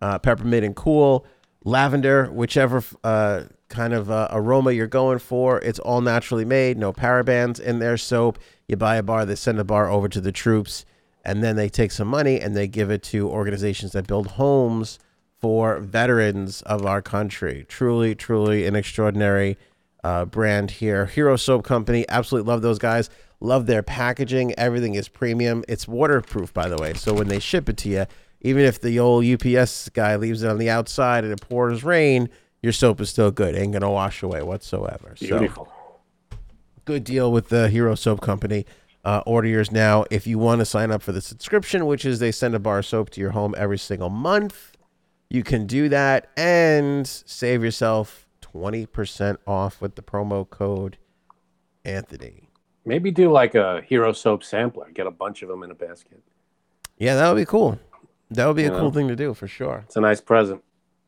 uh, 0.00 0.18
peppermint, 0.18 0.64
and 0.64 0.74
cool, 0.76 1.26
lavender, 1.64 2.30
whichever 2.30 2.82
uh, 3.04 3.42
kind 3.68 3.92
of 3.92 4.10
uh, 4.10 4.28
aroma 4.30 4.72
you're 4.72 4.86
going 4.86 5.18
for. 5.18 5.58
It's 5.60 5.78
all 5.78 6.00
naturally 6.00 6.44
made, 6.44 6.78
no 6.78 6.92
parabens 6.92 7.60
in 7.60 7.78
their 7.78 7.96
soap. 7.96 8.38
You 8.68 8.76
buy 8.76 8.96
a 8.96 9.02
bar, 9.02 9.24
they 9.24 9.36
send 9.36 9.58
a 9.58 9.64
bar 9.64 9.90
over 9.90 10.08
to 10.08 10.20
the 10.20 10.32
troops, 10.32 10.84
and 11.24 11.42
then 11.42 11.56
they 11.56 11.68
take 11.68 11.92
some 11.92 12.08
money 12.08 12.40
and 12.40 12.56
they 12.56 12.66
give 12.66 12.90
it 12.90 13.02
to 13.04 13.28
organizations 13.28 13.92
that 13.92 14.06
build 14.06 14.26
homes 14.28 14.98
for 15.40 15.80
veterans 15.80 16.62
of 16.62 16.84
our 16.84 17.00
country. 17.00 17.64
Truly, 17.68 18.14
truly 18.14 18.66
an 18.66 18.76
extraordinary 18.76 19.56
uh, 20.04 20.24
brand 20.24 20.70
here. 20.70 21.06
Hero 21.06 21.36
Soap 21.36 21.64
Company, 21.64 22.04
absolutely 22.08 22.48
love 22.48 22.62
those 22.62 22.78
guys. 22.78 23.10
Love 23.40 23.66
their 23.66 23.82
packaging. 23.82 24.54
Everything 24.58 24.94
is 24.94 25.08
premium. 25.08 25.64
It's 25.66 25.88
waterproof, 25.88 26.52
by 26.52 26.68
the 26.68 26.76
way. 26.76 26.92
So 26.94 27.14
when 27.14 27.28
they 27.28 27.38
ship 27.38 27.68
it 27.68 27.78
to 27.78 27.88
you, 27.88 28.06
even 28.40 28.64
if 28.64 28.80
the 28.80 28.98
old 28.98 29.24
UPS 29.24 29.88
guy 29.90 30.16
leaves 30.16 30.42
it 30.42 30.50
on 30.50 30.58
the 30.58 30.70
outside 30.70 31.24
and 31.24 31.32
it 31.32 31.40
pours 31.40 31.84
rain, 31.84 32.28
your 32.62 32.72
soap 32.72 33.00
is 33.00 33.10
still 33.10 33.30
good. 33.30 33.54
Ain't 33.54 33.72
gonna 33.72 33.90
wash 33.90 34.22
away 34.22 34.42
whatsoever. 34.42 35.14
Beautiful. 35.18 35.66
So 35.66 36.38
good 36.84 37.04
deal 37.04 37.30
with 37.30 37.48
the 37.48 37.68
Hero 37.68 37.94
Soap 37.94 38.20
Company. 38.20 38.66
Uh, 39.02 39.22
order 39.24 39.48
yours 39.48 39.70
now 39.70 40.04
if 40.10 40.26
you 40.26 40.38
want 40.38 40.58
to 40.58 40.64
sign 40.64 40.90
up 40.90 41.02
for 41.02 41.12
the 41.12 41.20
subscription, 41.20 41.86
which 41.86 42.04
is 42.04 42.18
they 42.18 42.32
send 42.32 42.54
a 42.54 42.58
bar 42.58 42.80
of 42.80 42.86
soap 42.86 43.10
to 43.10 43.20
your 43.20 43.30
home 43.30 43.54
every 43.56 43.78
single 43.78 44.10
month. 44.10 44.76
You 45.30 45.42
can 45.42 45.66
do 45.66 45.88
that 45.88 46.28
and 46.36 47.06
save 47.06 47.62
yourself 47.62 48.26
20% 48.42 49.36
off 49.46 49.80
with 49.80 49.94
the 49.94 50.02
promo 50.02 50.48
code 50.48 50.98
Anthony. 51.84 52.48
Maybe 52.84 53.10
do 53.10 53.30
like 53.30 53.54
a 53.54 53.82
hero 53.82 54.12
soap 54.12 54.42
sampler. 54.42 54.90
Get 54.92 55.06
a 55.06 55.10
bunch 55.10 55.42
of 55.42 55.48
them 55.48 55.62
in 55.62 55.70
a 55.70 55.74
basket. 55.74 56.22
Yeah, 56.98 57.14
that 57.14 57.28
would 57.28 57.40
be 57.40 57.46
cool. 57.46 57.78
That 58.30 58.46
would 58.46 58.56
be 58.56 58.64
a 58.64 58.70
cool 58.70 58.92
thing 58.92 59.08
to 59.08 59.16
do 59.16 59.34
for 59.34 59.48
sure. 59.48 59.82
It's 59.86 59.96
a 59.96 60.00
nice 60.00 60.20
present. 60.20 60.62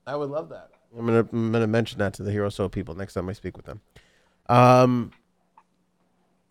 I 0.06 0.16
would 0.16 0.30
love 0.30 0.48
that. 0.48 0.70
I'm 0.96 1.06
gonna 1.06 1.26
I'm 1.32 1.52
gonna 1.52 1.66
mention 1.66 1.98
that 2.00 2.14
to 2.14 2.22
the 2.22 2.32
Hero 2.32 2.48
Soap 2.48 2.72
people 2.72 2.94
next 2.94 3.14
time 3.14 3.28
I 3.28 3.32
speak 3.32 3.56
with 3.56 3.66
them. 3.66 3.80
Um. 4.48 5.12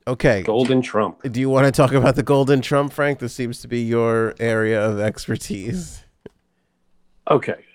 Okay. 0.08 0.42
Golden 0.42 0.82
Trump. 0.82 1.22
Do 1.32 1.40
you 1.40 1.50
want 1.50 1.66
to 1.68 1.72
talk 1.72 1.92
about 1.92 2.16
the 2.16 2.24
Golden 2.24 2.62
Trump, 2.62 2.92
Frank? 2.92 3.20
This 3.20 3.34
seems 3.34 3.62
to 3.62 3.68
be 3.68 3.82
your 3.82 4.34
area 4.40 4.84
of 4.84 5.00
expertise. 5.00 6.04
Okay. 7.30 7.66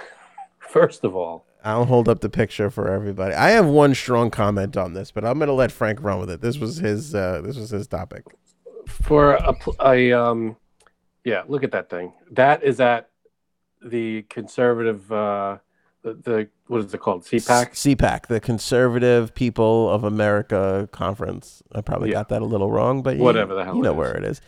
First 0.58 1.04
of 1.04 1.14
all, 1.14 1.44
I'll 1.62 1.84
hold 1.84 2.08
up 2.08 2.20
the 2.20 2.30
picture 2.30 2.70
for 2.70 2.90
everybody. 2.90 3.34
I 3.34 3.50
have 3.50 3.66
one 3.66 3.94
strong 3.94 4.30
comment 4.30 4.76
on 4.76 4.94
this, 4.94 5.10
but 5.10 5.24
I'm 5.24 5.38
gonna 5.38 5.52
let 5.52 5.70
Frank 5.70 6.02
run 6.02 6.20
with 6.20 6.30
it. 6.30 6.40
This 6.40 6.56
was 6.58 6.78
his. 6.78 7.14
Uh, 7.14 7.42
this 7.44 7.56
was 7.56 7.70
his 7.70 7.86
topic. 7.86 8.24
for 8.86 9.34
a, 9.34 9.54
a 9.84 10.12
um, 10.12 10.56
yeah, 11.24 11.42
look 11.48 11.62
at 11.64 11.72
that 11.72 11.90
thing. 11.90 12.12
That 12.32 12.62
is 12.62 12.80
at 12.80 13.10
the 13.82 14.22
conservative. 14.22 15.10
Uh, 15.12 15.58
the, 16.02 16.14
the 16.14 16.48
what 16.68 16.84
is 16.84 16.94
it 16.94 16.98
called? 17.00 17.24
CPAC. 17.24 17.70
CPAC, 17.72 18.26
the 18.28 18.40
Conservative 18.40 19.34
People 19.34 19.90
of 19.90 20.04
America 20.04 20.88
Conference. 20.92 21.62
I 21.74 21.80
probably 21.80 22.10
Yeah. 22.10 22.14
got 22.16 22.28
that 22.30 22.42
a 22.42 22.44
little 22.44 22.70
wrong, 22.70 23.02
but 23.02 23.16
you- 23.16 23.22
Whatever 23.22 23.54
the 23.54 23.64
hell 23.64 23.76
you 23.76 23.82
know 23.82 23.92
is. 23.92 23.96
where 23.96 24.16
it 24.16 24.24
is. 24.24 24.40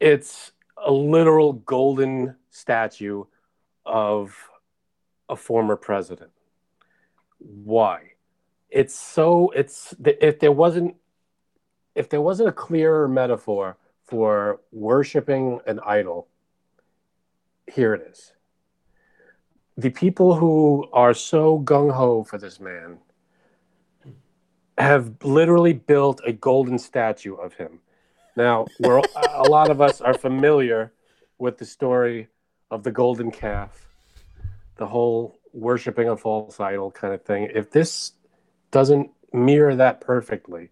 It's 0.00 0.52
a 0.84 0.90
literal 0.90 1.52
golden 1.52 2.36
statue 2.50 3.24
of 3.86 4.34
a 5.28 5.36
former 5.36 5.76
president. 5.76 6.30
Why? 7.38 8.12
It's 8.70 8.94
so. 8.94 9.50
It's 9.54 9.94
if 10.04 10.38
there 10.40 10.52
wasn't 10.52 10.96
if 11.94 12.08
there 12.08 12.20
wasn't 12.20 12.48
a 12.48 12.52
clearer 12.52 13.08
metaphor 13.08 13.76
for 14.10 14.60
worshiping 14.72 15.60
an 15.66 15.78
idol, 15.86 16.26
here 17.72 17.94
it 17.94 18.02
is. 18.10 18.32
The 19.76 19.90
people 19.90 20.34
who 20.34 20.88
are 20.92 21.14
so 21.14 21.60
gung 21.60 21.92
ho 21.92 22.24
for 22.24 22.36
this 22.36 22.58
man 22.58 22.98
have 24.76 25.14
literally 25.22 25.72
built 25.72 26.20
a 26.26 26.32
golden 26.32 26.76
statue 26.76 27.34
of 27.34 27.54
him. 27.54 27.78
Now, 28.36 28.66
we're 28.80 28.98
a 28.98 29.48
lot 29.48 29.70
of 29.70 29.80
us 29.80 30.00
are 30.00 30.14
familiar 30.14 30.92
with 31.38 31.58
the 31.58 31.64
story 31.64 32.28
of 32.70 32.82
the 32.82 32.90
golden 32.90 33.30
calf, 33.30 33.86
the 34.76 34.86
whole 34.86 35.38
worshiping 35.52 36.08
a 36.08 36.16
false 36.16 36.58
idol 36.58 36.90
kind 36.90 37.14
of 37.14 37.22
thing. 37.22 37.48
If 37.54 37.70
this 37.70 38.12
doesn't 38.70 39.10
mirror 39.32 39.76
that 39.76 40.00
perfectly, 40.00 40.70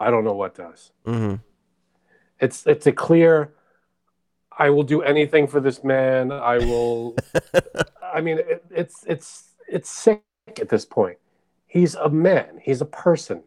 I 0.00 0.10
don't 0.10 0.24
know 0.24 0.34
what 0.34 0.54
does. 0.56 0.90
hmm 1.04 1.36
It's 2.40 2.66
it's 2.66 2.86
a 2.86 2.92
clear. 2.92 3.52
I 4.58 4.70
will 4.70 4.84
do 4.84 5.02
anything 5.02 5.46
for 5.46 5.60
this 5.60 5.84
man. 5.84 6.32
I 6.32 6.58
will. 6.58 7.16
I 8.02 8.20
mean, 8.20 8.38
it, 8.38 8.64
it's 8.70 9.04
it's 9.06 9.54
it's 9.68 9.90
sick 9.90 10.22
at 10.60 10.68
this 10.68 10.84
point. 10.84 11.18
He's 11.66 11.94
a 11.94 12.08
man. 12.08 12.60
He's 12.62 12.80
a 12.80 12.86
person. 12.86 13.42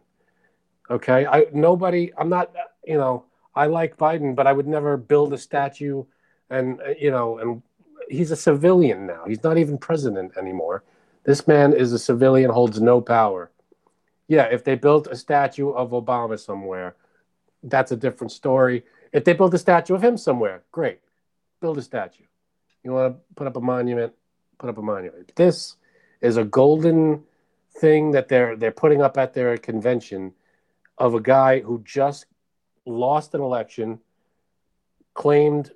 Okay. 0.89 1.25
I 1.25 1.45
nobody. 1.53 2.11
I'm 2.17 2.29
not. 2.29 2.53
You 2.85 2.97
know. 2.97 3.25
I 3.55 3.65
like 3.65 3.97
Biden, 3.97 4.35
but 4.35 4.47
I 4.47 4.53
would 4.53 4.67
never 4.67 4.95
build 4.95 5.33
a 5.33 5.37
statue, 5.37 6.05
and 6.49 6.79
you 6.97 7.11
know, 7.11 7.39
and 7.39 7.61
he's 8.09 8.31
a 8.31 8.35
civilian 8.35 9.05
now. 9.05 9.23
He's 9.27 9.43
not 9.43 9.57
even 9.57 9.77
president 9.77 10.37
anymore. 10.37 10.83
This 11.23 11.47
man 11.47 11.73
is 11.73 11.91
a 11.93 11.99
civilian, 11.99 12.51
holds 12.51 12.79
no 12.81 13.01
power. 13.01 13.51
Yeah, 14.27 14.43
if 14.43 14.63
they 14.63 14.75
built 14.75 15.07
a 15.07 15.15
statue 15.15 15.71
of 15.71 15.91
Obama 15.91 16.39
somewhere, 16.39 16.95
that's 17.63 17.91
a 17.91 17.95
different 17.95 18.31
story. 18.31 18.83
If 19.11 19.23
they 19.23 19.33
build 19.33 19.53
a 19.53 19.57
statue 19.57 19.95
of 19.95 20.03
him 20.03 20.17
somewhere, 20.17 20.63
great. 20.71 20.99
Build 21.61 21.77
a 21.77 21.81
statue. 21.81 22.23
You 22.83 22.93
want 22.93 23.13
to 23.13 23.19
put 23.35 23.47
up 23.47 23.55
a 23.55 23.61
monument, 23.61 24.13
put 24.57 24.69
up 24.69 24.77
a 24.77 24.81
monument. 24.81 25.33
This 25.35 25.75
is 26.21 26.37
a 26.37 26.43
golden 26.43 27.23
thing 27.77 28.11
that 28.11 28.27
they're 28.27 28.55
they're 28.55 28.71
putting 28.71 29.01
up 29.01 29.17
at 29.17 29.33
their 29.33 29.57
convention 29.57 30.33
of 30.97 31.13
a 31.13 31.21
guy 31.21 31.59
who 31.61 31.81
just 31.83 32.25
lost 32.85 33.33
an 33.33 33.41
election, 33.41 33.99
claimed, 35.13 35.71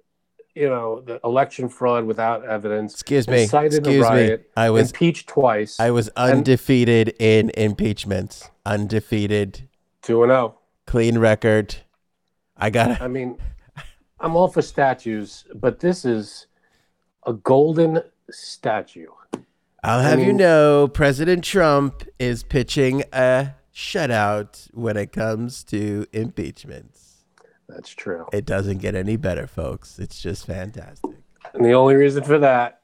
you 0.54 0.68
know, 0.68 1.02
the 1.02 1.20
election 1.24 1.70
fraud 1.70 2.06
without 2.06 2.46
evidence, 2.46 2.94
Excuse 2.94 3.28
me. 3.28 3.44
Excuse 3.44 3.82
me. 3.82 4.00
riot, 4.00 4.52
I 4.58 4.70
was 4.70 4.92
impeached 4.92 5.28
twice, 5.28 5.80
I 5.80 5.92
was 5.92 6.10
undefeated 6.16 7.16
in 7.20 7.52
impeachments. 7.56 8.50
Undefeated, 8.66 9.68
two 10.02 10.24
and 10.24 10.32
oh. 10.32 10.36
zero. 10.36 10.60
Clean 10.86 11.18
record. 11.18 11.76
I 12.58 12.70
got 12.70 13.02
I 13.02 13.08
mean, 13.08 13.38
I'm 14.20 14.36
all 14.36 14.48
for 14.48 14.62
statues, 14.62 15.46
but 15.56 15.80
this 15.80 16.06
is 16.06 16.48
a 17.26 17.34
golden 17.34 18.02
statue. 18.30 19.08
I'll 19.84 20.02
have 20.02 20.20
you 20.20 20.28
mean- 20.28 20.38
know, 20.38 20.88
President 20.88 21.44
Trump 21.44 22.04
is 22.20 22.44
pitching 22.44 23.04
a 23.12 23.56
shutout 23.74 24.70
when 24.74 24.96
it 24.98 25.12
comes 25.12 25.64
to 25.66 26.06
impeachments. 26.14 27.26
That's 27.68 27.90
true. 27.90 28.28
It 28.32 28.46
doesn't 28.46 28.78
get 28.78 28.94
any 28.96 29.16
better, 29.16 29.48
folks. 29.48 29.98
It's 30.00 30.22
just 30.22 30.46
fantastic. 30.46 31.12
And 31.54 31.66
the 31.66 31.74
only 31.74 31.96
reason 31.96 32.24
for 32.24 32.38
that 32.40 32.82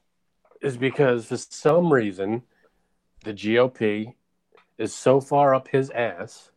is 0.62 0.78
because 0.78 1.26
for 1.26 1.38
some 1.38 1.94
reason 1.94 2.44
the 3.24 3.34
GOP 3.34 4.16
is 4.78 4.94
so 4.94 5.22
far 5.22 5.54
up 5.54 5.68
his 5.68 5.90
ass 5.92 6.52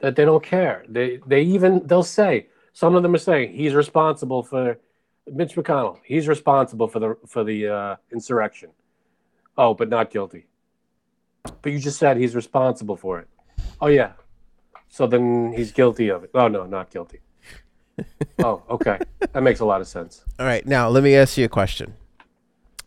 that 0.00 0.16
they 0.16 0.24
don't 0.24 0.42
care. 0.42 0.84
They 0.88 1.20
they 1.26 1.42
even 1.42 1.86
they'll 1.86 2.02
say 2.02 2.48
some 2.72 2.94
of 2.94 3.02
them 3.02 3.14
are 3.14 3.18
saying 3.18 3.54
he's 3.54 3.74
responsible 3.74 4.42
for 4.42 4.78
Mitch 5.26 5.54
McConnell. 5.54 5.98
He's 6.04 6.28
responsible 6.28 6.88
for 6.88 6.98
the 6.98 7.16
for 7.26 7.44
the 7.44 7.68
uh, 7.68 7.96
insurrection. 8.12 8.70
Oh, 9.58 9.74
but 9.74 9.88
not 9.88 10.10
guilty. 10.10 10.46
But 11.62 11.72
you 11.72 11.78
just 11.78 11.98
said 11.98 12.16
he's 12.16 12.34
responsible 12.34 12.96
for 12.96 13.20
it. 13.20 13.28
Oh 13.80 13.88
yeah. 13.88 14.12
So 14.88 15.06
then 15.06 15.52
he's 15.54 15.72
guilty 15.72 16.08
of 16.08 16.24
it. 16.24 16.30
Oh 16.34 16.48
no, 16.48 16.66
not 16.66 16.90
guilty. 16.90 17.20
oh, 18.40 18.62
okay. 18.68 18.98
That 19.32 19.42
makes 19.42 19.60
a 19.60 19.64
lot 19.64 19.80
of 19.80 19.88
sense. 19.88 20.24
All 20.38 20.46
right, 20.46 20.64
now 20.66 20.88
let 20.88 21.02
me 21.02 21.14
ask 21.14 21.36
you 21.38 21.44
a 21.44 21.48
question. 21.48 21.94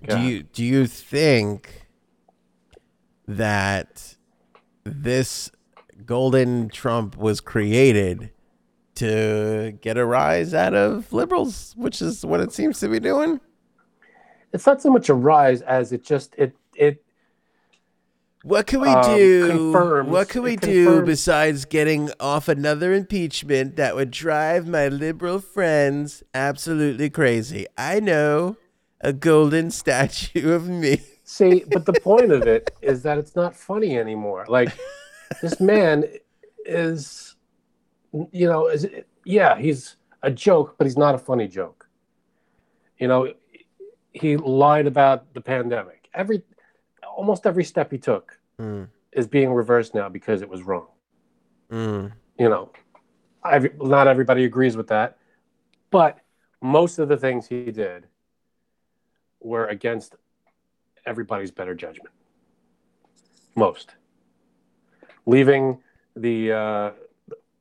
Go 0.05 0.15
do 0.15 0.21
you 0.21 0.43
do 0.43 0.63
you 0.63 0.87
think 0.87 1.87
that 3.27 4.15
this 4.83 5.51
golden 6.05 6.69
Trump 6.69 7.17
was 7.17 7.41
created 7.41 8.31
to 8.95 9.77
get 9.81 9.97
a 9.97 10.05
rise 10.05 10.53
out 10.53 10.73
of 10.73 11.11
liberals, 11.13 11.73
which 11.77 12.01
is 12.01 12.25
what 12.25 12.39
it 12.41 12.51
seems 12.51 12.79
to 12.79 12.87
be 12.89 12.99
doing? 12.99 13.39
it's 14.51 14.65
not 14.65 14.81
so 14.81 14.89
much 14.89 15.09
a 15.09 15.13
rise 15.13 15.61
as 15.61 15.91
it 15.91 16.03
just 16.03 16.33
it 16.35 16.55
it 16.75 17.03
What 18.43 18.65
can 18.65 18.81
we 18.81 18.87
Um, 18.87 19.15
do? 19.15 19.47
confirms- 19.47 20.09
what 20.09 20.27
can 20.29 20.41
we 20.41 20.55
do 20.55 21.03
besides 21.03 21.65
getting 21.65 22.09
off 22.19 22.47
another 22.47 22.91
impeachment 22.93 23.75
that 23.75 23.95
would 23.95 24.09
drive 24.09 24.67
my 24.67 24.87
liberal 24.87 25.37
friends 25.39 26.23
absolutely 26.33 27.09
crazy? 27.11 27.67
I 27.77 27.99
know 27.99 28.57
a 29.01 29.13
golden 29.13 29.69
statue 29.81 30.51
of 30.51 30.67
me. 30.67 31.01
See, 31.23 31.63
but 31.69 31.85
the 31.85 31.93
point 31.93 32.31
of 32.31 32.47
it 32.47 32.71
is 32.81 33.03
that 33.03 33.19
it's 33.19 33.35
not 33.35 33.55
funny 33.55 33.99
anymore. 33.99 34.45
Like 34.47 34.75
this 35.41 35.59
man 35.59 36.05
is, 36.65 37.35
you 38.31 38.47
know, 38.47 38.67
is 38.67 38.87
yeah, 39.25 39.57
he's 39.57 39.95
a 40.23 40.31
joke, 40.31 40.75
but 40.77 40.85
he's 40.85 40.97
not 40.97 41.15
a 41.15 41.17
funny 41.17 41.47
joke. 41.47 41.87
You 42.97 43.07
know, 43.07 43.33
he 44.11 44.37
lied 44.37 44.87
about 44.87 45.33
the 45.33 45.41
pandemic. 45.41 46.09
Every 46.13 46.43
almost 47.15 47.45
every 47.45 47.63
step 47.63 47.91
he 47.91 47.97
took 47.97 48.37
Mm, 48.59 48.89
is 49.13 49.25
being 49.27 49.53
reversed 49.53 49.93
now 49.95 50.09
because 50.09 50.41
it 50.41 50.49
was 50.49 50.63
wrong. 50.63 50.87
mm, 51.71 52.11
You 52.37 52.49
know, 52.49 52.71
every, 53.49 53.71
not 53.79 54.07
everybody 54.07 54.43
agrees 54.43 54.75
with 54.75 54.87
that, 54.87 55.17
but 55.91 56.19
most 56.61 56.99
of 56.99 57.07
the 57.07 57.15
things 57.15 57.47
he 57.47 57.71
did 57.71 58.07
were 59.39 59.67
against 59.67 60.15
everybody's 61.05 61.51
better 61.51 61.73
judgment. 61.73 62.13
Most. 63.55 63.95
Leaving 65.29 65.77
the 66.15 66.51
uh, 66.51 66.91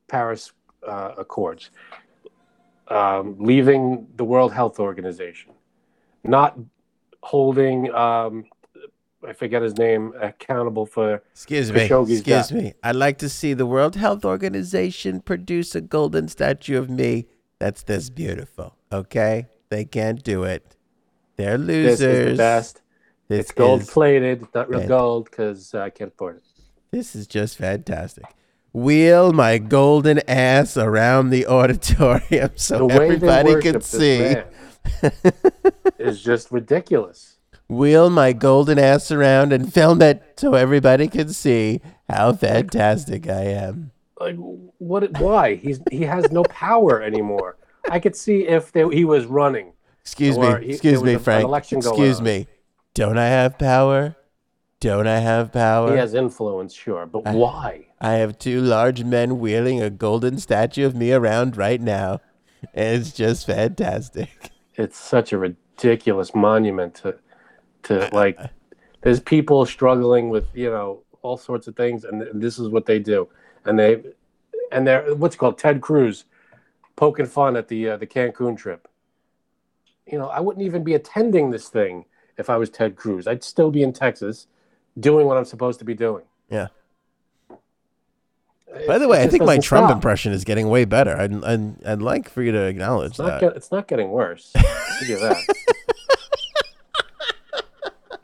Paris 0.08 0.52
uh, 0.86 1.12
Accords, 1.18 1.70
um, 2.88 3.36
leaving 3.38 4.06
the 4.16 4.24
World 4.24 4.52
Health 4.52 4.80
Organization, 4.80 5.52
not 6.24 6.58
holding, 7.22 7.92
um, 7.94 8.44
I 9.26 9.32
forget 9.32 9.60
his 9.62 9.76
name, 9.76 10.12
accountable 10.20 10.86
for 10.86 11.22
Excuse 11.32 11.70
me. 11.72 11.80
Khashoggi's 11.80 12.20
Excuse 12.20 12.48
death. 12.48 12.52
me. 12.52 12.74
I'd 12.82 12.96
like 12.96 13.18
to 13.18 13.28
see 13.28 13.52
the 13.54 13.66
World 13.66 13.96
Health 13.96 14.24
Organization 14.24 15.20
produce 15.20 15.74
a 15.74 15.80
golden 15.80 16.28
statue 16.28 16.78
of 16.78 16.88
me 16.88 17.26
that's 17.58 17.82
this 17.82 18.08
beautiful. 18.08 18.76
Okay? 18.92 19.48
They 19.68 19.84
can't 19.84 20.22
do 20.22 20.44
it. 20.44 20.76
They're 21.36 21.58
losers. 21.58 21.98
this 21.98 22.16
is 22.16 22.30
the 22.30 22.36
best. 22.36 22.82
This 23.28 23.40
it's 23.40 23.52
gold 23.52 23.86
plated, 23.86 24.46
not 24.54 24.70
real 24.70 24.88
gold 24.88 25.24
because 25.30 25.74
I 25.74 25.90
can't 25.90 26.10
afford 26.10 26.38
it. 26.38 26.44
This 26.90 27.14
is 27.14 27.26
just 27.26 27.58
fantastic. 27.58 28.24
Wheel 28.72 29.32
my 29.32 29.58
golden 29.58 30.20
ass 30.28 30.76
around 30.76 31.30
the 31.30 31.46
auditorium 31.46 32.50
so 32.56 32.86
The 32.86 32.94
everybody 32.94 33.60
can 33.60 33.80
see. 33.80 34.36
is 35.98 36.22
just 36.22 36.50
ridiculous. 36.52 37.36
Wheel 37.68 38.08
my 38.08 38.32
golden 38.32 38.78
ass 38.78 39.10
around 39.10 39.52
and 39.52 39.72
film 39.72 40.00
it 40.00 40.22
so 40.36 40.54
everybody 40.54 41.08
can 41.08 41.28
see 41.30 41.80
how 42.08 42.32
fantastic 42.32 43.28
I 43.28 43.42
am. 43.42 43.90
Like, 44.18 44.36
what? 44.36 45.18
Why? 45.20 45.54
He's 45.56 45.80
he 45.90 46.02
has 46.04 46.30
no 46.32 46.42
power 46.44 47.02
anymore. 47.02 47.56
I 47.90 48.00
could 48.00 48.16
see 48.16 48.46
if 48.46 48.72
they, 48.72 48.86
he 48.88 49.04
was 49.04 49.26
running. 49.26 49.72
Excuse 50.02 50.38
me. 50.38 50.46
he- 50.62 50.70
Excuse 50.72 51.02
me, 51.02 51.16
Frank. 51.16 51.50
Excuse 51.70 52.20
me. 52.22 52.46
Don't 52.94 53.18
I 53.18 53.26
have 53.26 53.58
power? 53.58 54.16
Don't 54.80 55.08
I 55.08 55.18
have 55.18 55.52
power? 55.52 55.90
He 55.90 55.98
has 55.98 56.14
influence, 56.14 56.72
sure, 56.72 57.04
but 57.06 57.24
why? 57.24 57.88
I 58.00 58.12
have 58.14 58.38
two 58.38 58.60
large 58.60 59.02
men 59.02 59.40
wheeling 59.40 59.82
a 59.82 59.90
golden 59.90 60.38
statue 60.38 60.86
of 60.86 60.94
me 60.94 61.12
around 61.12 61.56
right 61.56 61.80
now. 61.80 62.20
It's 62.74 63.12
just 63.12 63.46
fantastic. 63.46 64.52
It's 64.76 64.96
such 64.96 65.32
a 65.32 65.38
ridiculous 65.38 66.34
monument 66.34 66.94
to, 66.96 67.16
to 67.84 68.08
like. 68.12 68.38
There's 69.02 69.18
people 69.18 69.66
struggling 69.66 70.28
with 70.28 70.46
you 70.54 70.70
know 70.70 71.02
all 71.22 71.36
sorts 71.36 71.66
of 71.66 71.76
things, 71.76 72.04
and 72.04 72.40
this 72.40 72.58
is 72.58 72.68
what 72.68 72.86
they 72.86 73.00
do, 73.00 73.28
and 73.64 73.78
they, 73.78 74.02
and 74.70 74.86
they're 74.86 75.14
what's 75.14 75.34
it 75.34 75.38
called 75.38 75.58
Ted 75.58 75.80
Cruz, 75.80 76.24
poking 76.94 77.26
fun 77.26 77.56
at 77.56 77.66
the 77.66 77.90
uh, 77.90 77.96
the 77.96 78.06
Cancun 78.06 78.56
trip. 78.56 78.86
You 80.06 80.18
know, 80.18 80.28
I 80.28 80.40
wouldn't 80.40 80.64
even 80.64 80.84
be 80.84 80.94
attending 80.94 81.50
this 81.50 81.68
thing 81.68 82.04
if 82.36 82.48
I 82.48 82.56
was 82.56 82.70
Ted 82.70 82.96
Cruz. 82.96 83.26
I'd 83.26 83.42
still 83.42 83.70
be 83.70 83.82
in 83.82 83.92
Texas, 83.92 84.46
doing 84.98 85.26
what 85.26 85.36
I'm 85.36 85.44
supposed 85.44 85.78
to 85.80 85.84
be 85.84 85.94
doing. 85.94 86.24
Yeah. 86.50 86.68
It- 88.68 88.86
By 88.86 88.98
the 88.98 89.08
way, 89.08 89.22
I 89.22 89.28
think 89.28 89.44
my 89.44 89.58
Trump 89.58 89.86
stop. 89.88 89.96
impression 89.96 90.32
is 90.32 90.44
getting 90.44 90.68
way 90.68 90.84
better. 90.84 91.16
I'd, 91.16 91.42
I'd, 91.44 91.84
I'd 91.86 92.02
like 92.02 92.28
for 92.28 92.42
you 92.42 92.52
to 92.52 92.62
acknowledge 92.64 93.10
It's 93.12 93.18
not, 93.18 93.26
that. 93.26 93.40
get, 93.40 93.56
it's 93.56 93.72
not 93.72 93.88
getting 93.88 94.10
worse. 94.10 94.52
I'll 94.56 94.62
give 95.00 95.08
you 95.08 95.18
that. 95.20 95.36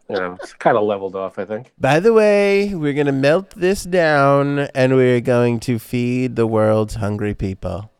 you 0.08 0.16
know, 0.16 0.36
it's 0.40 0.52
kind 0.54 0.76
of 0.76 0.84
leveled 0.84 1.16
off, 1.16 1.38
I 1.38 1.44
think. 1.44 1.72
By 1.78 1.98
the 1.98 2.12
way, 2.12 2.74
we're 2.74 2.92
going 2.92 3.06
to 3.06 3.12
melt 3.12 3.50
this 3.56 3.84
down 3.84 4.60
and 4.74 4.94
we're 4.96 5.20
going 5.22 5.60
to 5.60 5.78
feed 5.78 6.36
the 6.36 6.46
world's 6.46 6.96
hungry 6.96 7.34
people. 7.34 7.90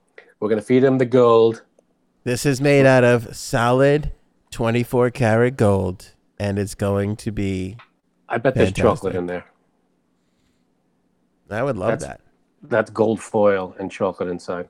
We're 0.41 0.51
gonna 0.51 0.61
feed 0.61 0.81
them 0.81 0.99
the 0.99 1.07
gold. 1.07 1.62
This 2.25 2.45
is 2.45 2.61
made 2.61 2.85
out 2.85 3.03
of 3.05 3.35
solid 3.35 4.12
24 4.51 5.11
karat 5.11 5.57
gold, 5.57 6.12
and 6.39 6.59
it's 6.59 6.75
going 6.75 7.17
to 7.17 7.33
be. 7.33 7.79
I 8.29 8.39
bet 8.39 8.55
there's 8.55 8.68
Fantastic. 8.70 8.83
chocolate 8.85 9.14
in 9.16 9.27
there. 9.27 9.45
I 11.51 11.62
would 11.62 11.77
love 11.77 12.01
That's- 12.01 12.09
that. 12.09 12.20
That's 12.66 12.91
gold 12.91 13.20
foil 13.20 13.75
and 13.79 13.91
chocolate 13.93 14.31
inside. 14.31 14.68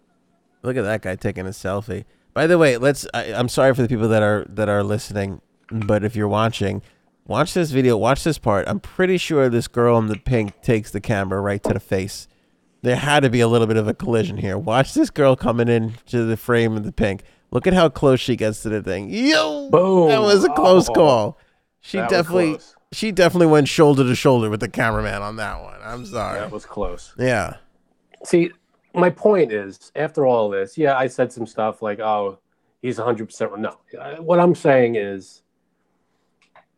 Look 0.63 0.77
at 0.77 0.83
that 0.83 1.03
guy 1.03 1.15
taking 1.15 1.47
a 1.47 1.51
selfie. 1.51 2.05
By 2.33 2.49
the 2.49 2.59
way, 2.59 2.77
let's. 2.77 3.07
I, 3.15 3.33
I'm 3.33 3.49
sorry 3.49 3.73
for 3.75 3.83
the 3.83 3.89
people 3.89 4.09
that 4.09 4.23
are 4.23 4.45
that 4.49 4.69
are 4.69 4.83
listening, 4.83 5.41
but 5.71 6.03
if 6.03 6.17
you're 6.17 6.27
watching, 6.27 6.83
watch 7.29 7.55
this 7.55 7.71
video. 7.71 7.97
Watch 7.97 8.25
this 8.25 8.39
part. 8.39 8.67
I'm 8.67 8.81
pretty 8.81 9.17
sure 9.19 9.49
this 9.49 9.69
girl 9.69 9.97
in 9.99 10.09
the 10.09 10.19
pink 10.19 10.61
takes 10.63 10.91
the 10.91 11.01
camera 11.01 11.41
right 11.41 11.63
to 11.63 11.73
the 11.75 11.79
face. 11.79 12.27
There 12.83 12.97
had 12.97 13.21
to 13.21 13.31
be 13.31 13.39
a 13.41 13.47
little 13.47 13.69
bit 13.69 13.77
of 13.77 13.87
a 13.87 13.95
collision 13.95 14.39
here. 14.39 14.59
Watch 14.59 14.93
this 14.95 15.11
girl 15.11 15.37
coming 15.37 15.69
in 15.69 15.95
to 16.07 16.25
the 16.25 16.37
frame 16.37 16.77
of 16.77 16.83
the 16.83 16.93
pink. 16.93 17.23
Look 17.53 17.69
at 17.69 17.73
how 17.75 17.89
close 17.89 18.19
she 18.19 18.35
gets 18.35 18.63
to 18.65 18.69
the 18.71 18.83
thing. 18.83 19.09
Yo, 19.11 19.71
Boom. 19.71 20.09
That 20.09 20.21
was 20.21 20.43
a 20.45 20.49
close 20.51 20.89
Oh. 20.89 20.93
call. 20.95 21.39
She 21.81 21.99
That 21.99 22.11
was 22.11 22.19
definitely, 22.19 22.51
close. 22.55 22.75
She 22.95 23.13
definitely 23.13 23.47
went 23.49 23.69
shoulder 23.69 24.05
to 24.05 24.15
shoulder 24.15 24.49
with 24.51 24.61
the 24.61 24.69
cameraman 24.69 25.23
on 25.23 25.37
that 25.37 25.63
one. 25.63 25.79
I'm 25.83 26.07
sorry. 26.07 26.39
That 26.41 26.51
was 26.51 26.65
close. 26.67 27.15
yeah. 27.19 27.57
See, 28.25 28.51
my 28.95 29.11
point 29.11 29.53
is, 29.53 29.93
after 29.97 30.25
all 30.27 30.49
this, 30.49 30.79
yeah, 30.79 30.97
I 30.97 31.09
said 31.09 31.33
some 31.33 31.47
stuff 31.47 31.83
like, 31.83 32.01
"Oh, 32.01 32.39
he's 32.81 32.99
100 32.99 33.27
percent 33.27 33.59
no." 33.59 33.77
Uh, 33.99 34.17
What 34.17 34.41
I'm 34.41 34.55
saying 34.55 34.95
is, 34.97 35.43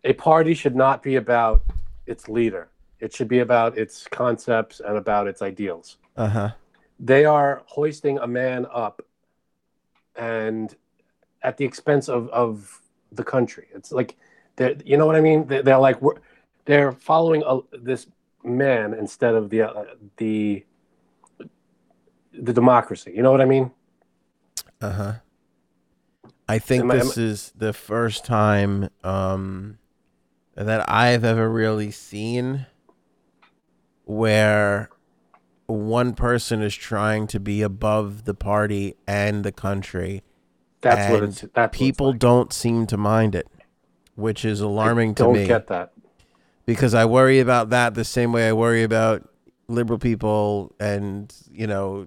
a 0.04 0.12
party 0.14 0.54
should 0.54 0.74
not 0.76 1.02
be 1.02 1.16
about 1.16 1.62
its 2.06 2.28
leader. 2.28 2.68
It 3.00 3.12
should 3.14 3.28
be 3.28 3.40
about 3.40 3.76
its 3.76 4.06
concepts 4.08 4.80
and 4.80 4.96
about 4.96 5.26
its 5.26 5.42
ideals. 5.42 5.98
Uh 6.16 6.28
huh. 6.28 6.50
they 6.98 7.26
are 7.26 7.62
hoisting 7.66 8.18
a 8.20 8.26
man 8.26 8.66
up 8.72 9.02
and 10.16 10.74
at 11.42 11.58
the 11.58 11.64
expense 11.66 12.08
of, 12.08 12.28
of 12.30 12.80
the 13.12 13.22
country 13.22 13.66
it's 13.74 13.92
like 13.92 14.16
they're, 14.56 14.76
you 14.84 14.96
know 14.96 15.06
what 15.06 15.16
i 15.16 15.20
mean 15.20 15.46
they're, 15.46 15.62
they're 15.62 15.78
like 15.78 15.98
they're 16.64 16.92
following 16.92 17.42
a, 17.46 17.58
this 17.80 18.06
man 18.44 18.94
instead 18.94 19.34
of 19.34 19.50
the 19.50 19.62
uh, 19.62 19.84
the 20.18 20.64
the 22.32 22.52
democracy 22.52 23.12
you 23.14 23.22
know 23.22 23.30
what 23.32 23.40
i 23.40 23.44
mean 23.44 23.70
Uh 24.80 24.92
huh. 24.92 25.12
I 26.48 26.58
think 26.58 26.82
Am 26.84 26.90
I- 26.90 26.96
this 26.96 27.16
is 27.18 27.52
the 27.56 27.72
first 27.72 28.24
time 28.24 28.90
um, 29.02 29.78
that 30.54 30.88
I've 30.88 31.24
ever 31.24 31.48
really 31.50 31.90
seen 31.90 32.66
where 34.04 34.90
one 35.66 36.14
person 36.14 36.62
is 36.62 36.74
trying 36.74 37.26
to 37.28 37.40
be 37.40 37.62
above 37.62 38.24
the 38.24 38.34
party 38.34 38.94
and 39.06 39.44
the 39.44 39.50
country. 39.52 40.22
that's 40.80 41.10
what 41.10 41.22
it's 41.24 41.44
that's 41.54 41.76
people 41.76 42.10
it's 42.10 42.18
don't 42.18 42.52
seem 42.52 42.86
to 42.86 42.96
mind 42.96 43.34
it, 43.34 43.48
which 44.16 44.44
is 44.44 44.60
alarming 44.60 45.10
I 45.10 45.14
to 45.14 45.22
don't 45.22 45.32
me. 45.34 45.46
get 45.46 45.68
that. 45.68 45.92
Because 46.66 46.94
I 46.94 47.04
worry 47.04 47.38
about 47.38 47.70
that 47.70 47.94
the 47.94 48.04
same 48.04 48.32
way 48.32 48.48
I 48.48 48.52
worry 48.52 48.82
about 48.82 49.28
liberal 49.68 49.98
people 49.98 50.74
and 50.80 51.32
you 51.52 51.66
know 51.66 52.06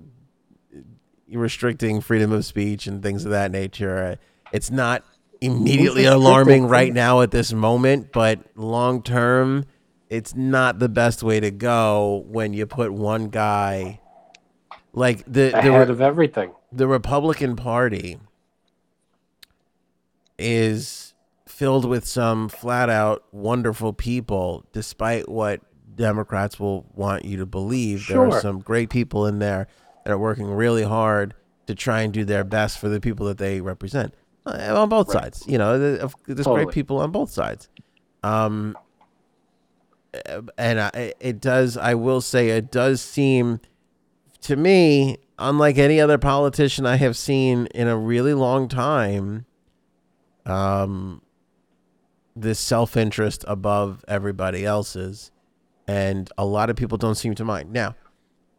restricting 1.32 2.02
freedom 2.02 2.32
of 2.32 2.44
speech 2.46 2.88
and 2.88 3.02
things 3.02 3.24
of 3.26 3.32
that 3.32 3.52
nature. 3.52 3.98
Uh, 4.04 4.16
It's 4.52 4.70
not 4.72 5.04
immediately 5.42 6.06
alarming 6.06 6.66
right 6.68 6.92
now 6.94 7.22
at 7.22 7.32
this 7.32 7.54
moment, 7.54 8.12
but 8.12 8.40
long 8.56 9.02
term, 9.02 9.66
it's 10.10 10.36
not 10.36 10.80
the 10.80 10.90
best 10.90 11.22
way 11.24 11.40
to 11.40 11.52
go 11.52 12.26
when 12.28 12.52
you 12.54 12.66
put 12.66 12.92
one 12.92 13.30
guy 13.30 14.02
like 14.92 15.24
the 15.26 15.52
the, 15.52 15.58
ahead 15.60 15.88
re- 15.88 15.94
of 15.94 16.02
everything. 16.02 16.52
the 16.72 16.88
Republican 16.88 17.56
Party 17.56 18.18
is 20.38 21.09
filled 21.50 21.86
with 21.86 22.06
some 22.06 22.48
flat 22.48 22.90
out 22.90 23.24
wonderful 23.32 23.92
people, 23.92 24.66
despite 24.72 25.28
what 25.28 25.62
Democrats 25.96 26.60
will 26.60 26.86
want 26.94 27.26
you 27.26 27.38
to 27.38 27.46
believe. 27.46 28.08
There 28.08 28.24
are 28.24 28.40
some 28.40 28.60
great 28.60 28.90
people 28.90 29.26
in 29.26 29.40
there 29.40 29.68
that 30.06 30.12
are 30.12 30.18
working 30.18 30.46
really 30.46 30.84
hard 30.84 31.34
to 31.68 31.76
try 31.76 32.02
and 32.02 32.14
do 32.14 32.24
their 32.24 32.44
best 32.44 32.80
for 32.80 32.88
the 32.88 33.02
people 33.02 33.26
that 33.28 33.38
they 33.38 33.62
represent 33.62 34.14
uh, 34.46 34.74
on 34.82 34.90
both 34.90 35.08
Right. 35.14 35.24
sides. 35.24 35.44
You 35.48 35.58
know, 35.58 35.78
there's 35.78 36.14
Totally. 36.28 36.66
great 36.66 36.74
people 36.74 37.00
on 37.00 37.12
both 37.12 37.32
sides. 37.32 37.68
Um, 38.24 38.78
and 40.58 40.80
I, 40.80 41.14
it 41.20 41.40
does, 41.42 41.78
I 41.78 41.94
will 41.96 42.22
say, 42.22 42.50
it 42.50 42.72
does 42.72 43.02
seem 43.02 43.60
to 44.42 44.56
me, 44.56 45.18
unlike 45.38 45.78
any 45.78 46.00
other 46.00 46.18
politician 46.18 46.86
I 46.86 46.96
have 46.96 47.16
seen 47.18 47.68
in 47.68 47.88
a 47.88 47.98
really 47.98 48.34
long 48.34 48.68
time, 48.68 49.46
um, 50.46 51.22
this 52.42 52.60
self 52.60 52.96
interest 52.98 53.44
above 53.48 54.04
everybody 54.08 54.66
else's, 54.66 55.32
and 55.88 56.30
a 56.38 56.46
lot 56.46 56.70
of 56.70 56.76
people 56.76 56.98
don't 56.98 57.16
seem 57.16 57.36
to 57.36 57.46
mind. 57.46 57.72
Now, 57.72 57.96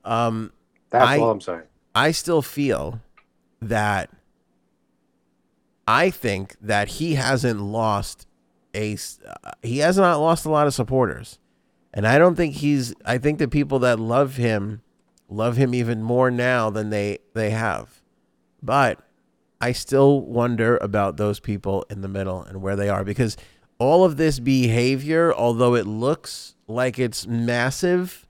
um, 0.04 0.52
That's 0.90 1.06
I- 1.06 1.18
all 1.18 1.30
I'm 1.30 1.40
saying. 1.40 1.62
I 1.94 2.12
still 2.12 2.40
feel 2.42 3.00
that 3.60 4.10
I 5.88 6.10
think 6.10 6.56
that 6.60 6.88
he 6.88 7.14
hasn't 7.14 7.60
lost 7.60 8.26
a 8.74 8.94
uh, 8.94 9.50
he 9.62 9.78
has 9.78 9.98
not 9.98 10.20
lost 10.20 10.44
a 10.46 10.50
lot 10.50 10.66
of 10.68 10.74
supporters. 10.74 11.38
And 11.92 12.06
I 12.06 12.18
don't 12.18 12.36
think 12.36 12.54
he's 12.54 12.94
I 13.04 13.18
think 13.18 13.40
the 13.40 13.48
people 13.48 13.80
that 13.80 13.98
love 13.98 14.36
him 14.36 14.82
love 15.28 15.56
him 15.56 15.74
even 15.74 16.02
more 16.02 16.30
now 16.30 16.70
than 16.70 16.90
they 16.90 17.18
they 17.34 17.50
have. 17.50 18.00
But 18.62 19.00
I 19.60 19.72
still 19.72 20.20
wonder 20.20 20.78
about 20.80 21.16
those 21.16 21.40
people 21.40 21.84
in 21.90 22.00
the 22.02 22.08
middle 22.08 22.42
and 22.42 22.62
where 22.62 22.76
they 22.76 22.88
are 22.88 23.02
because 23.02 23.36
all 23.80 24.04
of 24.04 24.16
this 24.16 24.38
behavior 24.38 25.34
although 25.34 25.74
it 25.74 25.86
looks 25.86 26.54
like 26.68 27.00
it's 27.00 27.26
massive 27.26 28.28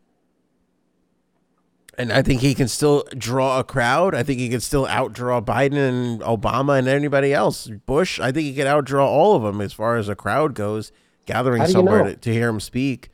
and 2.00 2.10
I 2.14 2.22
think 2.22 2.40
he 2.40 2.54
can 2.54 2.66
still 2.66 3.04
draw 3.18 3.58
a 3.58 3.64
crowd. 3.64 4.14
I 4.14 4.22
think 4.22 4.38
he 4.38 4.48
can 4.48 4.60
still 4.60 4.86
outdraw 4.86 5.44
Biden 5.44 5.76
and 5.76 6.20
Obama 6.22 6.78
and 6.78 6.88
anybody 6.88 7.34
else. 7.34 7.66
Bush, 7.66 8.18
I 8.18 8.32
think 8.32 8.46
he 8.46 8.54
could 8.54 8.66
outdraw 8.66 9.04
all 9.04 9.36
of 9.36 9.42
them 9.42 9.60
as 9.60 9.74
far 9.74 9.98
as 9.98 10.08
a 10.08 10.14
crowd 10.14 10.54
goes, 10.54 10.92
gathering 11.26 11.60
do 11.60 11.68
you 11.68 11.72
somewhere 11.72 12.04
know? 12.04 12.10
to, 12.12 12.16
to 12.16 12.32
hear 12.32 12.48
him 12.48 12.58
speak. 12.58 13.10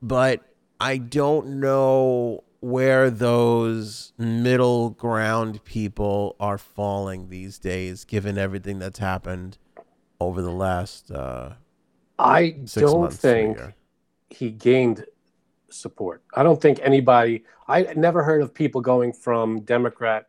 But 0.00 0.42
I 0.78 0.98
don't 0.98 1.58
know 1.58 2.44
where 2.60 3.10
those 3.10 4.12
middle 4.16 4.90
ground 4.90 5.64
people 5.64 6.36
are 6.38 6.58
falling 6.58 7.30
these 7.30 7.58
days, 7.58 8.04
given 8.04 8.38
everything 8.38 8.78
that's 8.78 9.00
happened 9.00 9.58
over 10.26 10.42
the 10.42 10.50
last 10.52 11.10
uh, 11.10 11.54
I 12.18 12.56
6 12.64 12.74
don't 12.74 13.12
think 13.12 13.58
he 14.30 14.50
gained 14.50 15.04
support. 15.70 16.22
I 16.34 16.42
don't 16.42 16.60
think 16.60 16.80
anybody. 16.82 17.44
I 17.68 17.82
never 17.96 18.22
heard 18.22 18.42
of 18.42 18.52
people 18.54 18.80
going 18.80 19.12
from 19.12 19.60
Democrat 19.60 20.26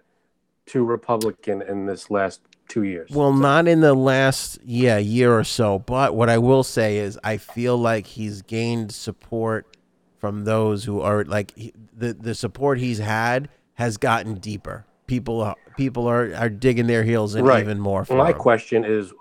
to 0.67 0.83
Republican 0.83 1.61
in 1.61 1.85
this 1.85 2.09
last 2.09 2.41
two 2.67 2.83
years. 2.83 3.11
Well, 3.11 3.33
not 3.33 3.67
in 3.67 3.81
the 3.81 3.93
last 3.93 4.59
yeah 4.63 4.97
year 4.97 5.37
or 5.37 5.43
so, 5.43 5.79
but 5.79 6.15
what 6.15 6.29
I 6.29 6.37
will 6.39 6.63
say 6.63 6.97
is 6.97 7.19
I 7.23 7.37
feel 7.37 7.77
like 7.77 8.07
he's 8.07 8.41
gained 8.41 8.91
support 8.91 9.77
from 10.17 10.45
those 10.45 10.85
who 10.85 11.01
are 11.01 11.23
like 11.25 11.55
he, 11.55 11.73
the 11.95 12.13
the 12.13 12.33
support 12.33 12.79
he's 12.79 12.97
had 12.97 13.49
has 13.75 13.97
gotten 13.97 14.35
deeper. 14.35 14.85
People 15.05 15.41
are, 15.41 15.55
people 15.77 16.07
are 16.07 16.33
are 16.35 16.49
digging 16.49 16.87
their 16.87 17.03
heels 17.03 17.35
in 17.35 17.45
Right. 17.45 17.61
even 17.61 17.79
more. 17.79 18.05
For 18.05 18.15
My 18.17 18.31
him. 18.31 18.37
question 18.39 18.83
is, 18.85 19.13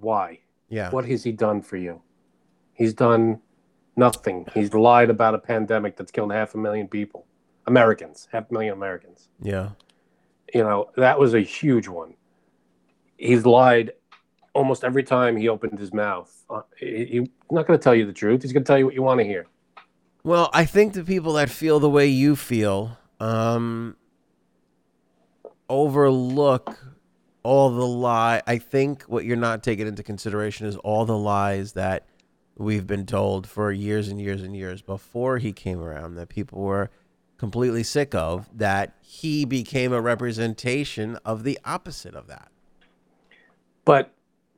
why? 0.00 0.40
yeah, 0.68 0.90
What 0.90 1.04
has 1.06 1.22
he 1.24 1.32
done 1.32 1.62
for 1.62 1.76
you? 1.76 2.02
He's 2.74 2.92
done 2.94 3.40
nothing. 3.96 4.46
He's 4.52 4.74
lied 4.74 5.10
about 5.10 5.34
a 5.34 5.38
pandemic 5.38 5.96
that's 5.96 6.10
killed 6.10 6.32
half 6.32 6.54
a 6.54 6.58
million 6.58 6.88
people, 6.88 7.24
Americans, 7.66 8.28
half 8.32 8.50
a 8.50 8.52
million 8.52 8.72
Americans. 8.74 9.28
yeah, 9.40 9.70
You 10.52 10.62
know, 10.62 10.90
that 10.96 11.18
was 11.18 11.34
a 11.34 11.40
huge 11.40 11.88
one. 11.88 12.14
He's 13.16 13.46
lied 13.46 13.92
almost 14.52 14.84
every 14.84 15.02
time 15.02 15.36
he 15.36 15.48
opened 15.48 15.78
his 15.78 15.92
mouth. 15.92 16.32
Uh, 16.50 16.62
he, 16.78 17.04
he's 17.06 17.28
not 17.50 17.66
going 17.66 17.78
to 17.78 17.82
tell 17.82 17.94
you 17.94 18.04
the 18.06 18.12
truth. 18.12 18.42
He's 18.42 18.52
going 18.52 18.64
to 18.64 18.66
tell 18.66 18.78
you 18.78 18.84
what 18.86 18.94
you 18.94 19.02
want 19.02 19.20
to 19.20 19.24
hear. 19.24 19.46
Well, 20.24 20.50
I 20.52 20.64
think 20.64 20.92
the 20.94 21.04
people 21.04 21.34
that 21.34 21.48
feel 21.48 21.78
the 21.80 21.88
way 21.88 22.08
you 22.08 22.36
feel 22.36 22.98
um, 23.20 23.96
overlook 25.68 26.78
all 27.46 27.70
the 27.70 27.86
lie. 27.86 28.42
I 28.46 28.58
think 28.58 29.04
what 29.04 29.24
you're 29.24 29.36
not 29.36 29.62
taking 29.62 29.86
into 29.86 30.02
consideration 30.02 30.66
is 30.66 30.76
all 30.78 31.04
the 31.04 31.16
lies 31.16 31.72
that 31.74 32.04
we've 32.58 32.86
been 32.86 33.06
told 33.06 33.46
for 33.46 33.70
years 33.70 34.08
and 34.08 34.20
years 34.20 34.42
and 34.42 34.56
years 34.56 34.82
before 34.82 35.38
he 35.38 35.52
came 35.52 35.80
around 35.80 36.16
that 36.16 36.28
people 36.28 36.60
were 36.60 36.90
completely 37.38 37.84
sick 37.84 38.16
of. 38.16 38.48
That 38.52 38.94
he 39.00 39.44
became 39.44 39.92
a 39.92 40.00
representation 40.00 41.18
of 41.24 41.44
the 41.44 41.58
opposite 41.64 42.16
of 42.16 42.26
that. 42.26 42.50
But 43.84 44.10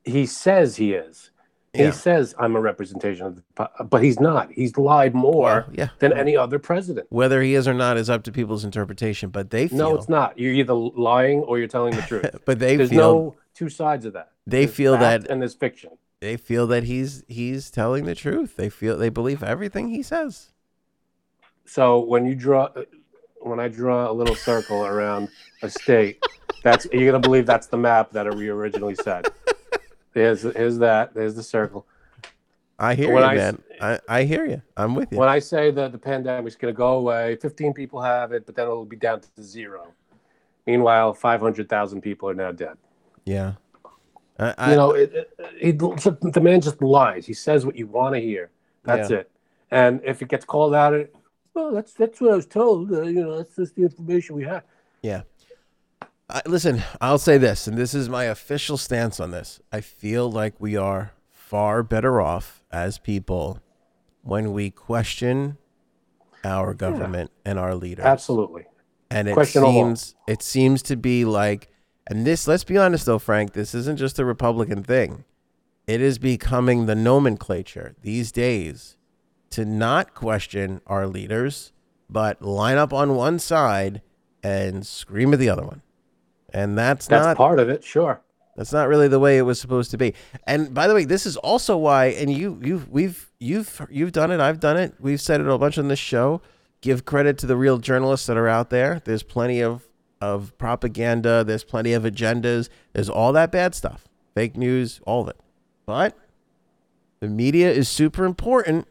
he 0.05 0.25
says 0.25 0.77
he 0.77 0.95
is. 0.95 1.31
Yeah. 1.75 1.87
He 1.87 1.93
says 1.93 2.35
I'm 2.39 2.57
a 2.57 2.61
representation 2.61 3.27
of 3.27 3.37
the, 3.37 3.85
but 3.85 4.03
he's 4.03 4.19
not. 4.19 4.51
He's 4.53 4.77
lied 4.79 5.15
more 5.15 5.65
Well, 5.67 5.71
yeah. 5.73 5.89
than 5.99 6.13
any 6.13 6.37
other 6.37 6.59
president. 6.59 7.07
Whether 7.11 7.43
he 7.43 7.55
is 7.55 7.69
or 7.69 7.75
not 7.75 7.97
is 7.99 8.09
up 8.09 8.23
to 8.25 8.33
people's 8.33 8.65
interpretation, 8.65 9.29
but 9.31 9.51
they 9.51 9.69
feel. 9.69 9.79
No, 9.79 9.95
it's 9.97 10.09
not. 10.09 10.39
You're 10.39 10.55
either 10.55 10.73
lying 10.75 11.41
or 11.41 11.59
you're 11.59 11.69
telling 11.69 11.95
the 11.95 12.03
truth. 12.09 12.25
But 12.47 12.59
they 12.59 12.77
There's 12.77 12.89
feel. 12.91 12.99
no 12.99 13.37
two 13.55 13.69
sides 13.69 14.07
of 14.07 14.15
that. 14.15 14.31
They 14.47 14.65
There's 14.65 14.75
feel 14.77 14.97
that- 14.97 15.29
and 15.29 15.43
there's 15.43 15.55
fiction. 15.55 15.91
they 16.21 16.37
feel 16.39 16.67
that 16.69 16.85
he's 16.85 17.23
he's 17.29 17.71
telling 17.71 18.07
the 18.07 18.15
truth. 18.15 18.57
They 18.57 18.71
feel 18.71 18.97
they 18.97 19.11
believe 19.11 19.43
everything 19.43 19.89
he 19.89 20.03
says. 20.03 20.53
So 21.67 22.01
when 22.01 22.25
you 22.25 22.35
draw, 22.35 22.71
when 23.41 23.61
I 23.61 23.69
draw 23.69 24.11
a 24.11 24.13
little 24.13 24.35
circle 24.35 24.87
around 24.87 25.29
a 25.63 25.69
state, 25.69 26.23
that's 26.65 26.87
you're 26.93 27.13
gonna 27.13 27.21
believe 27.21 27.45
that's 27.47 27.67
the 27.67 27.77
map 27.77 28.11
that 28.13 28.35
we 28.35 28.49
originally 28.49 28.95
said. 28.95 29.29
There's 30.19 30.43
here's 30.43 30.79
that. 30.79 31.15
There's 31.15 31.35
the 31.35 31.43
circle. 31.43 31.87
I 32.79 32.95
hear 32.95 33.13
When 33.13 33.23
you, 33.23 33.29
I- 33.29 33.35
man. 33.37 33.63
I, 33.81 34.01
I 34.09 34.23
hear 34.25 34.45
you. 34.47 34.61
I'm 34.77 34.95
with 34.95 35.13
you. 35.13 35.19
When 35.19 35.29
I 35.29 35.39
say 35.39 35.71
that 35.71 35.93
the 35.93 35.99
pandemic's 35.99 36.57
gonna 36.57 36.73
go 36.73 36.95
away, 36.95 37.37
15 37.37 37.73
people 37.73 38.01
have 38.03 38.33
it, 38.33 38.45
but 38.47 38.55
then 38.57 38.65
it'll 38.67 38.85
be 38.85 38.97
down 38.97 39.21
to 39.21 39.43
zero. 39.43 39.89
Meanwhile, 40.67 41.15
500,000 41.15 42.01
people 42.03 42.29
are 42.29 42.35
now 42.35 42.53
dead. 42.53 42.77
yeah. 43.25 43.53
I, 44.41 44.55
I, 44.59 44.71
you 44.71 44.77
know, 44.77 44.93
it, 44.93 45.13
it, 45.13 45.31
he, 45.59 45.73
the 45.73 46.41
man 46.41 46.61
just 46.61 46.81
lies. 46.81 47.27
He 47.27 47.33
says 47.35 47.67
what 47.67 47.75
you 47.75 47.89
want 47.89 48.15
to 48.15 48.21
hear. 48.21 48.51
That's 48.85 49.11
Yeah. 49.11 49.17
it. 49.19 49.31
And 49.73 50.01
if 50.05 50.23
it 50.23 50.29
gets 50.29 50.45
called 50.45 50.75
out, 50.77 50.95
it, 50.95 51.13
well, 51.55 51.73
that's 51.73 51.93
that's 51.95 52.21
what 52.21 52.33
I 52.33 52.37
was 52.37 52.47
told. 52.47 52.93
Uh, 52.93 53.03
you 53.03 53.21
know, 53.25 53.37
that's 53.39 53.57
just 53.57 53.75
the 53.75 53.83
information 53.83 54.37
we 54.37 54.45
have. 54.45 54.63
yeah. 55.03 55.23
I, 56.31 56.43
listen, 56.47 56.83
I'll 57.01 57.19
say 57.19 57.39
this, 57.39 57.67
and 57.67 57.77
this 57.79 57.95
is 57.95 58.09
my 58.09 58.25
official 58.25 58.77
stance 58.77 59.19
on 59.19 59.31
this. 59.31 59.61
I 59.73 59.81
feel 59.81 60.31
like 60.31 60.55
we 60.61 60.77
are 60.77 61.13
far 61.31 61.83
better 61.83 62.21
off 62.21 62.63
as 62.71 62.99
people 62.99 63.61
when 64.23 64.53
we 64.53 64.71
question 64.71 65.57
our 66.45 66.75
government 66.75 67.31
and 67.45 67.59
our 67.59 67.75
leaders. 67.75 68.05
Absolutely. 68.05 68.67
and 69.11 69.27
it 69.29 69.35
seems 69.47 70.15
it 70.27 70.43
seems 70.43 70.83
to 70.83 70.97
be 70.97 71.25
like 71.25 71.71
and 72.07 72.27
this 72.27 72.47
let's 72.47 72.65
be 72.65 72.77
honest 72.77 73.07
though 73.07 73.19
frank 73.19 73.55
this 73.55 73.75
isn't 73.75 73.97
just 73.97 74.19
a 74.19 74.25
republican 74.25 74.83
thing 74.83 75.25
it 75.87 76.01
is 76.03 76.19
becoming 76.19 76.85
the 76.85 76.95
nomenclature 76.95 77.95
these 78.03 78.31
days 78.31 78.97
to 79.49 79.65
not 79.65 80.15
question 80.15 80.83
our 80.87 81.07
leaders 81.07 81.73
but 82.11 82.43
line 82.43 82.77
up 82.77 82.93
on 82.93 83.15
one 83.15 83.39
side 83.39 84.03
and 84.43 84.87
scream 84.87 85.33
at 85.33 85.39
the 85.39 85.49
other 85.49 85.65
one 85.65 85.81
and 86.53 86.77
that's, 86.79 87.07
That's 87.07 87.27
not 87.27 87.37
part 87.37 87.59
of 87.59 87.69
it. 87.69 87.85
Sure. 87.85 88.21
that's 88.57 88.73
not 88.73 88.89
really 88.89 89.09
the 89.09 89.19
way 89.19 89.39
it 89.39 89.43
was 89.43 89.61
supposed 89.61 89.91
to 89.93 89.99
be. 89.99 90.15
And 90.47 90.73
by 90.73 90.89
the 90.89 90.95
way, 90.95 91.05
this 91.05 91.27
is 91.27 91.37
also 91.37 91.77
why, 91.77 92.07
and 92.07 92.33
you, 92.33 92.61
you've, 92.63 92.89
we've, 92.91 93.31
you've, 93.39 93.87
you've 93.91 94.13
done 94.13 94.31
it. 94.31 94.41
I've 94.41 94.61
done 94.61 94.77
it. 94.77 94.95
We've 94.99 95.21
said 95.21 95.41
it 95.41 95.47
a 95.49 95.59
bunch 95.59 95.79
on 95.79 95.89
this 95.89 95.99
show. 95.99 96.41
Give 96.81 97.05
credit 97.05 97.39
to 97.39 97.47
the 97.47 97.57
real 97.57 97.79
journalists 97.79 98.27
that 98.27 98.37
are 98.37 98.49
out 98.49 98.71
there. 98.71 99.03
There's 99.05 99.23
plenty 99.23 99.61
of, 99.61 99.87
of 100.21 100.57
propaganda. 100.59 101.45
There's 101.45 101.65
plenty 101.65 101.93
of 101.93 102.05
agendas. 102.05 102.69
There's 102.93 103.09
all 103.09 103.33
that 103.35 103.53
bad 103.53 103.75
stuff, 103.75 104.09
fake 104.35 104.57
news, 104.57 105.01
all 105.05 105.23
of 105.23 105.29
it. 105.29 105.37
But 105.87 106.17
the 107.21 107.29
media 107.29 107.71
is 107.71 107.89
super 107.89 108.25
important. 108.25 108.87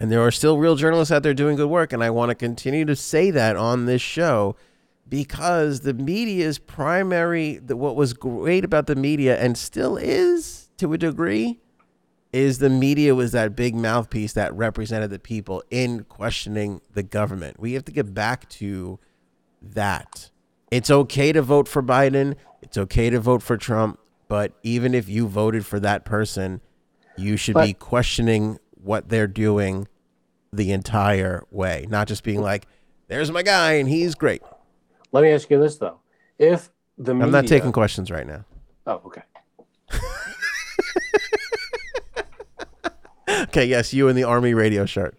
And 0.00 0.12
there 0.12 0.20
are 0.22 0.30
still 0.30 0.58
real 0.58 0.76
journalists 0.76 1.10
out 1.10 1.24
there 1.24 1.34
doing 1.34 1.56
good 1.56 1.68
work. 1.68 1.92
And 1.92 2.04
I 2.04 2.10
want 2.10 2.28
to 2.30 2.36
continue 2.36 2.84
to 2.84 2.94
say 2.94 3.32
that 3.32 3.56
on 3.56 3.86
this 3.86 4.00
show 4.00 4.54
because 5.08 5.80
the 5.80 5.94
media's 5.94 6.58
primary 6.58 7.58
the, 7.58 7.76
what 7.76 7.96
was 7.96 8.12
great 8.12 8.64
about 8.64 8.86
the 8.86 8.96
media 8.96 9.38
and 9.38 9.56
still 9.56 9.96
is 9.96 10.70
to 10.76 10.92
a 10.92 10.98
degree 10.98 11.58
is 12.32 12.58
the 12.58 12.68
media 12.68 13.14
was 13.14 13.32
that 13.32 13.56
big 13.56 13.74
mouthpiece 13.74 14.34
that 14.34 14.54
represented 14.54 15.10
the 15.10 15.18
people 15.18 15.62
in 15.70 16.04
questioning 16.04 16.80
the 16.92 17.02
government. 17.02 17.58
We 17.58 17.72
have 17.72 17.86
to 17.86 17.92
get 17.92 18.12
back 18.12 18.46
to 18.50 18.98
that. 19.62 20.30
It's 20.70 20.90
okay 20.90 21.32
to 21.32 21.40
vote 21.40 21.68
for 21.68 21.82
biden. 21.82 22.36
It's 22.60 22.76
okay 22.76 23.08
to 23.08 23.18
vote 23.18 23.42
for 23.42 23.56
trump. 23.56 23.98
But 24.28 24.52
even 24.62 24.94
if 24.94 25.08
you 25.08 25.26
voted 25.26 25.64
for 25.64 25.80
that 25.80 26.04
person 26.04 26.60
you 27.18 27.36
should 27.36 27.56
be 27.56 27.72
questioning 27.72 28.58
what 28.82 29.08
they're 29.08 29.26
doing 29.26 29.88
the 30.52 30.72
entire 30.72 31.44
way. 31.50 31.86
Not 31.88 32.08
just 32.08 32.22
being 32.22 32.40
like 32.40 32.66
there's 33.08 33.30
my 33.30 33.42
guy 33.42 33.72
and 33.74 33.88
he's 33.88 34.14
great 34.14 34.42
Let 35.12 35.22
me 35.22 35.30
ask 35.30 35.50
you 35.50 35.60
this 35.60 35.76
though: 35.76 36.00
If 36.38 36.70
the 36.96 37.14
media, 37.14 37.26
I'm 37.26 37.32
not 37.32 37.46
taking 37.46 37.72
questions 37.72 38.10
right 38.10 38.26
now. 38.26 38.44
Oh, 38.86 39.02
okay. 39.06 39.22
Okay, 43.28 43.66
yes, 43.66 43.94
you 43.94 44.08
in 44.08 44.16
the 44.16 44.24
Army 44.24 44.54
radio 44.54 44.84
shirt. 44.84 45.16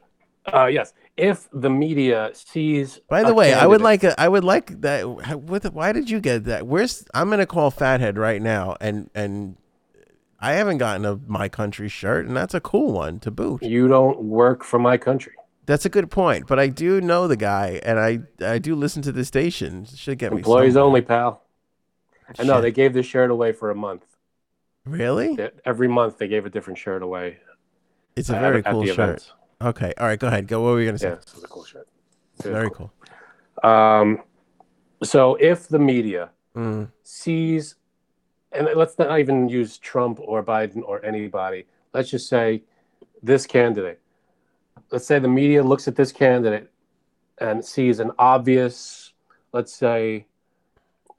Uh, 0.51 0.65
yes. 0.65 0.93
If 1.17 1.47
the 1.51 1.69
media 1.69 2.31
sees, 2.33 2.99
By 3.09 3.23
the 3.23 3.33
way, 3.33 3.53
I 3.53 3.65
would 3.65 3.81
like 3.81 4.03
a, 4.03 4.19
I 4.19 4.27
would 4.27 4.43
like 4.43 4.81
that. 4.81 5.03
What, 5.39 5.65
why 5.73 5.91
did 5.91 6.09
you 6.09 6.19
get 6.19 6.45
that? 6.45 6.65
Where's 6.65 7.05
I'm 7.13 7.29
gonna 7.29 7.45
call 7.45 7.71
Fathead 7.71 8.17
right 8.17 8.41
now 8.41 8.75
and 8.79 9.09
and 9.13 9.57
I 10.39 10.53
haven't 10.53 10.77
gotten 10.77 11.05
a 11.05 11.19
my 11.27 11.49
country 11.49 11.89
shirt, 11.89 12.25
and 12.25 12.35
that's 12.37 12.53
a 12.53 12.61
cool 12.61 12.93
one 12.93 13.19
to 13.19 13.31
boot. 13.31 13.61
You 13.61 13.87
don't 13.89 14.21
work 14.23 14.63
for 14.63 14.79
my 14.79 14.97
country. 14.97 15.33
That's 15.69 15.85
a 15.85 15.89
good 15.89 16.09
point, 16.09 16.47
but 16.47 16.57
I 16.57 16.67
do 16.67 16.99
know 16.99 17.27
the 17.27 17.35
guy, 17.37 17.79
and 17.83 17.99
I 17.99 18.19
I 18.43 18.57
do 18.57 18.73
listen 18.75 19.03
to 19.03 19.11
the 19.11 19.23
station. 19.23 19.85
Should 19.85 20.17
get 20.17 20.31
me 20.31 20.39
Employees 20.39 20.73
somewhere. 20.73 20.87
only, 20.87 21.01
pal. 21.03 21.43
I 22.39 22.43
know 22.43 22.59
they 22.59 22.71
gave 22.71 22.93
this 22.93 23.05
shirt 23.05 23.29
away 23.29 23.51
for 23.51 23.69
a 23.69 23.75
month. 23.75 24.03
really. 24.85 25.37
Every 25.65 25.87
month 25.87 26.17
they 26.17 26.27
gave 26.27 26.45
a 26.47 26.49
different 26.49 26.79
shirt 26.79 27.03
away. 27.03 27.37
It's 28.15 28.29
a 28.31 28.35
at- 28.35 28.41
very 28.41 28.65
at 28.65 28.71
cool 28.71 28.83
shirt. 28.85 28.93
events. 28.99 29.33
Okay, 29.61 29.93
all 29.99 30.07
right, 30.07 30.17
go 30.19 30.27
ahead. 30.27 30.47
Go. 30.47 30.61
What 30.63 30.69
were 30.71 30.79
you 30.81 30.87
gonna 30.87 30.97
say? 30.97 31.09
Yeah, 31.09 31.15
this 31.23 31.35
is 31.35 31.43
a 31.43 31.47
cool 31.47 31.65
shirt. 31.65 31.87
Very 32.41 32.71
cool. 32.71 32.91
cool. 33.61 33.69
Um, 33.71 34.23
so 35.03 35.35
if 35.35 35.67
the 35.67 35.79
media 35.79 36.31
Mm, 36.55 36.91
sees, 37.03 37.75
and 38.51 38.67
let's 38.75 38.97
not 38.97 39.19
even 39.19 39.47
use 39.49 39.77
Trump 39.77 40.19
or 40.19 40.43
Biden 40.43 40.81
or 40.83 41.05
anybody. 41.05 41.67
Let's 41.93 42.09
just 42.09 42.27
say 42.27 42.63
this 43.21 43.45
candidate. 43.45 43.99
Let's 44.91 45.05
say 45.05 45.19
the 45.19 45.27
media 45.27 45.63
looks 45.63 45.87
at 45.87 45.95
this 45.95 46.11
candidate 46.11 46.71
and 47.37 47.63
sees 47.63 47.99
an 47.99 48.11
obvious, 48.17 49.13
let's 49.53 49.73
say, 49.73 50.25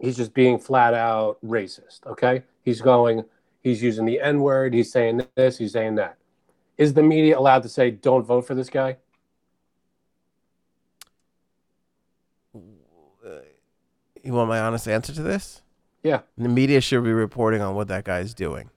he's 0.01 0.17
just 0.17 0.35
being 0.35 0.59
flat 0.59 0.95
out 0.95 1.39
racist. 1.45 2.07
Okay, 2.07 2.43
he's 2.63 2.81
going, 2.81 3.25
he's 3.63 3.83
using 3.83 4.05
the 4.07 4.21
N 4.21 4.41
word. 4.41 4.75
He's 4.75 4.91
saying 4.91 5.23
this. 5.37 5.59
He's 5.59 5.73
saying 5.73 5.95
that. 5.97 6.17
Is 6.79 6.95
the 6.95 7.03
media 7.03 7.39
allowed 7.39 7.63
to 7.63 7.69
say, 7.69 7.91
"Don't 7.91 8.25
vote 8.25 8.47
for 8.47 8.55
this 8.55 8.71
guy"? 8.71 8.97
Uh, 12.55 13.41
you 14.23 14.33
want 14.33 14.49
my 14.49 14.59
honest 14.59 14.89
answer 14.89 15.13
to 15.13 15.23
this? 15.23 15.63
Yeah. 16.03 16.21
The 16.39 16.49
media 16.49 16.81
should 16.81 17.05
be 17.05 17.13
reporting 17.13 17.61
on 17.61 17.75
what 17.75 17.89
that 17.89 18.05
guy's 18.05 18.33
doing. 18.33 18.71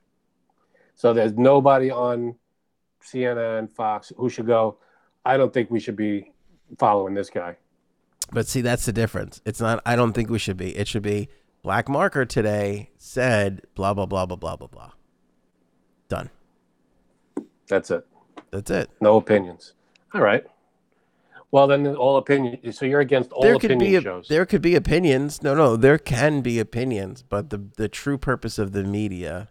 So 0.95 1.13
there's 1.13 1.33
nobody 1.33 1.89
on 1.89 2.35
CNN, 3.03 3.59
and 3.59 3.71
Fox 3.71 4.11
who 4.17 4.29
should 4.29 4.47
go. 4.47 4.77
I 5.25 5.37
don't 5.37 5.53
think 5.53 5.71
we 5.71 5.79
should 5.79 5.95
be 5.95 6.31
following 6.77 7.13
this 7.13 7.29
guy. 7.29 7.57
But 8.31 8.47
see, 8.47 8.61
that's 8.61 8.85
the 8.85 8.93
difference. 8.93 9.41
It's 9.45 9.59
not. 9.59 9.81
I 9.85 9.95
don't 9.95 10.13
think 10.13 10.29
we 10.29 10.39
should 10.39 10.57
be. 10.57 10.75
It 10.75 10.87
should 10.87 11.03
be. 11.03 11.29
Black 11.61 11.87
marker 11.87 12.25
today 12.25 12.89
said 12.97 13.61
blah 13.73 13.93
blah 13.93 14.05
blah 14.05 14.25
blah 14.25 14.35
blah 14.35 14.55
blah 14.57 14.67
blah. 14.67 14.91
Done. 16.09 16.29
That's 17.67 17.89
it. 17.89 18.05
That's 18.51 18.69
it. 18.69 18.89
No 18.99 19.15
opinions. 19.15 19.73
All 20.13 20.21
right. 20.21 20.45
Well, 21.51 21.67
then 21.67 21.87
all 21.95 22.17
opinion. 22.17 22.73
So 22.73 22.85
you're 22.85 22.99
against 22.99 23.31
all 23.31 23.43
there 23.43 23.59
could 23.59 23.71
opinion 23.71 23.91
be 23.91 23.95
a, 23.95 24.01
shows. 24.01 24.27
there 24.27 24.45
could 24.45 24.61
be 24.61 24.75
opinions. 24.75 25.43
No, 25.43 25.53
no, 25.53 25.77
there 25.77 25.97
can 25.97 26.41
be 26.41 26.59
opinions, 26.59 27.21
but 27.21 27.51
the 27.51 27.63
the 27.77 27.87
true 27.87 28.17
purpose 28.17 28.57
of 28.57 28.71
the 28.71 28.83
media 28.83 29.49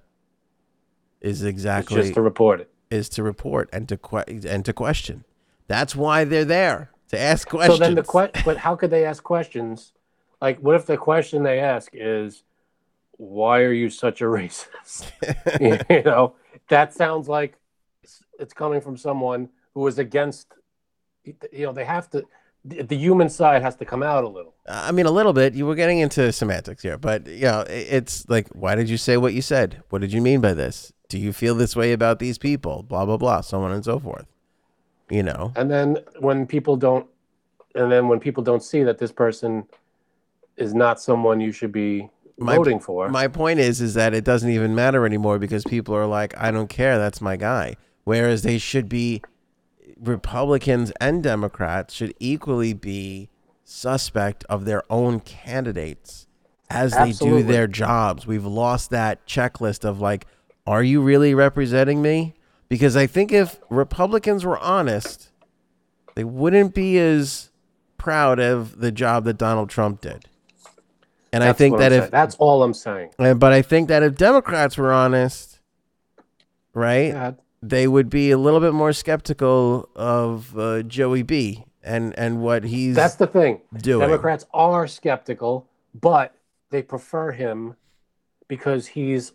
is 1.20 1.42
It's 1.42 1.48
exactly 1.48 2.03
just 2.03 2.14
to 2.14 2.20
report 2.20 2.61
it. 2.61 2.70
Is 2.93 3.09
to 3.11 3.22
report 3.22 3.68
and 3.72 3.88
to 3.88 3.97
que- 3.97 4.24
and 4.26 4.64
to 4.64 4.72
question. 4.72 5.24
That's 5.66 5.97
why 5.97 6.24
they're 6.24 6.45
there 6.45 6.90
to 7.09 7.18
ask 7.18 7.49
questions. 7.49 7.78
So 7.78 7.84
then 7.84 7.95
the 7.95 8.03
que- 8.03 8.43
but 8.45 8.59
how 8.59 8.76
could 8.76 8.90
they 8.90 9.05
ask 9.05 9.22
questions? 9.22 9.93
Like, 10.40 10.59
what 10.59 10.74
if 10.74 10.86
the 10.86 10.97
question 10.97 11.43
they 11.43 11.61
ask 11.61 11.90
is, 11.95 12.43
"Why 13.12 13.61
are 13.61 13.72
you 13.72 13.88
such 13.90 14.20
a 14.20 14.24
racist?" 14.24 15.11
you 15.90 16.03
know, 16.03 16.34
that 16.68 16.93
sounds 16.93 17.28
like 17.28 17.59
it's 18.38 18.53
coming 18.53 18.80
from 18.80 18.97
someone 18.97 19.49
who 19.74 19.86
is 19.86 19.99
against. 19.99 20.49
You 21.24 21.66
know, 21.66 21.72
they 21.72 21.84
have 21.84 22.11
to. 22.11 22.26
The 22.64 22.82
the 22.82 22.97
human 22.97 23.28
side 23.28 23.62
has 23.62 23.76
to 23.76 23.84
come 23.84 24.03
out 24.03 24.24
a 24.24 24.28
little. 24.28 24.55
Uh, 24.66 24.84
I 24.88 24.93
mean, 24.93 25.07
a 25.07 25.11
little 25.11 25.32
bit. 25.32 25.55
You 25.55 25.66
were 25.66 25.74
getting 25.74 25.99
into 25.99 26.32
semantics 26.32 26.82
here, 26.82 26.99
but 26.99 27.26
you 27.26 27.43
know, 27.43 27.64
it's 27.68 28.28
like, 28.28 28.49
why 28.49 28.74
did 28.74 28.88
you 28.88 28.97
say 28.97 29.16
what 29.16 29.32
you 29.32 29.43
said? 29.43 29.82
What 29.90 30.01
did 30.01 30.12
you 30.12 30.20
mean 30.20 30.40
by 30.40 30.55
this? 30.55 30.91
Do 31.12 31.18
you 31.18 31.34
feel 31.34 31.54
this 31.54 31.76
way 31.76 31.92
about 31.92 32.20
these 32.20 32.38
people? 32.38 32.82
Blah 32.84 33.04
blah 33.04 33.18
blah, 33.18 33.42
so 33.42 33.60
on 33.60 33.70
and 33.70 33.84
so 33.84 33.98
forth. 33.98 34.24
You 35.10 35.22
know, 35.22 35.52
And 35.56 35.70
then 35.70 35.98
when 36.20 36.46
people 36.46 36.74
don't, 36.78 37.06
and 37.74 37.92
then 37.92 38.08
when 38.08 38.18
people 38.18 38.42
don't 38.42 38.62
see 38.62 38.82
that 38.82 38.96
this 38.96 39.12
person 39.12 39.66
is 40.56 40.72
not 40.72 41.02
someone 41.02 41.38
you 41.38 41.52
should 41.52 41.70
be 41.70 42.08
My- 42.38 42.56
voting 42.56 42.80
for. 42.80 43.10
my 43.10 43.28
point 43.28 43.60
is, 43.60 43.82
is 43.82 43.92
that 43.92 44.14
it 44.14 44.24
doesn't 44.24 44.48
even 44.48 44.74
matter 44.74 45.04
anymore 45.04 45.38
because 45.38 45.64
people 45.64 45.94
are 45.94 46.06
like, 46.06 46.34
I 46.38 46.50
don't 46.50 46.68
care, 46.68 46.96
that's 46.96 47.20
my 47.20 47.36
guy. 47.36 47.76
Whereas 48.04 48.40
they 48.42 48.56
should 48.56 48.88
be, 48.88 49.20
Republicans 50.00 50.92
and 50.98 51.22
Democrats 51.22 51.92
should 51.92 52.14
equally 52.18 52.72
be 52.72 53.28
suspect 53.64 54.44
of 54.48 54.64
their 54.64 54.82
own 54.90 55.20
candidates 55.20 56.26
as 56.70 56.92
they 56.92 57.12
do 57.12 57.42
their 57.42 57.66
jobs. 57.66 58.26
We've 58.26 58.46
lost 58.46 58.88
that 58.90 59.26
checklist 59.26 59.84
of 59.84 60.00
like, 60.00 60.26
are 60.66 60.82
you 60.82 61.00
really 61.00 61.34
representing 61.34 62.02
me? 62.02 62.34
Because 62.68 62.96
I 62.96 63.06
think 63.06 63.32
if 63.32 63.60
Republicans 63.68 64.44
were 64.44 64.58
honest, 64.58 65.30
they 66.14 66.24
wouldn't 66.24 66.74
be 66.74 66.98
as 66.98 67.50
proud 67.98 68.38
of 68.38 68.80
the 68.80 68.90
job 68.92 69.24
that 69.24 69.38
Donald 69.38 69.68
Trump 69.70 70.00
did. 70.00 70.26
And 71.32 71.42
I 71.42 71.52
think 71.52 71.78
that 71.78 71.92
I'm 71.92 71.98
if 71.98 72.02
saying. 72.04 72.10
that's 72.10 72.36
all 72.36 72.62
I'm 72.62 72.74
saying. 72.74 73.10
uh, 73.18 73.34
But 73.34 73.52
I 73.52 73.62
think 73.62 73.88
that 73.88 74.02
if 74.02 74.14
Democrats 74.16 74.76
were 74.76 74.92
honest, 74.92 75.60
right, 76.74 77.08
Yeah, 77.08 77.32
they 77.62 77.86
would 77.88 78.10
be 78.10 78.30
a 78.30 78.38
little 78.38 78.60
bit 78.60 78.74
more 78.74 78.92
skeptical 78.92 79.88
of 79.94 80.56
uh, 80.58 80.82
Joey 80.82 81.22
B 81.22 81.64
and 81.82 82.16
and 82.18 82.40
what 82.42 82.64
he's 82.64 82.94
that's 82.96 83.14
the 83.16 83.26
thing. 83.26 83.60
doing. 83.76 84.00
Democrats 84.06 84.44
are 84.52 84.86
skeptical, 84.86 85.68
but 85.94 86.34
they 86.70 86.82
prefer 86.82 87.32
him 87.32 87.76
because 88.48 88.88
he's 88.88 89.32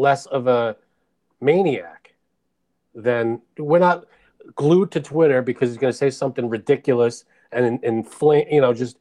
less 0.00 0.26
of 0.26 0.46
a 0.46 0.76
maniac 1.40 2.14
than 2.94 3.40
we're 3.58 3.78
not 3.78 4.04
glued 4.54 4.90
to 4.92 5.00
Twitter 5.00 5.42
because 5.42 5.70
he's 5.70 5.78
going 5.78 5.92
to 5.92 5.96
say 5.96 6.10
something 6.10 6.48
ridiculous 6.48 7.24
and 7.52 7.82
inflame, 7.84 8.46
you 8.50 8.60
know, 8.60 8.72
just 8.72 8.96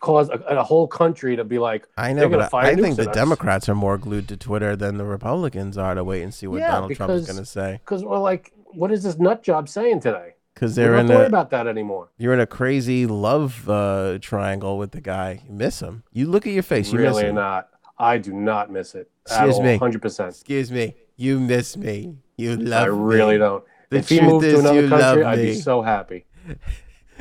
cause 0.00 0.28
a, 0.28 0.34
a 0.34 0.62
whole 0.62 0.86
country 0.86 1.36
to 1.36 1.44
be 1.44 1.58
like, 1.58 1.88
I 1.96 2.12
know, 2.12 2.28
but 2.28 2.50
fire 2.50 2.66
I, 2.66 2.70
I 2.70 2.74
think 2.76 2.96
the 2.96 3.08
us. 3.08 3.14
Democrats 3.14 3.68
are 3.68 3.74
more 3.74 3.96
glued 3.98 4.28
to 4.28 4.36
Twitter 4.36 4.76
than 4.76 4.98
the 4.98 5.04
Republicans 5.04 5.78
are 5.78 5.94
to 5.94 6.04
wait 6.04 6.22
and 6.22 6.34
see 6.34 6.46
what 6.46 6.60
Yeah, 6.60 6.72
Donald 6.72 6.94
Trump 6.94 7.12
is 7.12 7.26
going 7.26 7.38
to 7.38 7.46
say 7.46 7.80
because 7.84 8.04
we're 8.04 8.18
like, 8.18 8.52
what 8.66 8.92
is 8.92 9.02
this 9.02 9.18
nut 9.18 9.42
job 9.42 9.68
saying 9.68 10.00
today? 10.00 10.34
because 10.56 10.74
they're 10.74 10.92
don't 10.92 11.10
in 11.10 11.14
worry 11.14 11.24
a 11.24 11.26
about 11.26 11.50
that 11.50 11.66
anymore. 11.66 12.08
you're 12.16 12.32
in 12.32 12.40
a 12.40 12.46
crazy 12.46 13.06
love 13.06 13.68
uh, 13.68 14.18
triangle 14.22 14.78
with 14.78 14.92
the 14.92 15.02
guy. 15.02 15.42
You 15.46 15.52
miss 15.52 15.80
him. 15.80 16.02
You 16.12 16.26
look 16.26 16.46
at 16.46 16.52
your 16.54 16.62
face. 16.62 16.90
You 16.90 16.98
miss 16.98 17.08
really 17.14 17.26
him. 17.26 17.34
not. 17.34 17.68
I 17.98 18.16
do 18.16 18.32
not 18.32 18.70
miss 18.70 18.94
it. 18.94 19.10
Excuse 19.26 19.60
me. 19.60 19.76
Hundred 19.76 20.02
percent. 20.02 20.30
Excuse 20.30 20.70
me. 20.70 20.94
You 21.16 21.40
miss 21.40 21.76
me. 21.76 22.16
You 22.36 22.56
love 22.56 22.82
I 22.82 22.86
really 22.86 23.32
me. 23.34 23.38
don't. 23.38 23.64
The 23.90 23.98
if 23.98 24.08
he 24.08 24.20
moved 24.20 24.44
to 24.44 24.58
another 24.58 24.88
country, 24.88 25.24
I'd 25.24 25.36
be 25.36 25.54
so 25.54 25.82
happy. 25.82 26.26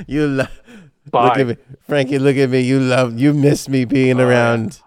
You 0.07 0.27
love. 0.27 0.61
Look 1.13 1.37
at 1.37 1.47
me, 1.47 1.57
Frankie. 1.87 2.19
Look 2.19 2.35
at 2.35 2.49
me. 2.49 2.59
You 2.59 2.81
love. 2.81 3.17
You 3.17 3.33
miss 3.33 3.69
me 3.69 3.85
being 3.85 4.17
yeah. 4.17 4.25
around. 4.25 4.81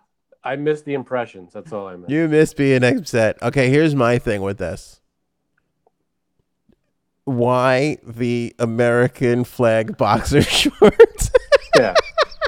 I 0.44 0.56
miss 0.56 0.82
the 0.82 0.94
impressions. 0.94 1.52
That's 1.52 1.72
all 1.72 1.86
I 1.86 1.96
miss. 1.96 2.10
You 2.10 2.28
miss 2.28 2.52
being 2.52 2.84
upset. 2.84 3.42
Okay, 3.42 3.70
here's 3.70 3.94
my 3.94 4.18
thing 4.18 4.42
with 4.42 4.58
this. 4.58 5.00
Why 7.24 7.98
the 8.02 8.54
American 8.58 9.44
flag 9.44 9.96
boxer 9.98 10.42
shorts? 10.42 11.30
Yeah. 11.76 11.94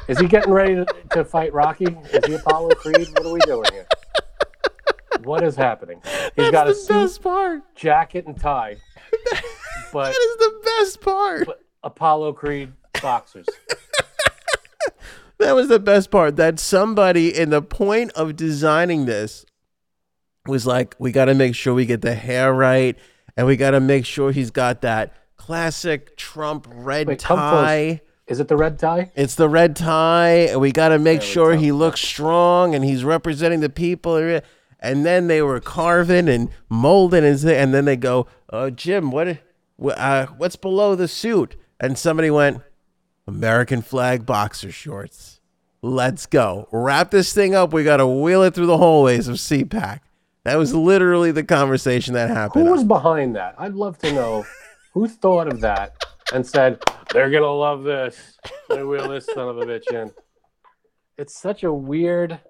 Is 0.09 0.19
he 0.19 0.27
getting 0.27 0.53
ready 0.53 0.75
to, 0.75 0.87
to 1.13 1.25
fight 1.25 1.53
Rocky? 1.53 1.97
Is 2.13 2.25
he 2.27 2.35
Apollo 2.35 2.71
Creed? 2.77 3.09
What 3.13 3.27
are 3.27 3.33
we 3.33 3.41
doing 3.41 3.71
here? 3.73 3.87
What 5.25 5.43
is 5.43 5.57
happening? 5.57 6.01
He's 6.05 6.31
That's 6.37 6.51
got 6.53 6.67
a 6.67 6.71
the 6.71 6.75
suit, 6.77 6.89
best 6.95 7.23
part. 7.23 7.75
jacket, 7.75 8.27
and 8.27 8.39
tie, 8.39 8.77
but 9.93 10.05
That 10.07 10.11
is 10.11 10.37
the 10.39 10.61
best 10.79 11.01
part. 11.01 11.47
but 11.47 11.61
Apollo 11.83 12.35
Creed 12.35 12.73
boxers. 13.03 13.47
That 15.39 15.55
was 15.55 15.69
the 15.69 15.79
best 15.79 16.11
part. 16.11 16.37
That 16.37 16.59
somebody 16.61 17.35
in 17.35 17.49
the 17.49 17.63
point 17.63 18.13
of 18.13 18.37
designing 18.37 19.07
this 19.07 19.47
was 20.47 20.67
like, 20.67 20.95
we 20.99 21.13
got 21.13 21.27
to 21.27 21.35
make 21.35 21.55
sure 21.55 21.73
we 21.73 21.87
get 21.87 22.03
the 22.03 22.15
hair 22.15 22.53
right, 22.53 22.95
and 23.39 23.47
we 23.47 23.57
got 23.57 23.71
to 23.71 23.81
make 23.81 24.05
sure 24.05 24.33
he's 24.33 24.51
got 24.51 24.83
that 24.83 25.15
classic 25.39 26.15
Trump 26.19 26.67
red 26.71 27.07
Wait, 27.07 27.23
come 27.23 27.39
close. 27.39 27.65
tie. 27.65 28.01
Is 28.27 28.39
it 28.39 28.49
the 28.49 28.57
red 28.59 28.79
tie? 28.79 29.11
It's 29.17 29.35
the 29.35 29.49
red 29.49 29.77
tie, 29.77 30.49
and 30.51 30.61
we 30.61 30.73
got 30.73 30.91
to 30.91 30.99
make 30.99 31.23
sure 31.23 31.57
he 31.57 31.73
looks 31.73 32.03
strong 32.03 32.75
and 32.75 32.85
he's 32.85 33.03
representing 33.03 33.61
the 33.61 33.71
people. 33.71 34.41
And 34.81 35.05
then 35.05 35.27
they 35.27 35.43
were 35.43 35.61
carving 35.61 36.29
and 36.29 36.49
molding, 36.69 37.25
and, 37.25 37.45
and 37.45 37.75
then 37.75 37.85
they 37.85 37.97
go, 37.97 38.27
"Uh, 38.51 38.71
Jim, 38.71 39.11
what, 39.11 39.39
uh, 39.85 40.27
what's 40.27 40.57
below 40.57 40.95
the 40.95 41.07
suit?" 41.07 41.55
And 41.79 41.99
somebody 41.99 42.31
went, 42.31 42.63
"American 43.27 43.83
flag 43.83 44.25
boxer 44.25 44.73
shorts." 44.73 45.41
Let's 45.83 46.27
go. 46.27 46.69
Wrap 46.73 47.11
this 47.11 47.33
thing 47.33 47.55
up. 47.55 47.73
We 47.73 47.85
got 47.85 47.99
to 47.99 48.07
wheel 48.07 48.43
it 48.43 48.55
through 48.55 48.67
the 48.67 48.79
hallways 48.79 49.29
of 49.29 49.37
CPAC. 49.37 50.01
That 50.45 50.57
was 50.57 50.75
literally 50.75 51.33
the 51.33 51.45
conversation 51.45 52.15
that 52.15 52.31
happened. 52.31 52.67
Who 52.67 52.73
was 52.73 52.85
behind 52.85 53.37
that? 53.37 53.55
I'd 53.59 53.75
love 53.75 53.99
to 53.99 54.13
know 54.13 54.47
who 54.93 55.07
thought 55.07 55.49
of 55.49 55.61
that 55.61 55.95
and 56.33 56.47
said, 56.47 56.83
they're 57.13 57.31
to 57.31 57.51
love 57.51 57.83
this. 57.83 58.39
They 58.69 58.83
wheel 58.85 59.09
this 59.09 59.27
son 59.27 59.49
of 59.49 59.59
a 59.59 59.67
bitch 59.67 59.93
in. 59.93 60.13
It's 61.19 61.35
such 61.35 61.65
a 61.65 61.73
weird 61.73 62.41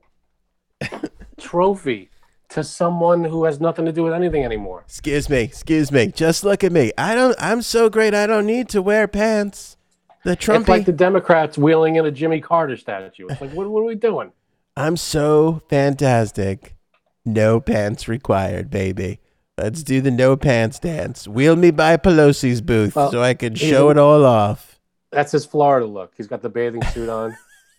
trophy 1.39 2.11
to 2.51 2.65
someone 2.65 3.25
who 3.25 3.45
has 3.45 3.61
nothing 3.61 3.87
to 3.87 3.93
do 3.93 4.03
with 4.03 4.13
anything 4.13 4.45
anymore. 4.45 4.83
Excuse 4.87 5.29
me, 5.29 5.41
excuse 5.41 5.91
me. 5.91 6.09
Just 6.09 6.45
look 6.45 6.63
at 6.63 6.73
me. 6.73 6.93
I 6.99 7.15
don't. 7.15 7.37
I'm 7.39 7.63
so 7.63 7.89
great. 7.89 8.15
I 8.15 8.27
don't 8.27 8.47
need 8.47 8.69
to 8.71 8.83
wear 8.83 9.09
pants. 9.09 9.77
The 10.25 10.37
Trump. 10.37 10.63
It's 10.63 10.69
like 10.69 10.87
the 10.87 10.93
Democrats 10.93 11.57
wheeling 11.57 11.97
in 11.97 12.05
a 12.05 12.11
Jimmy 12.11 12.41
Carter 12.41 12.77
statue. 12.77 13.27
It's 13.29 13.41
like, 13.41 13.53
what, 13.53 13.69
what 13.71 13.81
are 13.81 13.85
we 13.85 13.95
doing? 13.95 14.33
I'm 14.77 14.97
so 14.97 15.63
fantastic. 15.69 16.77
No 17.25 17.61
pants 17.61 18.09
required, 18.09 18.71
baby. 18.71 19.21
Let's 19.59 19.83
do 19.83 20.01
the 20.01 20.11
no 20.11 20.37
pants 20.37 20.79
dance. 20.79 21.29
Wheel 21.29 21.55
me 21.55 21.71
by 21.71 21.99
Pelosi's 21.99 22.63
booth 22.63 22.97
Well, 22.97 23.11
so 23.11 23.23
I 23.23 23.35
can 23.35 23.55
show 23.55 23.91
it 23.91 23.99
all 23.99 24.25
off. 24.25 24.81
That's 25.13 25.33
his 25.33 25.45
Florida 25.45 25.87
look. 25.87 26.13
He's 26.17 26.29
got 26.29 26.41
the 26.41 26.49
bathing 26.49 26.83
suit 26.87 27.09
on. 27.09 27.37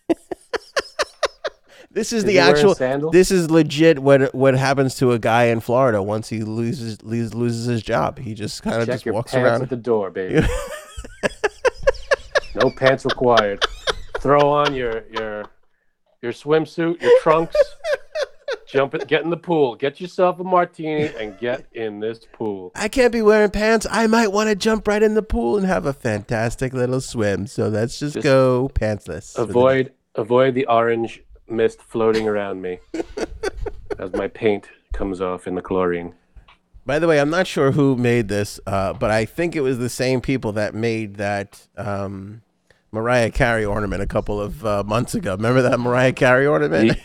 This 1.92 2.12
is 2.12 2.24
the 2.24 2.38
actual. 2.38 2.74
This 3.10 3.30
is 3.30 3.50
legit. 3.50 3.98
What 3.98 4.34
what 4.34 4.54
happens 4.54 4.94
to 4.96 5.12
a 5.12 5.18
guy 5.18 5.44
in 5.44 5.60
Florida 5.60 6.02
once 6.02 6.28
he 6.28 6.42
loses 6.42 7.02
loses, 7.02 7.34
loses 7.34 7.66
his 7.66 7.82
job? 7.82 8.18
He 8.18 8.34
just 8.34 8.62
kind 8.62 8.80
of 8.80 8.86
just 8.86 9.06
walks 9.06 9.34
around. 9.34 9.62
at 9.62 9.68
the 9.68 9.76
door, 9.76 10.10
baby. 10.10 10.46
no 12.54 12.70
pants 12.70 13.04
required. 13.04 13.64
Throw 14.20 14.40
on 14.50 14.74
your 14.74 15.04
your 15.10 15.44
your 16.22 16.32
swimsuit, 16.32 17.02
your 17.02 17.20
trunks. 17.20 17.56
Jump 18.66 18.94
it, 18.94 19.06
get 19.06 19.22
in 19.22 19.28
the 19.28 19.36
pool. 19.36 19.74
Get 19.74 20.00
yourself 20.00 20.40
a 20.40 20.44
martini 20.44 21.14
and 21.20 21.38
get 21.38 21.66
in 21.74 22.00
this 22.00 22.20
pool. 22.32 22.72
I 22.74 22.88
can't 22.88 23.12
be 23.12 23.20
wearing 23.20 23.50
pants. 23.50 23.86
I 23.90 24.06
might 24.06 24.32
want 24.32 24.48
to 24.48 24.56
jump 24.56 24.88
right 24.88 25.02
in 25.02 25.12
the 25.12 25.22
pool 25.22 25.58
and 25.58 25.66
have 25.66 25.84
a 25.84 25.92
fantastic 25.92 26.72
little 26.72 27.02
swim. 27.02 27.46
So 27.46 27.68
let's 27.68 27.98
just, 27.98 28.14
Just 28.14 28.24
go 28.24 28.70
pantsless. 28.72 29.36
Avoid 29.36 29.92
avoid 30.14 30.54
the 30.54 30.64
orange 30.66 31.22
mist 31.52 31.80
floating 31.82 32.26
around 32.26 32.62
me 32.62 32.78
as 33.98 34.12
my 34.12 34.28
paint 34.28 34.68
comes 34.92 35.20
off 35.20 35.46
in 35.46 35.54
the 35.54 35.62
chlorine. 35.62 36.14
By 36.84 36.98
the 36.98 37.06
way, 37.06 37.20
I'm 37.20 37.30
not 37.30 37.46
sure 37.46 37.70
who 37.70 37.96
made 37.96 38.28
this, 38.28 38.58
uh, 38.66 38.92
but 38.94 39.10
I 39.10 39.24
think 39.24 39.54
it 39.54 39.60
was 39.60 39.78
the 39.78 39.88
same 39.88 40.20
people 40.20 40.52
that 40.52 40.74
made 40.74 41.16
that 41.16 41.68
um, 41.76 42.42
Mariah 42.90 43.30
Carey 43.30 43.64
ornament 43.64 44.02
a 44.02 44.06
couple 44.06 44.40
of 44.40 44.66
uh, 44.66 44.82
months 44.84 45.14
ago. 45.14 45.36
Remember 45.36 45.62
that 45.62 45.78
Mariah 45.78 46.12
Carey 46.12 46.46
ornament? 46.46 46.98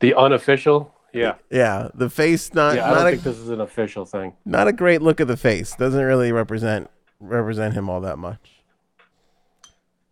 The, 0.00 0.12
the 0.12 0.14
unofficial, 0.14 0.94
yeah, 1.12 1.34
yeah, 1.50 1.88
the 1.94 2.08
face 2.08 2.54
not 2.54 2.76
yeah. 2.76 2.86
I 2.86 2.88
not 2.88 2.94
don't 2.94 3.06
a, 3.06 3.10
think 3.10 3.22
this 3.22 3.38
is 3.38 3.50
an 3.50 3.60
official 3.60 4.06
thing. 4.06 4.34
not 4.46 4.66
a 4.66 4.72
great 4.72 5.02
look 5.02 5.20
of 5.20 5.28
the 5.28 5.36
face. 5.36 5.74
Doesn't 5.76 6.02
really 6.02 6.32
represent 6.32 6.90
represent 7.20 7.74
him 7.74 7.90
all 7.90 8.00
that 8.00 8.18
much. 8.18 8.62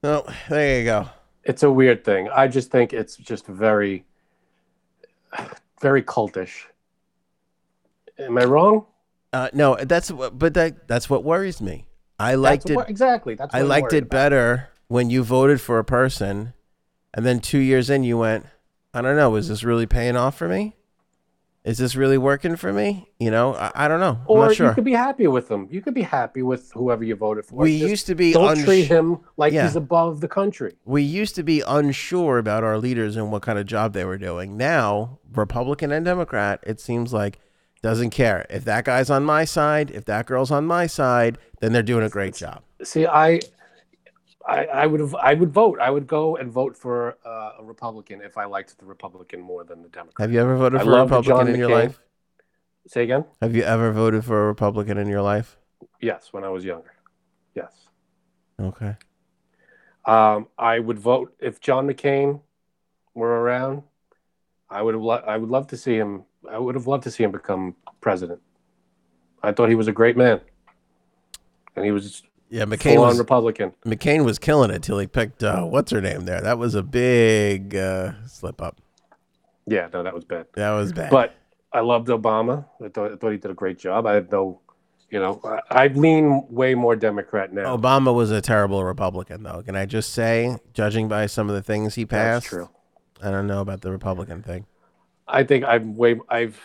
No, 0.02 0.26
there 0.50 0.78
you 0.78 0.84
go. 0.84 1.08
It's 1.46 1.62
a 1.62 1.70
weird 1.70 2.04
thing. 2.04 2.28
I 2.34 2.48
just 2.48 2.70
think 2.70 2.92
it's 2.92 3.16
just 3.16 3.46
very, 3.46 4.04
very 5.80 6.02
cultish. 6.02 6.64
Am 8.18 8.36
I 8.36 8.44
wrong? 8.44 8.86
Uh, 9.32 9.48
no, 9.52 9.76
that's 9.76 10.10
what, 10.10 10.38
but 10.38 10.54
that 10.54 10.88
that's 10.88 11.08
what 11.08 11.22
worries 11.22 11.60
me. 11.60 11.86
I 12.18 12.34
liked 12.34 12.66
That's 12.66 12.82
it. 12.82 12.90
exactly. 12.90 13.34
That's 13.34 13.52
what 13.52 13.60
I 13.60 13.62
liked 13.62 13.92
it 13.92 14.04
about. 14.04 14.10
better 14.10 14.68
when 14.88 15.10
you 15.10 15.22
voted 15.22 15.60
for 15.60 15.78
a 15.78 15.84
person, 15.84 16.54
and 17.12 17.26
then 17.26 17.40
two 17.40 17.58
years 17.58 17.90
in, 17.90 18.04
you 18.04 18.18
went, 18.18 18.46
I 18.94 19.02
don't 19.02 19.16
know, 19.16 19.36
is 19.36 19.48
this 19.48 19.62
really 19.62 19.86
paying 19.86 20.16
off 20.16 20.38
for 20.38 20.48
me? 20.48 20.75
Is 21.66 21.78
this 21.78 21.96
really 21.96 22.16
working 22.16 22.54
for 22.54 22.72
me? 22.72 23.08
You 23.18 23.32
know, 23.32 23.54
I, 23.54 23.72
I 23.74 23.88
don't 23.88 23.98
know. 23.98 24.18
I'm 24.20 24.24
Or 24.28 24.46
not 24.46 24.54
sure. 24.54 24.68
you 24.68 24.74
could 24.74 24.84
be 24.84 24.92
happy 24.92 25.26
with 25.26 25.48
them. 25.48 25.66
You 25.68 25.82
could 25.82 25.94
be 25.94 26.02
happy 26.02 26.42
with 26.42 26.70
whoever 26.72 27.02
you 27.02 27.16
voted 27.16 27.44
for. 27.44 27.56
we 27.56 27.80
Just 27.80 27.90
used 27.90 28.06
to 28.06 28.14
be 28.14 28.32
don't 28.32 28.50
uns- 28.50 28.64
treat 28.64 28.86
him 28.86 29.18
like 29.36 29.52
Yeah. 29.52 29.64
he's 29.64 29.74
above 29.74 30.20
the 30.20 30.28
country. 30.28 30.76
we 30.84 31.02
used 31.02 31.34
to 31.34 31.42
be 31.42 31.62
unsure 31.66 32.38
about 32.38 32.62
our 32.62 32.78
leaders 32.78 33.16
and 33.16 33.32
what 33.32 33.42
kind 33.42 33.58
of 33.58 33.66
job 33.66 33.94
they 33.94 34.04
were 34.04 34.16
doing. 34.16 34.56
Now, 34.56 35.18
Republican 35.34 35.90
and 35.90 36.04
Democrat, 36.04 36.60
it 36.62 36.78
seems 36.80 37.12
like 37.12 37.40
doesn't 37.82 38.10
care 38.10 38.46
if 38.48 38.64
that 38.64 38.84
guy's 38.84 39.10
on 39.10 39.24
my 39.24 39.44
side, 39.44 39.90
if 39.90 40.04
that 40.06 40.26
girl's 40.26 40.52
on 40.52 40.66
my 40.66 40.86
side, 40.86 41.36
then 41.60 41.72
they're 41.72 41.82
doing 41.82 42.04
a 42.04 42.08
great 42.08 42.34
job. 42.34 42.62
See, 42.84 43.06
I, 43.06 43.40
I, 44.46 44.66
I 44.66 44.86
would 44.86 45.00
have, 45.00 45.14
I 45.16 45.34
would 45.34 45.50
vote. 45.50 45.78
I 45.80 45.90
would 45.90 46.06
go 46.06 46.36
and 46.36 46.52
vote 46.52 46.76
for 46.76 47.18
uh, 47.24 47.52
a 47.58 47.64
Republican 47.64 48.20
if 48.22 48.38
I 48.38 48.44
liked 48.44 48.78
the 48.78 48.86
Republican 48.86 49.40
more 49.40 49.64
than 49.64 49.82
the 49.82 49.88
Democrat. 49.88 50.24
Have 50.24 50.32
you 50.32 50.40
ever 50.40 50.56
voted 50.56 50.80
I 50.80 50.84
for 50.84 50.92
a 50.92 51.02
Republican 51.02 51.46
John 51.46 51.48
in 51.48 51.58
your 51.58 51.70
life? 51.70 52.00
Say 52.86 53.02
again? 53.02 53.24
Have 53.42 53.56
you 53.56 53.64
ever 53.64 53.90
voted 53.90 54.24
for 54.24 54.44
a 54.44 54.46
Republican 54.46 54.98
in 54.98 55.08
your 55.08 55.22
life? 55.22 55.58
Yes, 56.00 56.32
when 56.32 56.44
I 56.44 56.48
was 56.48 56.64
younger. 56.64 56.94
Yes. 57.54 57.72
Okay. 58.60 58.94
Um, 60.04 60.46
I 60.56 60.78
would 60.78 60.98
vote 60.98 61.34
if 61.40 61.60
John 61.60 61.88
McCain 61.88 62.40
were 63.14 63.40
around. 63.40 63.82
I 64.70 64.82
would 64.82 64.94
have. 64.94 65.02
Lo- 65.02 65.24
I 65.26 65.36
would 65.36 65.50
love 65.50 65.66
to 65.68 65.76
see 65.76 65.96
him. 65.96 66.24
I 66.48 66.58
would 66.58 66.76
have 66.76 66.86
loved 66.86 67.02
to 67.04 67.10
see 67.10 67.24
him 67.24 67.32
become 67.32 67.74
president. 68.00 68.40
I 69.42 69.50
thought 69.50 69.68
he 69.68 69.74
was 69.74 69.88
a 69.88 69.92
great 69.92 70.16
man, 70.16 70.40
and 71.74 71.84
he 71.84 71.90
was 71.90 72.22
Yeah, 72.48 72.64
McCain 72.64 72.98
was 72.98 73.18
Republican. 73.18 73.72
McCain 73.84 74.24
was 74.24 74.38
killing 74.38 74.70
it 74.70 74.82
till 74.82 74.98
he 74.98 75.06
picked 75.06 75.42
uh, 75.42 75.64
what's 75.64 75.90
her 75.90 76.00
name 76.00 76.26
there. 76.26 76.40
That 76.40 76.58
was 76.58 76.74
a 76.74 76.82
big 76.82 77.74
uh, 77.74 78.12
slip 78.26 78.62
up. 78.62 78.80
Yeah, 79.66 79.88
no, 79.92 80.02
that 80.02 80.14
was 80.14 80.24
bad. 80.24 80.46
That 80.54 80.70
was 80.70 80.92
bad. 80.92 81.10
But 81.10 81.34
I 81.72 81.80
loved 81.80 82.08
Obama. 82.08 82.64
I 82.82 82.88
thought, 82.88 83.12
I 83.12 83.16
thought 83.16 83.32
he 83.32 83.38
did 83.38 83.50
a 83.50 83.54
great 83.54 83.78
job. 83.78 84.06
I 84.06 84.14
had 84.14 84.30
no, 84.30 84.60
you 85.10 85.18
know, 85.18 85.40
I, 85.44 85.84
I 85.84 85.86
lean 85.88 86.46
way 86.48 86.74
more 86.76 86.94
Democrat 86.94 87.52
now. 87.52 87.76
Obama 87.76 88.14
was 88.14 88.30
a 88.30 88.40
terrible 88.40 88.84
Republican, 88.84 89.42
though. 89.42 89.62
Can 89.62 89.74
I 89.74 89.84
just 89.84 90.12
say, 90.12 90.56
judging 90.72 91.08
by 91.08 91.26
some 91.26 91.48
of 91.48 91.56
the 91.56 91.62
things 91.62 91.96
he 91.96 92.06
passed, 92.06 92.44
That's 92.44 92.48
true. 92.48 92.70
I 93.22 93.30
don't 93.30 93.46
know 93.46 93.60
about 93.60 93.80
the 93.80 93.90
Republican 93.90 94.42
thing. 94.42 94.66
I 95.26 95.42
think 95.42 95.64
I'm 95.64 95.96
way. 95.96 96.20
I've 96.28 96.60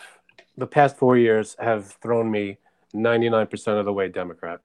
the 0.56 0.66
past 0.66 0.96
four 0.96 1.16
years 1.16 1.56
have 1.58 1.86
thrown 2.02 2.30
me 2.30 2.58
99 2.94 3.46
percent 3.48 3.78
of 3.78 3.84
the 3.84 3.92
way 3.92 4.08
Democrat. 4.08 4.60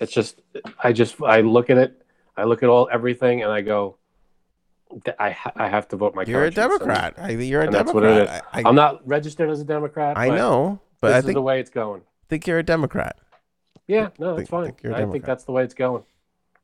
It's 0.00 0.12
just 0.12 0.40
I 0.82 0.92
just 0.92 1.22
I 1.22 1.40
look 1.40 1.70
at 1.70 1.78
it, 1.78 2.02
I 2.36 2.44
look 2.44 2.62
at 2.62 2.68
all 2.68 2.88
everything, 2.92 3.42
and 3.42 3.50
I 3.50 3.60
go, 3.62 3.96
I 5.18 5.30
ha- 5.30 5.52
I 5.56 5.68
have 5.68 5.88
to 5.88 5.96
vote 5.96 6.14
my. 6.14 6.24
You're 6.24 6.44
a 6.44 6.52
conscience." 6.52 6.82
And 6.82 6.88
Democrat. 6.88 7.14
I, 7.18 7.30
you're 7.30 7.62
a 7.62 7.64
and 7.64 7.74
that's 7.74 7.92
what 7.92 8.04
it 8.04 8.08
Democrat. 8.08 8.44
I, 8.52 8.62
I'm 8.64 8.74
not 8.74 9.06
registered 9.06 9.50
as 9.50 9.60
a 9.60 9.64
Democrat. 9.64 10.18
I 10.18 10.28
know, 10.28 10.80
but 11.00 11.08
this 11.08 11.14
I 11.14 11.18
is 11.18 11.24
think 11.24 11.34
the 11.36 11.42
way 11.42 11.60
it's 11.60 11.70
going. 11.70 12.02
think 12.28 12.46
you're 12.46 12.58
a 12.58 12.62
Democrat. 12.62 13.16
Yeah, 13.86 14.10
no, 14.18 14.36
that's 14.36 14.48
fine. 14.48 14.72
think 14.72 14.94
I 14.94 15.06
think 15.06 15.24
that's 15.24 15.44
the 15.44 15.52
way 15.52 15.62
it's 15.62 15.74
going. 15.74 16.02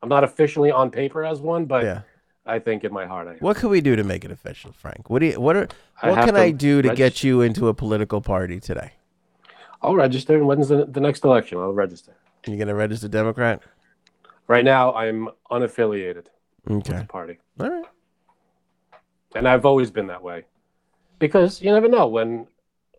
I'm 0.03 0.09
not 0.09 0.25
officially 0.25 0.71
on 0.71 0.91
paper 0.91 1.25
as 1.25 1.41
one, 1.41 1.67
but 1.67 1.85
yeah. 1.85 2.01
I 2.45 2.59
think 2.59 2.83
in 2.83 2.93
my 2.93 3.07
heart 3.07 3.29
I 3.29 3.33
am. 3.33 3.39
What 3.39 3.57
can 3.57 3.71
we 3.71 3.81
do 3.81 3.95
to 3.95 4.03
make 4.03 4.25
it 4.25 4.33
official, 4.33 4.73
Frank? 4.73 5.09
What 5.09 5.21
do 5.21 5.27
you, 5.27 5.41
what 5.41 5.57
are, 5.57 5.69
what 6.01 6.17
have 6.17 6.27
can 6.27 6.37
I 6.37 6.51
do 6.51 6.83
to 6.83 6.93
get 6.95 7.23
you 7.23 7.41
into 7.41 7.69
a 7.69 7.75
political 7.75 8.21
party 8.21 8.59
today? 8.59 8.95
I'll 9.81 9.95
register. 9.95 10.35
And 10.37 10.47
when's 10.47 10.69
the, 10.69 10.85
the 10.85 11.01
next 11.01 11.25
election? 11.25 11.59
I'll 11.59 11.73
register. 11.73 12.15
You 12.47 12.57
gonna 12.57 12.75
register 12.75 13.09
Democrat? 13.09 13.63
Right 14.49 14.65
now, 14.65 14.93
I'm 14.95 15.29
unaffiliated 15.51 16.27
with 16.65 16.89
Okay. 16.89 16.99
the 16.99 17.05
party. 17.05 17.39
All 17.61 17.71
right. 17.71 17.85
And 19.35 19.49
I've 19.49 19.65
always 19.65 19.91
been 19.91 20.09
that 20.09 20.23
way. 20.23 20.45
Because 21.19 21.63
you 21.63 21.71
never 21.73 21.89
know 21.89 22.07
when 22.09 22.47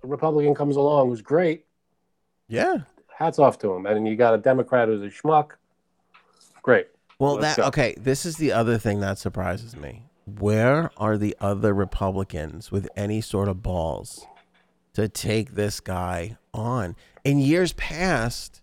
a 0.04 0.08
Republican 0.08 0.56
comes 0.56 0.78
along 0.78 1.10
who's 1.10 1.22
great, 1.22 1.66
Yeah. 2.48 2.78
hats 3.16 3.38
off 3.38 3.60
to 3.60 3.74
him. 3.74 3.86
And 3.86 4.08
you 4.08 4.16
got 4.16 4.34
a 4.34 4.38
Democrat 4.38 4.88
who's 4.88 5.02
a 5.02 5.10
schmuck. 5.16 5.52
Great. 6.62 6.88
Well, 7.20 7.36
Let's 7.36 7.58
that 7.58 7.62
go. 7.62 7.68
okay. 7.68 7.96
This 8.00 8.26
is 8.26 8.38
the 8.38 8.52
other 8.54 8.78
thing 8.78 9.02
that 9.02 9.18
surprises 9.18 9.76
me. 9.76 10.06
Where 10.26 10.90
are 10.98 11.18
the 11.18 11.36
other 11.42 11.74
Republicans 11.74 12.72
with 12.72 12.88
any 12.96 13.20
sort 13.20 13.50
of 13.50 13.62
balls 13.62 14.26
to 14.94 15.10
take 15.10 15.56
this 15.56 15.82
guy 15.82 16.38
on? 16.54 16.96
In 17.26 17.40
years 17.40 17.74
past, 17.74 18.62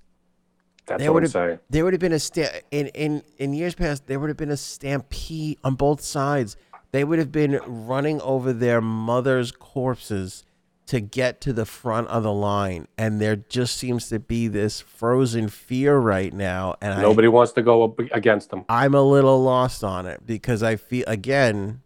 That's 0.91 1.03
They 1.05 1.09
what 1.09 1.23
I'm 1.23 1.29
saying. 1.29 1.59
there 1.71 1.85
would 1.85 1.93
have 1.93 2.01
been 2.01 2.13
a 2.13 2.19
sta- 2.19 2.63
in 2.73 2.89
in 2.89 3.23
in 3.39 3.53
years 3.53 3.77
past. 3.77 4.09
There 4.09 4.19
would 4.19 4.29
have 4.29 4.37
been 4.37 4.51
a 4.51 4.57
stampede 4.57 5.59
on 5.63 5.77
both 5.77 6.01
sides. 6.01 6.57
They 6.91 7.05
would 7.05 7.21
have 7.21 7.31
been 7.31 7.61
running 7.65 8.21
over 8.23 8.53
their 8.53 8.81
mothers' 8.81 9.53
corpses 9.53 10.45
to 10.87 10.99
get 11.01 11.41
to 11.43 11.53
the 11.53 11.65
front 11.65 12.09
of 12.09 12.25
the 12.25 12.33
line, 12.33 12.89
and 12.99 13.21
there 13.21 13.37
just 13.37 13.77
seems 13.77 14.09
to 14.09 14.19
be 14.19 14.49
this 14.49 14.81
frozen 14.81 15.47
fear 15.49 15.97
right 15.97 16.33
now. 16.35 16.75
And 16.81 16.95
I, 16.95 17.03
Nobody 17.03 17.29
wants 17.29 17.53
to 17.53 17.63
go 17.63 17.85
up 17.85 18.01
against 18.01 18.51
them. 18.51 18.65
I'm 18.69 18.95
a 18.95 19.03
little 19.03 19.41
lost 19.41 19.85
on 19.85 20.07
it 20.07 20.27
because 20.27 20.65
I 20.65 20.75
feel 20.75 21.05
again, 21.07 21.83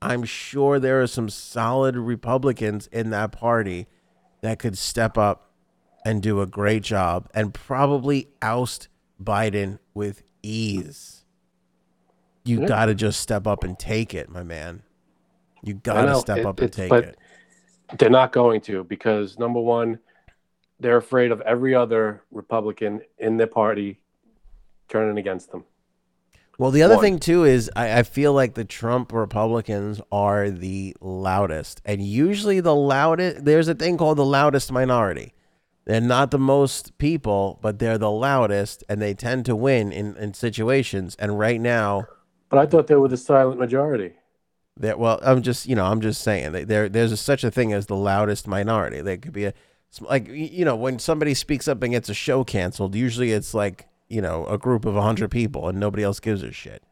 I'm 0.00 0.24
sure 0.24 0.80
there 0.80 1.02
are 1.02 1.06
some 1.06 1.28
solid 1.28 1.94
Republicans 1.98 2.86
in 2.86 3.10
that 3.10 3.32
party 3.32 3.86
that 4.40 4.58
could 4.58 4.78
step 4.78 5.18
up 5.18 5.50
and 6.04 6.22
do 6.22 6.40
a 6.40 6.46
great 6.46 6.82
job 6.82 7.28
and 7.34 7.54
probably 7.54 8.28
oust 8.42 8.88
Biden 9.22 9.78
with 9.94 10.22
ease. 10.42 11.24
You 12.44 12.60
Yeah. 12.62 12.66
got 12.68 12.86
to 12.86 12.94
just 12.94 13.20
step 13.20 13.46
up 13.46 13.64
and 13.64 13.78
take 13.78 14.12
it, 14.14 14.28
my 14.28 14.42
man. 14.42 14.82
You 15.62 15.74
got 15.74 16.04
to 16.04 16.16
step 16.16 16.38
It- 16.38 16.46
up 16.46 16.60
and 16.60 16.72
take 16.72 16.90
but- 16.90 17.04
it. 17.04 17.18
They're 17.98 18.10
not 18.10 18.32
going 18.32 18.60
to 18.62 18.84
because 18.84 19.38
number 19.38 19.60
one, 19.60 19.98
they're 20.80 20.96
afraid 20.96 21.30
of 21.30 21.40
every 21.42 21.74
other 21.74 22.22
Republican 22.32 23.02
in 23.18 23.36
their 23.36 23.46
party 23.46 24.00
turning 24.88 25.18
against 25.18 25.52
them. 25.52 25.64
Well, 26.58 26.70
the 26.70 26.82
other 26.82 26.94
One. 26.96 27.02
thing 27.04 27.18
too 27.18 27.44
is 27.44 27.70
I, 27.76 27.98
I 27.98 28.02
feel 28.04 28.32
like 28.32 28.54
the 28.54 28.64
Trump 28.64 29.12
Republicans 29.12 30.00
are 30.12 30.50
the 30.50 30.96
loudest, 31.00 31.80
and 31.84 32.00
usually 32.02 32.60
the 32.60 32.74
loudest. 32.74 33.44
There's 33.44 33.68
a 33.68 33.74
thing 33.74 33.96
called 33.96 34.18
the 34.18 34.24
loudest 34.24 34.70
minority. 34.72 35.34
They're 35.86 36.00
not 36.00 36.30
the 36.30 36.38
most 36.38 36.96
people, 36.98 37.58
but 37.60 37.78
they're 37.78 37.98
the 37.98 38.10
loudest, 38.10 38.82
and 38.88 39.02
they 39.02 39.12
tend 39.14 39.44
to 39.46 39.54
win 39.56 39.92
in, 39.92 40.16
in 40.16 40.32
situations. 40.34 41.14
And 41.18 41.38
right 41.38 41.60
now, 41.60 42.08
But 42.48 42.58
I 42.58 42.66
thought 42.66 42.86
they 42.86 42.94
were 42.96 43.08
the 43.08 43.16
silent 43.18 43.58
majority. 43.60 44.14
that 44.78 44.98
well, 44.98 45.20
I'm 45.22 45.42
just 45.42 45.66
you 45.66 45.76
know 45.76 45.84
I'm 45.84 46.00
just 46.00 46.22
saying 46.22 46.52
that 46.52 46.68
there 46.68 46.88
there's 46.88 47.12
a, 47.12 47.16
such 47.16 47.44
a 47.44 47.50
thing 47.50 47.72
as 47.72 47.86
the 47.86 47.96
loudest 47.96 48.48
minority. 48.48 49.00
There 49.02 49.16
could 49.18 49.32
be 49.32 49.44
a 49.44 49.54
like 50.00 50.26
you 50.28 50.64
know 50.64 50.74
when 50.76 50.98
somebody 50.98 51.34
speaks 51.34 51.68
up 51.68 51.82
and 51.82 51.92
gets 51.92 52.08
a 52.08 52.14
show 52.14 52.44
canceled, 52.44 52.94
usually 52.94 53.32
it's 53.32 53.54
like 53.54 53.86
you 54.08 54.20
know 54.22 54.46
a 54.46 54.58
group 54.58 54.84
of 54.84 54.94
hundred 54.96 55.30
people 55.30 55.68
and 55.68 55.78
nobody 55.78 56.02
else 56.02 56.18
gives 56.20 56.42
a 56.42 56.50
shit. 56.52 56.82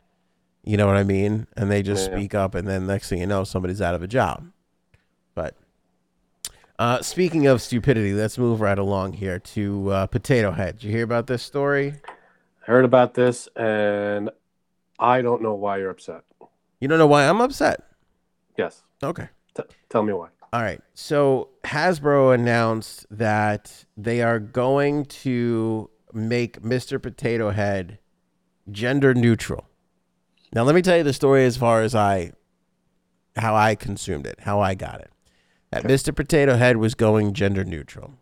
You 0.64 0.76
know 0.76 0.86
what 0.86 0.96
I 0.96 1.04
mean? 1.04 1.48
And 1.56 1.70
they 1.70 1.82
just 1.82 2.08
Yeah. 2.08 2.16
speak 2.18 2.34
up, 2.34 2.54
and 2.54 2.68
then 2.68 2.86
next 2.86 3.08
thing 3.08 3.20
you 3.20 3.26
know, 3.26 3.44
somebody's 3.44 3.82
out 3.82 3.94
of 3.94 4.02
a 4.02 4.06
job. 4.08 4.50
But 5.34 5.56
uh, 6.78 7.02
speaking 7.02 7.46
of 7.46 7.62
stupidity, 7.62 8.12
let's 8.12 8.38
move 8.38 8.60
right 8.60 8.78
along 8.78 9.14
here 9.14 9.38
to 9.38 9.90
uh, 9.90 10.06
Potato 10.06 10.52
Head. 10.52 10.78
Did 10.78 10.84
you 10.84 10.92
hear 10.92 11.04
about 11.04 11.26
this 11.26 11.42
story? 11.42 11.94
I 12.06 12.70
heard 12.70 12.84
about 12.84 13.14
this, 13.14 13.48
and 13.56 14.30
I 14.98 15.22
don't 15.22 15.42
know 15.42 15.54
why 15.54 15.78
you're 15.78 15.90
upset. 15.90 16.22
You 16.80 16.88
don't 16.88 16.98
know 16.98 17.06
why 17.06 17.28
I'm 17.28 17.40
upset? 17.40 17.82
Yes. 18.56 18.82
Okay. 19.02 19.28
T- 19.54 19.62
tell 19.88 20.02
me 20.02 20.12
why. 20.12 20.28
All 20.52 20.60
right. 20.62 20.80
So 20.94 21.48
Hasbro 21.64 22.34
announced 22.34 23.06
that 23.10 23.84
they 23.96 24.22
are 24.22 24.38
going 24.38 25.06
to 25.06 25.90
make 26.12 26.60
Mr. 26.62 27.00
Potato 27.00 27.50
Head 27.50 27.98
gender 28.70 29.14
neutral. 29.14 29.68
Now 30.52 30.64
let 30.64 30.74
me 30.74 30.82
tell 30.82 30.96
you 30.96 31.02
the 31.02 31.12
story 31.12 31.44
as 31.44 31.56
far 31.56 31.82
as 31.82 31.94
I 31.94 32.32
how 33.36 33.56
I 33.56 33.74
consumed 33.74 34.26
it, 34.26 34.40
how 34.40 34.60
I 34.60 34.74
got 34.74 35.00
it. 35.00 35.10
That 35.72 35.84
Mr. 35.84 36.14
Potato 36.14 36.56
Head 36.56 36.76
was 36.76 36.94
going 36.94 37.32
gender 37.32 37.64
neutral. 37.64 38.14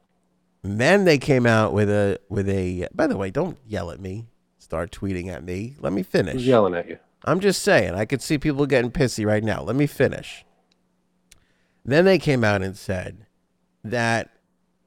And 0.63 0.81
then 0.81 1.05
they 1.05 1.19
came 1.19 1.47
out 1.47 1.73
with 1.73 1.91
a 1.91 2.19
with 2.29 2.49
a 2.49 2.89
by 2.95 3.07
the 3.07 3.17
way, 3.17 3.31
don't 3.31 3.59
yell 3.67 3.91
at 3.91 4.01
me. 4.01 4.29
Start 4.59 4.93
tweeting 4.93 5.29
at 5.29 5.43
me. 5.43 5.75
Let 5.81 5.93
me 5.93 6.03
finish. 6.03 6.35
Who's 6.35 6.47
yelling 6.47 6.75
at 6.75 6.89
you? 6.89 6.99
I'm 7.25 7.41
just 7.41 7.63
saying, 7.63 7.95
I 7.95 8.05
could 8.05 8.23
see 8.23 8.39
people 8.39 8.67
getting 8.67 8.91
pissy 8.91 9.27
right 9.27 9.43
now. 9.43 9.63
Let 9.63 9.77
me 9.77 9.87
finish. 9.87 10.45
Then 11.85 12.05
they 12.05 12.19
came 12.19 12.45
out 12.45 12.63
and 12.63 12.77
said 12.77 13.27
that 13.83 14.31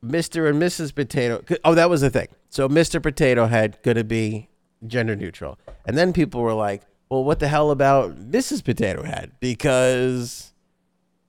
Mr. 0.03 0.49
and 0.49 0.61
Mrs. 0.61 0.95
Potato. 0.95 1.43
Oh, 1.63 1.75
that 1.75 1.89
was 1.89 2.01
the 2.01 2.09
thing. 2.09 2.27
So 2.49 2.69
Mr. 2.69 3.01
Potato 3.01 3.47
Head 3.47 3.77
going 3.83 3.97
to 3.97 4.03
be 4.03 4.49
gender 4.85 5.15
neutral, 5.15 5.57
and 5.85 5.97
then 5.97 6.13
people 6.13 6.41
were 6.41 6.53
like, 6.53 6.83
"Well, 7.09 7.23
what 7.23 7.39
the 7.39 7.47
hell 7.47 7.71
about 7.71 8.15
Mrs. 8.15 8.63
Potato 8.63 9.03
Head?" 9.03 9.31
Because 9.39 10.52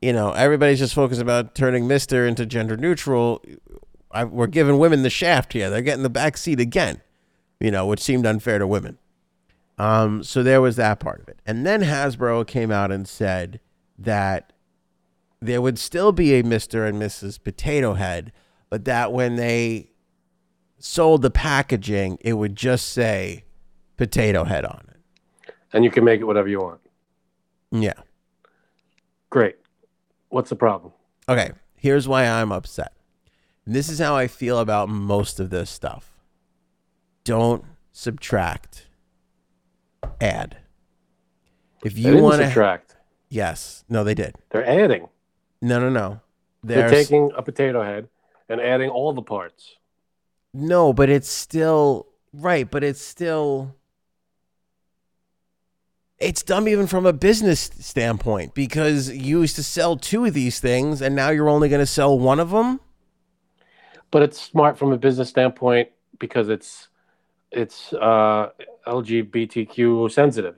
you 0.05 0.13
know 0.13 0.33
everybody's 0.33 0.79
just 0.79 0.95
focused 0.95 1.21
about 1.21 1.55
turning 1.55 1.87
Mister 1.89 2.27
into 2.27 2.45
gender 2.45 2.77
neutral. 2.77 3.43
I, 4.11 4.25
we're 4.25 4.47
giving 4.47 4.79
women 4.79 5.03
the 5.03 5.11
shaft 5.11 5.55
here. 5.55 5.71
They're 5.71 5.83
getting 5.83 6.03
the 6.03 6.11
back 6.11 6.37
seat 6.37 6.61
again. 6.61 7.01
You 7.59 7.71
know, 7.71 7.87
which 7.87 8.01
seemed 8.01 8.27
unfair 8.27 8.59
to 8.59 8.67
women. 8.67 8.99
Um, 9.79 10.23
so 10.23 10.43
there 10.43 10.61
was 10.61 10.77
that 10.77 11.01
part 11.01 11.21
of 11.23 11.29
it. 11.29 11.39
And 11.47 11.67
then 11.67 11.83
Hasbro 11.83 12.47
came 12.47 12.71
out 12.71 12.93
and 12.93 13.09
said 13.09 13.61
that 13.99 14.53
there 15.41 15.63
would 15.63 15.79
still 15.79 16.13
be 16.13 16.35
a 16.35 16.43
Mr. 16.43 16.87
and 16.89 17.01
Mrs. 17.01 17.43
Potato 17.43 17.95
Head, 17.95 18.33
but 18.71 18.85
that 18.85 19.13
when 19.13 19.37
they 19.37 19.91
sold 20.79 21.23
the 21.23 21.31
packaging, 21.31 22.19
it 22.21 22.35
would 22.35 22.57
just 22.57 22.91
say 22.91 23.45
Potato 23.97 24.45
Head 24.45 24.65
on 24.65 24.87
it. 24.91 25.55
And 25.73 25.85
you 25.85 25.91
can 25.91 26.05
make 26.05 26.21
it 26.21 26.25
whatever 26.25 26.49
you 26.49 26.61
want. 26.61 26.81
Yeah. 27.73 27.95
Great. 29.31 29.57
What's 30.35 30.51
the 30.51 30.57
problem? 30.57 30.93
Okay. 31.29 31.53
Here's 31.77 32.09
why 32.09 32.27
I'm 32.27 32.51
upset. 32.51 32.93
And 33.65 33.73
this 33.73 33.89
is 33.89 34.01
how 34.01 34.17
I 34.17 34.27
feel 34.27 34.59
about 34.59 34.89
most 34.89 35.39
of 35.39 35.51
this 35.51 35.71
stuff. 35.71 36.19
Don't 37.23 37.65
subtract. 37.93 38.89
Add. 40.21 40.57
If 41.85 41.97
you 41.97 42.17
want 42.17 42.41
to, 42.41 42.47
subtract. 42.47 42.97
yes, 43.29 43.85
no, 43.89 44.03
they 44.03 44.15
did. 44.15 44.35
They're 44.51 44.67
adding. 44.67 45.07
No, 45.63 45.79
no, 45.79 45.89
no. 45.89 46.21
They're 46.65 46.89
There's- 46.89 47.07
taking 47.07 47.31
a 47.37 47.43
potato 47.43 47.85
head 47.85 48.09
and 48.49 48.61
adding 48.61 48.91
all 48.91 49.13
the 49.13 49.23
parts. 49.23 49.77
No, 50.53 50.93
but 50.93 51.09
it's 51.09 51.29
still 51.29 52.09
right, 52.33 52.69
but 52.69 52.83
it's 52.83 53.01
still 53.01 53.77
it's 56.19 56.43
dumb 56.43 56.69
even 56.69 56.87
from 56.87 57.07
a 57.07 57.13
business 57.13 57.71
standpoint 57.81 58.55
because 58.55 59.11
you 59.11 59.41
used 59.41 59.57
to 59.57 59.63
sell 59.63 59.97
two 59.97 60.25
of 60.25 60.35
these 60.35 60.61
things 60.61 61.03
and 61.03 61.15
now 61.15 61.31
you're 61.31 61.49
only 61.49 61.69
going 61.69 61.81
to 61.81 61.87
sell 61.87 62.19
one 62.19 62.41
of 62.41 62.51
them. 62.51 62.81
But 64.11 64.23
it's 64.23 64.41
smart 64.41 64.79
from 64.79 64.93
a 64.93 64.97
business 64.97 65.29
standpoint 65.29 65.89
because 66.19 66.49
it's 66.49 66.89
it's 67.51 67.93
uh, 67.95 68.51
LGBTQ 68.87 70.11
sensitive. 70.11 70.57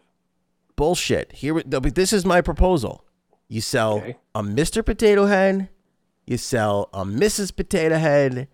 Bullshit. 0.76 1.32
Here 1.32 1.62
this 1.62 2.12
is 2.12 2.24
my 2.26 2.40
proposal. 2.42 3.04
You 3.48 3.60
sell 3.60 3.98
Okay. 3.98 4.16
a 4.34 4.42
Mr. 4.42 4.84
Potato 4.84 5.26
Head, 5.26 5.68
you 6.26 6.36
sell 6.36 6.88
a 6.92 7.04
Mrs. 7.04 7.54
Potato 7.54 7.96
Head, 7.96 8.48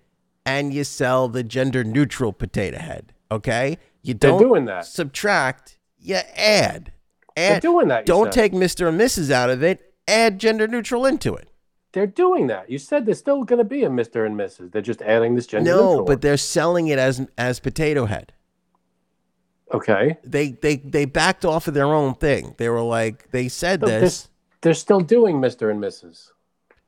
and 0.45 0.73
you 0.75 0.85
sell 0.85 1.29
the 1.29 1.43
gender 1.43 1.83
neutral 1.83 2.33
potato 2.33 2.79
head, 2.79 3.13
okay? 3.31 3.79
You 4.03 4.15
They're 4.15 4.31
don't 4.33 4.41
doing 4.41 4.65
that. 4.67 4.85
subtract, 4.85 5.79
you 6.03 6.17
add. 6.37 6.93
They're 7.37 7.57
Add 7.57 7.63
doing 7.63 7.89
that. 7.89 8.05
Don't 8.07 8.27
said. 8.27 8.33
take 8.33 8.53
Mr. 8.53 8.89
and 8.89 9.01
Mrs. 9.01 9.31
out 9.31 9.49
of 9.51 9.63
it. 9.63 9.95
Add 10.07 10.39
gender 10.39 10.67
neutral 10.69 11.07
into 11.07 11.35
it. 11.35 11.49
They're 11.93 12.07
doing 12.07 12.47
that. 12.49 12.71
You 12.71 12.79
said 12.79 13.07
there's 13.07 13.19
still 13.19 13.45
going 13.45 13.59
to 13.59 13.65
be 13.65 13.85
a 13.85 13.89
Mr. 13.89 14.27
and 14.27 14.35
Mrs. 14.39 14.73
They're 14.73 14.83
just 14.83 15.01
adding 15.03 15.35
this 15.35 15.47
gender 15.47 15.71
neutral. 15.71 15.85
no, 15.85 15.91
neutral. 15.91 16.07
but 16.07 16.21
they're 16.23 16.37
selling 16.37 16.89
it 16.89 16.99
as 16.99 17.27
as 17.39 17.61
potato 17.61 18.07
head. 18.07 18.33
okay. 19.73 20.19
They 20.25 20.51
they 20.53 20.77
they 20.77 21.05
backed 21.05 21.45
off 21.45 21.69
of 21.69 21.75
their 21.75 21.87
own 21.87 22.15
thing. 22.15 22.55
They 22.59 22.69
were 22.69 22.83
like 22.83 23.31
they 23.31 23.49
said 23.49 23.81
But 23.81 24.01
this. 24.01 24.29
they're 24.61 24.75
still 24.75 25.01
doing 25.01 25.37
Mr. 25.41 25.71
and 25.71 25.83
Mrs. 25.83 26.29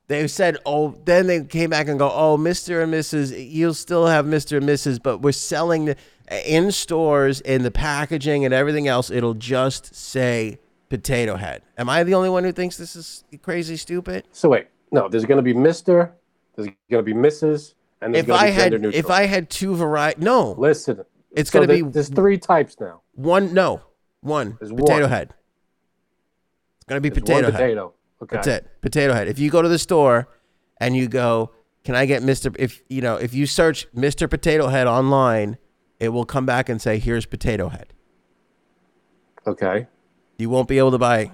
They 0.06 0.26
said, 0.28 0.58
"Oh." 0.66 0.94
Then 1.06 1.26
they 1.28 1.44
came 1.44 1.70
back 1.70 1.88
and 1.88 1.98
go, 1.98 2.10
"Oh, 2.12 2.36
Mister 2.36 2.82
and 2.82 2.92
Mrs. 2.92 3.32
You'll 3.50 3.72
still 3.72 4.06
have 4.06 4.26
Mister 4.26 4.58
and 4.58 4.66
Mrs. 4.68 5.02
But 5.02 5.22
we're 5.22 5.32
selling 5.32 5.86
the, 5.86 5.96
in 6.30 6.72
stores 6.72 7.40
in 7.40 7.62
the 7.62 7.70
packaging 7.70 8.44
and 8.44 8.52
everything 8.54 8.88
else. 8.88 9.10
It'll 9.10 9.34
just 9.34 9.94
say 9.94 10.58
potato 10.88 11.36
head." 11.36 11.62
Am 11.78 11.88
I 11.88 12.02
the 12.04 12.14
only 12.14 12.28
one 12.28 12.44
who 12.44 12.52
thinks 12.52 12.76
this 12.76 12.96
is 12.96 13.24
crazy 13.42 13.76
stupid? 13.76 14.24
So 14.32 14.48
wait, 14.48 14.66
no, 14.92 15.08
there's 15.08 15.24
going 15.24 15.38
to 15.38 15.42
be 15.42 15.54
Mr. 15.54 16.10
There's 16.56 16.68
going 16.90 17.04
to 17.04 17.14
be 17.14 17.14
Mrs. 17.14 17.74
And 18.00 18.14
there's 18.14 18.22
If 18.22 18.26
going 18.28 18.38
to 18.40 18.44
I 18.46 18.50
had 18.50 18.72
neutral. 18.72 18.94
if 18.94 19.10
I 19.10 19.26
had 19.26 19.48
two 19.50 19.74
variety, 19.74 20.20
no, 20.22 20.52
listen, 20.58 21.04
It's 21.32 21.50
so 21.50 21.58
gonna 21.60 21.66
there- 21.66 21.84
be- 21.84 21.90
there's 21.90 22.08
three 22.10 22.38
types 22.38 22.76
now. 22.78 23.00
one, 23.14 23.52
no, 23.54 23.80
one 24.20 24.56
There's 24.60 24.72
potato 24.72 25.02
one. 25.02 25.10
head. 25.10 25.34
It's 26.76 26.84
gonna 26.86 27.00
be 27.00 27.08
There's 27.08 27.20
potato 27.22 27.46
head. 27.50 27.54
potato. 27.54 27.94
Okay. 28.22 28.36
That's 28.36 28.46
it. 28.46 28.66
Potato 28.82 29.14
head. 29.14 29.28
If 29.28 29.38
you 29.38 29.50
go 29.50 29.62
to 29.62 29.68
the 29.68 29.78
store 29.78 30.28
and 30.78 30.94
you 30.96 31.08
go, 31.08 31.50
"Can 31.82 31.94
I 31.94 32.04
get 32.06 32.22
Mr. 32.22 32.54
If 32.58 32.82
you 32.88 33.00
know, 33.00 33.16
if 33.16 33.34
you 33.34 33.46
search 33.46 33.90
Mr. 33.94 34.28
Potato 34.28 34.68
Head 34.68 34.86
online, 34.86 35.56
it 36.04 36.08
will 36.12 36.24
come 36.26 36.46
back 36.46 36.68
and 36.68 36.80
say, 36.80 36.98
"Here's 36.98 37.26
Potato 37.26 37.68
Head." 37.68 37.92
Okay. 39.46 39.86
You 40.38 40.50
won't 40.50 40.68
be 40.68 40.78
able 40.78 40.90
to 40.92 40.98
buy 40.98 41.30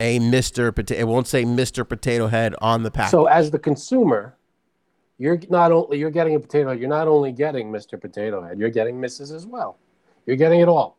a 0.00 0.18
Mr. 0.20 0.74
Potato. 0.74 1.00
It 1.00 1.08
won't 1.08 1.26
say 1.26 1.44
Mr. 1.44 1.88
Potato 1.88 2.26
Head 2.28 2.54
on 2.60 2.82
the 2.82 2.90
pack. 2.90 3.10
So 3.10 3.26
as 3.26 3.50
the 3.50 3.58
consumer, 3.58 4.36
you're 5.18 5.38
not 5.50 5.72
only 5.72 5.98
you're 5.98 6.10
getting 6.10 6.34
a 6.34 6.40
potato 6.40 6.72
you're 6.72 6.88
not 6.88 7.08
only 7.08 7.32
getting 7.32 7.70
Mr. 7.70 8.00
Potato 8.00 8.42
Head, 8.42 8.58
you're 8.58 8.70
getting 8.70 9.00
Mrs. 9.00 9.34
as 9.34 9.46
well. 9.46 9.78
You're 10.26 10.36
getting 10.36 10.60
it 10.60 10.68
all. 10.68 10.98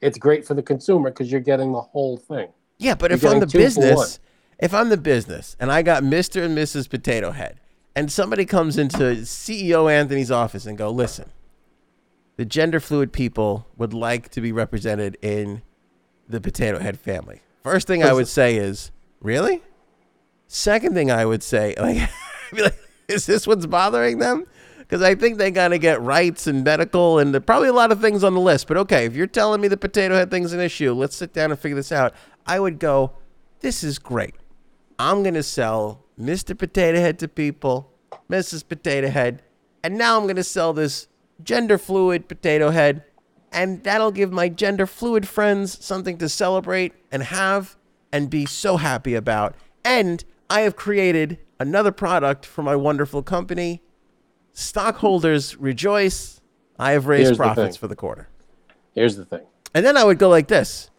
It's 0.00 0.18
great 0.18 0.44
for 0.44 0.54
the 0.54 0.62
consumer 0.62 1.10
because 1.10 1.30
you're 1.30 1.40
getting 1.40 1.72
the 1.72 1.80
whole 1.80 2.16
thing. 2.16 2.48
yeah, 2.78 2.94
but 2.94 3.10
you're 3.10 3.16
if 3.16 3.24
I'm 3.24 3.40
the 3.40 3.46
getting 3.46 3.68
two 3.68 3.74
for 3.74 3.80
one. 3.80 3.88
business, 3.90 4.20
if 4.58 4.74
I'm 4.74 4.88
the 4.88 4.96
business 4.96 5.56
and 5.60 5.70
I 5.70 5.82
got 5.82 6.02
Mr. 6.02 6.44
and 6.44 6.56
Mrs. 6.56 6.88
Potato 6.90 7.30
Head, 7.30 7.60
and 7.94 8.10
somebody 8.10 8.44
comes 8.44 8.78
into 8.78 9.02
CEO 9.24 9.90
Anthony's 9.90 10.30
office 10.30 10.66
and 10.66 10.76
go, 10.76 10.90
"Listen, 10.90 11.30
the 12.36 12.44
gender 12.44 12.80
fluid 12.80 13.12
people 13.12 13.66
would 13.76 13.94
like 13.94 14.30
to 14.30 14.40
be 14.40 14.52
represented 14.52 15.16
in 15.22 15.62
the 16.28 16.40
potato 16.40 16.78
head 16.78 16.98
family. 16.98 17.40
First 17.62 17.86
thing 17.86 18.02
I 18.02 18.12
would 18.12 18.28
say 18.28 18.56
is, 18.56 18.90
really? 19.20 19.62
Second 20.46 20.94
thing 20.94 21.10
I 21.10 21.24
would 21.24 21.42
say, 21.42 21.74
like, 21.80 21.98
I'd 21.98 22.56
be 22.56 22.62
like, 22.62 22.78
is 23.08 23.26
this 23.26 23.46
what's 23.46 23.66
bothering 23.66 24.18
them? 24.18 24.46
Because 24.78 25.02
I 25.02 25.14
think 25.14 25.38
they 25.38 25.50
gotta 25.50 25.78
get 25.78 26.02
rights 26.02 26.46
and 26.46 26.64
medical 26.64 27.18
and 27.18 27.32
there 27.32 27.40
probably 27.40 27.68
a 27.68 27.72
lot 27.72 27.92
of 27.92 28.00
things 28.00 28.24
on 28.24 28.34
the 28.34 28.40
list. 28.40 28.68
But 28.68 28.76
okay, 28.78 29.06
if 29.06 29.14
you're 29.14 29.26
telling 29.26 29.60
me 29.60 29.68
the 29.68 29.76
potato 29.76 30.14
head 30.14 30.30
thing's 30.30 30.52
an 30.52 30.60
issue, 30.60 30.92
let's 30.92 31.16
sit 31.16 31.32
down 31.32 31.50
and 31.50 31.58
figure 31.58 31.76
this 31.76 31.92
out. 31.92 32.14
I 32.46 32.60
would 32.60 32.78
go, 32.78 33.12
this 33.60 33.84
is 33.84 33.98
great. 33.98 34.34
I'm 34.98 35.22
gonna 35.22 35.42
sell 35.42 36.04
Mr. 36.20 36.56
Potato 36.56 36.98
Head 36.98 37.18
to 37.20 37.28
people, 37.28 37.90
Mrs. 38.30 38.68
Potato 38.68 39.08
Head, 39.08 39.42
and 39.82 39.96
now 39.96 40.20
I'm 40.20 40.26
gonna 40.26 40.44
sell 40.44 40.72
this 40.72 41.08
gender 41.44 41.78
fluid 41.78 42.28
potato 42.28 42.70
head 42.70 43.04
And 43.52 43.82
that'll 43.84 44.12
give 44.12 44.32
my 44.32 44.48
gender 44.48 44.86
fluid 44.86 45.28
friends 45.28 45.84
something 45.84 46.16
to 46.18 46.28
celebrate 46.28 46.94
and 47.10 47.22
have 47.24 47.76
and 48.10 48.30
be 48.30 48.46
so 48.46 48.78
happy 48.78 49.14
about. 49.14 49.54
And 49.84 50.24
I 50.48 50.60
have 50.60 50.74
created 50.76 51.38
another 51.60 51.92
product 51.92 52.46
for 52.46 52.62
my 52.62 52.76
wonderful 52.76 53.22
company. 53.22 53.82
Stockholders 54.52 55.56
rejoice. 55.56 56.40
I 56.78 56.92
have 56.92 57.06
raised 57.06 57.28
Here's 57.28 57.36
profits 57.36 57.76
thing. 57.76 57.80
for 57.80 57.88
the 57.88 57.96
quarter. 57.96 58.28
Here's 58.94 59.16
the 59.16 59.24
thing. 59.24 59.46
And 59.74 59.84
then 59.84 59.96
I 59.96 60.04
would 60.04 60.18
go 60.18 60.28
like 60.28 60.48
this. 60.48 60.90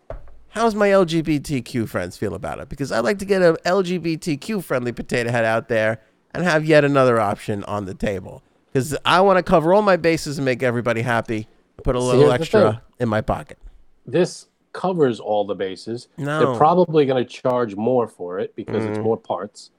How's 0.50 0.76
my 0.76 0.90
LGBTQ 0.90 1.88
friends 1.90 2.18
feel 2.18 2.36
about 2.36 2.60
it? 2.60 2.70
Because 2.70 2.92
I'd 2.92 3.00
like 3.04 3.20
to 3.20 3.26
get 3.26 3.42
a 3.42 3.54
LGBTQ 3.66 4.64
friendly 4.64 4.92
potato 4.92 5.32
head 5.32 5.46
out 5.46 5.68
there 5.68 6.02
and 6.34 6.44
have 6.44 6.66
yet 6.66 6.86
another 6.86 7.20
option 7.20 7.64
on 7.64 7.86
the 7.86 7.96
table. 7.96 8.44
Because 8.74 8.98
I 9.06 9.22
want 9.22 9.38
to 9.38 9.44
cover 9.44 9.72
all 9.72 9.84
my 9.84 9.98
bases 9.98 10.40
and 10.40 10.46
make 10.46 10.64
everybody 10.64 11.04
happy. 11.04 11.48
Put 11.84 11.96
a 11.96 12.00
little 12.00 12.26
the 12.28 12.34
extra 12.34 12.82
in 13.00 13.08
my 13.08 13.22
pocket. 13.22 13.60
This 14.08 14.48
covers 14.72 15.20
all 15.20 15.46
the 15.46 15.54
bases. 15.54 16.08
No. 16.18 16.40
They're 16.40 16.58
probably 16.58 17.06
going 17.06 17.24
to 17.24 17.30
charge 17.30 17.76
more 17.76 18.08
for 18.08 18.40
it 18.40 18.56
because 18.56 18.84
it's 18.86 18.98
Mm. 18.98 19.04
more 19.04 19.18
parts. 19.18 19.70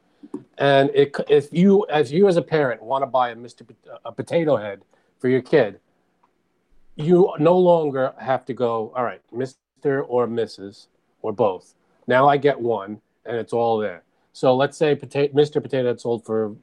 And 0.59 0.91
it, 0.95 1.17
if 1.29 1.53
you, 1.53 1.85
as 1.91 2.13
you 2.13 2.29
as 2.29 2.37
a 2.37 2.43
parent, 2.43 2.83
want 2.83 3.03
to 3.03 3.07
buy 3.07 3.31
a 3.31 3.37
Mr. 3.37 3.67
A 4.05 4.13
potato 4.13 4.57
head 4.57 4.83
for 5.19 5.29
your 5.29 5.43
kid, 5.43 5.81
you 6.95 7.33
no 7.41 7.59
longer 7.59 8.15
have 8.19 8.45
to 8.47 8.55
go. 8.55 8.93
All 8.97 9.03
right, 9.03 9.21
Mr. 9.35 10.05
or 10.07 10.29
Mrs. 10.29 10.87
or 11.23 11.33
both. 11.33 11.75
Now 12.07 12.29
I 12.29 12.37
get 12.37 12.61
one, 12.61 13.01
and 13.27 13.37
it's 13.37 13.53
all 13.53 13.79
there. 13.79 14.05
So 14.33 14.55
let's 14.55 14.77
say 14.77 14.95
potato, 14.95 15.35
Mr. 15.35 15.61
Potato 15.61 15.89
Head 15.89 16.01
sold 16.01 16.25
for 16.25 16.55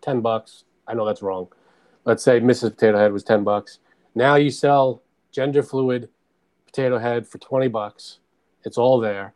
ten 0.00 0.20
bucks. 0.20 0.64
I 0.88 0.94
know 0.94 1.04
that's 1.06 1.22
wrong. 1.22 1.48
Let's 2.06 2.22
say 2.22 2.40
Mrs. 2.40 2.70
Potato 2.70 2.96
Head 2.98 3.12
was 3.12 3.22
ten 3.24 3.44
bucks. 3.44 3.78
Now 4.14 4.36
you 4.36 4.50
sell 4.50 5.02
gender 5.32 5.62
fluid 5.62 6.08
potato 6.64 6.98
head 6.98 7.26
for 7.26 7.38
20 7.38 7.68
bucks. 7.68 8.20
It's 8.64 8.78
all 8.78 8.98
there. 9.00 9.34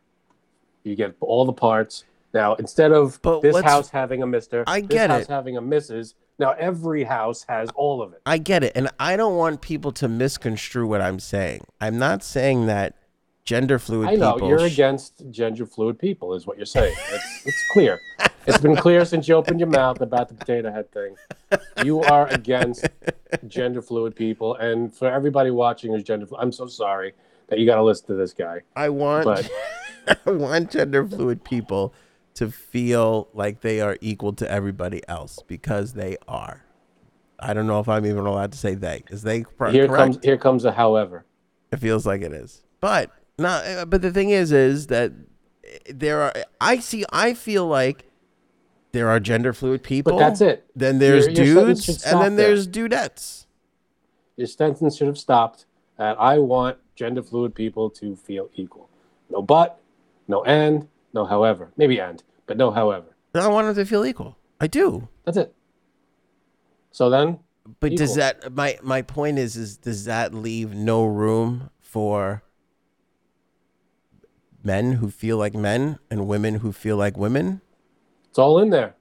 You 0.83 0.95
get 0.95 1.15
all 1.19 1.45
the 1.45 1.53
parts. 1.53 2.05
Now, 2.33 2.55
instead 2.55 2.91
of 2.91 3.19
But 3.21 3.41
this 3.41 3.59
house 3.61 3.89
having 3.89 4.23
a 4.23 4.27
Mister, 4.27 4.63
I 4.65 4.79
get 4.79 4.89
this 4.89 5.07
house 5.07 5.21
it. 5.23 5.29
having 5.29 5.57
a 5.57 5.61
Mrs., 5.61 6.13
now 6.39 6.51
every 6.53 7.03
house 7.03 7.45
has 7.49 7.69
all 7.75 8.01
of 8.01 8.13
it. 8.13 8.21
I 8.25 8.37
get 8.37 8.63
it. 8.63 8.71
And 8.73 8.89
I 8.99 9.15
don't 9.17 9.37
want 9.37 9.61
people 9.61 9.91
to 9.93 10.07
misconstrue 10.07 10.87
what 10.87 11.01
I'm 11.01 11.19
saying. 11.19 11.65
I'm 11.79 11.99
not 11.99 12.23
saying 12.23 12.65
that 12.67 12.95
gender 13.43 13.77
fluid 13.79 14.09
I 14.09 14.15
know 14.15 14.33
people. 14.33 14.49
you're 14.49 14.69
sh- 14.69 14.73
against 14.73 15.29
gender 15.29 15.65
fluid 15.65 15.99
people, 15.99 16.33
is 16.33 16.47
what 16.47 16.57
you're 16.57 16.65
saying. 16.65 16.95
It's, 17.11 17.45
it's 17.47 17.63
clear. 17.73 17.99
It's 18.47 18.57
been 18.57 18.75
clear 18.75 19.05
since 19.05 19.27
you 19.27 19.35
opened 19.35 19.59
your 19.59 19.69
mouth 19.69 20.01
about 20.01 20.29
the 20.29 20.33
potato 20.33 20.71
head 20.71 20.91
thing. 20.91 21.15
You 21.83 22.01
are 22.01 22.27
against 22.27 22.87
gender 23.47 23.81
fluid 23.81 24.15
people, 24.15 24.55
and 24.55 24.93
for 24.93 25.09
everybody 25.11 25.51
watching 25.51 25.91
who's 25.91 26.03
gender, 26.03 26.25
I'm 26.37 26.51
so 26.51 26.67
sorry 26.67 27.13
that 27.47 27.59
you 27.59 27.65
got 27.65 27.75
to 27.75 27.83
listen 27.83 28.07
to 28.07 28.15
this 28.15 28.33
guy. 28.33 28.61
I 28.75 28.89
want 28.89 29.25
But- 29.25 29.49
I 30.25 30.31
want 30.31 30.71
gender 30.71 31.05
fluid 31.05 31.43
people 31.43 31.93
to 32.35 32.49
feel 32.49 33.27
like 33.33 33.61
they 33.61 33.81
are 33.81 33.97
equal 34.01 34.33
to 34.33 34.49
everybody 34.49 35.01
else 35.07 35.39
because 35.47 35.93
they 35.93 36.17
are. 36.27 36.63
I 37.39 37.53
don't 37.53 37.67
know 37.67 37.79
if 37.79 37.89
I'm 37.89 38.05
even 38.05 38.25
allowed 38.25 38.51
to 38.53 38.57
say 38.57 38.73
they. 38.75 39.03
Is 39.09 39.21
they 39.23 39.45
Here 39.71 39.87
comes 39.87 40.19
here 40.23 40.37
comes 40.37 40.65
a 40.65 40.71
however. 40.71 41.25
It 41.71 41.77
feels 41.77 42.05
like 42.05 42.21
it 42.21 42.33
is. 42.33 42.63
But 42.79 43.11
no, 43.37 43.83
but 43.87 44.01
the 44.01 44.11
thing 44.11 44.29
is 44.29 44.51
is 44.51 44.87
that 44.87 45.11
there 45.89 46.21
are 46.21 46.33
I 46.59 46.79
see 46.79 47.05
I 47.11 47.33
feel 47.33 47.67
like 47.67 48.05
there 48.91 49.09
are 49.09 49.19
gender 49.19 49.53
fluid 49.53 49.83
people. 49.83 50.13
But 50.13 50.19
that's 50.19 50.41
it. 50.41 50.65
Then 50.75 50.99
there's 50.99 51.27
Your- 51.27 51.45
your 51.45 51.65
dudes 51.67 52.03
and 52.03 52.21
then 52.21 52.35
there. 52.35 52.47
there's 52.47 52.67
dudettes. 52.67 53.45
Your 54.37 54.47
sentence 54.47 54.97
should 54.97 55.07
have 55.07 55.17
stopped 55.17 55.65
at 55.97 56.19
I 56.19 56.39
want 56.39 56.77
gender 56.95 57.21
fluid 57.23 57.53
people 57.55 57.89
to 57.91 58.15
feel 58.15 58.49
equal. 58.55 58.89
No 59.29 59.41
but, 59.41 59.79
no 60.27 60.43
and, 60.43 60.87
no 61.13 61.25
however. 61.25 61.71
Maybe 61.77 61.99
and, 61.99 62.21
but 62.47 62.57
no 62.57 62.71
however. 62.71 63.07
I 63.33 63.47
want 63.47 63.67
them 63.67 63.75
to 63.75 63.85
feel 63.85 64.05
equal. 64.05 64.37
I 64.59 64.67
do. 64.67 65.07
That's 65.25 65.37
it. 65.37 65.53
So 66.91 67.09
then, 67.09 67.39
But 67.79 67.95
does 67.95 68.15
that 68.15 68.53
my 68.53 68.77
my 68.83 69.01
point 69.01 69.39
is 69.39 69.55
is 69.55 69.77
does 69.77 70.05
that 70.05 70.33
leave 70.33 70.73
no 70.75 71.05
room 71.05 71.69
for 71.79 72.43
men 74.63 74.93
who 74.93 75.09
feel 75.09 75.37
like 75.37 75.53
men 75.53 75.97
and 76.09 76.27
women 76.27 76.55
who 76.55 76.71
feel 76.71 76.97
like 76.97 77.17
women? 77.17 77.61
It's 78.31 78.39
all 78.39 78.59
in 78.59 78.69
there. 78.69 78.95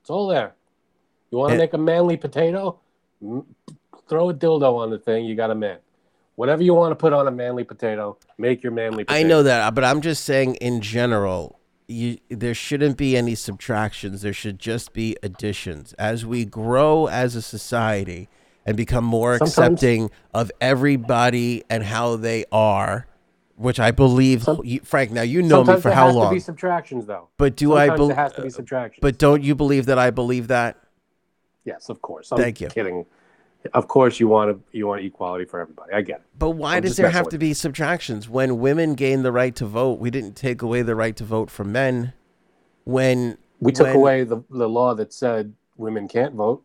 It's 0.00 0.10
all 0.10 0.26
there. 0.26 0.54
You 1.30 1.38
want 1.38 1.52
to 1.52 1.58
make 1.58 1.72
a 1.74 1.78
manly 1.78 2.16
potato? 2.16 2.80
Throw 4.08 4.30
a 4.30 4.34
dildo 4.34 4.78
on 4.78 4.90
the 4.90 4.98
thing, 4.98 5.24
you 5.26 5.34
got 5.36 5.50
a 5.50 5.54
man. 5.54 5.78
Whatever 6.36 6.62
you 6.62 6.72
want 6.74 6.92
to 6.92 6.96
put 6.96 7.12
on 7.12 7.26
a 7.26 7.30
manly 7.30 7.64
potato, 7.64 8.16
make 8.38 8.62
your 8.62 8.72
manly 8.72 9.04
potato. 9.04 9.24
I 9.24 9.28
know 9.28 9.42
that, 9.42 9.74
but 9.74 9.84
I'm 9.84 10.00
just 10.00 10.24
saying 10.24 10.54
in 10.56 10.80
general, 10.80 11.58
you 11.88 12.18
there 12.28 12.54
shouldn't 12.54 12.96
be 12.96 13.16
any 13.16 13.34
subtractions. 13.34 14.22
There 14.22 14.32
should 14.32 14.58
just 14.58 14.92
be 14.92 15.16
additions. 15.22 15.94
As 15.94 16.24
we 16.24 16.44
grow 16.44 17.06
as 17.06 17.34
a 17.34 17.42
society 17.42 18.28
and 18.64 18.76
become 18.76 19.04
more 19.04 19.38
Sometimes- 19.38 19.48
accepting 19.82 20.10
of 20.32 20.50
everybody 20.60 21.64
and 21.68 21.82
how 21.84 22.16
they 22.16 22.44
are, 22.52 23.06
which 23.58 23.80
I 23.80 23.90
believe, 23.90 24.42
Some- 24.44 24.60
you, 24.64 24.80
Frank. 24.80 25.10
Now 25.10 25.22
you 25.22 25.42
know 25.42 25.60
me 25.60 25.66
Sometimes 25.66 25.82
for 25.82 25.88
there 25.88 25.96
how 25.96 26.06
has 26.06 26.14
to 26.28 26.30
be 26.30 26.40
subtractions, 26.40 27.06
though. 27.06 27.28
but 27.36 27.56
do 27.56 27.66
Sometimes 27.66 27.80
I 27.82 27.86
there 27.88 27.96
believe? 27.96 28.16
has 28.16 28.32
to 28.34 28.42
be 28.42 28.50
subtractions. 28.50 29.00
But 29.02 29.18
don't 29.18 29.42
you 29.42 29.54
believe 29.54 29.86
that 29.86 29.98
I 29.98 30.10
believe 30.10 30.48
that? 30.48 30.76
yes, 31.64 31.88
of 31.90 32.00
course. 32.00 32.32
I'm 32.32 32.38
Thank 32.38 32.60
you. 32.60 32.68
Kidding. 32.68 33.04
Of 33.74 33.88
course, 33.88 34.20
you 34.20 34.28
want 34.28 34.50
to 34.72 34.76
you 34.78 34.86
want 34.86 35.04
equality 35.04 35.44
for 35.44 35.60
everybody. 35.60 35.92
I 35.92 36.00
get 36.00 36.20
it. 36.20 36.26
But 36.38 36.50
why 36.50 36.76
I'm 36.76 36.82
does 36.82 36.96
there 36.96 37.10
have 37.10 37.28
to 37.30 37.38
be 37.38 37.52
subtractions? 37.52 38.28
When 38.28 38.60
women 38.60 38.94
gain 38.94 39.22
the 39.24 39.32
right 39.32 39.54
to 39.56 39.66
vote, 39.66 39.98
we 39.98 40.10
didn't 40.10 40.34
take 40.34 40.62
away 40.62 40.82
the 40.82 40.94
right 40.94 41.14
to 41.16 41.24
vote 41.24 41.50
from 41.50 41.72
men. 41.72 42.12
When 42.84 43.36
We 43.60 43.72
took 43.72 43.88
when- 43.88 43.96
away 43.96 44.24
the, 44.24 44.42
the 44.48 44.68
law 44.68 44.94
that 44.94 45.12
said 45.12 45.54
women 45.76 46.06
can't 46.08 46.34
vote. 46.34 46.62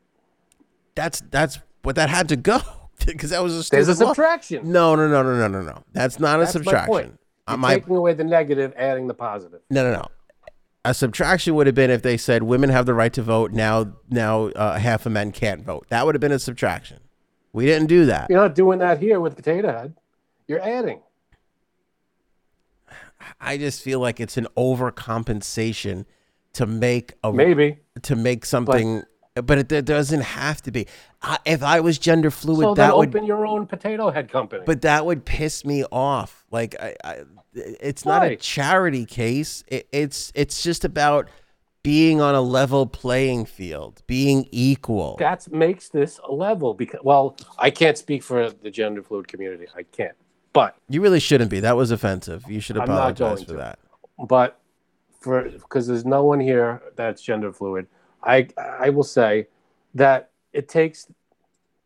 that's 0.95 1.21
that's 1.31 1.59
what 1.81 1.95
that 1.95 2.09
had 2.09 2.29
to 2.29 2.35
go 2.37 2.61
because 3.11 3.29
that 3.31 3.41
was 3.43 3.53
a 3.53 3.69
There's 3.69 3.87
a 3.87 3.95
stupid 3.95 4.05
law. 4.07 4.13
subtraction. 4.13 4.71
No, 4.71 4.95
no, 4.95 5.07
no, 5.07 5.23
no, 5.23 5.35
no, 5.35 5.47
no, 5.47 5.61
no. 5.61 5.83
That's 5.93 6.19
not 6.19 6.39
a 6.39 6.43
That's 6.45 6.65
my 6.65 6.85
point. 6.85 7.19
You're 7.47 7.57
my- 7.57 7.75
taking 7.75 7.95
away 7.95 8.13
the 8.13 8.23
negative, 8.23 8.73
adding 8.77 9.07
the 9.07 9.13
positive. 9.13 9.61
no, 9.69 9.83
no, 9.83 9.97
no. 9.97 10.07
A 10.85 10.93
subtraction 10.93 11.55
would 11.55 11.65
have 11.65 11.75
been 11.75 11.89
if 11.89 12.01
they 12.01 12.17
said 12.17 12.43
women 12.43 12.69
have 12.69 12.85
the 12.85 12.93
right 12.93 13.13
to 13.13 13.21
vote. 13.21 13.53
Now, 13.53 13.93
now 14.09 14.47
uh, 14.47 14.77
half 14.77 15.05
of 15.05 15.13
men 15.13 15.31
can't 15.31 15.63
vote. 15.63 15.85
That 15.87 16.05
would 16.05 16.13
have 16.13 16.19
been 16.19 16.33
a 16.33 16.39
subtraction. 16.39 16.99
We 17.53 17.65
didn't 17.65 17.87
do 17.87 18.05
that. 18.07 18.29
You're 18.29 18.41
not 18.41 18.53
doing 18.53 18.79
that 18.79 18.99
here 18.99 19.21
with 19.21 19.37
Potato 19.37 19.71
Head. 19.71 19.95
You're 20.45 20.59
adding. 20.61 20.99
I 23.39 23.57
just 23.57 23.81
feel 23.81 24.01
like 24.01 24.19
it's 24.19 24.35
an 24.35 24.47
overcompensation 24.57 26.03
to 26.53 26.65
make 26.65 27.13
a 27.23 27.31
Maybe. 27.31 27.79
to 28.01 28.15
make 28.17 28.45
something, 28.45 29.03
but, 29.35 29.57
it, 29.57 29.71
it 29.71 29.85
doesn't 29.85 30.21
have 30.21 30.61
to 30.63 30.71
be. 30.71 30.87
I, 31.21 31.39
if 31.45 31.63
I 31.63 31.79
was 31.79 31.97
gender 31.97 32.29
fluid, 32.29 32.63
So 32.63 32.73
that 32.75 32.95
would 32.95 33.09
open 33.09 33.25
your 33.25 33.45
own 33.45 33.65
Potato 33.65 34.11
Head 34.11 34.29
company. 34.29 34.63
but 34.65 34.81
that 34.81 35.05
would 35.05 35.25
piss 35.25 35.65
me 35.65 35.83
off. 35.91 36.45
Like 36.51 36.75
I, 36.79 36.95
I 37.03 37.21
it's 37.53 38.05
not 38.05 38.25
a 38.25 38.35
charity 38.35 39.05
case. 39.05 39.63
It, 39.67 39.87
it's 39.91 40.31
it's 40.35 40.61
just 40.63 40.85
about 40.85 41.29
being 41.83 42.21
on 42.21 42.33
a 42.33 42.41
level 42.41 42.85
playing 42.85 43.45
field, 43.45 44.01
being 44.07 44.47
equal. 44.51 45.17
that 45.19 45.51
makes 45.51 45.89
this 45.89 46.19
a 46.27 46.31
level 46.31 46.73
because 46.73 47.01
well, 47.03 47.35
I 47.57 47.71
can't 47.71 47.97
speak 47.97 48.23
for 48.23 48.49
the 48.51 48.71
gender 48.71 49.03
fluid 49.03 49.27
community. 49.27 49.65
I 49.75 49.83
can't. 49.83 50.15
But 50.53 50.75
You 50.87 51.01
really 51.01 51.19
shouldn't 51.19 51.49
be. 51.49 51.59
That 51.59 51.75
was 51.75 51.89
offensive. 51.89 52.45
You 52.47 52.59
should 52.59 52.77
I'm 52.77 52.87
not 52.87 53.19
apologize 53.19 53.37
going 53.37 53.45
for 53.45 53.51
to. 53.53 53.57
that. 53.57 53.79
but 54.27 54.59
for 55.19 55.49
because 55.49 55.87
there's 55.87 56.05
no 56.05 56.23
one 56.23 56.39
here 56.39 56.81
that's 56.95 57.21
gender 57.21 57.51
fluid 57.51 57.87
i 58.23 58.47
i 58.57 58.89
will 58.89 59.03
say 59.03 59.47
that 59.93 60.31
it 60.53 60.67
takes 60.67 61.07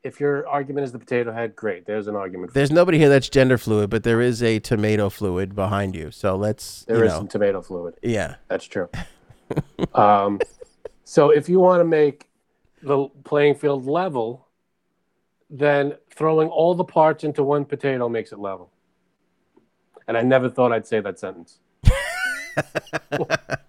if 0.04 0.20
your 0.20 0.48
argument 0.48 0.86
is 0.86 0.92
the 0.92 1.00
potato 1.00 1.32
head 1.34 1.56
great 1.56 1.86
there's 1.86 2.08
an 2.08 2.16
argument 2.16 2.54
There's 2.54 2.72
nobody 2.72 2.98
here 2.98 3.10
that's 3.10 3.28
gender 3.30 3.58
fluid, 3.58 3.90
but 3.90 4.04
there 4.04 4.22
is 4.22 4.42
a 4.42 4.60
tomato 4.60 5.10
fluid 5.10 5.54
behind 5.54 5.96
you. 5.96 6.12
So 6.12 6.36
let's 6.38 6.86
there 6.86 7.04
is 7.04 7.12
know, 7.12 7.20
some 7.20 7.28
tomato 7.28 7.62
fluid. 7.62 7.96
Yeah. 8.02 8.36
that's 8.48 8.66
true. 8.66 8.90
Um 9.94 10.40
so 11.04 11.30
if 11.30 11.48
you 11.48 11.60
want 11.60 11.80
to 11.80 11.86
make 11.86 12.30
the 12.84 13.08
playing 13.24 13.56
field 13.56 13.86
level 13.86 14.48
then 15.50 15.94
throwing 16.10 16.50
all 16.50 16.76
the 16.76 16.84
parts 16.84 17.24
into 17.24 17.44
one 17.44 17.64
potato 17.64 18.10
makes 18.10 18.32
it 18.32 18.40
level. 18.40 18.70
And 20.08 20.18
i 20.18 20.22
never 20.22 20.50
thought 20.50 20.72
i'd 20.72 20.88
say 20.88 21.00
that 21.02 21.20
sentence 21.20 21.60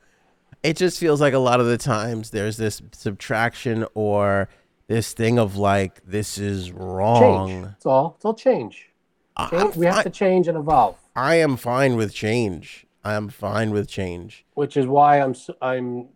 It 0.63 0.77
just 0.77 0.99
feels 0.99 1.21
like 1.21 1.35
a 1.35 1.39
lot 1.39 1.61
of 1.61 1.67
the 1.67 1.79
times 1.79 2.31
there's 2.31 2.57
this 2.57 2.83
subtraction 2.93 3.87
or 3.95 4.49
this 4.89 5.13
thing 5.13 5.39
of 5.39 5.57
like 5.57 6.05
this 6.05 6.39
is 6.39 6.67
change 6.67 6.79
wrong. 6.79 7.75
it's 7.77 7.87
all 7.87 8.15
it's 8.17 8.25
all 8.25 8.35
change 8.35 8.91
Change, 9.51 9.77
we 9.77 9.87
have 9.87 10.03
to 10.03 10.11
change 10.11 10.49
and 10.49 10.59
evolve 10.59 10.97
I 11.15 11.37
am 11.37 11.57
fine 11.57 11.95
with 11.97 12.13
change. 12.13 12.87
I 13.05 13.15
am 13.15 13.29
fine 13.29 13.71
with 13.71 13.89
change. 13.89 14.45
which 14.55 14.77
is 14.77 14.87
why 14.87 15.21
I'm 15.21 15.35
I'm 15.63 16.09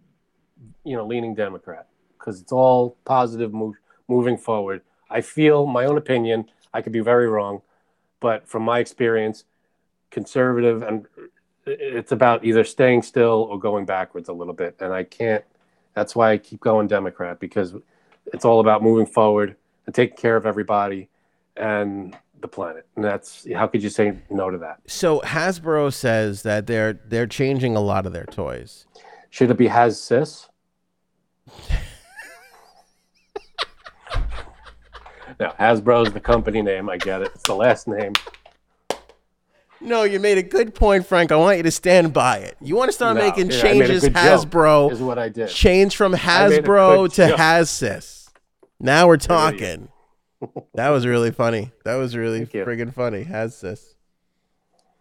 you 0.85 0.97
know 0.97 1.07
leaning 1.07 1.35
Democrat 1.35 1.87
because 2.19 2.41
it's 2.41 2.53
all 2.53 2.97
positive 3.05 3.53
move, 3.53 3.77
moving 4.09 4.37
forward. 4.37 4.83
I 5.11 5.21
feel 5.21 5.67
my 5.67 5.85
own 5.85 5.97
opinion. 5.99 6.47
I 6.75 6.83
could 6.83 6.93
be 6.93 7.01
very 7.01 7.29
wrong 7.29 7.63
but 8.23 8.49
from 8.49 8.63
my 8.63 8.79
experience, 8.79 9.45
conservative 10.11 10.83
and 10.83 11.07
it's 11.67 12.13
about 12.13 12.45
either 12.45 12.65
staying 12.65 13.03
still 13.03 13.49
or 13.51 13.59
going 13.59 13.85
backwards 13.85 14.29
a 14.29 14.33
little 14.33 14.55
bit. 14.55 14.77
And 14.81 14.93
I 14.93 15.05
can't. 15.05 15.45
That's 15.95 16.17
why 16.17 16.33
I 16.33 16.39
keep 16.39 16.61
going 16.61 16.87
Democrat 16.89 17.39
because 17.39 17.75
it's 18.27 18.45
all 18.45 18.61
about 18.61 18.83
moving 18.83 19.07
forward 19.07 19.57
and 19.87 19.95
taking 19.95 20.17
care 20.17 20.37
of 20.37 20.47
everybody 20.47 21.09
and 21.57 22.17
the 22.41 22.49
planet. 22.49 22.87
And 22.97 23.05
that's 23.05 23.47
how 23.55 23.67
could 23.67 23.83
you 23.83 23.91
say 23.91 24.19
no 24.31 24.51
to 24.51 24.59
that? 24.59 24.81
So 24.87 25.21
Hasbro 25.21 25.93
says 25.93 26.43
that 26.43 26.67
they're 26.67 26.95
they're 26.95 27.27
changing 27.27 27.77
a 27.77 27.81
lot 27.81 28.07
of 28.07 28.13
their 28.13 28.27
toys. 28.27 28.87
Should 29.31 29.51
it 29.51 29.57
be 29.57 29.69
has 29.69 30.01
sis? 30.01 30.49
no, 35.41 35.49
Hasbro's 35.59 36.13
the 36.13 36.21
company 36.21 36.63
name. 36.63 36.91
I 36.91 36.97
get 36.99 37.23
it. 37.23 37.31
It's 37.35 37.45
the 37.45 37.55
last 37.55 37.89
name. 37.89 38.13
No, 39.83 40.05
you 40.05 40.21
made 40.21 40.39
a 40.39 40.43
good 40.43 40.75
point, 40.75 41.07
Frank. 41.07 41.33
I 41.33 41.37
want 41.37 41.57
you 41.57 41.63
to 41.65 41.71
stand 41.71 42.13
by 42.13 42.39
it. 42.39 42.57
You 42.61 42.77
want 42.77 42.89
to 42.89 42.93
start 42.93 43.17
No, 43.17 43.23
making 43.23 43.51
yeah, 43.51 43.59
I 43.61 43.63
made 43.65 43.83
a 43.83 43.87
changes, 43.89 44.03
joke, 44.05 44.13
Hasbro. 44.13 44.93
is 44.93 45.01
what 45.03 45.19
I 45.19 45.29
did. 45.29 45.49
Change 45.49 45.97
from 45.97 46.13
Hasbro 46.15 47.11
to 47.15 47.29
joke. 47.29 47.39
Hassis. 47.39 48.29
Now 48.79 49.07
we're 49.09 49.17
talking. 49.17 49.89
that 50.75 50.91
was 50.91 51.07
really 51.07 51.31
funny. 51.31 51.73
That 51.85 51.97
was 51.97 52.17
really 52.17 52.39
Thank 52.41 52.55
you. 52.55 52.65
friggin' 52.65 52.95
funny. 52.95 53.25
Hassis. 53.25 53.95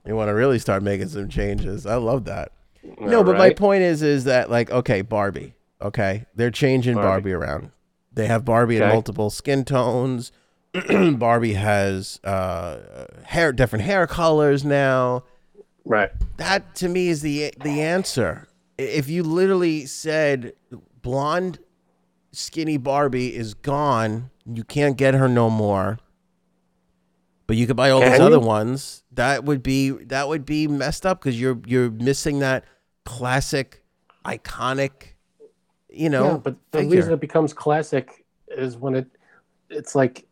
You 0.05 0.15
want 0.15 0.29
to 0.29 0.33
really 0.33 0.57
start 0.59 0.81
making 0.81 1.09
some 1.09 1.29
changes. 1.29 1.85
I 1.85 1.95
love 1.95 2.25
that. 2.25 2.51
No, 2.99 3.19
All 3.19 3.23
but 3.23 3.37
my 3.37 3.51
point 3.51 3.83
is, 3.83 4.01
is 4.01 4.23
that 4.23 4.49
like, 4.49 4.71
okay, 4.71 5.01
Barbie. 5.03 5.53
Okay, 5.81 6.25
they're 6.35 6.51
changing 6.51 6.95
Barbie, 6.95 7.31
Barbie. 7.31 7.33
around. 7.33 7.71
They 8.13 8.27
have 8.27 8.43
Barbie 8.45 8.77
in 8.77 8.87
multiple 8.87 9.29
skin 9.29 9.63
tones. 9.63 10.31
Barbie 11.17 11.53
has 11.53 12.19
uh, 12.23 13.05
hair, 13.23 13.51
different 13.51 13.85
hair 13.85 14.07
colors 14.07 14.63
now 14.63 15.23
right. 15.85 16.11
that 16.37 16.75
to 16.75 16.89
me 16.89 17.09
is 17.09 17.21
the 17.21 17.53
the 17.61 17.81
answer. 17.81 18.47
If 18.77 19.09
you 19.09 19.23
literally 19.23 19.85
said 19.85 20.53
blonde 21.01 21.59
skinny 22.31 22.77
Barbie 22.77 23.35
is 23.35 23.53
gone, 23.53 24.29
you 24.45 24.63
can't 24.63 24.97
get 24.97 25.13
her 25.13 25.27
no 25.27 25.49
more. 25.49 25.99
But 27.47 27.57
you 27.57 27.67
could 27.67 27.75
buy 27.75 27.89
all 27.89 27.99
these 27.99 28.11
Can 28.11 28.21
other 28.21 28.39
ones. 28.39 29.03
That 29.11 29.43
would 29.43 29.61
be 29.61 29.89
that 29.89 30.27
would 30.27 30.45
be 30.45 30.67
messed 30.67 31.05
up 31.05 31.19
because 31.19 31.39
you're 31.39 31.59
you're 31.65 31.91
missing 31.91 32.39
that 32.39 32.63
classic, 33.03 33.83
iconic, 34.25 35.15
you 35.89 36.09
know. 36.09 36.31
yeah, 36.31 36.37
but 36.37 36.55
the 36.71 36.79
figure. 36.79 36.95
reason 36.95 37.13
it 37.13 37.19
becomes 37.19 37.53
classic 37.53 38.25
is 38.47 38.77
when 38.77 38.95
it 38.95 39.07
it's 39.69 39.95
like 39.95 40.25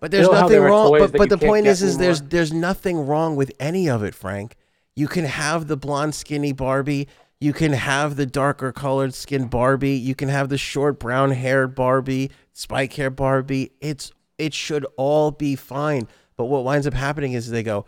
But 0.00 0.10
there's 0.10 0.28
nothing 0.28 0.60
wrong. 0.60 0.98
But, 0.98 1.12
but 1.12 1.28
the 1.28 1.38
point 1.38 1.66
is, 1.66 1.82
is 1.82 1.98
there's 1.98 2.22
there's 2.22 2.52
nothing 2.52 3.06
wrong 3.06 3.36
with 3.36 3.52
any 3.60 3.88
of 3.88 4.02
it, 4.02 4.14
Frank. 4.14 4.56
You 4.96 5.06
can 5.06 5.26
have 5.26 5.68
the 5.68 5.76
blonde, 5.76 6.14
skinny 6.14 6.52
Barbie. 6.52 7.06
You 7.38 7.52
can 7.52 7.72
have 7.72 8.16
the 8.16 8.26
darker 8.26 8.72
colored 8.72 9.14
skin 9.14 9.46
Barbie. 9.46 9.96
You 9.96 10.14
can 10.14 10.28
have 10.28 10.48
the 10.48 10.58
short 10.58 10.98
brown 10.98 11.30
haired 11.30 11.74
Barbie, 11.74 12.30
spike 12.52 12.94
hair 12.94 13.10
Barbie. 13.10 13.72
It's 13.80 14.12
it 14.38 14.54
should 14.54 14.86
all 14.96 15.30
be 15.30 15.54
fine. 15.54 16.08
But 16.36 16.46
what 16.46 16.64
winds 16.64 16.86
up 16.86 16.94
happening 16.94 17.32
is 17.34 17.50
they 17.50 17.62
go, 17.62 17.84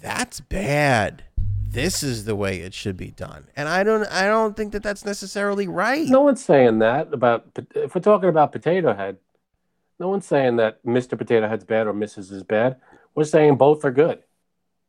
"That's 0.00 0.40
bad. 0.40 1.24
This 1.64 2.02
is 2.02 2.26
the 2.26 2.36
way 2.36 2.58
it 2.58 2.74
should 2.74 2.96
be 2.96 3.12
done." 3.12 3.46
And 3.56 3.68
I 3.68 3.82
don't 3.82 4.04
I 4.06 4.26
don't 4.26 4.56
think 4.56 4.72
that 4.72 4.82
that's 4.82 5.04
necessarily 5.04 5.68
right. 5.68 6.06
no 6.08 6.20
one's 6.20 6.44
saying 6.44 6.80
that 6.80 7.12
about 7.12 7.46
if 7.74 7.94
we're 7.94 8.00
talking 8.00 8.28
about 8.28 8.52
Potato 8.52 8.94
Head, 8.94 9.16
no 9.98 10.08
one's 10.08 10.26
saying 10.26 10.56
that 10.56 10.84
Mr. 10.84 11.16
Potato 11.16 11.48
Head's 11.48 11.64
bad 11.64 11.86
or 11.86 11.92
Mrs. 11.94 12.32
is 12.32 12.42
bad. 12.42 12.76
We're 13.14 13.24
saying 13.24 13.56
both 13.56 13.84
are 13.84 13.90
good. 13.90 14.22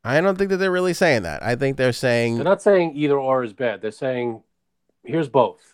I 0.04 0.20
don't 0.20 0.38
think 0.38 0.50
that 0.50 0.58
they're 0.58 0.72
really 0.72 0.94
saying 0.94 1.24
that. 1.24 1.42
I 1.44 1.56
think 1.56 1.78
they're 1.78 1.94
saying 1.94 2.36
They're 2.36 2.44
not 2.44 2.62
saying 2.62 2.94
either 2.96 3.18
or 3.18 3.44
is 3.44 3.54
bad. 3.54 3.82
They're 3.82 3.92
saying 3.92 4.42
here's 5.04 5.30
both. 5.30 5.74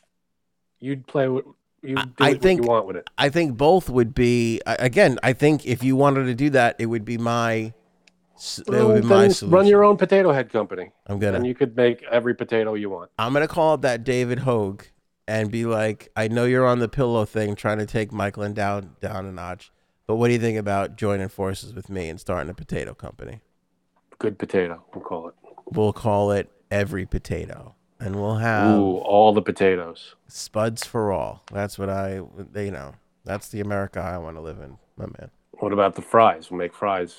You'd 0.80 1.08
play 1.08 1.28
with 1.28 1.46
you 1.82 1.96
do 1.96 2.04
I 2.20 2.32
what 2.34 2.42
think- 2.42 2.62
you 2.62 2.68
want 2.68 2.86
with 2.88 2.98
it. 2.98 3.10
I 3.18 3.30
think 3.30 3.56
both 3.58 3.90
would 3.90 4.14
be 4.14 4.62
again. 4.66 5.18
I 5.24 5.34
think 5.34 5.66
if 5.66 5.84
you 5.84 5.96
wanted 5.96 6.26
to 6.26 6.36
do 6.36 6.50
that, 6.52 6.76
it 6.80 6.86
would 6.88 7.06
be 7.06 7.18
my. 7.18 7.74
It 8.58 8.70
would 8.70 9.02
be 9.02 9.08
my 9.08 9.28
solution. 9.30 9.50
run 9.50 9.66
your 9.68 9.84
own 9.84 9.98
Potato 9.98 10.32
Head 10.32 10.50
company, 10.50 10.92
I'm 11.08 11.20
gonna. 11.20 11.38
and 11.38 11.46
you 11.48 11.54
could 11.56 11.76
make 11.76 12.04
every 12.04 12.34
potato 12.36 12.74
you 12.74 12.90
want. 12.90 13.12
I'm 13.20 13.34
gonna 13.34 13.48
call 13.50 13.78
that 13.80 14.04
David 14.06 14.40
Hogg 14.40 14.86
and 15.30 15.52
be 15.52 15.64
like, 15.66 16.10
I 16.16 16.28
know 16.28 16.46
you're 16.46 16.66
on 16.66 16.80
the 16.80 16.90
pillow 16.90 17.24
thing, 17.24 17.54
trying 17.54 17.78
to 17.78 17.86
take 17.86 18.12
Michael 18.12 18.42
and 18.42 18.56
down 18.56 18.96
down 19.00 19.28
a 19.28 19.32
notch. 19.32 19.72
But 20.08 20.16
what 20.16 20.28
do 20.28 20.34
you 20.34 20.40
think 20.40 20.58
about 20.58 20.96
joining 20.98 21.30
forces 21.30 21.72
with 21.72 21.88
me 21.88 22.10
and 22.10 22.20
starting 22.20 22.50
a 22.50 22.56
potato 22.56 22.96
company? 22.96 23.42
Good 24.18 24.40
potato, 24.40 24.84
we'll 24.94 25.04
call 25.04 25.28
it. 25.28 25.36
We'll 25.72 25.94
call 25.94 26.32
it 26.32 26.50
Every 26.72 27.06
Potato, 27.06 27.76
and 28.00 28.16
we'll 28.16 28.38
have 28.38 28.76
Ooh, 28.76 28.98
all 28.98 29.32
the 29.32 29.44
potatoes. 29.44 30.16
spuds 30.28 30.84
for 30.84 31.12
all. 31.12 31.44
That's 31.54 31.78
what 31.78 31.90
I, 31.90 32.22
they, 32.52 32.66
you 32.66 32.72
know, 32.72 32.96
that's 33.24 33.50
the 33.50 33.60
America 33.60 34.00
I 34.00 34.18
want 34.18 34.36
to 34.36 34.42
live 34.42 34.60
in, 34.60 34.80
my 34.98 35.06
man. 35.06 35.30
What 35.60 35.74
about 35.74 35.94
the 35.94 36.02
fries? 36.02 36.50
We'll 36.50 36.58
make 36.58 36.74
fries. 36.74 37.16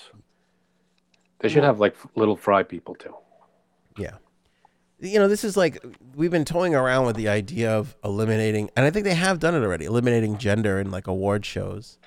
They 1.38 1.48
should 1.48 1.62
have 1.64 1.78
like 1.78 1.94
little 2.16 2.36
fry 2.36 2.64
people 2.64 2.96
too. 2.96 3.14
Yeah. 3.96 4.16
You 5.02 5.18
know, 5.18 5.28
this 5.28 5.44
is 5.44 5.56
like 5.56 5.82
we've 6.14 6.30
been 6.30 6.44
toying 6.44 6.74
around 6.74 7.06
with 7.06 7.16
the 7.16 7.28
idea 7.28 7.70
of 7.74 7.96
eliminating, 8.04 8.70
and 8.76 8.84
I 8.84 8.90
think 8.90 9.04
they 9.04 9.14
have 9.14 9.38
done 9.40 9.54
it 9.54 9.62
already, 9.64 9.86
eliminating 9.86 10.36
gender 10.36 10.78
in 10.78 10.90
like 10.90 11.06
award 11.06 11.46
shows, 11.46 11.98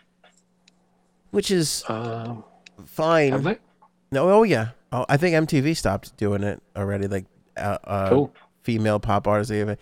which 1.32 1.49
is 1.49 1.84
Um, 1.88 2.44
fine. 2.86 3.32
have 3.32 3.44
they? 3.44 3.57
No, 4.11 4.30
oh 4.30 4.44
yeah. 4.44 4.70
Oh, 4.91 5.06
I 5.10 5.18
think 5.18 5.36
MTV 5.36 5.76
stopped 5.76 6.15
doing 6.18 6.44
it 6.44 6.61
already. 6.76 7.07
Like, 7.07 7.26
uh, 7.57 7.80
uh, 7.84 8.10
Cool. 8.10 8.34
female 8.61 8.99
pop 8.99 9.28
artists, 9.28 9.52
even, 9.52 9.78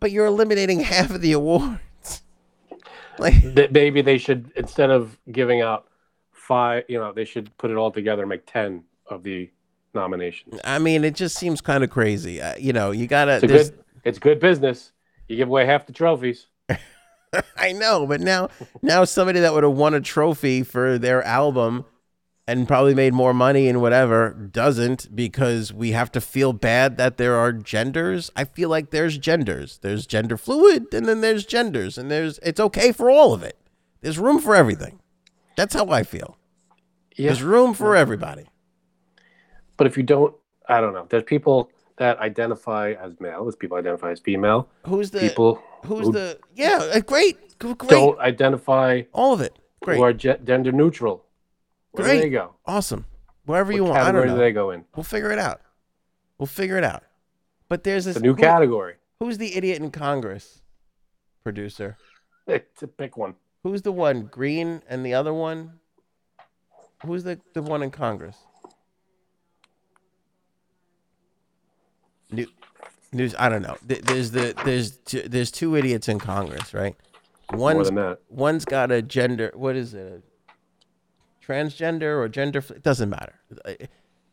but 0.00 0.10
you're 0.10 0.24
eliminating 0.24 0.80
half 0.94 1.10
of 1.10 1.20
the 1.20 1.32
awards. 1.32 2.22
like, 3.18 3.42
Th- 3.54 3.70
Maybe 3.70 4.00
they 4.00 4.16
should 4.16 4.50
instead 4.56 4.90
of 4.90 5.18
giving 5.30 5.60
out 5.60 5.86
five, 6.32 6.84
you 6.88 6.98
know, 6.98 7.12
they 7.12 7.26
should 7.26 7.54
put 7.58 7.70
it 7.70 7.76
all 7.76 7.90
together 7.90 8.22
and 8.22 8.30
make 8.30 8.46
ten 8.46 8.84
of 9.06 9.22
the 9.22 9.50
nominations. 9.94 10.60
I 10.64 10.78
mean, 10.78 11.04
it 11.04 11.14
just 11.14 11.36
seems 11.36 11.60
kind 11.60 11.84
of 11.84 11.90
crazy. 11.90 12.40
Uh, 12.40 12.56
you 12.56 12.72
know, 12.72 12.90
you 12.90 13.06
gotta. 13.06 13.34
It's 13.34 13.44
a 13.44 13.46
good. 13.46 13.84
It's 14.04 14.18
good 14.18 14.40
business. 14.40 14.92
You 15.28 15.36
give 15.36 15.48
away 15.48 15.64
half 15.64 15.86
the 15.86 15.92
trophies. 15.92 16.46
I 17.56 17.72
know, 17.72 18.06
but 18.06 18.20
now 18.20 18.48
now 18.82 19.04
somebody 19.04 19.40
that 19.40 19.52
would 19.54 19.64
have 19.64 19.72
won 19.72 19.94
a 19.94 20.00
trophy 20.00 20.62
for 20.62 20.98
their 20.98 21.22
album 21.22 21.84
and 22.46 22.68
probably 22.68 22.94
made 22.94 23.14
more 23.14 23.32
money 23.32 23.68
and 23.68 23.80
whatever 23.80 24.30
doesn't 24.52 25.14
because 25.14 25.72
we 25.72 25.92
have 25.92 26.12
to 26.12 26.20
feel 26.20 26.52
bad 26.52 26.96
that 26.98 27.16
there 27.16 27.36
are 27.36 27.52
genders. 27.52 28.30
I 28.36 28.44
feel 28.44 28.68
like 28.68 28.90
there's 28.90 29.16
genders. 29.16 29.78
There's 29.78 30.06
gender 30.06 30.36
fluid 30.36 30.92
and 30.92 31.06
then 31.06 31.22
there's 31.22 31.46
genders 31.46 31.96
and 31.96 32.10
there's 32.10 32.38
it's 32.42 32.60
okay 32.60 32.92
for 32.92 33.10
all 33.10 33.32
of 33.32 33.42
it. 33.42 33.56
There's 34.02 34.18
room 34.18 34.40
for 34.40 34.54
everything. 34.54 35.00
That's 35.56 35.74
how 35.74 35.88
I 35.88 36.02
feel. 36.02 36.36
Yeah. 37.16 37.28
There's 37.28 37.42
room 37.42 37.74
for 37.74 37.96
everybody. 37.96 38.44
But 39.76 39.86
if 39.86 39.96
you 39.96 40.02
don't, 40.02 40.34
I 40.68 40.80
don't 40.80 40.92
know. 40.94 41.06
There's 41.08 41.24
people 41.24 41.70
that 41.96 42.18
identify 42.18 42.92
as 42.92 43.18
male. 43.20 43.44
There's 43.44 43.56
people 43.56 43.76
identify 43.76 44.10
as 44.10 44.20
female. 44.20 44.68
Who's 44.86 45.10
the 45.10 45.20
People 45.20 45.62
who's 45.84 46.06
who 46.06 46.12
the 46.12 46.38
Yeah, 46.54 46.78
uh, 46.92 47.00
great. 47.00 47.58
Great. 47.58 47.78
don't 47.88 48.18
identify 48.18 49.02
all 49.12 49.32
of 49.32 49.40
it. 49.40 49.56
Great. 49.82 49.96
who 49.98 50.02
are 50.02 50.12
ge- 50.12 50.42
gender 50.44 50.72
neutral. 50.72 51.24
Where 51.92 52.04
Great. 52.06 52.16
do 52.16 52.22
they 52.22 52.30
go? 52.30 52.54
awesome. 52.66 53.06
Wherever 53.44 53.68
What 53.72 53.76
you 53.76 53.84
want. 53.84 53.98
I 53.98 54.10
don't 54.12 54.26
know. 54.26 54.34
do 54.34 54.40
they 54.40 54.52
go 54.52 54.70
in? 54.70 54.84
We'll 54.96 55.04
figure 55.04 55.30
it 55.30 55.38
out. 55.38 55.60
We'll 56.38 56.46
figure 56.46 56.78
it 56.78 56.84
out. 56.84 57.04
But 57.68 57.84
there's 57.84 58.04
this 58.06 58.18
new 58.20 58.34
who- 58.34 58.40
category. 58.42 58.94
Who's 59.20 59.38
the 59.38 59.54
idiot 59.56 59.80
in 59.80 59.90
Congress? 59.90 60.62
Producer. 61.44 61.96
to 62.48 62.86
pick 62.88 63.16
one. 63.16 63.34
Who's 63.62 63.82
the 63.82 63.92
one? 63.92 64.24
Greene 64.26 64.82
and 64.88 65.04
the 65.06 65.14
other 65.14 65.32
one? 65.32 65.74
Who's 67.06 67.22
the, 67.24 67.38
the 67.52 67.62
one 67.62 67.82
in 67.82 67.90
Congress? 67.90 68.36
New, 72.34 72.46
news. 73.12 73.34
I 73.38 73.48
don't 73.48 73.62
know. 73.62 73.76
There's 73.82 74.30
the 74.32 74.54
there's 74.64 74.96
two, 74.98 75.22
there's 75.22 75.50
two 75.50 75.76
idiots 75.76 76.08
in 76.08 76.18
Congress, 76.18 76.74
right? 76.74 76.96
One's 77.52 77.90
one's 78.28 78.64
got 78.64 78.90
a 78.90 79.02
gender. 79.02 79.52
What 79.54 79.76
is 79.76 79.94
it? 79.94 80.22
A 80.22 81.46
transgender 81.46 82.18
or 82.18 82.28
gender? 82.28 82.62
It 82.70 82.82
doesn't 82.82 83.10
matter. 83.10 83.34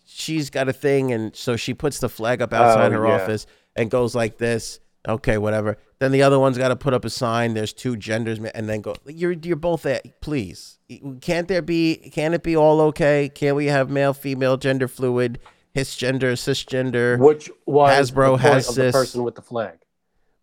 She's 0.05 0.49
got 0.49 0.67
a 0.67 0.73
thing, 0.73 1.11
and 1.11 1.35
so 1.35 1.55
she 1.55 1.73
puts 1.73 1.99
the 1.99 2.09
flag 2.09 2.41
up 2.41 2.53
outside 2.53 2.91
Oh, 2.93 3.01
her 3.01 3.07
yeah. 3.07 3.15
office 3.21 3.45
and 3.75 3.89
goes 3.89 4.13
like 4.15 4.37
this. 4.37 4.79
Okay, 5.07 5.37
whatever. 5.37 5.77
Then 5.99 6.11
the 6.11 6.21
other 6.23 6.37
one's 6.37 6.57
got 6.57 6.67
to 6.67 6.75
put 6.75 6.93
up 6.93 7.05
a 7.05 7.09
sign. 7.09 7.53
There's 7.53 7.73
two 7.73 7.95
genders, 7.97 8.39
and 8.39 8.69
then 8.69 8.81
go. 8.81 8.95
You're 9.05 9.31
you're 9.31 9.55
both 9.55 9.85
at. 9.85 10.21
Please, 10.21 10.79
can't 11.21 11.47
there 11.47 11.61
be? 11.61 11.95
Can 11.95 12.33
it 12.33 12.43
be 12.43 12.55
all 12.55 12.81
okay? 12.81 13.29
Can 13.29 13.55
we 13.55 13.65
have 13.67 13.89
male, 13.89 14.13
female, 14.13 14.57
gender 14.57 14.87
fluid, 14.87 15.39
cisgender, 15.75 16.33
cisgender? 16.33 17.19
Which 17.19 17.49
was 17.65 18.11
Hasbro 18.11 18.25
the 18.25 18.29
point 18.31 18.41
has 18.41 18.69
of 18.69 18.75
the 18.75 18.81
this. 18.83 18.91
person 18.93 19.23
with 19.23 19.35
the 19.35 19.41
flag. 19.41 19.79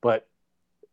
But 0.01 0.29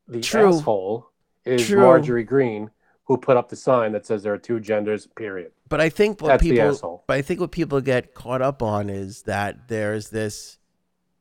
the 0.08 0.22
True. 0.22 0.56
asshole 0.56 1.10
is 1.46 1.68
True. 1.68 1.82
Marjorie 1.82 2.24
Greene 2.24 2.72
who 3.06 3.18
put 3.18 3.38
up 3.38 3.50
the 3.50 3.56
sign 3.56 3.92
that 3.94 4.06
says 4.06 4.24
there 4.24 4.34
are 4.34 4.38
two 4.38 4.60
genders. 4.60 5.08
Period. 5.16 5.52
But 5.70 5.82
I 5.82 5.90
think 5.90 6.22
what 6.22 6.30
That's 6.30 6.44
people, 6.44 7.04
but 7.08 7.16
I 7.16 7.22
think 7.22 7.40
what 7.40 7.52
people 7.52 7.82
get 7.82 8.14
caught 8.14 8.42
up 8.42 8.62
on 8.62 8.90
is 8.90 9.24
that 9.24 9.68
there's 9.68 10.10
this, 10.10 10.58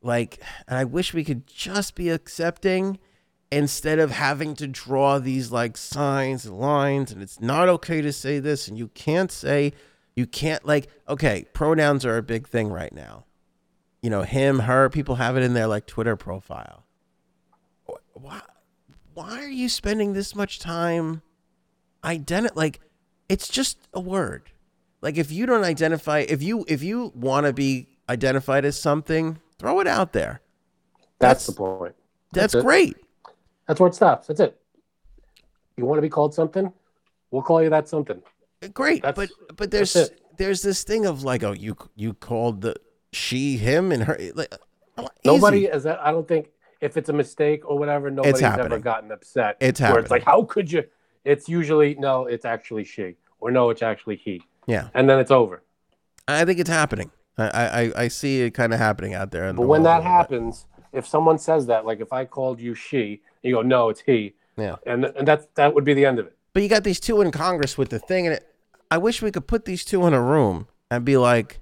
like, 0.03 0.39
and 0.67 0.79
I 0.79 0.85
wish 0.85 1.15
we 1.15 1.25
could 1.25 1.47
just 1.47 1.95
be 1.95 2.11
accepting 2.11 2.99
instead 3.53 3.99
of 3.99 4.11
having 4.11 4.55
to 4.57 4.67
draw 4.67 5.19
these 5.19 5.53
like 5.53 5.77
signs 5.77 6.45
and 6.45 6.59
lines, 6.59 7.13
and 7.13 7.23
it's 7.23 7.41
not 7.41 7.69
okay 7.69 8.01
to 8.01 8.13
say 8.13 8.39
this, 8.39 8.67
and 8.67 8.77
you 8.77 8.89
can't 8.89 9.31
say, 9.31 9.73
you 10.17 10.27
can't 10.27 10.65
like, 10.67 10.89
okay, 11.09 11.47
pronouns 11.53 12.05
are 12.05 12.17
a 12.17 12.23
big 12.23 12.49
thing 12.49 12.69
right 12.69 12.93
now. 12.93 13.25
You 14.03 14.11
know, 14.11 14.23
him, 14.23 14.61
her, 14.61 14.89
people 14.91 15.17
have 15.17 15.37
it 15.37 15.43
in 15.43 15.55
their 15.55 15.67
like 15.67 15.87
Twitter 15.87 16.17
profile. 16.17 16.85
Why, 18.13 18.41
why 19.15 19.43
are 19.43 19.49
you 19.49 19.69
spending 19.69 20.13
this 20.13 20.35
much 20.35 20.59
time? 20.59 21.23
identi- 22.05 22.55
like 22.55 22.81
it's 23.31 23.49
just 23.49 23.79
a 23.95 24.01
word 24.01 24.51
like 25.01 25.17
if 25.17 25.33
you 25.33 25.47
don't 25.47 25.65
identify 25.65 26.19
if 26.19 26.43
you 26.43 26.65
if 26.69 26.83
you 26.83 27.11
want 27.15 27.47
to 27.47 27.53
be 27.53 27.89
identified 28.11 28.65
as 28.65 28.79
something 28.79 29.39
throw 29.59 29.81
it 29.81 29.87
out 29.87 30.13
there 30.13 30.43
That's, 31.19 31.47
That's- 31.47 31.47
the 31.47 31.53
point. 31.55 31.95
that's, 32.33 32.53
That's 32.53 32.63
great 32.63 32.97
That's 33.67 33.81
where 33.81 33.89
it 33.89 33.95
stops. 33.95 34.27
That's 34.27 34.41
it. 34.41 34.61
You 35.79 35.87
want 35.87 35.97
to 35.97 36.03
be 36.03 36.11
called 36.11 36.35
something? 36.35 36.71
We'll 37.31 37.41
call 37.43 37.63
you 37.63 37.71
that 37.71 37.89
something. 37.89 38.21
Great 38.69 39.03
That's- 39.03 39.31
but 39.49 39.57
but 39.57 39.71
there's 39.71 39.97
there's 40.37 40.63
this 40.63 40.83
thing 40.85 41.07
of 41.07 41.23
like 41.23 41.43
oh 41.43 41.53
you 41.53 41.77
you 41.95 42.15
called 42.15 42.61
the 42.63 42.75
she 43.13 43.57
him 43.57 43.93
and 43.93 44.05
her 44.05 44.19
like 44.35 44.55
oh, 44.99 45.03
easy. 45.03 45.11
Nobody 45.25 45.65
is 45.67 45.85
that. 45.85 46.01
I 46.01 46.11
don't 46.11 46.27
think 46.27 46.51
if 46.81 46.97
it's 46.97 47.09
a 47.09 47.13
mistake 47.13 47.69
or 47.69 47.79
whatever, 47.79 48.11
nobody's 48.11 48.43
ever 48.43 48.79
gotten 48.79 49.13
upset. 49.13 49.57
It's 49.61 49.81
Where 49.81 49.99
it's 49.99 50.11
like, 50.11 50.25
how 50.25 50.43
could 50.43 50.71
you? 50.73 50.85
It's 51.25 51.49
usually 51.49 51.95
no. 51.95 52.27
It's 52.27 52.45
actually 52.45 52.85
she, 52.85 53.15
or 53.41 53.51
no, 53.51 53.71
it's 53.71 53.83
actually 53.83 54.17
he, 54.17 54.43
yeah 54.67 54.89
and 54.95 55.09
then 55.09 55.19
it's 55.21 55.31
over. 55.31 55.63
i 56.27 56.45
think 56.45 56.59
it's 56.59 56.71
happening 56.71 57.11
i 57.39 57.47
i 57.83 57.93
i 58.05 58.09
see 58.09 58.41
it 58.43 58.53
kind 58.53 58.73
of 58.73 58.79
happening 58.79 59.13
out 59.15 59.31
there 59.31 59.53
But 59.53 59.67
when 59.67 59.83
that 59.85 59.99
little 59.99 60.03
bit. 60.03 60.11
happens, 60.11 60.67
if 60.93 61.07
someone 61.07 61.39
says 61.39 61.67
that, 61.67 61.85
like 61.87 62.01
if 62.01 62.13
I 62.13 62.25
called 62.25 62.61
you 62.61 62.75
she, 62.75 63.21
you 63.43 63.55
go, 63.55 63.63
no, 63.63 63.91
it's 63.91 64.01
he, 64.01 64.35
yeah 64.57 64.77
and 64.87 65.05
and 65.05 65.29
that's 65.29 65.47
that 65.55 65.75
would 65.75 65.85
be 65.85 65.95
the 65.95 66.05
end 66.07 66.19
of 66.19 66.27
it. 66.27 66.37
But 66.53 66.63
you 66.63 66.69
got 66.69 66.85
these 66.85 67.01
two 67.01 67.21
in 67.21 67.31
Congress 67.31 67.77
with 67.77 67.89
the 67.91 67.99
thing, 67.99 68.27
and 68.27 68.37
it, 68.37 68.54
I 68.91 68.99
wish 68.99 69.23
we 69.23 69.31
could 69.31 69.47
put 69.47 69.65
these 69.65 69.85
two 69.85 70.07
in 70.07 70.15
a 70.15 70.23
room 70.23 70.69
and 70.91 71.05
be 71.05 71.17
like, 71.17 71.61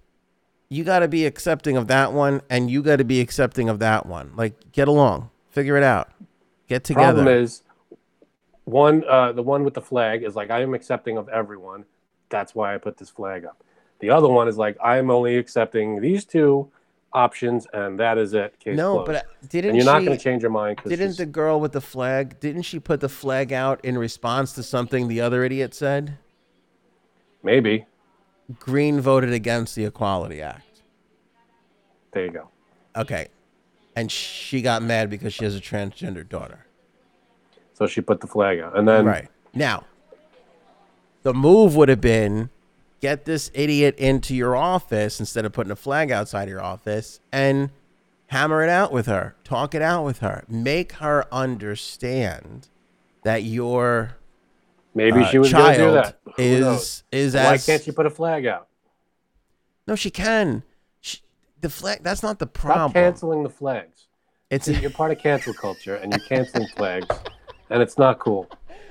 you 0.68 0.84
got 0.84 1.00
to 1.00 1.08
be 1.08 1.26
accepting 1.26 1.76
of 1.76 1.86
that 1.88 2.12
one, 2.12 2.40
and 2.48 2.70
you 2.70 2.82
got 2.82 2.96
to 2.96 3.04
be 3.04 3.20
accepting 3.20 3.68
of 3.68 3.78
that 3.80 4.06
one. 4.06 4.32
Like, 4.36 4.72
get 4.72 4.88
along, 4.88 5.30
figure 5.50 5.76
it 5.76 5.82
out, 5.82 6.10
get 6.66 6.84
together. 6.84 7.22
Problem 7.22 7.28
is, 7.28 7.62
one 8.64 9.04
uh, 9.08 9.32
the 9.32 9.42
one 9.42 9.64
with 9.64 9.74
the 9.74 9.82
flag 9.82 10.22
is 10.22 10.34
like 10.34 10.50
I 10.50 10.62
am 10.62 10.72
accepting 10.72 11.18
of 11.18 11.28
everyone. 11.28 11.84
That's 12.28 12.54
why 12.54 12.74
I 12.74 12.78
put 12.78 12.96
this 12.96 13.10
flag 13.10 13.44
up. 13.44 13.62
The 13.98 14.10
other 14.10 14.28
one 14.28 14.48
is 14.48 14.56
like 14.56 14.76
I 14.82 14.98
am 14.98 15.10
only 15.10 15.36
accepting 15.36 16.00
these 16.00 16.24
two 16.24 16.70
options, 17.12 17.66
and 17.72 17.98
that 18.00 18.18
is 18.18 18.34
it. 18.34 18.58
Case 18.58 18.76
no, 18.76 19.04
closed. 19.04 19.06
but 19.06 19.50
didn't 19.50 19.70
and 19.70 19.76
you're 19.76 19.86
not 19.86 20.04
going 20.04 20.16
to 20.16 20.22
change 20.22 20.42
your 20.42 20.50
mind? 20.50 20.80
Didn't 20.84 21.08
she's- 21.08 21.16
the 21.18 21.26
girl 21.26 21.60
with 21.60 21.72
the 21.72 21.80
flag? 21.80 22.40
Didn't 22.40 22.62
she 22.62 22.78
put 22.78 23.00
the 23.00 23.08
flag 23.08 23.52
out 23.52 23.84
in 23.84 23.98
response 23.98 24.52
to 24.54 24.62
something 24.62 25.08
the 25.08 25.20
other 25.20 25.44
idiot 25.44 25.74
said? 25.74 26.18
Maybe 27.43 27.86
Greene 28.59 29.01
voted 29.01 29.32
against 29.32 29.74
the 29.74 29.85
Equality 29.85 30.43
Act. 30.43 30.82
there 32.12 32.27
you 32.27 32.31
go. 32.32 32.48
Okay, 32.97 33.28
and 33.97 34.10
she 34.12 34.60
got 34.62 34.82
mad 34.82 35.09
because 35.10 35.32
she 35.32 35.44
has 35.44 35.56
a 35.56 35.60
transgender 35.60 36.28
daughter. 36.28 36.66
So 37.74 37.86
she 37.86 38.01
put 38.01 38.20
the 38.20 38.27
flag 38.27 38.60
out, 38.60 38.77
and 38.77 38.86
then 38.86 39.05
Right. 39.06 39.28
Now, 39.55 39.85
the 41.23 41.32
move 41.35 41.77
would 41.77 41.89
have 41.89 42.01
been 42.01 42.51
get 43.01 43.24
this 43.24 43.51
idiot 43.55 43.97
into 43.98 44.35
your 44.35 44.55
office 44.56 45.19
instead 45.19 45.44
of 45.44 45.52
putting 45.52 45.73
a 45.73 45.77
flag 45.77 46.10
outside 46.10 46.48
your 46.48 46.62
office 46.62 47.20
and 47.32 47.70
hammer 48.28 48.62
it 48.62 48.69
out 48.70 48.93
with 48.93 49.06
her. 49.06 49.35
Talk 49.44 49.74
it 49.74 49.82
out 49.82 50.05
with 50.05 50.19
her. 50.19 50.44
Make 50.48 50.93
her 50.93 51.27
understand 51.32 52.69
that 53.24 53.43
your 53.43 54.16
maybe 54.94 55.20
uh, 55.20 55.27
she 55.27 55.39
was 55.39 55.52
going 55.52 55.78
to 55.78 55.85
do 55.85 55.93
that. 55.93 56.19
Who 56.36 56.60
knows? 56.60 57.05
is 57.12 57.35
Why 57.35 57.55
as 57.55 57.66
can't 57.66 57.82
she 57.82 57.93
put 57.93 58.06
a 58.06 58.10
flag 58.10 58.47
out? 58.47 58.69
No, 59.86 59.94
she 59.97 60.10
can. 60.10 60.62
She, 61.01 61.20
the 61.60 61.69
flag 61.70 62.01
that's 62.02 62.23
not 62.23 62.39
the 62.39 62.47
Stop 62.47 62.55
problem. 62.55 62.93
canceling 62.93 63.43
the 63.43 63.51
flags. 63.51 64.06
It's 64.51 64.69
You're 64.82 64.90
part 64.90 65.10
of 65.12 65.19
cancel 65.19 65.55
culture, 65.55 65.97
and 65.97 66.12
you're 66.12 66.27
canceling 66.28 66.69
flags, 66.77 67.06
and 67.70 67.82
it's 67.82 67.98
not 67.98 68.19
cool. 68.19 68.48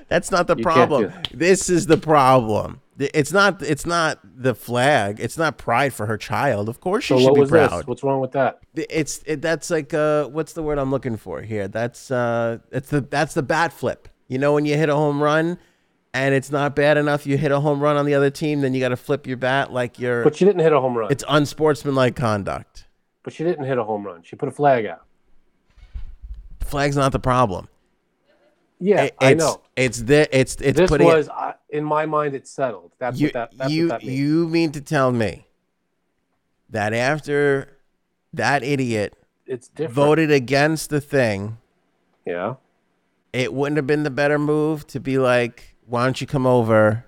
That's 0.08 0.30
not 0.32 0.48
the 0.48 0.58
You 0.58 0.64
problem. 0.64 1.14
This 1.34 1.70
is 1.70 1.88
the 1.88 1.98
problem. 1.98 2.82
It's 3.00 3.32
not. 3.32 3.62
It's 3.62 3.86
not 3.86 4.20
the 4.24 4.54
flag. 4.54 5.20
It's 5.20 5.38
not 5.38 5.58
pride 5.58 5.94
for 5.94 6.06
her 6.08 6.18
child. 6.18 6.68
Of 6.68 6.82
course, 6.82 7.06
she 7.06 7.14
So 7.14 7.20
should 7.20 7.34
be 7.36 7.46
proud. 7.46 7.80
this? 7.80 7.88
What's 7.88 8.04
wrong 8.04 8.20
with 8.20 8.34
that? 8.34 8.60
It's 8.76 9.24
it, 9.26 9.42
that's 9.42 9.70
like 9.70 9.94
uh, 9.94 10.26
what's 10.28 10.54
the 10.54 10.62
word 10.64 10.78
I'm 10.78 10.92
looking 10.92 11.16
for 11.16 11.42
here? 11.42 11.68
That's 11.70 12.12
uh, 12.12 12.58
it's 12.72 12.90
the 12.90 13.02
that's 13.02 13.34
the 13.34 13.42
bat 13.44 13.72
flip. 13.72 14.10
You 14.28 14.38
know 14.38 14.54
when 14.54 14.66
you 14.66 14.76
hit 14.76 14.90
a 14.90 14.96
home 14.96 15.24
run, 15.24 15.58
and 16.14 16.34
it's 16.36 16.52
not 16.52 16.76
bad 16.76 16.98
enough. 16.98 17.26
You 17.26 17.38
hit 17.38 17.52
a 17.52 17.60
home 17.60 17.80
run 17.80 17.96
on 17.98 18.06
the 18.06 18.14
other 18.14 18.30
team, 18.30 18.62
then 18.62 18.74
you 18.74 18.80
got 18.80 18.90
to 18.90 18.98
flip 18.98 19.26
your 19.28 19.38
bat 19.38 19.72
like 19.72 20.00
you're. 20.00 20.24
But 20.24 20.36
she 20.36 20.46
didn't 20.46 20.62
hit 20.62 20.74
a 20.74 20.80
home 20.80 20.98
run. 20.98 21.12
It's 21.12 21.24
unsportsmanlike 21.28 22.16
conduct. 22.16 22.88
But 23.24 23.34
she 23.34 23.44
didn't 23.44 23.66
hit 23.66 23.78
a 23.78 23.84
home 23.84 24.06
run. 24.06 24.24
She 24.24 24.36
put 24.36 24.50
a 24.50 24.52
flag 24.52 24.86
out. 24.86 25.06
Flag's 26.62 26.96
not 26.96 27.12
the 27.12 27.20
problem. 27.20 27.68
Yeah, 28.80 29.04
It- 29.04 29.16
I 29.20 29.34
know. 29.36 29.62
It's 29.76 30.02
the 30.02 30.28
it's 30.38 30.56
it's 30.56 30.80
This 30.80 30.90
putting 30.90 31.08
it- 31.08 31.14
was 31.16 31.30
uh, 31.30 31.54
in 31.70 31.84
my 31.84 32.06
mind. 32.08 32.34
It's 32.34 32.50
settled. 32.50 32.92
That's 32.98 33.20
you 33.20 33.28
what 33.28 33.34
that. 33.34 33.58
That's 33.58 33.72
you 33.72 33.88
what 33.90 34.02
that 34.02 34.08
means. 34.08 34.20
you 34.20 34.48
mean 34.48 34.72
to 34.72 34.82
tell 34.82 35.12
me 35.12 35.46
that 36.70 36.94
after 36.94 37.78
that 38.34 38.64
idiot 38.64 39.16
it's 39.46 39.68
different. 39.68 39.94
voted 39.94 40.32
against 40.32 40.90
the 40.90 41.00
thing, 41.02 41.58
Yeah. 42.26 42.56
it 43.34 43.54
wouldn't 43.54 43.78
have 43.78 43.86
been 43.88 44.04
the 44.04 44.10
better 44.10 44.40
move 44.40 44.88
to 44.88 45.00
be 45.00 45.18
like, 45.20 45.71
why 45.86 46.04
don't 46.06 46.20
you 46.22 46.28
come 46.28 46.46
over? 46.46 47.06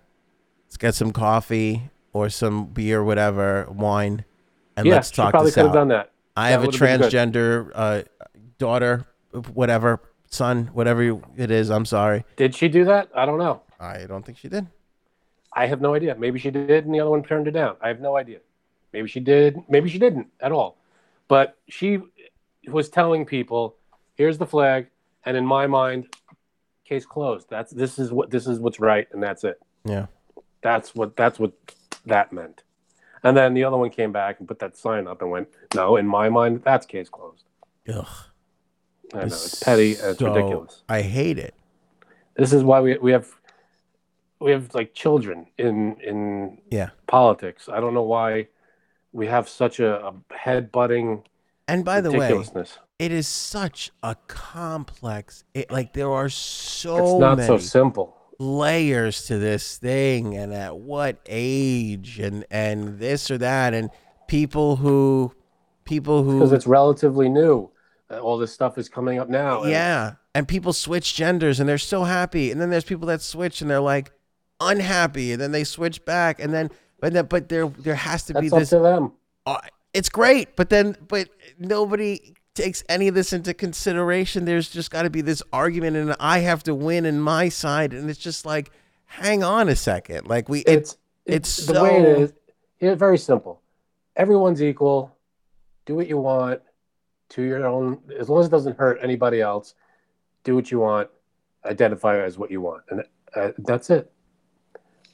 Let's 0.66 0.78
get 0.78 0.96
some 0.96 1.12
coffee 1.12 1.90
or 2.14 2.30
some 2.30 2.66
beer, 2.66 3.04
whatever, 3.04 3.68
wine, 3.70 4.26
and 4.76 4.86
yeah. 4.88 4.96
let's 4.96 5.12
talk 5.12 5.32
probably 5.32 5.48
this 5.50 5.56
could 5.56 5.62
have 5.66 5.70
out. 5.72 5.74
done 5.74 5.88
that. 5.90 6.12
I 6.36 6.50
That 6.50 6.52
have 6.52 6.64
a 6.64 6.66
would've 6.68 6.80
been 6.80 7.00
good. 7.02 7.12
transgender 7.12 7.72
uh, 7.76 8.02
daughter, 8.58 9.06
whatever, 9.54 10.00
son, 10.30 10.68
whatever 10.74 11.22
it 11.38 11.52
is. 11.52 11.70
I'm 11.70 11.86
sorry. 11.86 12.26
Did 12.36 12.56
she 12.56 12.68
do 12.70 12.86
that? 12.86 13.10
I 13.16 13.26
don't 13.26 13.38
know. 13.40 13.62
I 13.80 14.06
don't 14.08 14.26
think 14.26 14.38
she 14.38 14.48
did. 14.50 14.68
I 15.54 15.68
have 15.68 15.82
no 15.82 15.94
idea. 15.94 16.16
Maybe 16.16 16.40
she 16.40 16.50
did, 16.50 16.86
and 16.86 16.94
the 16.94 17.00
other 17.00 17.12
one 17.12 17.24
turned 17.24 17.46
her 17.46 17.52
down. 17.52 17.76
I 17.82 17.88
have 17.90 18.00
no 18.02 18.18
idea. 18.18 18.40
Maybe 18.92 19.08
she 19.08 19.20
did. 19.20 19.58
Maybe 19.70 19.90
she 19.90 20.00
didn't 20.00 20.28
at 20.40 20.52
all. 20.52 20.78
But 21.28 21.58
she 21.70 22.00
was 22.68 22.90
telling 22.90 23.26
people, 23.26 23.76
"Here's 24.16 24.38
the 24.40 24.48
flag," 24.48 24.88
and 25.26 25.38
in 25.38 25.46
my 25.46 25.68
mind, 25.68 26.08
case 26.86 27.06
closed. 27.06 27.48
That's 27.50 27.72
this 27.72 28.00
is 28.00 28.12
what 28.12 28.30
this 28.30 28.48
is 28.48 28.60
what's 28.60 28.80
right, 28.80 29.08
and 29.12 29.22
that's 29.22 29.44
it. 29.44 29.60
Yeah. 29.86 30.08
That's 30.62 30.96
what 30.96 31.16
that's 31.16 31.40
what 31.40 31.52
that 32.06 32.32
meant. 32.34 32.64
And 33.24 33.36
then 33.38 33.54
the 33.54 33.64
other 33.64 33.78
one 33.78 33.90
came 33.90 34.12
back 34.12 34.40
and 34.40 34.48
put 34.48 34.60
that 34.60 34.76
sign 34.76 35.08
up 35.08 35.22
and 35.22 35.32
went, 35.32 35.48
"No, 35.76 35.96
in 35.98 36.08
my 36.08 36.30
mind, 36.30 36.62
that's 36.64 36.86
case 36.86 37.10
closed." 37.10 37.44
Ugh. 37.88 38.06
I 39.14 39.18
know 39.18 39.24
it's 39.26 39.64
petty 39.64 39.96
and 39.96 40.10
it's 40.12 40.20
So, 40.20 40.34
ridiculous. 40.34 40.84
I 40.90 41.02
hate 41.02 41.38
it. 41.38 41.54
This 42.36 42.52
is 42.54 42.64
why 42.64 42.82
we 42.82 42.98
we 42.98 43.12
have 43.12 43.28
we 44.40 44.52
have 44.52 44.74
like 44.74 44.94
children 44.94 45.48
in 45.58 45.98
in 46.02 46.62
Yeah. 46.70 46.90
politics. 47.08 47.70
I 47.70 47.80
don't 47.80 47.94
know 47.94 48.04
why 48.04 48.48
we 49.12 49.28
have 49.28 49.48
such 49.48 49.80
a, 49.80 50.08
a 50.08 50.14
head 50.34 50.72
butting 50.72 51.24
And 51.68 51.86
by 51.86 52.02
the 52.02 52.12
way. 52.12 52.28
It 53.04 53.12
is 53.12 53.28
such 53.28 53.92
a 54.02 54.16
complex. 54.28 55.44
It, 55.54 55.70
like 55.70 55.92
there 55.92 56.10
are 56.10 56.28
it's 56.28 56.36
so 56.36 57.20
not 57.20 57.38
many 57.38 57.48
so 57.48 57.58
simple. 57.58 58.16
layers 58.40 59.26
to 59.26 59.38
this 59.38 59.78
thing, 59.78 60.38
and 60.38 60.54
at 60.54 60.78
what 60.78 61.20
age, 61.28 62.20
and 62.20 62.46
and 62.50 63.00
this 63.00 63.30
or 63.30 63.38
that, 63.40 63.74
and 63.74 63.90
people 64.28 64.78
who, 64.78 65.34
people 65.84 66.24
who 66.24 66.40
Because 66.40 66.54
it's 66.54 66.66
relatively 66.66 67.28
new. 67.28 67.70
Uh, 68.10 68.20
All 68.20 68.38
this 68.38 68.54
stuff 68.54 68.78
is 68.78 68.88
coming 68.88 69.20
up 69.20 69.28
now. 69.28 69.66
yeah, 69.66 70.14
and 70.34 70.48
people 70.48 70.72
switch 70.72 71.14
genders, 71.14 71.60
and 71.60 71.68
they're 71.68 71.78
so 71.78 72.06
happy, 72.06 72.52
and 72.52 72.62
then 72.62 72.70
there's 72.70 72.86
people 72.86 73.08
that 73.08 73.22
switch, 73.22 73.62
and 73.62 73.70
they're 73.70 73.82
like 73.82 74.12
unhappy, 74.62 75.34
and 75.34 75.42
then 75.42 75.52
they 75.52 75.66
switch 75.66 76.06
back, 76.06 76.40
and 76.40 76.54
then 76.54 76.70
but 77.02 77.12
then 77.12 77.26
but 77.26 77.50
there 77.50 77.68
there 77.68 77.96
has 77.96 78.24
to 78.26 78.34
be 78.40 78.48
this 78.48 78.70
to 78.70 78.80
them. 78.80 79.12
uh, 79.46 79.58
it's 79.94 80.08
great, 80.10 80.56
but 80.56 80.70
then 80.70 80.96
but 81.08 81.28
nobody 81.60 82.34
takes 82.54 82.84
any 82.88 83.08
of 83.08 83.16
this 83.16 83.34
into 83.34 83.54
consideration. 83.54 84.46
There's 84.46 84.70
just 84.70 84.92
got 84.92 85.04
to 85.04 85.10
be 85.10 85.22
this 85.22 85.42
argument, 85.52 85.98
and 85.98 86.16
I 86.20 86.40
have 86.40 86.64
to 86.64 86.76
win 86.76 87.06
in 87.06 87.20
my 87.20 87.50
side, 87.50 87.94
and 87.94 88.10
it's 88.10 88.20
just 88.20 88.46
like, 88.46 88.72
hang 89.06 89.44
on 89.44 89.70
a 89.70 89.76
second, 89.76 90.28
like 90.28 90.50
we 90.50 90.60
it's 90.62 90.98
It's 91.26 91.58
it's 91.60 91.68
the 91.68 91.84
way 91.84 91.98
it 91.98 92.20
is. 92.20 92.34
It's 92.80 93.00
very 93.00 93.18
simple. 93.18 93.62
Everyone's 94.16 94.62
equal. 94.62 95.16
Do 95.86 95.96
what 95.96 96.08
you 96.08 96.18
want 96.18 96.62
to 97.30 97.42
your 97.42 97.66
own, 97.66 98.00
as 98.20 98.30
long 98.30 98.42
as 98.42 98.48
it 98.48 98.52
doesn't 98.52 98.78
hurt 98.78 99.00
anybody 99.02 99.42
else. 99.42 99.76
Do 100.44 100.56
what 100.56 100.72
you 100.72 100.80
want. 100.80 101.10
Identify 101.66 102.22
as 102.22 102.38
what 102.38 102.52
you 102.52 102.62
want, 102.62 102.84
and 102.90 103.04
Uh, 103.36 103.52
that's 103.58 103.90
it. 103.90 104.12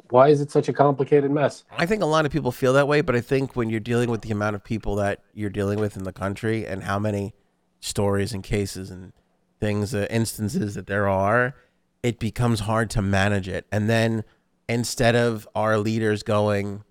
Why 0.10 0.30
is 0.30 0.42
it 0.42 0.50
such 0.50 0.68
a 0.68 0.74
complicated 0.74 1.30
mess? 1.30 1.64
I 1.78 1.86
think 1.86 2.02
a 2.02 2.08
lot 2.08 2.26
of 2.26 2.32
people 2.32 2.52
feel 2.52 2.74
that 2.74 2.88
way, 2.88 3.02
but 3.02 3.16
I 3.16 3.22
think 3.22 3.56
when 3.56 3.70
you're 3.70 3.80
dealing 3.80 4.10
with 4.10 4.22
the 4.22 4.32
amount 4.32 4.56
of 4.56 4.64
people 4.64 4.96
that 4.96 5.22
you're 5.34 5.52
dealing 5.52 5.80
with 5.80 5.96
in 5.96 6.04
the 6.04 6.14
country 6.14 6.66
and 6.66 6.84
how 6.84 6.98
many 6.98 7.34
stories 7.80 8.34
and 8.34 8.44
cases 8.44 8.90
and 8.90 9.14
things, 9.60 9.94
uh, 9.94 10.08
instances 10.10 10.74
that 10.76 10.88
there 10.88 11.08
are, 11.08 11.54
it 12.02 12.18
becomes 12.18 12.62
hard 12.62 12.90
to 12.92 13.02
manage 13.02 13.48
it. 13.48 13.68
And 13.72 13.90
then 13.90 14.24
instead 14.68 15.16
of 15.16 15.48
our 15.54 15.78
leaders 15.78 16.24
going, 16.24 16.84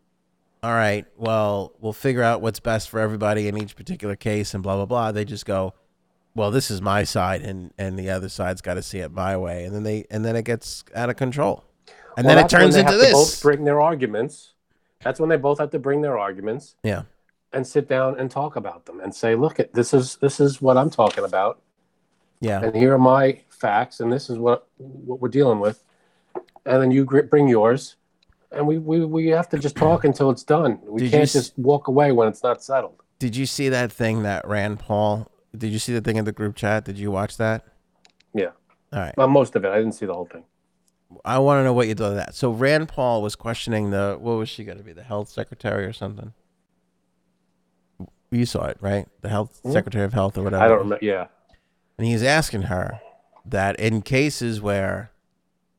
all 0.63 0.73
right, 0.73 1.07
well, 1.17 1.75
we'll 1.81 1.93
figure 1.93 2.23
out 2.23 2.41
what's 2.41 2.61
best 2.61 2.89
for 2.89 3.01
everybody 3.01 3.49
in 3.49 3.57
each 3.57 3.75
particular 3.75 4.15
case 4.15 4.55
and 4.55 4.63
blah, 4.63 4.77
blah, 4.77 4.87
blah, 4.87 5.13
they 5.13 5.25
just 5.25 5.47
go, 5.47 5.75
well, 6.35 6.53
this 6.53 6.71
is 6.71 6.81
my 6.81 7.03
side 7.03 7.43
and, 7.43 7.73
and 7.79 7.99
the 7.99 8.11
other 8.11 8.29
side's 8.29 8.61
got 8.61 8.75
to 8.75 8.83
see 8.83 8.99
it 8.99 9.11
my 9.11 9.37
way. 9.37 9.65
And 9.65 9.75
then 9.75 9.83
they, 9.83 10.05
and 10.09 10.25
then 10.25 10.37
it 10.37 10.45
gets 10.45 10.85
out 10.95 11.11
of 11.11 11.17
control. 11.17 11.65
And 12.19 12.27
Well, 12.27 12.35
then 12.35 12.45
it 12.45 12.49
turns 12.49 12.75
into 12.75 12.97
this. 12.97 13.13
both 13.13 13.41
bring 13.43 13.63
their 13.63 13.81
arguments. 13.81 14.55
That's 15.05 15.21
when 15.21 15.29
they 15.29 15.37
both 15.37 15.61
have 15.61 15.71
to 15.71 15.79
bring 15.79 16.01
their 16.01 16.19
arguments 16.19 16.75
yeah. 16.83 17.03
and 17.53 17.65
sit 17.65 17.89
down 17.89 18.19
and 18.19 18.29
talk 18.29 18.57
about 18.57 18.87
them 18.87 18.99
and 18.99 19.15
say, 19.15 19.37
"Look, 19.37 19.61
at 19.61 19.73
this 19.73 19.95
is 19.95 20.17
this 20.17 20.41
is 20.41 20.61
what 20.61 20.77
I'm 20.77 20.91
talking 20.91 21.23
about, 21.25 21.61
Yeah. 22.41 22.61
and 22.61 22.75
here 22.75 22.93
are 22.95 22.99
my 22.99 23.41
facts, 23.51 24.01
and 24.01 24.13
this 24.13 24.29
is 24.29 24.37
what 24.37 24.67
what 24.79 25.21
we're 25.21 25.29
dealing 25.29 25.61
with." 25.61 25.85
And 26.67 26.83
then 26.83 26.91
you 26.91 27.05
bring 27.05 27.47
yours, 27.47 27.95
and 28.51 28.67
we 28.67 28.79
we, 28.79 29.05
we 29.05 29.29
have 29.29 29.49
to 29.51 29.59
just 29.61 29.77
talk 29.77 30.03
until 30.03 30.29
it's 30.31 30.43
done. 30.43 30.81
We 30.83 31.03
Did 31.03 31.11
can't 31.13 31.23
s- 31.23 31.33
just 31.35 31.57
walk 31.57 31.87
away 31.87 32.11
when 32.11 32.27
it's 32.27 32.43
not 32.43 32.65
settled. 32.65 33.01
Did 33.21 33.37
you 33.37 33.47
see 33.47 33.69
that 33.69 33.93
thing 33.93 34.25
that 34.25 34.45
Rand 34.45 34.81
Paul? 34.81 35.31
Did 35.57 35.71
you 35.71 35.79
see 35.79 35.93
the 35.95 36.01
thing 36.01 36.17
in 36.17 36.25
the 36.25 36.33
group 36.33 36.57
chat? 36.57 36.85
Did 36.85 36.99
you 36.99 37.13
watch 37.13 37.37
that? 37.37 37.65
Yeah, 38.35 38.51
All 38.93 38.99
right. 38.99 39.17
well, 39.17 39.29
most 39.29 39.55
of 39.55 39.65
it. 39.65 39.69
I 39.71 39.77
didn't 39.77 39.93
see 39.93 40.07
the 40.07 40.15
whole 40.15 40.27
thing. 40.27 40.43
I 41.25 41.39
want 41.39 41.61
to 41.61 41.65
know 41.65 41.73
what 41.73 41.89
you 41.89 41.95
thought 41.95 42.11
of 42.11 42.17
that. 42.17 42.35
So 42.35 42.51
Rand 42.51 42.89
Paul 42.89 43.23
was 43.23 43.35
questioning 43.35 43.91
the 43.91 44.17
what 44.21 44.33
was 44.33 44.49
she 44.49 44.65
going 44.65 44.79
to 44.79 44.85
be 44.85 44.93
the 44.93 45.03
health 45.03 45.29
secretary 45.29 45.85
or 45.85 45.93
something? 45.93 46.35
You 48.31 48.45
saw 48.45 48.67
it, 48.67 48.77
right? 48.81 49.09
The 49.23 49.31
health 49.31 49.61
secretary 49.71 50.05
of 50.05 50.13
health 50.13 50.37
or 50.37 50.43
whatever. 50.43 50.63
I 50.63 50.69
don't 50.69 50.79
remember. 50.81 51.05
Yeah, 51.05 51.29
And 51.97 52.07
he's 52.07 52.23
asking 52.23 52.63
her 52.63 53.01
that 53.47 53.81
in 53.81 54.03
cases 54.03 54.61
where 54.61 55.11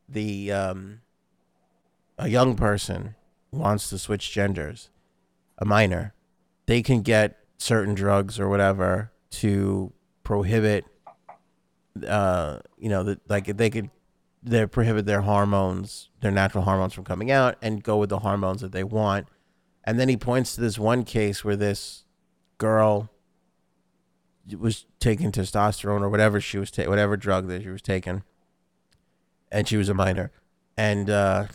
the 0.07 0.51
um, 0.51 1.01
a 2.18 2.27
young 2.27 2.56
person 2.56 3.14
wants 3.51 3.89
to 3.89 3.99
switch 3.99 4.31
genders, 4.31 4.89
a 5.60 5.65
minor, 5.65 6.14
they 6.65 6.81
can 6.81 7.01
get 7.01 7.38
certain 7.60 7.93
drugs 7.93 8.39
or 8.39 8.49
whatever 8.49 9.11
to 9.30 9.91
prohibit, 10.23 10.85
uh, 12.07 12.60
you 12.80 12.89
know, 12.89 13.03
the, 13.03 13.19
like 13.27 13.45
they 13.57 13.69
could 13.69 13.91
they 14.41 14.65
prohibit 14.65 15.05
their 15.05 15.21
hormones, 15.21 16.09
their 16.21 16.31
natural 16.31 16.63
hormones 16.63 16.93
from 16.93 17.03
coming 17.03 17.31
out, 17.31 17.57
and 17.61 17.83
go 17.83 17.97
with 17.97 18.09
the 18.09 18.19
hormones 18.19 18.61
that 18.61 18.71
they 18.71 18.83
want. 18.83 19.27
And 19.83 19.99
then 19.99 20.09
he 20.09 20.17
points 20.17 20.55
to 20.55 20.61
this 20.61 20.79
one 20.79 21.03
case 21.03 21.43
where 21.43 21.55
this 21.55 22.05
girl 22.57 23.09
was 24.57 24.85
taking 24.99 25.31
testosterone 25.31 26.01
or 26.01 26.09
whatever 26.09 26.39
she 26.41 26.57
was 26.57 26.71
taking, 26.71 26.89
whatever 26.89 27.17
drug 27.17 27.47
that 27.47 27.63
she 27.63 27.69
was 27.69 27.81
taking, 27.81 28.23
and 29.51 29.67
she 29.67 29.77
was 29.77 29.89
a 29.89 29.93
minor, 29.93 30.31
and 30.77 31.09
uh, 31.09 31.47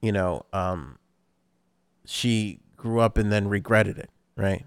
you 0.00 0.12
know, 0.12 0.46
um, 0.52 0.98
she 2.04 2.60
grew 2.76 3.00
up 3.00 3.16
and 3.16 3.30
then 3.30 3.48
regretted 3.48 3.98
it, 3.98 4.10
right? 4.36 4.66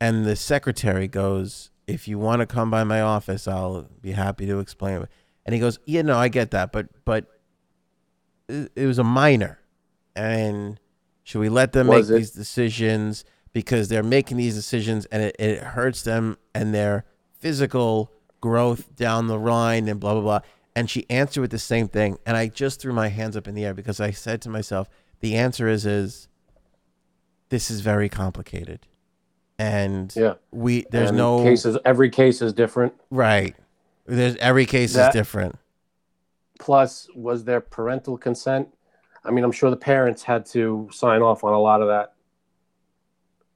And 0.00 0.24
the 0.24 0.36
secretary 0.36 1.08
goes, 1.08 1.70
"If 1.86 2.08
you 2.08 2.18
want 2.18 2.40
to 2.40 2.46
come 2.46 2.70
by 2.70 2.84
my 2.84 3.00
office, 3.00 3.46
I'll 3.46 3.88
be 4.00 4.12
happy 4.12 4.46
to 4.46 4.58
explain 4.58 5.02
it." 5.02 5.08
And 5.44 5.54
he 5.54 5.60
goes, 5.60 5.78
"Yeah, 5.84 6.02
no, 6.02 6.16
I 6.16 6.28
get 6.28 6.50
that, 6.52 6.72
but 6.72 6.88
but 7.04 7.26
it, 8.48 8.86
was 8.86 8.98
a 8.98 9.04
minor, 9.04 9.58
and 10.14 10.78
should 11.24 11.40
we 11.40 11.48
let 11.48 11.72
them 11.72 11.86
Was 11.88 12.10
make 12.10 12.16
it? 12.16 12.18
these 12.20 12.30
decisions 12.30 13.24
because 13.52 13.88
they're 13.88 14.02
making 14.02 14.36
these 14.36 14.54
decisions 14.54 15.04
and 15.06 15.22
it, 15.22 15.36
it 15.38 15.58
hurts 15.62 16.02
them 16.02 16.38
and 16.54 16.74
their 16.74 17.04
physical 17.38 18.10
growth 18.40 18.94
down 18.96 19.26
the 19.26 19.38
line 19.38 19.88
and 19.88 19.98
blah 20.00 20.12
blah 20.14 20.22
blah." 20.22 20.40
And 20.74 20.88
she 20.88 21.04
answered 21.10 21.42
with 21.42 21.50
the 21.50 21.58
same 21.58 21.86
thing, 21.88 22.18
and 22.24 22.36
I 22.36 22.48
just 22.48 22.80
threw 22.80 22.92
my 22.94 23.08
hands 23.08 23.36
up 23.36 23.46
in 23.46 23.54
the 23.54 23.64
air 23.64 23.74
because 23.74 24.00
I 24.00 24.10
said 24.10 24.40
to 24.42 24.48
myself, 24.48 24.88
"The 25.20 25.34
answer 25.36 25.68
is 25.68 25.84
is 25.84 26.28
this 27.48 27.70
is 27.70 27.80
very 27.80 28.08
complicated." 28.08 28.86
And 29.58 30.12
yeah. 30.16 30.34
we 30.50 30.86
there's 30.90 31.10
And 31.10 31.18
no 31.18 31.42
cases. 31.42 31.76
Every 31.84 32.10
case 32.10 32.40
is 32.42 32.52
different. 32.52 32.94
right. 33.10 33.54
There's 34.06 34.36
every 34.36 34.66
case 34.66 34.94
That- 34.94 35.08
is 35.08 35.12
different. 35.14 35.56
Plus, 36.58 37.08
was 37.14 37.44
there 37.44 37.60
parental 37.60 38.16
consent? 38.16 38.68
I 39.24 39.30
mean, 39.30 39.44
I'm 39.44 39.52
sure 39.52 39.70
the 39.70 39.76
parents 39.76 40.22
had 40.22 40.46
to 40.46 40.88
sign 40.92 41.22
off 41.22 41.44
on 41.44 41.52
a 41.52 41.58
lot 41.58 41.82
of 41.82 41.88
that. 41.88 42.14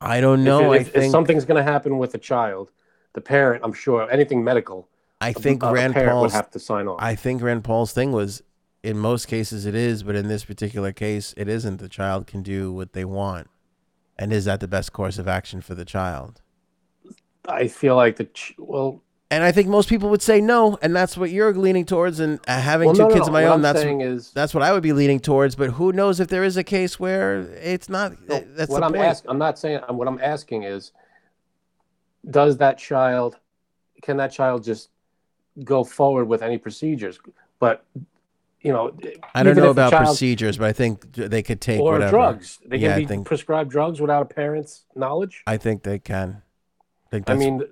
I 0.01 0.21
don't 0.21 0.41
If 0.41 0.45
know. 0.45 0.73
it- 0.73 0.83
if, 0.83 0.89
if 0.89 0.93
think 0.95 1.11
something's 1.13 1.45
going 1.45 1.57
to 1.57 1.63
happen 1.71 1.99
with 1.99 2.15
a 2.15 2.19
child, 2.19 2.71
the 3.15 3.21
parent, 3.21 3.63
I'm 3.65 3.73
sure, 3.73 4.11
anything 4.11 4.45
medical, 4.45 4.89
I 5.21 5.33
think 5.33 5.63
a, 5.63 5.73
Rand 5.73 5.95
would 5.95 6.33
have 6.33 6.51
to 6.51 6.59
sign 6.59 6.87
off. 6.89 6.99
I 7.01 7.15
think 7.15 7.43
Rand 7.43 7.65
Paul's 7.65 7.93
thing 7.93 8.13
was 8.13 8.43
in 8.83 8.99
most 8.99 9.27
cases 9.27 9.65
it 9.67 9.75
is, 9.75 10.03
but 10.03 10.15
in 10.15 10.29
this 10.29 10.45
particular 10.45 10.93
case 10.93 11.33
it 11.37 11.49
isn't. 11.49 11.79
The 11.79 11.89
child 11.89 12.27
can 12.27 12.43
do 12.43 12.73
what 12.73 12.93
they 12.93 13.05
want. 13.05 13.49
And 14.19 14.33
is 14.33 14.45
that 14.45 14.61
the 14.61 14.69
best 14.69 14.93
course 14.93 15.19
of 15.19 15.27
action 15.27 15.61
for 15.63 15.75
the 15.75 15.85
child? 15.85 16.43
I 17.49 17.69
feel 17.69 17.97
like 17.97 18.17
the 18.17 18.25
ch- 18.27 18.55
well, 18.59 19.03
And 19.29 19.43
I 19.43 19.51
think 19.51 19.67
most 19.69 19.89
people 19.89 20.09
would 20.11 20.23
say 20.23 20.41
no, 20.41 20.79
and 20.83 20.95
that's 20.95 21.17
what 21.17 21.31
you're 21.31 21.53
leaning 21.53 21.85
towards. 21.85 22.21
And 22.21 22.39
uh, 22.47 22.61
having 22.61 22.87
well, 22.87 22.95
two 22.95 23.03
no, 23.03 23.09
kids 23.09 23.21
no. 23.23 23.27
of 23.27 23.33
my 23.33 23.43
what 23.43 23.49
own, 23.49 23.55
I'm 23.57 23.63
that's 23.63 23.83
is 23.83 24.31
that's 24.31 24.55
what 24.55 24.63
I 24.63 24.73
would 24.73 24.85
be 24.85 24.93
leaning 24.93 25.19
towards. 25.19 25.57
But 25.57 25.71
who 25.71 25.93
knows 25.93 26.21
if 26.21 26.29
there 26.29 26.45
is 26.45 26.57
a 26.57 26.63
case 26.63 27.01
where 27.01 27.41
it's 27.41 27.89
not? 27.89 28.13
no, 28.29 28.45
that's 28.51 28.71
what 28.71 28.85
I'm 28.85 28.95
asking. 28.95 29.31
I'm 29.31 29.39
not 29.39 29.59
saying. 29.59 29.81
What 29.89 30.07
I'm 30.07 30.21
asking 30.21 30.63
is, 30.63 30.93
does 32.31 32.57
that 32.59 32.79
child, 32.79 33.37
can 34.03 34.17
that 34.19 34.31
child 34.31 34.63
just 34.63 34.91
go 35.65 35.83
forward 35.83 36.27
with 36.27 36.43
any 36.43 36.59
procedures? 36.59 37.19
But 37.59 37.85
you 38.61 38.73
know, 38.73 38.97
I 39.35 39.43
don't 39.43 39.57
know 39.57 39.71
about 39.71 39.91
child- 39.91 40.07
procedures, 40.07 40.57
but 40.59 40.69
I 40.69 40.73
think 40.73 41.13
they 41.15 41.43
could 41.43 41.61
take 41.61 41.81
or 41.81 41.93
whatever. 41.95 42.11
drugs. 42.11 42.61
They 42.65 42.79
can 42.79 42.91
Yeah, 42.91 42.95
I 42.95 42.99
be 43.01 43.07
think- 43.07 43.27
prescribed 43.27 43.71
drugs 43.71 44.01
without 44.01 44.23
a 44.23 44.27
parent's 44.27 44.85
knowledge. 44.95 45.43
I 45.49 45.57
think 45.57 45.83
they 45.83 45.99
can. 45.99 46.43
I, 47.07 47.11
think 47.11 47.31
I 47.31 47.35
mean, 47.35 47.63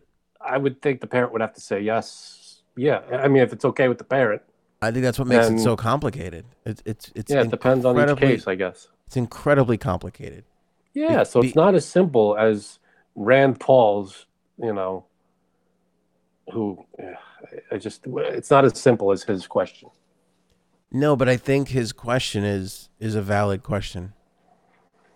I 0.44 0.58
would 0.58 0.82
think 0.82 1.00
the 1.00 1.06
parent 1.06 1.32
would 1.32 1.40
have 1.40 1.54
to 1.54 1.60
say 1.60 1.80
yes. 1.80 2.62
Yeah, 2.76 3.00
I 3.12 3.28
mean, 3.28 3.42
if 3.42 3.52
it's 3.52 3.64
okay 3.64 3.88
with 3.88 3.98
the 3.98 4.04
parent. 4.04 4.42
I 4.82 4.90
think 4.90 5.02
that's 5.02 5.18
what 5.18 5.28
makes 5.28 5.48
it 5.48 5.60
so 5.60 5.76
complicated. 5.76 6.44
It's 6.66 6.82
it's 6.84 7.12
it's 7.14 7.32
Yeah, 7.32 7.42
it 7.42 7.50
depends 7.50 7.84
on 7.84 7.98
each 7.98 8.16
case, 8.18 8.46
I 8.46 8.54
guess. 8.54 8.88
It's 9.06 9.16
incredibly 9.16 9.78
complicated. 9.78 10.44
Yeah, 10.92 11.22
so 11.22 11.40
it's 11.40 11.54
not 11.54 11.74
as 11.74 11.86
simple 11.86 12.36
as 12.36 12.78
Rand 13.14 13.60
Paul's, 13.60 14.26
you 14.58 14.72
know, 14.72 15.06
who 16.52 16.84
I 17.70 17.78
just 17.78 18.02
it's 18.06 18.50
not 18.50 18.64
as 18.64 18.78
simple 18.78 19.10
as 19.12 19.22
his 19.22 19.46
question. 19.46 19.90
No, 20.90 21.16
but 21.16 21.28
I 21.28 21.36
think 21.36 21.68
his 21.68 21.92
question 21.92 22.44
is 22.44 22.88
is 23.00 23.14
a 23.14 23.22
valid 23.22 23.62
question. 23.62 24.12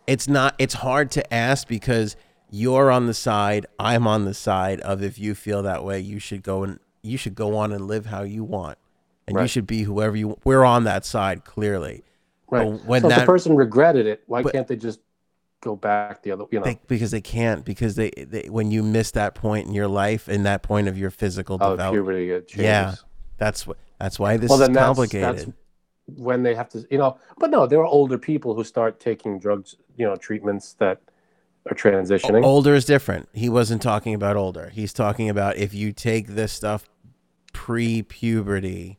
It's 0.06 0.28
not 0.28 0.54
it's 0.58 0.74
hard 0.74 1.10
to 1.12 1.34
ask 1.34 1.68
because 1.68 2.16
you're 2.50 2.90
on 2.90 3.06
the 3.06 3.14
side, 3.14 3.66
I'm 3.78 4.06
on 4.06 4.24
the 4.24 4.34
side 4.34 4.80
of 4.80 5.02
if 5.02 5.18
you 5.18 5.34
feel 5.34 5.62
that 5.62 5.84
way, 5.84 6.00
you 6.00 6.18
should 6.18 6.42
go 6.42 6.62
and 6.64 6.78
you 7.02 7.16
should 7.16 7.34
go 7.34 7.56
on 7.56 7.72
and 7.72 7.86
live 7.86 8.06
how 8.06 8.22
you 8.22 8.44
want. 8.44 8.78
And 9.26 9.38
you 9.38 9.46
should 9.46 9.66
be 9.66 9.82
whoever 9.82 10.16
you 10.16 10.38
we're 10.44 10.64
on 10.64 10.84
that 10.84 11.04
side 11.04 11.44
clearly. 11.44 12.02
Right. 12.50 12.64
But 12.64 12.86
when 12.86 13.02
so 13.02 13.08
if 13.08 13.14
that 13.14 13.20
the 13.20 13.26
person 13.26 13.54
regretted 13.54 14.06
it, 14.06 14.22
why 14.26 14.42
But- 14.42 14.52
can't 14.52 14.66
they 14.66 14.76
just 14.76 15.00
go 15.60 15.76
back 15.76 16.22
the 16.22 16.30
other, 16.30 16.44
you 16.50 16.60
know? 16.60 16.64
they, 16.64 16.78
because 16.86 17.10
they 17.10 17.20
can't 17.20 17.64
because 17.64 17.96
they, 17.96 18.10
they 18.10 18.48
when 18.48 18.70
you 18.70 18.82
miss 18.82 19.10
that 19.10 19.34
point 19.34 19.66
in 19.66 19.74
your 19.74 19.88
life 19.88 20.28
and 20.28 20.46
that 20.46 20.62
point 20.62 20.88
of 20.88 20.96
your 20.96 21.10
physical 21.10 21.58
oh, 21.60 21.70
development 21.70 22.06
puberty 22.06 22.30
it. 22.30 22.56
Yeah. 22.56 22.94
that's 23.38 23.66
what 23.66 23.76
that's 23.98 24.18
why 24.18 24.36
this 24.36 24.48
Well, 24.48 24.62
is 24.62 24.68
that's, 24.68 24.78
complicated 24.78 25.38
that's 25.38 25.52
when 26.16 26.42
they 26.42 26.54
have 26.54 26.68
to, 26.70 26.86
you 26.90 26.98
know, 26.98 27.18
but 27.38 27.50
no, 27.50 27.66
there 27.66 27.80
are 27.80 27.86
older 27.86 28.18
people 28.18 28.54
who 28.54 28.64
start 28.64 28.98
taking 28.98 29.38
drugs, 29.38 29.76
you 29.96 30.06
know, 30.06 30.16
treatments 30.16 30.74
that 30.74 31.00
are 31.66 31.74
transitioning. 31.74 32.44
Older 32.44 32.74
is 32.74 32.84
different. 32.84 33.28
He 33.32 33.48
wasn't 33.48 33.82
talking 33.82 34.14
about 34.14 34.36
older. 34.36 34.70
He's 34.70 34.92
talking 34.92 35.28
about 35.28 35.56
if 35.56 35.74
you 35.74 35.92
take 35.92 36.28
this 36.28 36.52
stuff 36.52 36.88
pre-puberty, 37.52 38.98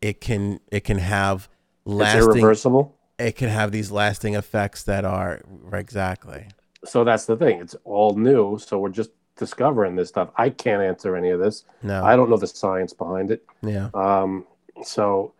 it 0.00 0.20
can 0.20 0.60
it 0.70 0.80
can 0.80 0.98
have 0.98 1.48
it's 1.86 1.94
lasting. 1.94 2.22
irreversible. 2.32 2.94
It 3.18 3.32
can 3.36 3.48
have 3.48 3.72
these 3.72 3.90
lasting 3.90 4.34
effects 4.34 4.84
that 4.84 5.04
are 5.04 5.40
exactly. 5.72 6.48
So 6.84 7.02
that's 7.04 7.26
the 7.26 7.36
thing. 7.36 7.60
It's 7.60 7.74
all 7.84 8.16
new. 8.16 8.58
So 8.58 8.78
we're 8.78 8.90
just 8.90 9.10
discovering 9.36 9.96
this 9.96 10.08
stuff. 10.08 10.30
I 10.36 10.50
can't 10.50 10.82
answer 10.82 11.16
any 11.16 11.30
of 11.30 11.40
this. 11.40 11.64
No, 11.82 12.04
I 12.04 12.14
don't 12.16 12.30
know 12.30 12.36
the 12.36 12.46
science 12.46 12.92
behind 12.92 13.30
it. 13.30 13.44
yeah, 13.62 13.90
Um, 13.94 14.46
so 14.82 15.32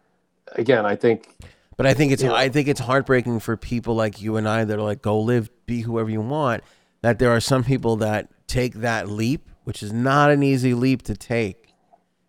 again, 0.53 0.87
I 0.87 0.97
think 0.97 1.37
but 1.79 1.87
I 1.87 1.95
think 1.95 2.13
it's 2.13 2.23
Yeah. 2.23 2.35
I 2.35 2.51
think 2.51 2.69
it's 2.69 2.81
heartbreaking 2.81 3.41
for 3.41 3.57
people 3.57 3.95
like 3.95 4.21
you 4.21 4.37
and 4.37 4.47
I 4.47 4.65
that 4.65 4.79
are 4.79 4.83
like 4.83 5.01
go 5.01 5.19
live, 5.19 5.49
be 5.65 5.83
whoever 5.83 6.11
you 6.11 6.21
want. 6.21 6.63
That 7.01 7.19
there 7.19 7.31
are 7.31 7.41
some 7.41 7.65
people 7.65 7.97
that 7.99 8.29
take 8.49 8.75
that 8.75 9.09
leap, 9.09 9.49
which 9.65 9.83
is 9.83 9.93
not 9.93 10.31
an 10.31 10.43
easy 10.43 10.75
leap 10.75 11.03
to 11.03 11.17
take, 11.17 11.73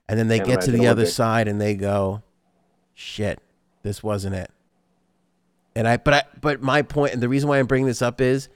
and 0.07 0.17
then 0.17 0.27
they 0.27 0.37
Can't 0.37 0.49
get 0.49 0.61
to 0.61 0.71
the 0.71 0.87
other 0.87 1.07
side 1.07 1.47
and 1.47 1.59
they 1.59 1.73
go, 1.73 2.21
shit. 2.93 3.41
This 3.81 4.03
wasn't 4.03 4.35
it. 4.35 4.51
And 5.75 5.87
I, 5.87 5.97
but 5.97 6.13
I, 6.13 6.23
but 6.39 6.61
my 6.61 6.81
point, 6.81 7.13
and 7.13 7.23
the 7.23 7.29
reason 7.29 7.49
why 7.49 7.57
I'm 7.57 7.65
bringing 7.65 7.87
this 7.87 8.01
up 8.01 8.21
is 8.21 8.49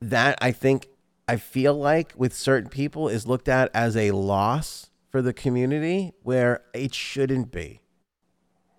that 0.00 0.38
I 0.40 0.52
think 0.52 0.88
I 1.26 1.36
feel 1.36 1.74
like 1.74 2.14
with 2.16 2.32
certain 2.32 2.70
people 2.70 3.08
is 3.08 3.26
looked 3.26 3.48
at 3.48 3.70
as 3.74 3.96
a 3.96 4.12
loss 4.12 4.90
for 5.10 5.20
the 5.20 5.32
community 5.32 6.14
where 6.22 6.62
it 6.72 6.94
shouldn't 6.94 7.50
be. 7.50 7.82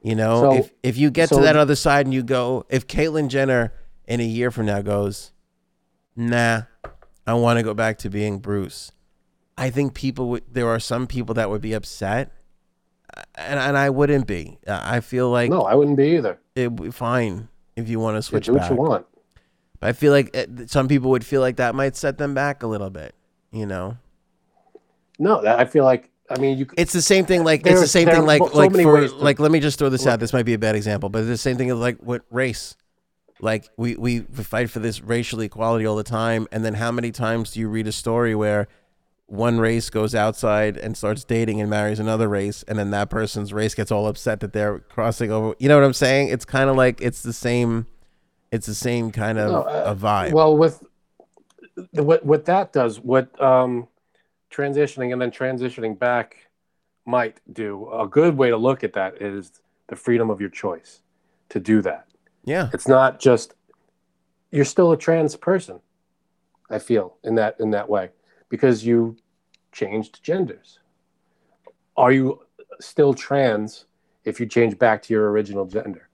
You 0.02 0.16
know, 0.16 0.42
So- 0.42 0.54
if 0.58 0.72
if 0.84 0.98
you 0.98 1.10
get 1.12 1.30
so- 1.30 1.38
to 1.38 1.44
that 1.44 1.56
other 1.56 1.76
side 1.76 2.06
and 2.06 2.14
you 2.14 2.24
go, 2.24 2.66
if 2.70 2.88
Caitlyn 2.88 3.28
Jenner 3.28 3.74
in 4.08 4.20
a 4.20 4.26
year 4.26 4.50
from 4.52 4.66
now 4.66 4.82
goes, 4.82 5.32
nah, 6.16 6.64
I 7.28 7.34
want 7.34 7.58
to 7.58 7.64
go 7.64 7.74
back 7.74 7.98
to 8.00 8.10
being 8.10 8.40
Bruce. 8.40 8.92
I 9.58 9.70
think 9.70 9.94
people 9.94 10.30
would. 10.30 10.44
There 10.52 10.68
are 10.70 10.80
some 10.80 11.06
people 11.06 11.36
that 11.36 11.50
would 11.50 11.62
be 11.62 11.74
upset, 11.74 12.32
and 13.36 13.60
and 13.60 13.78
I 13.78 13.90
wouldn't 13.90 14.26
be. 14.26 14.58
I 14.68 15.02
feel 15.02 15.30
like 15.30 15.50
No, 15.50 15.64
I 15.64 15.76
wouldn't 15.76 15.98
be 15.98 16.16
either. 16.16 16.40
it 16.56 16.72
would 16.72 16.82
be 16.84 16.92
fine 16.92 17.50
if 17.76 17.90
you 17.90 18.00
want 18.00 18.14
to 18.16 18.18
Yeah, 18.20 18.22
switch 18.30 18.46
do 18.46 18.54
what 18.54 18.62
back. 18.62 18.70
you 18.72 18.78
want. 18.78 19.06
But 19.82 19.88
I 19.90 19.94
feel 19.94 20.12
like 20.14 20.34
it, 20.36 20.70
some 20.70 20.88
people 20.88 21.10
would 21.12 21.26
feel 21.26 21.42
like 21.42 21.58
that 21.58 21.76
might 21.76 21.96
set 21.98 22.18
them 22.18 22.34
back 22.34 22.64
a 22.64 22.68
little 22.68 22.90
bit. 22.90 23.16
You 23.52 23.66
know, 23.66 23.98
No, 25.20 25.42
that, 25.42 25.60
I 25.60 25.66
feel 25.66 25.84
like 25.84 26.10
I 26.30 26.38
mean 26.40 26.58
you. 26.60 26.68
it's 26.78 26.94
the 26.94 27.02
same 27.02 27.26
thing. 27.26 27.44
Like 27.44 27.66
it's 27.66 27.82
the 27.82 27.88
same 27.88 28.08
thing. 28.08 28.26
Like 28.26 28.40
so 28.40 28.58
like 28.58 28.72
for 28.72 29.08
to- 29.08 29.16
like. 29.16 29.40
Let 29.40 29.52
me 29.52 29.60
just 29.60 29.80
throw 29.80 29.90
this 29.90 30.06
out. 30.06 30.20
This 30.20 30.34
might 30.34 30.46
be 30.46 30.54
a 30.54 30.60
bad 30.60 30.76
example, 30.76 31.10
but 31.10 31.20
it's 31.20 31.28
the 31.28 31.38
same 31.38 31.58
thing 31.58 31.74
like 31.76 31.98
with 32.02 32.22
race. 32.30 32.76
Like 33.42 33.70
we 33.78 33.96
we 33.96 34.20
fight 34.20 34.70
for 34.70 34.80
this 34.80 35.02
racial 35.02 35.40
equality 35.42 35.86
all 35.86 35.96
the 35.96 36.04
time, 36.04 36.48
and 36.52 36.64
then 36.64 36.76
how 36.76 36.92
many 36.92 37.12
times 37.12 37.52
do 37.52 37.60
you 37.60 37.70
read 37.70 37.88
a 37.88 37.92
story 37.92 38.36
where 38.36 38.68
one 39.28 39.60
race 39.60 39.90
goes 39.90 40.14
outside 40.14 40.76
and 40.78 40.98
starts 40.98 41.24
dating 41.24 41.62
and 41.62 41.70
marries 41.70 42.00
another 42.00 42.28
race, 42.28 42.64
and 42.68 42.78
then 42.78 42.92
that 42.92 43.10
person's 43.10 43.54
race 43.54 43.76
gets 43.76 43.92
all 43.92 44.08
upset 44.08 44.42
that 44.42 44.54
they're 44.54 44.80
crossing 44.80 45.32
over? 45.32 45.56
You 45.58 45.70
know 45.70 45.76
what 45.78 45.86
I'm 45.86 45.94
saying? 45.94 46.30
It's 46.30 46.46
kind 46.46 46.70
of 46.70 46.76
like 46.76 47.02
it's 47.02 47.22
the 47.22 47.34
same. 47.34 47.88
It's 48.52 48.66
the 48.66 48.76
same 48.76 49.12
kind 49.12 49.38
of 49.38 49.52
No, 49.52 49.62
uh, 49.62 49.84
a 49.88 49.96
vibe. 49.96 50.34
Well, 50.34 50.58
with 50.58 50.84
what 51.92 52.26
what 52.26 52.46
that 52.46 52.74
does, 52.74 53.00
what 53.00 53.42
um, 53.42 53.88
transitioning 54.50 55.14
and 55.14 55.22
then 55.22 55.32
transitioning 55.32 55.98
back 55.98 56.50
might 57.06 57.40
do. 57.54 57.90
A 57.92 58.08
good 58.08 58.38
way 58.38 58.50
to 58.50 58.58
look 58.58 58.84
at 58.84 58.94
that 58.94 59.22
is 59.22 59.62
the 59.88 59.96
freedom 59.96 60.30
of 60.30 60.40
your 60.40 60.50
choice 60.50 61.02
to 61.50 61.60
do 61.60 61.82
that. 61.82 62.08
yeah. 62.46 62.70
It's 62.74 62.88
not 62.88 63.20
just 63.20 63.56
you're 64.52 64.66
still 64.66 64.92
a 64.92 64.98
trans 64.98 65.36
person. 65.36 65.80
I 66.70 66.80
feel 66.80 67.18
in 67.24 67.36
that 67.36 67.60
in 67.60 67.72
that 67.72 67.90
way 67.90 68.10
because 68.50 68.86
you 68.86 69.18
changed 69.72 70.22
genders. 70.24 70.80
Are 71.98 72.12
you 72.12 72.42
still 72.80 73.14
trans 73.14 73.86
if 74.24 74.40
you 74.40 74.46
change 74.46 74.78
back 74.78 75.02
to 75.04 75.14
your 75.14 75.32
original 75.32 75.66
gender? 75.66 76.10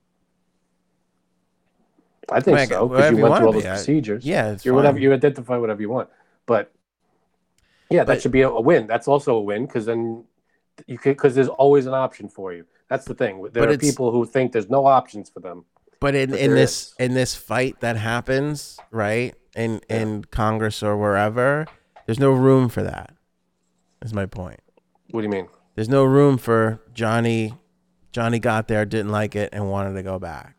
I 2.29 2.39
think 2.39 2.57
so 2.69 2.87
because 2.87 3.11
you 3.11 3.17
went 3.23 3.35
through 3.37 3.47
all 3.47 3.53
be, 3.53 3.59
those 3.59 3.65
I- 3.65 3.75
procedures. 3.75 4.25
Yeah, 4.25 4.51
it's 4.51 4.65
you're 4.65 4.73
whatever 4.73 4.99
you 4.99 5.13
identify 5.13 5.57
whatever 5.57 5.81
you 5.81 5.89
want, 5.89 6.09
but 6.45 6.71
yeah, 7.89 8.03
that 8.03 8.21
should 8.21 8.31
be 8.31 8.41
a, 8.41 8.49
win. 8.49 8.87
That's 8.87 9.07
also 9.07 9.35
a 9.35 9.41
win 9.41 9.65
because 9.65 9.85
then 9.85 10.23
you 10.87 10.97
could 10.97 11.15
because 11.15 11.35
there's 11.35 11.47
always 11.47 11.85
an 11.85 11.93
option 11.93 12.29
for 12.29 12.53
you. 12.53 12.65
That's 12.89 13.05
the 13.05 13.13
thing. 13.13 13.47
There 13.51 13.69
are 13.69 13.77
people 13.77 14.11
who 14.11 14.25
think 14.25 14.51
there's 14.51 14.69
no 14.69 14.85
options 14.85 15.29
for 15.29 15.39
them. 15.39 15.65
But 15.99 16.13
in, 16.13 16.31
But 16.31 16.39
in 16.39 16.53
this 16.53 16.87
is. 16.87 16.95
in 16.99 17.13
this 17.13 17.35
fight 17.35 17.79
that 17.79 17.97
happens, 17.97 18.79
right, 18.91 19.33
in 19.55 19.81
in 19.89 20.25
Congress 20.25 20.83
or 20.83 20.97
wherever, 20.97 21.65
there's 22.05 22.19
no 22.19 22.31
room 22.31 22.69
for 22.69 22.83
that. 22.83 23.13
Is 24.01 24.13
my 24.13 24.25
point. 24.25 24.59
What 25.11 25.21
do 25.21 25.25
you 25.25 25.31
mean? 25.31 25.47
There's 25.75 25.89
no 25.89 26.03
room 26.03 26.37
for 26.37 26.81
Johnny. 26.93 27.53
Johnny 28.11 28.39
got 28.39 28.67
there, 28.67 28.85
didn't 28.85 29.11
like 29.11 29.35
it, 29.35 29.49
and 29.51 29.69
wanted 29.69 29.93
to 29.93 30.03
go 30.03 30.19
back. 30.19 30.55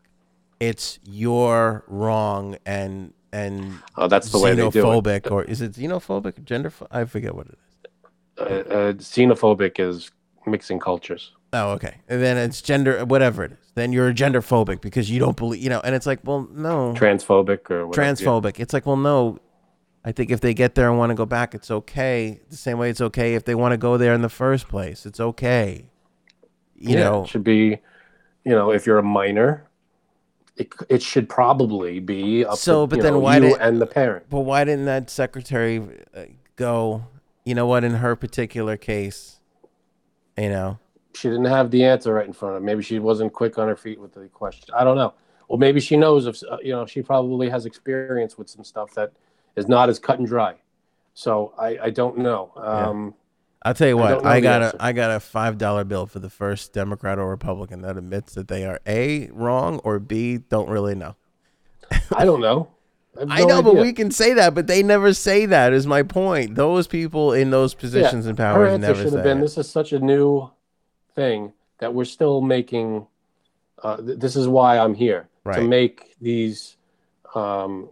It's 0.59 0.99
you're 1.03 1.83
wrong 1.87 2.57
and 2.65 3.13
and 3.31 3.83
Oh, 3.97 4.07
that's 4.07 4.29
the 4.31 4.39
way 4.39 4.53
they 4.53 4.69
do 4.69 4.91
it. 4.91 5.03
xenophobic, 5.03 5.29
or 5.31 5.43
is 5.43 5.61
it 5.61 5.73
xenophobic? 5.73 6.43
Gender? 6.45 6.71
I 6.91 7.05
forget 7.05 7.35
what 7.35 7.47
it 7.47 7.53
is. 7.53 7.59
uh, 8.37 8.43
uh, 8.43 8.93
xenophobic 8.93 9.79
is 9.79 10.11
mixing 10.45 10.79
cultures. 10.79 11.31
Oh, 11.53 11.71
okay. 11.71 11.95
And 12.09 12.21
then 12.21 12.37
it's 12.37 12.61
gender, 12.61 13.05
whatever 13.05 13.43
it 13.45 13.53
is. 13.53 13.57
Then 13.75 13.93
you're 13.93 14.11
gender 14.11 14.41
phobic 14.41 14.81
because 14.81 15.09
you 15.09 15.19
don't 15.19 15.37
believe, 15.37 15.61
you 15.61 15.69
know. 15.69 15.79
And 15.83 15.95
it's 15.95 16.05
like, 16.05 16.19
well, 16.23 16.47
no. 16.51 16.93
Transphobic 16.93 17.69
or 17.71 17.87
whatever. 17.87 18.15
transphobic. 18.15 18.59
It's 18.59 18.73
like, 18.73 18.85
well, 18.85 18.97
no. 18.97 19.39
I 20.05 20.11
think 20.13 20.31
if 20.31 20.41
they 20.41 20.53
get 20.53 20.75
there 20.75 20.89
and 20.89 20.97
want 20.97 21.11
to 21.11 21.15
go 21.15 21.25
back, 21.25 21.55
it's 21.55 21.71
okay. 21.71 22.41
The 22.49 22.57
same 22.57 22.77
way 22.77 22.89
it's 22.89 23.01
okay 23.01 23.35
if 23.35 23.45
they 23.45 23.55
want 23.55 23.73
to 23.73 23.77
go 23.77 23.97
there 23.97 24.13
in 24.13 24.21
the 24.21 24.29
first 24.29 24.67
place. 24.69 25.05
It's 25.05 25.19
okay. 25.19 25.89
You 26.75 26.95
Yeah, 26.95 26.99
know, 26.99 27.23
it 27.23 27.27
should 27.27 27.43
be, 27.43 27.79
you 28.45 28.51
know, 28.51 28.71
if 28.71 28.85
you're 28.87 28.99
a 28.99 29.03
minor, 29.03 29.66
it, 30.57 30.73
it 30.89 31.01
should 31.01 31.29
probably 31.29 31.99
be 31.99 32.45
up 32.45 32.57
So, 32.57 32.83
to 32.83 32.87
but 32.87 32.95
you 32.97 33.03
then 33.03 33.13
know, 33.13 33.19
why 33.19 33.39
did- 33.39 33.59
and 33.59 33.79
the 33.81 33.85
parent. 33.85 34.25
but 34.29 34.41
why 34.41 34.63
didn't 34.63 34.85
that 34.85 35.09
secretary 35.09 35.81
uh, 36.15 36.23
go? 36.55 37.05
You 37.45 37.55
know 37.55 37.67
what? 37.67 37.83
In 37.83 37.93
her 37.95 38.15
particular 38.15 38.75
case, 38.77 39.39
you 40.37 40.49
know, 40.49 40.79
She 41.15 41.29
didn't 41.29 41.45
have 41.45 41.71
the 41.71 41.83
answer 41.85 42.13
right 42.13 42.27
in 42.27 42.33
front 42.33 42.55
of 42.55 42.61
her. 42.61 42.65
Maybe 42.65 42.83
she 42.83 42.99
wasn't 42.99 43.33
quick 43.33 43.57
on 43.57 43.67
her 43.67 43.75
feet 43.75 43.99
with 43.99 44.13
the 44.13 44.27
question. 44.27 44.73
I 44.77 44.83
don't 44.83 44.97
know. 44.97 45.13
Well, 45.47 45.57
maybe 45.57 45.79
she 45.79 45.95
knows 45.95 46.25
of, 46.25 46.37
uh, 46.51 46.57
you 46.61 46.73
know, 46.73 46.85
she 46.85 47.01
probably 47.01 47.49
has 47.49 47.65
experience 47.65 48.37
with 48.37 48.49
some 48.49 48.63
stuff 48.65 48.93
that 48.95 49.13
is 49.55 49.67
not 49.69 49.87
as 49.89 49.97
cut 49.97 50.19
and 50.19 50.27
dry. 50.27 50.55
So 51.13 51.53
I, 51.57 51.77
I 51.83 51.89
don't 51.89 52.17
know. 52.17 52.51
Um, 52.57 53.13
I'll 53.63 53.73
tell 53.73 53.87
you 53.87 53.97
what. 53.97 54.09
don't 54.09 54.25
I, 54.25 54.39
got 54.39 54.61
answer. 54.63 54.77
a 54.79 54.83
I 54.83 54.91
got 54.93 55.11
a 55.11 55.19
five 55.19 55.57
dollar 55.57 55.83
bill 55.83 56.05
for 56.05 56.19
the 56.19 56.29
first 56.29 56.73
Democrat 56.73 57.19
or 57.19 57.29
Republican 57.29 57.81
that 57.81 57.97
admits 57.97 58.33
that 58.35 58.47
they 58.47 58.65
are 58.65 58.79
a 58.85 59.29
wrong 59.31 59.79
or 59.83 59.99
b 59.99 60.37
don't 60.37 60.69
really 60.69 60.95
know. 60.95 61.15
I 62.15 62.23
don't 62.25 62.41
know. 62.41 62.69
I 63.27 63.41
no 63.41 63.47
know, 63.47 63.61
but 63.63 63.75
we 63.77 63.93
can 63.93 64.11
say 64.11 64.33
that, 64.33 64.53
but 64.53 64.67
they 64.67 64.83
never 64.83 65.11
say 65.13 65.45
that. 65.47 65.73
Is 65.73 65.87
my 65.87 66.03
point. 66.03 66.55
Those 66.55 66.87
people 66.87 67.33
in 67.33 67.49
those 67.49 67.73
positions 67.73 68.25
and 68.27 68.37
Her 68.37 68.43
powers 68.53 68.79
never 68.79 69.01
should 69.01 69.09
say 69.09 69.15
have 69.15 69.23
been, 69.23 69.39
it. 69.39 69.41
"This 69.41 69.57
is 69.57 69.69
such 69.69 69.91
a 69.91 69.99
new 69.99 70.49
thing 71.15 71.51
that 71.79 71.93
we're 71.93 72.05
still 72.05 72.41
making. 72.41 73.07
Uh, 73.83 73.97
th- 73.97 74.19
this 74.19 74.35
is 74.35 74.47
why 74.47 74.77
I'm 74.79 74.93
here 74.95 75.29
Right. 75.43 75.57
to 75.57 75.67
make 75.67 76.15
these 76.21 76.77
um, 77.35 77.89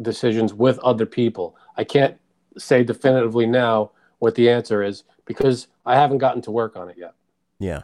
decisions 0.00 0.52
with 0.54 0.78
other 0.80 1.06
people. 1.06 1.56
I 1.76 1.84
can't 1.84 2.16
say 2.56 2.82
definitively 2.84 3.46
now 3.46 3.90
what 4.24 4.34
the 4.34 4.48
answer 4.50 4.82
is 4.82 5.04
because 5.26 5.68
I 5.86 5.94
haven't 5.96 6.18
gotten 6.18 6.42
to 6.42 6.50
work 6.50 6.76
on 6.76 6.88
it 6.88 6.96
yet. 6.98 7.12
Yeah, 7.58 7.82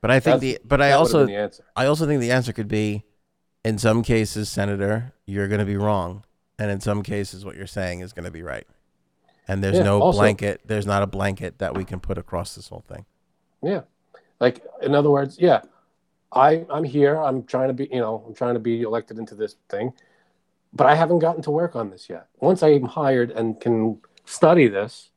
but 0.00 0.10
I 0.10 0.20
think 0.20 0.40
That's- 0.40 0.60
the 0.60 0.68
but 0.68 0.82
I 0.82 0.92
also. 0.92 1.26
I 1.76 1.86
also 1.86 2.06
think 2.06 2.20
the 2.20 2.32
answer 2.32 2.52
could 2.52 2.68
be, 2.68 3.04
in 3.64 3.78
some 3.78 4.02
cases, 4.02 4.48
Senator, 4.50 5.14
you're 5.24 5.48
going 5.48 5.60
to 5.60 5.64
be 5.64 5.76
wrong, 5.76 6.24
and 6.58 6.70
in 6.70 6.80
some 6.80 7.02
cases, 7.02 7.44
what 7.44 7.56
you're 7.56 7.66
saying 7.66 8.00
is 8.00 8.12
going 8.12 8.26
to 8.26 8.30
be 8.30 8.42
right. 8.42 8.66
And 9.48 9.62
there's 9.62 9.76
Yeah, 9.76 9.84
no 9.84 10.00
also- 10.00 10.18
blanket. 10.18 10.60
There's 10.66 10.86
not 10.86 11.02
a 11.02 11.06
blanket 11.06 11.58
that 11.58 11.74
we 11.76 11.84
can 11.84 12.00
put 12.00 12.18
across 12.18 12.54
this 12.54 12.68
whole 12.68 12.84
thing. 12.88 13.06
Yeah, 13.62 13.82
like 14.40 14.60
in 14.82 14.94
other 14.94 15.10
words, 15.10 15.38
yeah, 15.38 15.62
I 16.32 16.66
I'm 16.68 16.84
here. 16.84 17.16
I'm 17.16 17.44
trying 17.44 17.68
to 17.68 17.74
be, 17.74 17.88
you 17.92 18.00
know, 18.00 18.22
I'm 18.26 18.34
trying 18.34 18.54
to 18.54 18.60
be 18.60 18.82
elected 18.82 19.18
into 19.18 19.34
this 19.34 19.54
thing, 19.70 19.92
but 20.72 20.86
I 20.86 20.94
haven't 20.96 21.20
gotten 21.20 21.42
to 21.42 21.50
work 21.50 21.76
on 21.76 21.90
this 21.90 22.10
yet. 22.10 22.26
Once 22.40 22.62
I'm 22.62 22.84
hired 22.84 23.30
and 23.30 23.58
can 23.60 24.00
study 24.26 24.66
this, 24.68 25.10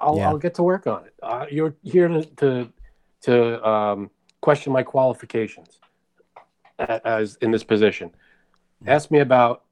I'll, 0.00 0.16
Yeah. 0.16 0.28
I'll 0.28 0.38
get 0.38 0.54
to 0.54 0.62
work 0.62 0.86
on 0.86 1.04
it. 1.04 1.14
Uh, 1.22 1.46
you're 1.50 1.74
here 1.82 2.08
to 2.08 2.24
to, 2.24 2.72
to 3.22 3.68
um, 3.68 4.10
question 4.40 4.72
my 4.72 4.82
qualifications 4.82 5.78
as 6.78 7.36
in 7.42 7.50
this 7.50 7.64
position. 7.64 8.10
Ask 8.86 9.10
me 9.10 9.20
about 9.20 9.64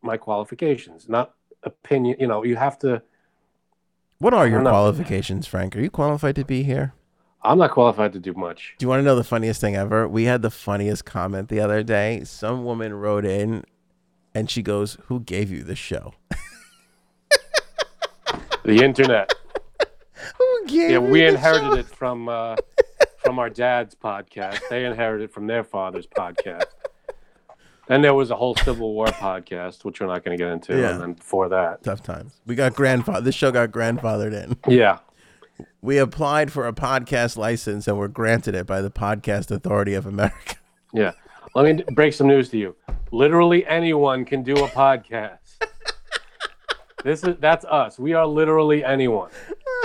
my 0.00 0.16
qualifications, 0.16 1.08
not 1.08 1.34
opinion. 1.62 2.16
You 2.18 2.26
know, 2.26 2.44
you 2.44 2.56
have 2.56 2.78
to. 2.80 3.02
What 4.18 4.32
are 4.32 4.48
your 4.48 4.62
qualifications, 4.62 5.46
Frank? 5.46 5.76
Are 5.76 5.80
you 5.80 5.90
qualified 5.90 6.36
to 6.36 6.44
be 6.44 6.62
here? 6.62 6.94
I'm 7.42 7.58
not 7.58 7.72
qualified 7.72 8.14
to 8.14 8.18
do 8.18 8.32
much. 8.32 8.74
Do 8.78 8.84
you 8.84 8.88
want 8.88 9.00
to 9.00 9.04
know 9.04 9.16
the 9.16 9.24
funniest 9.24 9.60
thing 9.60 9.76
ever? 9.76 10.08
We 10.08 10.24
had 10.24 10.40
the 10.40 10.50
funniest 10.50 11.04
comment 11.04 11.50
the 11.50 11.60
other 11.60 11.82
day. 11.82 12.24
Some 12.24 12.64
woman 12.64 12.94
wrote 12.94 13.26
in 13.26 13.64
and 14.34 14.50
she 14.50 14.62
goes, 14.62 14.96
Who 15.08 15.20
gave 15.20 15.50
you 15.50 15.62
the 15.62 15.76
show? 15.76 16.14
The 18.64 18.82
internet. 18.82 19.34
Yeah, 20.66 20.98
we 20.98 21.24
inherited 21.26 21.78
it 21.78 21.86
from 21.86 22.28
uh, 22.28 22.56
from 23.18 23.38
our 23.38 23.50
dad's 23.50 23.94
podcast. 23.94 24.60
They 24.70 24.84
inherited 24.84 25.24
it 25.24 25.32
from 25.32 25.46
their 25.46 25.62
father's 25.64 26.06
podcast. 26.06 26.64
Then 27.86 28.00
there 28.00 28.14
was 28.14 28.30
a 28.30 28.36
whole 28.36 28.56
Civil 28.56 28.94
War 28.94 29.06
podcast, 29.06 29.84
which 29.84 30.00
we're 30.00 30.06
not 30.06 30.24
going 30.24 30.36
to 30.38 30.42
get 30.42 30.50
into. 30.50 30.80
Yeah. 30.80 30.92
And 30.92 31.00
then 31.00 31.12
before 31.12 31.50
that, 31.50 31.82
Tough 31.84 32.02
times. 32.02 32.32
We 32.46 32.54
got 32.54 32.74
grandfather. 32.74 33.20
This 33.20 33.34
show 33.34 33.50
got 33.50 33.70
grandfathered 33.72 34.32
in. 34.32 34.56
yeah, 34.74 35.00
We 35.82 35.98
applied 35.98 36.50
for 36.50 36.66
a 36.66 36.72
podcast 36.72 37.36
license 37.36 37.86
and 37.86 37.98
were 37.98 38.08
granted 38.08 38.54
it 38.54 38.66
by 38.66 38.80
the 38.80 38.90
Podcast 38.90 39.50
Authority 39.50 39.92
of 39.92 40.06
America. 40.06 40.56
yeah. 40.94 41.12
Let 41.54 41.76
me 41.76 41.84
break 41.92 42.14
some 42.14 42.26
news 42.26 42.48
to 42.50 42.58
you. 42.58 42.74
Literally 43.12 43.66
anyone 43.66 44.24
can 44.24 44.42
do 44.42 44.54
a 44.54 44.68
podcast. 44.68 45.38
This 47.04 47.22
is 47.22 47.36
that's 47.38 47.66
us. 47.66 47.98
We 47.98 48.14
are 48.14 48.26
literally 48.26 48.82
anyone. 48.82 49.30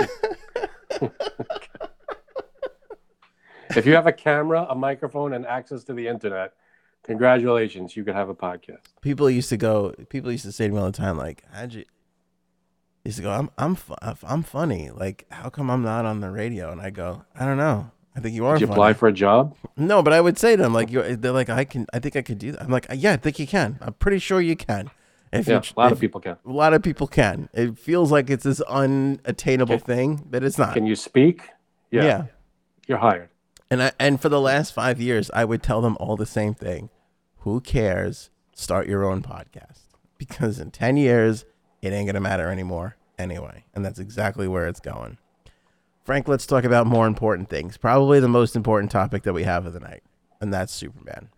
if 3.76 3.84
you 3.84 3.92
have 3.92 4.06
a 4.06 4.12
camera, 4.12 4.66
a 4.70 4.74
microphone, 4.74 5.34
and 5.34 5.46
access 5.46 5.84
to 5.84 5.92
the 5.92 6.08
internet, 6.08 6.54
congratulations, 7.02 7.94
you 7.94 8.04
could 8.04 8.14
have 8.14 8.30
a 8.30 8.34
podcast. 8.34 8.78
People 9.02 9.28
used 9.30 9.50
to 9.50 9.58
go. 9.58 9.94
People 10.08 10.32
used 10.32 10.46
to 10.46 10.52
say 10.52 10.66
to 10.66 10.72
me 10.72 10.80
all 10.80 10.86
the 10.86 10.92
time, 10.92 11.18
like, 11.18 11.44
"How'd 11.52 11.74
you?" 11.74 11.84
Used 13.04 13.18
to 13.18 13.22
go, 13.22 13.30
"I'm 13.30 13.50
I'm 13.58 13.76
I'm 14.22 14.42
funny. 14.42 14.90
Like, 14.90 15.26
how 15.30 15.50
come 15.50 15.70
I'm 15.70 15.82
not 15.82 16.06
on 16.06 16.20
the 16.20 16.30
radio?" 16.30 16.72
And 16.72 16.80
I 16.80 16.88
go, 16.88 17.26
"I 17.38 17.44
don't 17.44 17.58
know. 17.58 17.90
I 18.16 18.20
think 18.20 18.34
you 18.34 18.46
are." 18.46 18.54
Did 18.54 18.62
you 18.62 18.66
funny." 18.68 18.76
apply 18.76 18.92
for 18.94 19.08
a 19.08 19.12
job? 19.12 19.54
No, 19.76 20.02
but 20.02 20.14
I 20.14 20.22
would 20.22 20.38
say 20.38 20.56
to 20.56 20.62
them 20.62 20.72
like, 20.72 20.90
you're, 20.90 21.16
"They're 21.16 21.32
like, 21.32 21.50
I 21.50 21.64
can. 21.64 21.86
I 21.92 21.98
think 21.98 22.16
I 22.16 22.22
could 22.22 22.38
do 22.38 22.52
that." 22.52 22.62
I'm 22.62 22.70
like, 22.70 22.86
"Yeah, 22.94 23.12
I 23.12 23.16
think 23.18 23.38
you 23.38 23.46
can. 23.46 23.78
I'm 23.82 23.92
pretty 23.92 24.20
sure 24.20 24.40
you 24.40 24.56
can." 24.56 24.90
If 25.32 25.46
Yeah, 25.46 25.58
a 25.60 25.78
lot 25.78 25.86
if- 25.86 25.92
of 25.92 26.00
people 26.00 26.20
can. 26.20 26.36
A 26.44 26.50
lot 26.50 26.74
of 26.74 26.82
people 26.82 27.06
can. 27.06 27.48
It 27.52 27.78
feels 27.78 28.10
like 28.10 28.30
it's 28.30 28.44
this 28.44 28.60
unattainable 28.62 29.78
thing, 29.78 30.26
but 30.28 30.42
it's 30.42 30.58
not. 30.58 30.74
Can 30.74 30.86
you 30.86 30.96
speak? 30.96 31.48
Yeah, 31.90 32.04
yeah. 32.04 32.24
you're 32.88 32.98
hired. 32.98 33.28
And 33.70 33.82
I 33.82 33.92
and 34.00 34.20
for 34.20 34.28
the 34.28 34.40
last 34.40 34.72
five 34.72 35.00
years, 35.00 35.30
I 35.32 35.44
would 35.44 35.62
tell 35.62 35.80
them 35.80 35.96
all 36.00 36.16
the 36.16 36.26
same 36.26 36.54
thing. 36.54 36.90
Who 37.38 37.60
cares? 37.60 38.30
Start 38.52 38.88
your 38.88 39.04
own 39.04 39.22
podcast 39.22 39.82
because 40.18 40.58
in 40.58 40.70
ten 40.72 40.96
years, 40.96 41.44
it 41.80 41.92
ain't 41.92 42.06
gonna 42.06 42.20
matter 42.20 42.50
anymore 42.50 42.96
anyway. 43.18 43.64
And 43.74 43.84
that's 43.84 43.98
exactly 44.00 44.48
where 44.48 44.66
it's 44.66 44.80
going. 44.80 45.18
Frank, 46.04 46.26
let's 46.26 46.46
talk 46.46 46.64
about 46.64 46.86
more 46.86 47.06
important 47.06 47.48
things. 47.48 47.76
Probably 47.76 48.18
the 48.18 48.28
most 48.28 48.56
important 48.56 48.90
topic 48.90 49.22
that 49.22 49.32
we 49.32 49.44
have 49.44 49.64
of 49.66 49.72
the 49.72 49.80
night, 49.80 50.02
and 50.40 50.52
that's 50.52 50.72
Superman. 50.72 51.28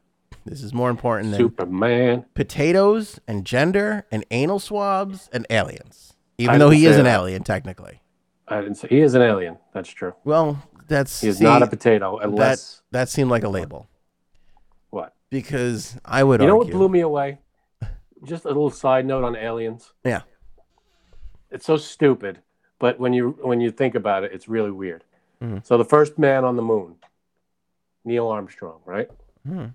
This 0.44 0.62
is 0.62 0.72
more 0.72 0.90
important 0.90 1.30
than 1.30 1.38
Superman. 1.38 2.24
potatoes 2.34 3.20
and 3.26 3.44
gender 3.44 4.06
and 4.10 4.24
anal 4.30 4.58
swabs 4.58 5.28
and 5.32 5.46
aliens. 5.50 6.14
Even 6.38 6.56
I 6.56 6.58
though 6.58 6.70
he 6.70 6.86
is 6.86 6.96
an 6.96 7.06
alien 7.06 7.42
technically. 7.44 8.00
I 8.48 8.60
didn't 8.60 8.76
say 8.76 8.88
he 8.88 9.00
is 9.00 9.14
an 9.14 9.22
alien. 9.22 9.58
That's 9.72 9.88
true. 9.88 10.14
Well, 10.24 10.62
that's 10.88 11.20
He 11.20 11.28
is 11.28 11.38
see, 11.38 11.44
not 11.44 11.62
a 11.62 11.66
potato 11.66 12.18
that 12.18 12.28
unless 12.28 12.82
that 12.90 13.08
seemed 13.08 13.30
like 13.30 13.44
a 13.44 13.48
label 13.48 13.88
what? 14.90 15.14
because 15.30 15.96
I 16.04 16.22
would 16.24 16.40
You 16.40 16.46
know 16.48 16.56
what 16.56 16.70
blew 16.70 16.88
me 16.88 17.00
away? 17.00 17.38
Just 18.24 18.44
a 18.44 18.48
little 18.48 18.70
side 18.70 19.06
note 19.06 19.24
on 19.24 19.34
aliens. 19.36 19.92
Yeah. 20.04 20.22
It's 21.50 21.66
so 21.66 21.76
stupid, 21.76 22.40
but 22.78 22.98
when 22.98 23.12
you 23.12 23.38
when 23.42 23.60
you 23.60 23.70
think 23.70 23.94
about 23.94 24.24
it, 24.24 24.32
it's 24.32 24.48
really 24.48 24.70
weird. 24.70 25.04
Mhm. 25.42 25.64
So 25.66 25.76
the 25.76 25.84
first 25.84 26.18
man 26.18 26.44
on 26.44 26.56
the 26.56 26.62
moon, 26.62 26.96
Neil 28.04 28.28
Armstrong, 28.28 28.80
right? 28.84 29.10
Hmm. 29.46 29.66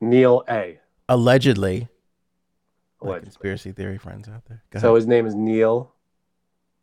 Neil 0.00 0.44
A. 0.48 0.78
Allegedly, 1.08 1.88
allegedly. 3.00 3.24
conspiracy 3.26 3.72
theory 3.72 3.98
friends 3.98 4.28
out 4.28 4.44
there. 4.48 4.62
Go 4.70 4.80
So 4.80 4.94
his 4.94 5.06
name 5.06 5.26
is 5.26 5.34
Neil 5.34 5.92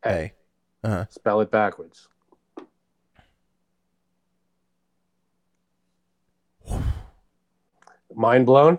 A. 0.06 0.10
A. 0.10 0.34
Uh-huh. 0.86 1.06
Spell 1.10 1.42
it 1.42 1.52
backwards. 1.52 2.08
Mind 8.16 8.46
blown? 8.46 8.78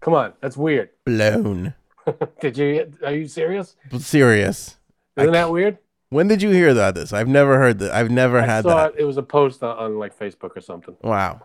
Come 0.00 0.14
on, 0.14 0.32
that's 0.40 0.56
weird. 0.56 0.90
Blown. 1.04 1.74
Did 2.40 2.56
you? 2.56 2.92
Are 3.04 3.12
you 3.12 3.26
serious? 3.26 3.76
Serious. 3.98 4.76
Isn't 5.16 5.32
that 5.32 5.50
weird? 5.50 5.78
When 6.10 6.26
did 6.26 6.40
you 6.40 6.50
hear 6.50 6.70
about 6.70 6.94
this? 6.94 7.12
I've 7.12 7.28
never 7.28 7.58
heard 7.58 7.80
that. 7.80 7.92
I've 7.92 8.10
never 8.10 8.38
I 8.38 8.46
had 8.46 8.62
saw 8.62 8.84
that. 8.84 8.94
it. 8.94 9.00
It 9.00 9.04
was 9.04 9.18
a 9.18 9.22
post 9.22 9.62
on, 9.62 9.76
on 9.76 9.98
like 9.98 10.18
Facebook 10.18 10.56
or 10.56 10.60
something. 10.62 10.96
Wow. 11.02 11.42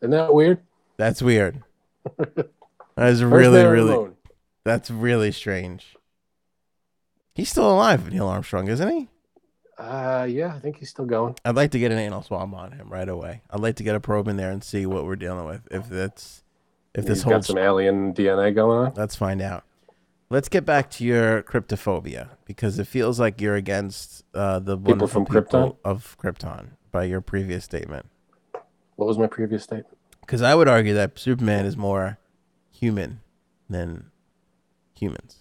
Isn't 0.00 0.10
that 0.12 0.32
weird? 0.32 0.60
That's 0.96 1.22
weird. 1.22 1.62
That's 2.96 3.20
really, 3.20 3.58
man 3.58 3.66
on 3.66 3.66
the 3.66 3.70
really, 3.70 3.96
moon. 3.96 4.16
that's 4.62 4.90
really 4.90 5.32
strange. 5.32 5.96
He's 7.34 7.48
still 7.48 7.70
alive, 7.70 8.10
Neil 8.12 8.26
Armstrong, 8.26 8.68
isn't 8.68 8.90
he? 8.90 9.08
Uh, 9.78 10.26
yeah, 10.28 10.54
I 10.54 10.58
think 10.58 10.76
he's 10.76 10.90
still 10.90 11.06
going. 11.06 11.36
I'd 11.42 11.56
like 11.56 11.70
to 11.70 11.78
get 11.78 11.92
an 11.92 11.98
anal 11.98 12.22
swab 12.22 12.52
on 12.52 12.72
him 12.72 12.90
right 12.90 13.08
away. 13.08 13.40
I'd 13.48 13.60
like 13.60 13.76
to 13.76 13.82
get 13.82 13.94
a 13.94 14.00
probe 14.00 14.28
in 14.28 14.36
there 14.36 14.50
and 14.50 14.62
see 14.62 14.84
what 14.84 15.06
we're 15.06 15.16
dealing 15.16 15.46
with. 15.46 15.66
If 15.70 15.88
that's, 15.88 16.42
if 16.94 17.06
this 17.06 17.20
he's 17.20 17.24
got 17.24 17.32
holds 17.32 17.46
some 17.46 17.56
alien 17.56 18.12
DNA 18.12 18.54
going 18.54 18.88
on. 18.88 18.92
Let's 18.94 19.16
find 19.16 19.40
out. 19.40 19.64
Let's 20.28 20.50
get 20.50 20.66
back 20.66 20.90
to 20.92 21.04
your 21.04 21.42
cryptophobia 21.42 22.28
because 22.44 22.78
it 22.78 22.86
feels 22.86 23.18
like 23.18 23.40
you're 23.40 23.56
against 23.56 24.24
uh, 24.34 24.58
the 24.58 24.76
wonderful 24.76 25.24
from 25.24 25.24
people 25.24 25.42
Krypton? 25.42 25.76
of 25.82 26.16
Krypton 26.22 26.66
by 26.92 27.04
your 27.04 27.22
previous 27.22 27.64
statement. 27.64 28.09
What 29.00 29.06
was 29.06 29.16
my 29.16 29.28
previous 29.28 29.62
statement? 29.62 29.96
Because 30.20 30.42
I 30.42 30.54
would 30.54 30.68
argue 30.68 30.92
that 30.92 31.18
Superman 31.18 31.64
is 31.64 31.74
more 31.74 32.18
human 32.70 33.20
than 33.66 34.10
humans. 34.94 35.38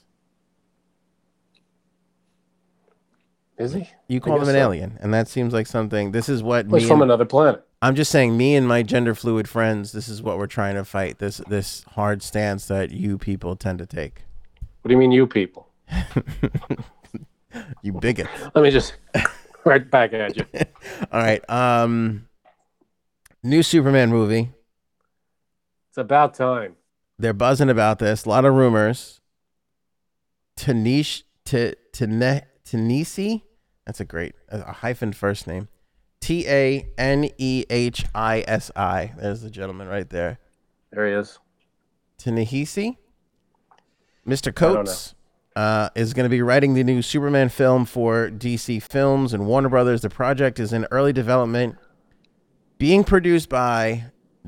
Is 3.58 3.74
he? 3.74 3.90
You 4.08 4.22
call 4.22 4.38
him 4.38 4.44
an 4.48 4.56
so. 4.56 4.60
alien, 4.60 4.98
and 5.02 5.14
that 5.14 5.28
seems 5.28 5.52
like 5.54 5.68
something. 5.68 6.14
This 6.14 6.30
is 6.30 6.42
what 6.42 6.68
Well, 6.68 6.76
me. 6.76 6.80
he's 6.80 6.88
from 6.88 7.02
and- 7.02 7.12
another 7.12 7.26
planet. 7.26 7.62
I'm 7.82 7.96
just 7.96 8.12
saying, 8.12 8.38
me 8.38 8.56
and 8.56 8.66
my 8.66 8.82
gender 8.82 9.14
fluid 9.14 9.50
friends. 9.50 9.92
This 9.92 10.08
is 10.08 10.22
what 10.22 10.38
we're 10.38 10.48
trying 10.48 10.76
to 10.76 10.86
fight. 10.86 11.18
This 11.20 11.40
this 11.50 11.84
hard 11.96 12.24
stance 12.24 12.66
that 12.68 12.92
you 12.92 13.18
people 13.18 13.58
tend 13.58 13.80
to 13.80 13.86
take. 13.86 14.24
What 14.82 14.88
do 14.88 14.94
you 14.94 14.98
mean, 14.98 15.12
you 15.12 15.28
people? 15.28 15.68
You 17.82 17.94
bigot. 17.94 18.28
Let 18.54 18.64
me 18.64 18.70
just 18.70 18.94
right 19.66 19.90
back 19.90 20.14
at 20.14 20.38
you. 20.38 20.46
All 21.12 21.20
right. 21.20 21.44
Um, 21.50 22.29
new 23.44 23.64
Superman 23.64 24.10
movie. 24.10 24.52
It's 25.90 25.98
about 25.98 26.34
time. 26.34 26.76
they're 27.18 27.34
buzzing 27.34 27.70
about 27.70 28.00
this. 28.00 28.26
A 28.26 28.30
lot 28.30 28.46
of 28.46 28.54
rumors. 28.54 29.22
Tanish 30.58 31.24
to 31.46 31.76
Tane 31.94 32.42
Tanisi. 32.66 33.44
That's 33.86 34.00
a 34.00 34.06
great 34.06 34.36
a 34.50 34.72
hyphen 34.72 35.14
first 35.14 35.48
name. 35.48 35.68
T 36.22 36.48
A 36.48 36.88
N 36.98 37.30
E 37.38 37.66
H 37.70 38.06
I 38.14 38.44
S 38.48 38.72
I. 38.76 39.14
There's 39.18 39.42
the 39.42 39.50
gentleman 39.50 39.88
right 39.88 40.10
there. 40.10 40.40
There 40.92 41.08
he 41.08 41.14
is. 41.14 41.40
Tanahisi. 42.20 42.98
Mr. 44.28 44.54
Coates 44.54 45.16
uh, 45.56 45.90
is 45.96 46.14
going 46.14 46.26
to 46.26 46.30
be 46.30 46.42
writing 46.42 46.74
the 46.74 46.84
new 46.84 47.02
Superman 47.02 47.50
film 47.50 47.86
for 47.86 48.30
DC 48.30 48.84
Films 48.84 49.34
and 49.34 49.48
Warner 49.48 49.70
Brothers. 49.70 50.02
The 50.02 50.10
project 50.10 50.60
is 50.60 50.74
in 50.74 50.86
early 50.92 51.14
development, 51.14 51.78
being 52.80 53.04
produced 53.04 53.50
by 53.50 54.06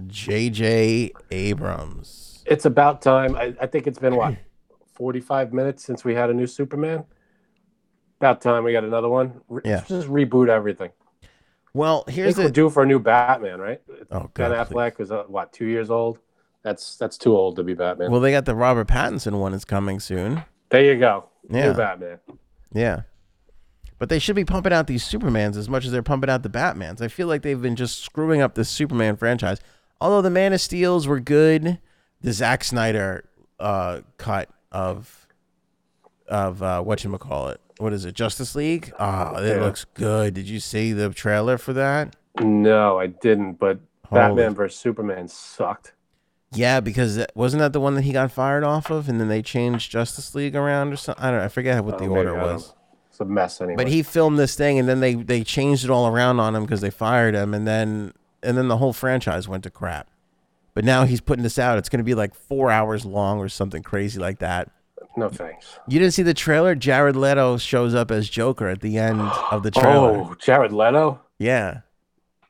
J.J. 0.08 1.12
Abrams. 1.30 2.44
It's 2.48 2.66
about 2.66 3.02
time. 3.04 3.36
I, 3.36 3.54
I 3.62 3.68
think 3.68 3.86
it's 3.86 4.00
been 4.00 4.16
what, 4.16 4.36
45 4.96 5.54
minutes 5.54 5.84
since 5.84 6.04
we 6.04 6.16
had 6.16 6.32
a 6.32 6.34
new 6.34 6.48
Superman? 6.48 7.04
About 8.20 8.42
time 8.42 8.64
we 8.64 8.72
got 8.72 8.84
another 8.84 9.10
one. 9.10 9.42
Re- 9.48 9.62
Yeah. 9.66 9.84
Just 9.88 10.08
reboot 10.08 10.48
everything. 10.50 10.90
Well, 11.74 12.04
here's 12.08 12.36
the 12.36 12.50
due 12.52 12.70
for 12.70 12.84
a 12.84 12.86
new 12.86 13.00
Batman, 13.00 13.60
right? 13.60 13.82
oh 14.12 14.30
Ben 14.34 14.52
god. 14.52 14.68
Affleck 14.70 15.00
is 15.00 15.12
uh, 15.12 15.24
what 15.28 15.54
two 15.54 15.66
years 15.66 15.90
old. 15.90 16.20
That's 16.64 16.98
that's 16.98 17.18
too 17.18 17.36
old 17.36 17.56
to 17.56 17.64
be 17.64 17.74
Batman. 17.74 18.12
Well, 18.12 18.20
they 18.20 18.32
got 18.32 18.44
the 18.46 18.56
Robert 18.56 18.88
Pattinson 18.88 19.40
one 19.40 19.54
is 19.54 19.64
coming 19.64 20.00
soon. 20.02 20.44
there 20.70 20.84
you 20.84 21.00
go. 21.00 21.30
Yeah. 21.50 21.68
New 21.72 21.74
Batman. 21.78 22.20
Yeah. 22.74 23.02
But 24.02 24.10
they 24.10 24.18
should 24.18 24.36
be 24.36 24.44
pumping 24.44 24.74
out 24.74 24.88
these 24.88 25.04
Supermans 25.08 25.56
as 25.56 25.70
much 25.70 25.86
as 25.86 25.92
they're 25.92 26.02
pumping 26.02 26.28
out 26.32 26.42
the 26.42 26.50
Batmans. 26.50 27.04
I 27.04 27.08
feel 27.08 27.28
like 27.28 27.44
they've 27.44 27.62
been 27.62 27.76
just 27.76 28.00
screwing 28.04 28.42
up 28.42 28.56
the 28.56 28.66
Superman 28.66 29.16
franchise. 29.16 29.60
Although 30.02 30.24
the 30.24 30.32
Man 30.32 30.54
of 30.54 30.60
Steels 30.60 31.06
were 31.06 31.20
good, 31.20 31.78
the 32.20 32.34
Zack 32.34 32.64
Snyder 32.64 33.26
uh, 33.60 34.02
cut 34.18 34.50
of 34.72 35.28
of 36.28 36.64
uh, 36.64 36.82
what 36.82 37.04
you 37.04 37.16
call 37.20 37.50
it? 37.50 37.62
What 37.78 37.94
is 37.94 38.04
it? 38.06 38.16
Justice 38.16 38.56
League? 38.56 38.92
Oh, 38.98 39.36
it 39.36 39.50
Yeah. 39.58 39.62
looks 39.64 39.86
good. 39.94 40.34
Did 40.34 40.50
you 40.50 40.60
see 40.60 40.94
the 40.94 41.12
trailer 41.12 41.60
for 41.60 41.74
that? 41.74 42.16
No, 42.42 42.98
I 42.98 43.06
didn't. 43.06 43.60
But 43.60 43.82
Holy- 44.08 44.20
Batman 44.20 44.56
versus 44.56 44.80
Superman 44.80 45.28
sucked. 45.28 45.94
Yeah, 46.52 46.80
because 46.80 47.18
that- 47.18 47.34
wasn't 47.36 47.60
that 47.60 47.72
the 47.72 47.80
one 47.80 47.94
that 47.94 48.02
he 48.02 48.14
got 48.14 48.32
fired 48.32 48.64
off 48.64 48.90
of, 48.90 49.08
and 49.08 49.22
then 49.22 49.28
they 49.28 49.44
changed 49.44 49.92
Justice 49.92 50.34
League 50.34 50.56
around 50.56 50.92
or 50.92 50.96
something? 50.96 51.24
I 51.24 51.30
don't. 51.30 51.40
know. 51.42 51.46
I 51.46 51.50
forget 51.50 51.84
what 51.86 52.00
the 52.00 52.06
Oh, 52.06 52.08
maybe, 52.16 52.28
order 52.30 52.34
was. 52.34 52.74
It's 53.12 53.20
a 53.20 53.26
mess 53.26 53.60
anyway. 53.60 53.76
But 53.76 53.88
he 53.90 54.04
filmed 54.04 54.40
this 54.40 54.56
thing, 54.56 54.80
and 54.80 54.88
then 54.88 55.02
they 55.02 55.16
they 55.16 55.44
changed 55.44 55.84
it 55.84 55.90
all 55.90 56.08
around 56.08 56.40
on 56.40 56.56
him 56.56 56.64
because 56.64 56.80
they 56.80 56.90
fired 56.90 57.36
him, 57.36 57.54
and 57.54 57.68
then 57.68 58.14
and 58.42 58.58
then 58.58 58.70
the 58.70 58.78
whole 58.78 58.94
franchise 58.94 59.50
went 59.50 59.64
to 59.66 59.70
crap. 59.70 60.10
But 60.74 60.86
now 60.86 61.04
he's 61.04 61.20
putting 61.20 61.44
this 61.44 61.60
out. 61.60 61.78
It's 61.78 61.90
going 61.90 61.98
to 61.98 62.06
be 62.06 62.16
like 62.16 62.34
four 62.34 62.72
hours 62.72 63.06
long 63.06 63.40
or 63.40 63.50
something 63.50 63.84
crazy 63.84 64.18
like 64.18 64.40
that. 64.40 64.72
no 65.18 65.28
thanks. 65.28 65.78
You 65.90 66.00
didn't 66.00 66.14
see 66.14 66.24
the 66.24 66.34
trailer? 66.34 66.74
Jared 66.74 67.18
Leto 67.18 67.58
shows 67.58 67.94
up 67.94 68.12
as 68.12 68.30
Joker 68.30 68.70
at 68.70 68.80
the 68.80 68.98
end 68.98 69.20
of 69.20 69.64
the 69.64 69.72
trailer. 69.72 70.20
Oh, 70.20 70.36
Jared 70.40 70.72
Leto. 70.72 71.20
Yeah, 71.38 71.82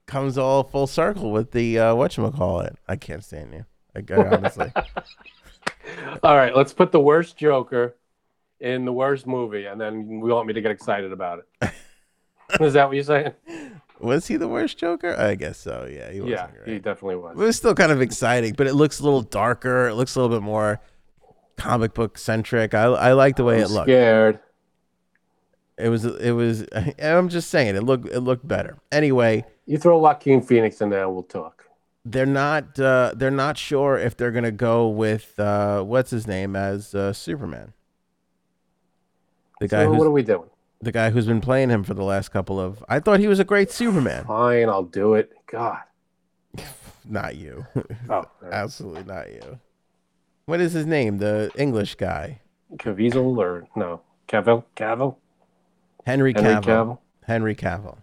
comes 0.05 0.37
all 0.37 0.63
full 0.63 0.85
circle 0.85 1.31
with 1.31 1.53
the 1.53 1.79
uh, 1.79 1.95
what 1.95 2.13
call 2.13 2.59
it. 2.61 2.77
I 2.87 2.97
can't 2.97 3.23
stand 3.23 3.51
you. 3.51 3.65
I 3.95 4.01
got 4.01 4.31
honestly. 4.31 4.71
All 6.23 6.35
right, 6.35 6.55
let's 6.55 6.73
put 6.73 6.91
the 6.91 6.99
worst 6.99 7.35
Joker 7.37 7.95
in 8.61 8.85
the 8.85 8.93
worst 8.93 9.27
movie, 9.27 9.65
and 9.65 9.79
then 9.81 10.19
we 10.21 10.31
want 10.31 10.47
me 10.47 10.53
to 10.53 10.61
get 10.61 10.71
excited 10.71 11.11
about 11.11 11.39
it. 11.61 11.71
Is 12.61 12.73
that 12.73 12.87
what 12.87 12.93
you're 12.95 13.03
saying? 13.03 13.33
was 13.99 14.27
he 14.27 14.35
the 14.37 14.47
worst 14.47 14.77
Joker? 14.77 15.15
I 15.17 15.35
guess 15.35 15.57
so. 15.57 15.87
Yeah, 15.91 16.11
he 16.11 16.21
was. 16.21 16.29
Yeah, 16.31 16.47
he 16.65 16.79
definitely 16.79 17.15
was. 17.17 17.33
It 17.37 17.43
was 17.43 17.55
still 17.55 17.75
kind 17.75 17.91
of 17.91 18.01
exciting, 18.01 18.53
but 18.57 18.67
it 18.67 18.73
looks 18.73 18.99
a 18.99 19.03
little 19.03 19.21
darker. 19.21 19.87
It 19.89 19.95
looks 19.95 20.15
a 20.15 20.21
little 20.21 20.35
bit 20.35 20.43
more 20.43 20.79
comic 21.57 21.93
book 21.93 22.17
centric. 22.17 22.73
I 22.73 22.83
I 22.85 23.11
like 23.13 23.35
the 23.35 23.43
way 23.43 23.57
I'm 23.57 23.63
it 23.63 23.69
looked. 23.71 23.85
scared. 23.87 24.39
It 25.77 25.89
was 25.89 26.05
it 26.05 26.31
was. 26.31 26.65
I'm 27.01 27.29
just 27.29 27.49
saying 27.49 27.75
it 27.75 27.83
looked 27.83 28.07
it 28.07 28.19
looked 28.21 28.47
better. 28.47 28.77
Anyway, 28.91 29.45
You 29.65 29.77
throw 29.77 29.97
Joaquin 29.99 30.41
Phoenix 30.41 30.81
in 30.81 30.89
there, 30.89 31.09
we'll 31.09 31.23
talk. 31.23 31.65
they're 32.03 32.25
not 32.25 32.79
uh, 32.79 33.13
they're 33.15 33.31
not 33.31 33.57
sure 33.57 33.97
if 33.97 34.17
they're 34.17 34.31
gonna 34.31 34.51
go 34.51 34.89
with 34.89 35.39
uh, 35.39 35.81
what's 35.83 36.11
his 36.11 36.27
name 36.27 36.55
as 36.55 36.93
uh, 36.93 37.13
Superman. 37.13 37.73
The 39.61 39.67
guy 39.67 39.83
So 39.83 39.91
what 39.91 40.07
are 40.07 40.11
we 40.11 40.23
doing? 40.23 40.49
the 40.81 40.91
guy 40.91 41.11
who's 41.11 41.27
been 41.27 41.39
playing 41.39 41.69
him 41.69 41.83
for 41.83 41.93
the 41.93 42.03
last 42.03 42.29
couple 42.29 42.59
of. 42.59 42.83
I 42.89 42.99
thought 42.99 43.19
he 43.19 43.27
was 43.27 43.39
a 43.39 43.43
great 43.43 43.69
Superman. 43.69 44.25
Fine, 44.25 44.67
I'll 44.69 44.81
do 44.81 45.13
it. 45.13 45.31
God. 45.45 45.77
Not 47.05 47.35
you. 47.35 47.67
Oh, 48.09 48.25
right. 48.41 48.51
Absolutely 48.51 49.03
not 49.03 49.31
you. 49.31 49.59
What 50.45 50.61
is 50.61 50.73
his 50.73 50.85
name? 50.87 51.19
The 51.19 51.51
English 51.55 51.95
guy, 51.95 52.41
Caviezel 52.77 53.37
or 53.37 53.67
no? 53.75 54.01
Cavill? 54.27 54.63
Cavill? 54.75 55.15
Henry 56.05 56.33
Henry 56.35 56.53
Cavill. 56.55 56.63
Cavill? 56.63 56.97
Henry 57.25 57.55
Cavill. 57.55 57.97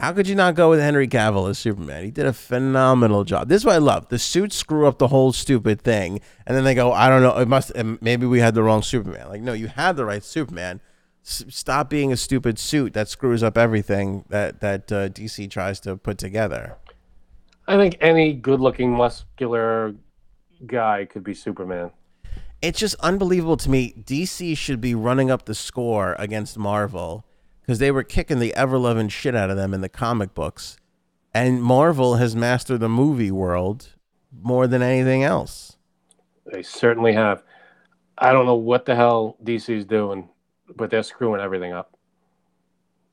How 0.00 0.12
could 0.14 0.26
you 0.26 0.34
not 0.34 0.54
go 0.54 0.70
with 0.70 0.80
Henry 0.80 1.06
Cavill 1.06 1.50
as 1.50 1.58
Superman? 1.58 2.04
He 2.04 2.10
did 2.10 2.24
a 2.24 2.32
phenomenal 2.32 3.22
job. 3.24 3.48
This 3.48 3.62
is 3.62 3.64
what 3.66 3.74
I 3.74 3.78
love. 3.78 4.08
The 4.08 4.18
suits 4.18 4.56
screw 4.56 4.86
up 4.86 4.98
the 4.98 5.08
whole 5.08 5.32
stupid 5.32 5.82
thing, 5.82 6.20
and 6.46 6.56
then 6.56 6.64
they 6.64 6.74
go, 6.74 6.92
"I 6.92 7.08
don't 7.08 7.22
know. 7.22 7.36
It 7.36 7.48
must. 7.48 7.70
um, 7.76 7.98
Maybe 8.00 8.24
we 8.26 8.40
had 8.40 8.54
the 8.54 8.62
wrong 8.62 8.82
Superman." 8.82 9.28
Like, 9.28 9.42
no, 9.42 9.52
you 9.52 9.68
had 9.68 9.96
the 9.96 10.04
right 10.06 10.24
Superman. 10.24 10.80
S- 11.24 11.44
stop 11.48 11.90
being 11.90 12.12
a 12.12 12.16
stupid 12.16 12.58
suit 12.58 12.94
that 12.94 13.08
screws 13.08 13.42
up 13.42 13.58
everything 13.58 14.24
that 14.30 14.60
that 14.60 14.90
uh, 14.90 15.08
DC 15.10 15.50
tries 15.50 15.80
to 15.80 15.96
put 15.98 16.16
together. 16.16 16.76
I 17.68 17.76
think 17.76 17.98
any 18.00 18.32
good-looking, 18.32 18.90
muscular 18.90 19.94
guy 20.66 21.04
could 21.04 21.22
be 21.22 21.34
Superman. 21.34 21.90
it's 22.62 22.78
just 22.80 22.94
unbelievable 23.00 23.56
to 23.58 23.70
me. 23.70 23.94
DC 24.02 24.56
should 24.56 24.80
be 24.80 24.94
running 24.94 25.30
up 25.30 25.44
the 25.44 25.54
score 25.54 26.16
against 26.18 26.58
Marvel 26.58 27.24
because 27.70 27.78
they 27.78 27.92
were 27.92 28.02
kicking 28.02 28.40
the 28.40 28.52
ever 28.56 28.76
loving 28.76 29.08
shit 29.08 29.36
out 29.36 29.48
of 29.48 29.56
them 29.56 29.72
in 29.72 29.80
the 29.80 29.88
comic 29.88 30.34
books. 30.34 30.76
And 31.32 31.62
Marvel 31.62 32.16
has 32.16 32.34
mastered 32.34 32.80
the 32.80 32.88
movie 32.88 33.30
world 33.30 33.90
more 34.42 34.66
than 34.66 34.82
anything 34.82 35.22
else. 35.22 35.76
They 36.52 36.64
certainly 36.64 37.12
have. 37.12 37.44
I 38.18 38.32
don't 38.32 38.44
know 38.44 38.56
what 38.56 38.86
the 38.86 38.96
hell 38.96 39.36
DC's 39.44 39.84
doing, 39.84 40.30
but 40.74 40.90
they're 40.90 41.04
screwing 41.04 41.40
everything 41.40 41.72
up. 41.72 41.96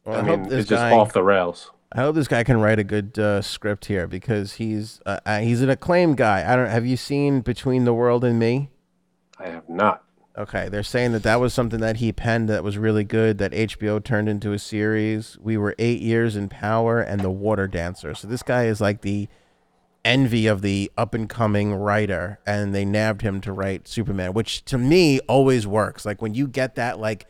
Well, 0.06 0.16
I, 0.16 0.20
I, 0.22 0.22
mean, 0.24 0.40
hope 0.40 0.50
this 0.50 0.62
it's 0.62 0.70
just 0.72 0.82
off 0.82 1.14
the 1.14 1.22
rails. 1.22 1.70
I 1.92 2.02
hope 2.02 2.16
this 2.16 2.28
guy 2.28 2.44
can 2.44 2.60
write 2.60 2.80
a 2.80 2.84
good 2.84 3.20
uh, 3.20 3.44
script 3.44 3.86
here 3.86 4.08
because 4.08 4.54
he's 4.54 5.00
uh, 5.06 5.20
uh, 5.24 5.38
he's 5.38 5.62
an 5.62 5.70
acclaimed 5.70 6.18
guy. 6.18 6.52
I 6.52 6.56
don't 6.56 6.72
have 6.72 6.88
you 6.88 6.98
seen 6.98 7.42
Between 7.42 7.86
the 7.86 7.94
World 7.94 8.24
and 8.24 8.40
Me? 8.40 8.72
I 9.38 9.50
have 9.50 9.70
not. 9.70 10.04
Okay, 10.38 10.70
they're 10.70 10.84
saying 10.84 11.14
that 11.14 11.24
that 11.24 11.40
was 11.40 11.54
something 11.54 11.80
that 11.80 11.98
he 11.98 12.12
penned 12.12 12.48
that 12.50 12.64
was 12.64 12.78
really 12.78 13.04
good 13.04 13.40
that 13.40 13.52
HBO 13.54 14.04
turned 14.04 14.30
into 14.30 14.54
a 14.54 14.60
series. 14.60 15.38
We 15.42 15.58
were 15.58 15.74
eight 15.80 16.00
years 16.00 16.36
in 16.36 16.48
power 16.48 17.02
and 17.02 17.22
the 17.22 17.32
Water 17.32 17.68
Dancer. 17.68 18.14
So 18.14 18.28
this 18.28 18.44
guy 18.44 18.66
is 18.66 18.80
like 18.80 19.02
the 19.02 19.28
envy 20.06 20.46
of 20.46 20.62
the 20.62 20.92
up 20.96 21.16
and 21.16 21.28
coming 21.28 21.74
writer, 21.74 22.40
and 22.46 22.74
they 22.76 22.86
nabbed 22.86 23.24
him 23.24 23.42
to 23.42 23.52
write 23.52 23.88
Superman, 23.88 24.34
which 24.34 24.64
to 24.66 24.78
me 24.78 25.20
always 25.22 25.66
works. 25.66 26.06
Like 26.06 26.22
when 26.22 26.36
you 26.36 26.48
get 26.48 26.76
that 26.76 27.00
like 27.00 27.26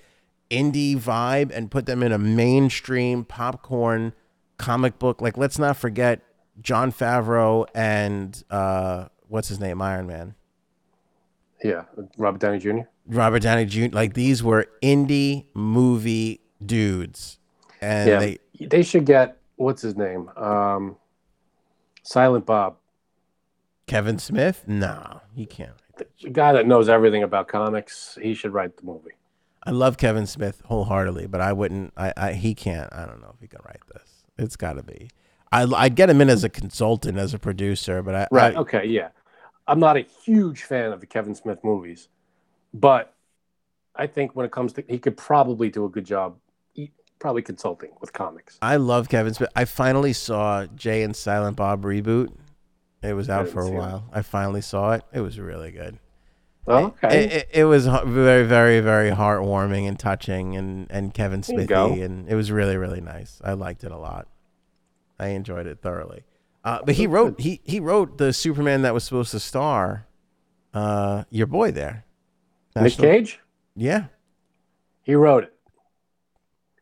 indie 0.50 0.98
vibe 0.98 1.52
and 1.54 1.72
put 1.72 1.86
them 1.86 2.04
in 2.04 2.12
a 2.12 2.18
mainstream 2.18 3.24
popcorn 3.24 4.14
comic 4.58 5.00
book. 5.00 5.22
Like 5.22 5.38
let's 5.38 5.60
not 5.60 5.78
forget 5.78 6.22
Jon 6.62 6.92
Favreau 6.92 7.68
and 7.76 8.44
uh, 8.50 9.08
what's 9.28 9.48
his 9.48 9.60
name, 9.60 9.82
Iron 9.82 10.08
Man. 10.08 10.36
Yeah, 11.64 11.84
Robert 12.18 12.40
Downey 12.40 12.60
Jr. 12.60 12.82
Robert 13.08 13.42
Downey 13.42 13.66
Jr. 13.66 13.88
Like 13.92 14.14
these 14.14 14.44
were 14.44 14.68
indie 14.84 15.46
movie 15.54 16.42
dudes, 16.64 17.40
and 17.82 18.10
Yeah, 18.10 18.20
they 18.20 18.38
they 18.66 18.84
should 18.84 19.06
get 19.06 19.38
what's 19.56 19.82
his 19.82 19.96
name, 19.96 20.30
um, 20.36 20.98
Silent 22.04 22.46
Bob, 22.46 22.78
Kevin 23.88 24.20
Smith. 24.20 24.64
No, 24.68 25.22
he 25.34 25.46
can't. 25.46 25.72
the 25.98 26.30
guy 26.30 26.54
that 26.54 26.68
knows 26.68 26.90
everything 26.90 27.24
about 27.24 27.48
comics. 27.48 28.18
He 28.22 28.34
should 28.34 28.54
write 28.54 28.78
the 28.78 28.84
movie. 28.84 29.12
I 29.64 29.72
love 29.72 29.98
Kevin 29.98 30.28
Smith 30.28 30.62
wholeheartedly, 30.66 31.28
but 31.28 31.42
I 31.42 31.54
wouldn't. 31.54 31.92
I, 31.98 32.14
I 32.16 32.34
he 32.34 32.54
can't. 32.54 32.92
I 32.94 33.06
don't 33.06 33.20
know 33.20 33.32
if 33.34 33.42
he 33.42 33.48
can 33.48 33.60
write 33.66 33.82
this. 33.94 34.24
It's 34.38 34.56
got 34.56 34.74
to 34.74 34.84
be. 34.84 35.10
I 35.52 35.64
I'd 35.64 35.96
get 35.96 36.10
him 36.10 36.22
in 36.22 36.30
as 36.30 36.44
a 36.44 36.50
consultant, 36.50 37.18
as 37.18 37.34
a 37.34 37.40
producer, 37.40 38.02
but 38.04 38.16
I 38.16 38.28
Right. 38.32 38.56
I, 38.56 38.60
okay. 38.60 38.86
Yeah. 38.86 39.10
I'm 39.68 39.80
not 39.80 39.98
a 39.98 40.06
huge 40.24 40.64
fan 40.64 40.92
of 40.92 41.02
the 41.02 41.06
Kevin 41.06 41.36
Smith 41.36 41.60
movies, 41.64 42.08
but 42.74 43.14
I 43.96 44.08
think 44.08 44.36
when 44.36 44.46
it 44.46 44.52
comes 44.52 44.74
to, 44.74 44.84
he 44.88 45.00
could 45.00 45.18
probably 45.18 45.70
do 45.70 45.86
a 45.86 45.90
good 45.90 46.06
job, 46.06 46.38
probably 47.20 47.42
consulting 47.42 47.92
with 48.00 48.14
comics. 48.14 48.58
I 48.62 48.78
love 48.78 49.10
Kevin 49.10 49.34
Smith. 49.34 49.50
I 49.56 49.66
finally 49.66 50.14
saw 50.14 50.66
Jay 50.68 51.04
and 51.04 51.16
Silent 51.16 51.58
Bob 51.58 51.84
reboot. 51.84 52.32
It 53.02 53.14
was 53.14 53.30
out 53.30 53.48
for 53.50 53.62
a 53.62 53.66
see 53.66 53.72
it. 53.72 53.76
while. 53.76 54.10
I 54.12 54.22
finally 54.22 54.62
saw 54.62 54.94
it. 54.94 55.04
It 55.14 55.22
was 55.22 55.40
really 55.40 55.72
good. 55.72 56.00
Oh, 56.68 56.86
okay. 57.04 57.24
It, 57.24 57.32
it, 57.32 57.50
it 57.54 57.64
was 57.64 57.88
very, 57.88 58.44
very, 58.46 58.82
very 58.82 59.12
heartwarming 59.12 59.88
and 59.88 59.98
touching, 59.98 60.56
and 60.58 60.88
and 60.90 61.14
Kevin 61.14 61.42
Smithy, 61.42 62.02
and 62.02 62.28
it 62.28 62.36
was 62.36 62.52
really, 62.52 62.76
really 62.76 63.00
nice. 63.00 63.40
I 63.44 63.54
liked 63.54 63.84
it 63.86 63.92
a 63.92 63.98
lot. 63.98 64.28
I 65.18 65.30
enjoyed 65.30 65.66
it 65.66 65.82
thoroughly. 65.82 66.24
Uh, 66.68 66.80
but 66.86 66.96
he 66.96 67.08
wrote 67.08 67.40
he 67.40 67.62
he 67.64 67.80
wrote 67.80 68.18
the 68.18 68.34
Superman 68.34 68.82
that 68.82 68.94
was 68.94 69.06
supposed 69.06 69.32
to 69.32 69.40
star 69.40 70.06
uh, 70.74 71.24
your 71.30 71.48
boy 71.48 71.72
there, 71.72 72.04
Nick 72.76 72.84
National- 72.84 73.08
Cage, 73.08 73.40
Yeah, 73.74 74.06
he 75.02 75.16
wrote 75.16 75.46
it. 75.46 75.54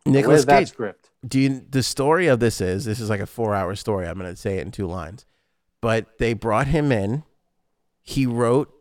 Nicholas 0.08 0.38
Where's 0.38 0.46
that 0.48 0.60
Cage. 0.60 0.70
script? 0.70 1.12
Do 1.28 1.40
you, 1.40 1.62
the 1.70 1.84
story 1.84 2.26
of 2.26 2.40
this 2.40 2.62
is 2.62 2.86
this 2.86 3.00
is 3.00 3.12
like 3.12 3.20
a 3.20 3.28
four 3.28 3.54
hour 3.54 3.76
story. 3.76 4.08
I'm 4.08 4.18
going 4.18 4.30
to 4.30 4.36
say 4.36 4.58
it 4.58 4.62
in 4.62 4.72
two 4.72 4.88
lines, 4.88 5.24
but 5.82 6.18
they 6.18 6.34
brought 6.34 6.66
him 6.66 6.92
in. 6.92 7.24
He 8.02 8.26
wrote. 8.26 8.72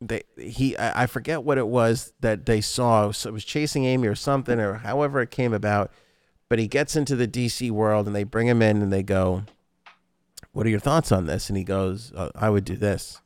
They 0.00 0.22
he 0.38 0.78
I 0.78 1.02
I 1.02 1.06
forget 1.06 1.42
what 1.42 1.58
it 1.58 1.68
was 1.68 2.14
that 2.20 2.46
they 2.46 2.62
saw. 2.62 3.10
So 3.10 3.28
it 3.28 3.32
was 3.32 3.44
chasing 3.44 3.84
Amy 3.84 4.08
or 4.08 4.14
something 4.14 4.58
or 4.58 4.74
however 4.76 5.20
it 5.20 5.30
came 5.30 5.52
about. 5.52 5.92
But 6.48 6.58
he 6.58 6.68
gets 6.68 6.96
into 6.96 7.16
the 7.16 7.28
DC 7.28 7.70
world 7.70 8.06
and 8.06 8.16
they 8.16 8.24
bring 8.24 8.46
him 8.46 8.62
in 8.62 8.80
and 8.80 8.90
they 8.90 9.02
go, 9.02 9.44
"What 10.58 10.66
are 10.66 10.70
your 10.70 10.80
thoughts 10.80 11.12
on 11.12 11.26
this?" 11.26 11.48
And 11.48 11.56
he 11.56 11.64
goes, 11.64 12.12
uh, 12.14 12.30
"I 12.34 12.50
would 12.50 12.64
do 12.64 12.76
this." 12.76 13.22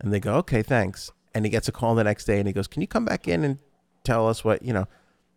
And 0.00 0.12
they 0.12 0.20
go, 0.20 0.34
"Okay, 0.34 0.62
thanks." 0.62 1.10
And 1.34 1.44
he 1.44 1.50
gets 1.50 1.68
a 1.68 1.72
call 1.72 1.94
the 1.94 2.04
next 2.04 2.26
day 2.26 2.38
and 2.38 2.46
he 2.46 2.52
goes, 2.52 2.68
"Can 2.68 2.82
you 2.82 2.88
come 2.88 3.04
back 3.04 3.26
in 3.26 3.42
and 3.42 3.58
tell 4.04 4.28
us 4.28 4.44
what 4.44 4.62
you 4.62 4.72
know?" 4.72 4.86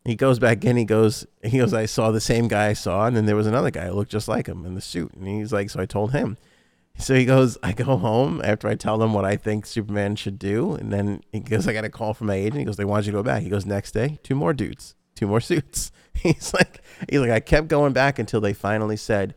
He 0.04 0.16
goes 0.16 0.40
back 0.40 0.66
in. 0.66 0.78
He 0.78 0.86
goes. 0.86 1.28
He 1.44 1.60
goes. 1.60 1.74
I 1.74 1.86
saw 1.86 2.12
the 2.12 2.20
same 2.22 2.48
guy 2.48 2.68
I 2.68 2.74
saw, 2.74 3.06
and 3.06 3.16
then 3.16 3.28
there 3.28 3.36
was 3.36 3.48
another 3.48 3.70
guy 3.70 3.86
who 3.86 3.94
looked 3.94 4.12
just 4.12 4.28
like 4.28 4.48
him 4.48 4.66
in 4.66 4.74
the 4.74 4.82
suit. 4.82 5.14
And 5.14 5.28
he's 5.28 5.54
like, 5.54 5.70
so 5.70 5.80
I 5.80 5.86
told 5.86 6.12
him. 6.12 6.38
So 6.98 7.14
he 7.14 7.24
goes. 7.24 7.58
I 7.62 7.72
go 7.72 7.98
home 7.98 8.42
after 8.44 8.68
I 8.68 8.76
tell 8.76 8.98
them 8.98 9.14
what 9.14 9.26
I 9.26 9.36
think 9.36 9.66
Superman 9.66 10.16
should 10.16 10.40
do, 10.40 10.74
and 10.74 10.92
then 10.92 11.22
he 11.32 11.40
goes. 11.40 11.68
I 11.68 11.74
got 11.74 11.86
a 11.86 11.90
call 11.90 12.16
from 12.16 12.28
my 12.28 12.36
agent. 12.36 12.58
He 12.58 12.66
goes. 12.66 12.78
They 12.78 12.86
want 12.86 13.06
you 13.06 13.12
to 13.12 13.20
go 13.20 13.24
back. 13.24 13.44
He 13.44 13.50
goes. 13.50 13.66
Next 13.66 13.92
day, 13.92 14.20
two 14.24 14.36
more 14.36 14.54
dudes, 14.54 14.96
two 15.16 15.28
more 15.28 15.42
suits. 15.52 15.92
He's 16.16 16.52
like. 16.54 16.82
He's 17.08 17.20
like. 17.20 17.32
I 17.32 17.40
kept 17.40 17.68
going 17.68 17.94
back 17.94 18.18
until 18.18 18.42
they 18.42 18.54
finally 18.54 18.98
said, 18.98 19.36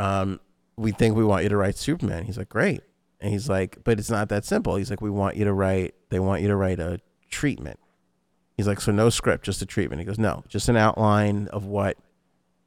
um, 0.00 0.40
"We 0.76 0.92
think 0.92 1.16
we 1.16 1.24
want 1.24 1.42
you 1.42 1.48
to 1.48 1.56
write 1.56 1.76
Superman." 1.76 2.24
He's 2.24 2.38
like, 2.38 2.48
"Great." 2.48 2.82
And 3.20 3.32
he's 3.32 3.48
like, 3.48 3.78
"But 3.84 3.98
it's 3.98 4.10
not 4.10 4.28
that 4.28 4.44
simple." 4.44 4.76
He's 4.76 4.90
like, 4.90 5.00
"We 5.00 5.10
want 5.10 5.36
you 5.36 5.44
to 5.44 5.52
write. 5.52 5.94
They 6.10 6.18
want 6.18 6.42
you 6.42 6.48
to 6.48 6.56
write 6.56 6.80
a 6.80 7.00
treatment." 7.30 7.78
He's 8.56 8.68
like, 8.68 8.80
so 8.80 8.92
no 8.92 9.10
script, 9.10 9.44
just 9.44 9.60
a 9.62 9.66
treatment. 9.66 9.98
He 9.98 10.06
goes, 10.06 10.16
no, 10.16 10.44
just 10.46 10.68
an 10.68 10.76
outline 10.76 11.48
of 11.48 11.64
what 11.66 11.96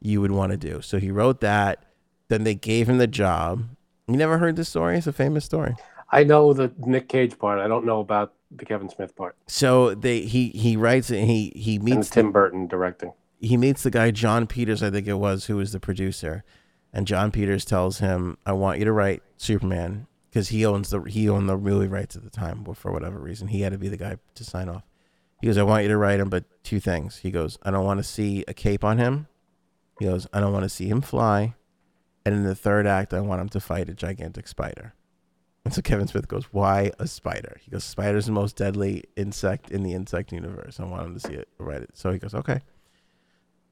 you 0.01 0.19
would 0.19 0.31
want 0.31 0.51
to 0.51 0.57
do. 0.57 0.81
So 0.81 0.99
he 0.99 1.11
wrote 1.11 1.39
that. 1.39 1.85
Then 2.27 2.43
they 2.43 2.55
gave 2.55 2.89
him 2.89 2.97
the 2.97 3.07
job. 3.07 3.69
You 4.05 4.17
never 4.17 4.37
heard 4.37 4.57
this 4.57 4.67
story? 4.67 4.97
It's 4.97 5.07
a 5.07 5.13
famous 5.13 5.45
story. 5.45 5.75
I 6.11 6.25
know 6.25 6.51
the 6.51 6.73
Nick 6.79 7.07
Cage 7.07 7.39
part. 7.39 7.59
I 7.59 7.69
don't 7.69 7.85
know 7.85 8.01
about 8.01 8.33
the 8.51 8.65
Kevin 8.65 8.89
Smith 8.89 9.15
part 9.15 9.35
So 9.47 9.93
they 9.95 10.21
he 10.21 10.49
he 10.49 10.75
writes 10.75 11.09
it. 11.09 11.19
And 11.19 11.29
he 11.29 11.53
he 11.55 11.75
and 11.75 11.85
meets 11.85 12.09
Tim 12.09 12.33
Burton 12.33 12.67
directing. 12.67 13.13
he 13.39 13.55
meets 13.55 13.83
the 13.83 13.91
guy 13.91 14.11
Jon 14.11 14.45
Peters, 14.45 14.83
I 14.83 14.89
think 14.89 15.07
it 15.07 15.13
was, 15.13 15.45
who 15.45 15.55
was 15.55 15.71
the 15.71 15.79
producer, 15.79 16.43
and 16.93 17.07
Jon 17.07 17.31
Peters 17.31 17.65
tells 17.65 17.99
him, 17.99 18.37
"I 18.45 18.53
want 18.53 18.79
you 18.79 18.85
to 18.85 18.91
write 18.91 19.23
Superman 19.37 20.07
because 20.29 20.49
he 20.49 20.65
owns 20.65 20.89
the 20.89 21.01
he 21.01 21.29
owned 21.29 21.49
the 21.49 21.57
movie 21.57 21.87
rights 21.87 22.15
at 22.15 22.23
the 22.23 22.29
time, 22.29 22.63
but 22.63 22.77
for 22.77 22.91
whatever 22.91 23.19
reason, 23.19 23.47
he 23.49 23.61
had 23.61 23.71
to 23.71 23.77
be 23.77 23.89
the 23.89 23.97
guy 23.97 24.17
to 24.35 24.43
sign 24.43 24.69
off." 24.69 24.83
He 25.41 25.47
goes, 25.47 25.57
"I 25.57 25.63
want 25.63 25.83
you 25.83 25.89
to 25.89 25.97
write 25.97 26.19
him, 26.19 26.29
but 26.29 26.45
two 26.63 26.79
things." 26.79 27.17
He 27.17 27.31
goes, 27.31 27.57
"I 27.63 27.71
don't 27.71 27.85
want 27.85 27.99
to 27.99 28.03
see 28.03 28.43
a 28.47 28.53
cape 28.53 28.83
on 28.83 28.97
him." 28.97 29.27
He 29.99 30.05
goes, 30.05 30.27
"I 30.31 30.39
don't 30.39 30.53
want 30.53 30.63
to 30.63 30.69
see 30.69 30.87
him 30.89 31.01
fly," 31.01 31.55
and 32.25 32.35
in 32.35 32.43
the 32.43 32.55
third 32.55 32.87
act, 32.87 33.13
I 33.13 33.19
want 33.21 33.41
him 33.41 33.49
to 33.49 33.59
fight 33.59 33.89
a 33.89 33.93
gigantic 33.93 34.47
spider. 34.47 34.93
And 35.65 35.73
so 35.73 35.81
Kevin 35.81 36.07
Smith 36.07 36.27
goes, 36.29 36.45
"Why 36.53 36.91
a 36.97 37.07
spider?" 37.07 37.57
He 37.61 37.71
goes, 37.71 37.83
"Spider's 37.83 38.27
the 38.27 38.31
most 38.31 38.55
deadly 38.55 39.03
insect 39.15 39.69
in 39.69 39.83
the 39.83 39.93
insect 39.93 40.31
universe. 40.31 40.79
I 40.79 40.85
want 40.85 41.05
him 41.05 41.13
to 41.13 41.19
see 41.19 41.33
it, 41.33 41.49
write 41.57 41.81
it." 41.81 41.91
So 41.93 42.11
he 42.11 42.19
goes, 42.19 42.33
"Okay." 42.33 42.61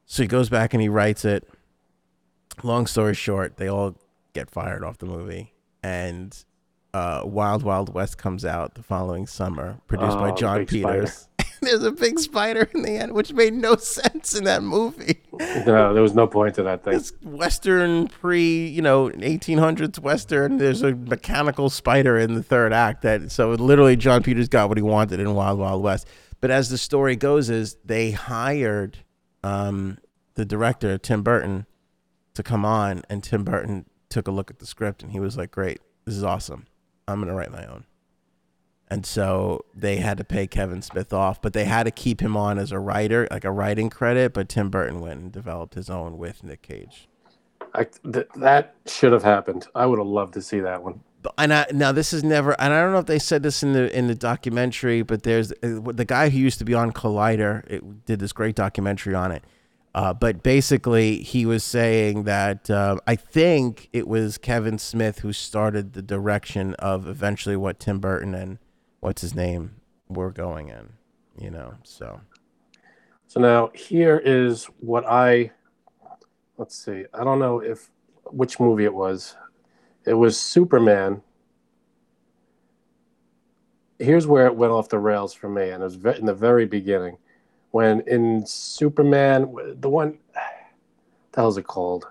So 0.06 0.22
he 0.24 0.28
goes 0.28 0.50
back 0.50 0.74
and 0.74 0.82
he 0.82 0.90
writes 0.90 1.24
it. 1.24 1.48
Long 2.64 2.88
story 2.88 3.14
short, 3.14 3.58
they 3.58 3.68
all 3.68 3.96
get 4.34 4.50
fired 4.50 4.84
off 4.84 4.98
the 4.98 5.06
movie, 5.06 5.54
and 5.84 6.36
uh, 6.94 7.22
Wild 7.26 7.64
Wild 7.64 7.94
West 7.94 8.18
comes 8.18 8.46
out 8.46 8.76
the 8.76 8.84
following 8.84 9.28
summer, 9.28 9.80
produced 9.88 10.18
by 10.18 10.32
Oh, 10.32 10.36
Jon. 10.36 10.66
Peters. 10.66 11.28
There's 11.62 11.84
a 11.84 11.92
big 11.92 12.20
spider 12.20 12.70
in 12.74 12.84
the 12.84 12.92
end, 12.98 13.14
which 13.14 13.34
made 13.34 13.54
no 13.54 13.76
sense 13.78 14.36
in 14.36 14.44
that 14.44 14.62
movie. 14.62 15.22
No, 15.66 15.94
there 15.94 16.04
was 16.04 16.14
no 16.14 16.28
point 16.28 16.56
to 16.56 16.64
that 16.64 16.84
thing. 16.84 16.94
It's 16.94 17.12
Western 17.24 18.08
pre, 18.08 18.68
you 18.68 18.82
know, 18.82 19.10
1800s 19.10 20.00
Western. 20.00 20.58
There's 20.58 20.82
a 20.84 20.94
mechanical 20.94 21.70
spider 21.70 22.18
in 22.20 22.36
the 22.36 22.44
third 22.44 22.72
act 22.72 23.02
that 23.02 23.32
so 23.32 23.50
literally 23.52 23.96
Jon 23.96 24.22
Peters 24.22 24.48
got 24.48 24.70
what 24.70 24.78
he 24.78 24.82
wanted 24.84 25.20
in 25.20 25.34
Wild 25.34 25.58
Wild 25.60 25.82
West. 25.82 26.08
But 26.40 26.52
as 26.52 26.70
the 26.70 26.78
story 26.78 27.16
goes, 27.16 27.50
is 27.50 27.78
they 27.84 28.12
hired 28.12 29.00
um, 29.44 29.98
the 30.36 30.46
director 30.46 30.98
Tim 30.98 31.24
Burton 31.24 31.66
to 32.36 32.44
come 32.44 32.66
on, 32.66 33.02
and 33.10 33.24
Tim 33.24 33.44
Burton 33.44 33.86
took 34.10 34.28
a 34.28 34.32
look 34.32 34.50
at 34.50 34.60
the 34.60 34.66
script 34.66 35.04
and 35.04 35.12
he 35.12 35.20
was 35.20 35.38
like, 35.38 35.52
"Great, 35.52 35.80
this 36.06 36.16
is 36.16 36.24
awesome. 36.24 36.68
I'm 37.08 37.20
gonna 37.20 37.36
write 37.36 37.52
my 37.52 37.66
own." 37.66 37.86
And 38.88 39.06
so 39.06 39.66
they 39.74 39.98
had 39.98 40.18
to 40.20 40.24
pay 40.24 40.46
Kevin 40.46 40.82
Smith 40.82 41.12
off, 41.12 41.42
but 41.42 41.54
they 41.54 41.66
had 41.66 41.84
to 41.84 41.92
keep 41.92 42.22
him 42.22 42.38
on 42.38 42.60
as 42.60 42.72
a 42.72 42.80
writer, 42.80 43.28
like 43.32 43.44
a 43.44 43.52
writing 43.52 43.90
credit. 43.90 44.34
But 44.34 44.48
Tim 44.48 44.70
Burton 44.70 45.00
went 45.02 45.20
and 45.20 45.32
developed 45.32 45.74
his 45.74 45.90
own 45.90 46.18
with 46.18 46.44
Nick 46.44 46.62
Cage. 46.62 47.08
I, 47.74 47.86
th- 47.86 48.28
that 48.36 48.76
should 48.86 49.12
have 49.12 49.24
happened. 49.24 49.68
I 49.76 49.86
would 49.86 50.00
have 50.00 50.08
loved 50.08 50.34
to 50.36 50.42
see 50.42 50.60
that 50.60 50.84
one. 50.84 51.02
And 51.38 51.54
I, 51.54 51.66
now 51.74 51.92
this 51.92 52.14
is 52.14 52.24
never, 52.24 52.60
and 52.62 52.72
I 52.72 52.82
don't 52.82 52.92
know 52.92 53.00
if 53.00 53.08
they 53.08 53.20
said 53.20 53.42
this 53.42 53.64
in 53.64 53.74
the 53.74 53.96
in 53.98 54.06
the 54.06 54.14
documentary, 54.14 55.02
but 55.02 55.24
there's 55.24 55.52
uh, 55.52 55.82
the 55.84 56.06
guy 56.06 56.30
who 56.30 56.38
used 56.38 56.60
to 56.60 56.66
be 56.66 56.76
on 56.76 56.92
Collider 56.92 57.66
it, 57.68 58.06
did 58.06 58.20
this 58.20 58.32
great 58.32 58.56
documentary 58.56 59.16
on 59.16 59.32
it. 59.32 59.44
Uh, 59.96 60.14
but 60.14 60.44
basically, 60.44 61.20
he 61.20 61.46
was 61.46 61.64
saying 61.64 62.24
that 62.24 62.70
uh, 62.70 62.98
I 63.08 63.16
think 63.16 63.88
it 63.94 64.10
was 64.10 64.38
Kevin 64.38 64.78
Smith 64.78 65.20
who 65.20 65.32
started 65.32 65.94
the 65.94 66.02
direction 66.02 66.74
of 66.74 67.08
eventually 67.08 67.56
what 67.56 67.80
Tim 67.80 68.00
Burton 68.00 68.36
and 68.36 68.58
what's 69.00 69.22
his 69.22 69.34
name 69.34 69.76
were 70.10 70.32
going 70.32 70.68
in. 70.68 70.90
You 71.40 71.50
know, 71.50 71.76
so 71.84 72.20
So 73.28 73.40
now 73.40 73.72
here 73.74 74.22
is 74.24 74.66
what 74.82 75.06
I 75.08 75.52
let's 76.58 76.76
see. 76.76 77.06
I 77.14 77.24
don't 77.24 77.40
know 77.40 77.60
if 77.60 77.90
which 78.26 78.60
movie 78.60 78.84
it 78.84 78.94
was. 78.94 79.38
It 80.06 80.16
was 80.16 80.38
Superman. 80.38 81.22
Here's 83.98 84.28
where 84.28 84.46
it 84.46 84.58
went 84.58 84.74
off 84.74 84.90
the 84.90 85.00
rails 85.00 85.34
for 85.34 85.48
me, 85.48 85.70
and 85.70 85.82
it 85.82 85.86
was 85.86 86.18
in 86.18 86.26
the 86.26 86.34
very 86.34 86.66
beginning 86.66 87.18
when 87.76 88.00
in 88.08 88.46
Superman, 88.46 89.54
the 89.82 89.90
one, 89.90 90.18
the 91.34 91.42
hell's 91.42 91.58
it 91.58 91.68
called? 91.68 92.08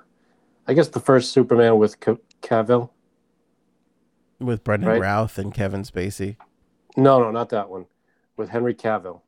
I 0.69 0.75
guess 0.75 0.89
the 0.89 1.01
first 1.01 1.33
Superman 1.33 1.79
with 1.79 1.99
Ca- 2.01 2.19
Cavill. 2.43 2.91
with 4.39 4.63
Brendan 4.63 4.91
Right. 4.91 5.01
Routh 5.01 5.39
and 5.39 5.55
Kevin 5.55 5.81
Spacey. 5.83 6.37
No, 6.99 7.19
no, 7.19 7.31
not 7.31 7.49
that 7.49 7.71
one. 7.71 7.87
With 8.37 8.51
Henry 8.51 8.75
Cavill. 8.75 9.23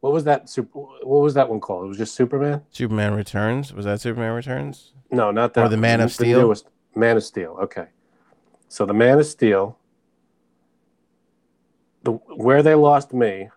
What 0.00 0.12
was 0.12 0.24
that? 0.24 0.50
Super, 0.50 0.78
what 0.78 1.22
was 1.22 1.32
that 1.32 1.48
one 1.48 1.60
called? 1.60 1.86
It 1.86 1.88
was 1.88 1.96
just 1.96 2.14
Superman. 2.14 2.60
Superman 2.70 3.14
Returns 3.14 3.72
was 3.72 3.86
that 3.86 4.02
Superman 4.02 4.34
Returns? 4.34 4.92
No, 5.10 5.30
not 5.30 5.54
that. 5.54 5.64
Or 5.64 5.68
The. 5.70 5.78
Man 5.78 6.02
of 6.02 6.12
Steel? 6.12 6.40
newest- 6.42 6.68
Man 6.94 7.16
of 7.16 7.24
Steel. 7.24 7.56
Okay. 7.62 7.86
So 8.68 8.84
the 8.84 8.92
Man 8.92 9.18
of 9.18 9.24
Steel. 9.24 9.78
The 12.02 12.12
where 12.12 12.62
they 12.62 12.74
lost 12.74 13.14
me 13.14 13.48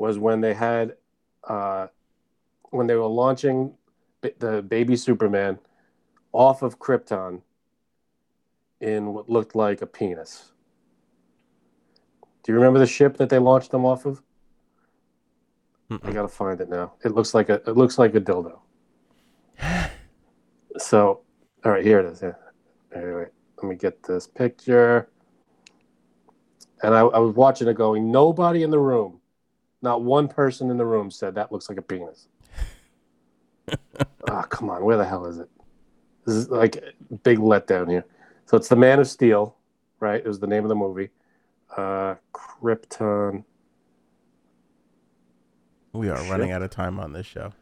was 0.00 0.18
when 0.18 0.40
they 0.40 0.54
had 0.54 0.96
uh, 1.44 1.88
when 2.70 2.86
they 2.88 2.96
were 2.96 3.06
launching 3.06 3.74
b- 4.22 4.32
the 4.38 4.62
baby 4.62 4.96
Superman 4.96 5.58
off 6.32 6.62
of 6.62 6.78
Krypton 6.78 7.42
in 8.80 9.12
what 9.12 9.28
looked 9.28 9.54
like 9.54 9.82
a 9.82 9.86
penis. 9.86 10.52
Do 12.42 12.52
you 12.52 12.56
remember 12.56 12.78
the 12.78 12.86
ship 12.86 13.18
that 13.18 13.28
they 13.28 13.38
launched 13.38 13.70
them 13.72 13.84
off 13.84 14.06
of? 14.06 14.22
I 16.02 16.10
Mm-mm. 16.10 16.14
gotta 16.14 16.28
find 16.28 16.60
it 16.60 16.70
now. 16.70 16.94
It 17.04 17.12
looks 17.12 17.34
like 17.34 17.50
a 17.50 17.56
it 17.68 17.76
looks 17.76 17.98
like 17.98 18.14
a 18.14 18.20
dildo. 18.20 18.60
So, 20.78 21.22
all 21.64 21.72
right, 21.72 21.84
here 21.84 22.00
it 22.00 22.06
is. 22.06 22.22
Yeah. 22.22 22.34
Wait, 22.94 23.28
let 23.56 23.68
me 23.68 23.74
get 23.76 24.02
this 24.04 24.26
picture. 24.28 25.10
And 26.82 26.94
I, 26.94 27.00
I 27.00 27.18
was 27.18 27.34
watching 27.34 27.68
it 27.68 27.74
going. 27.74 28.10
Nobody 28.10 28.62
in 28.62 28.70
the 28.70 28.78
room, 28.78 29.19
not 29.82 30.02
one 30.02 30.28
person 30.28 30.70
in 30.70 30.76
the 30.76 30.86
room 30.86 31.10
said 31.10 31.34
that 31.34 31.50
looks 31.52 31.68
like 31.68 31.78
a 31.78 31.82
penis. 31.82 32.28
Ah, 34.28 34.42
come 34.42 34.68
on, 34.70 34.84
where 34.84 34.96
the 34.96 35.04
hell 35.04 35.26
is 35.26 35.38
it? 35.38 35.48
This 36.26 36.34
is 36.36 36.48
like 36.48 36.76
a 36.76 37.14
big 37.22 37.38
letdown 37.38 37.88
here. 37.88 38.04
So 38.46 38.56
it's 38.56 38.68
the 38.68 38.76
Man 38.76 38.98
of 39.00 39.08
Steel, 39.08 39.56
right? 40.00 40.20
It 40.20 40.26
was 40.26 40.38
the 40.40 40.46
name 40.46 40.64
of 40.64 40.68
the 40.68 40.74
movie. 40.74 41.10
Uh, 41.76 42.16
Krypton. 42.32 43.44
We 45.92 46.08
are 46.08 46.18
Shit. 46.18 46.30
running 46.30 46.52
out 46.52 46.62
of 46.62 46.70
time 46.70 46.98
on 47.00 47.12
this 47.12 47.26
show. 47.26 47.52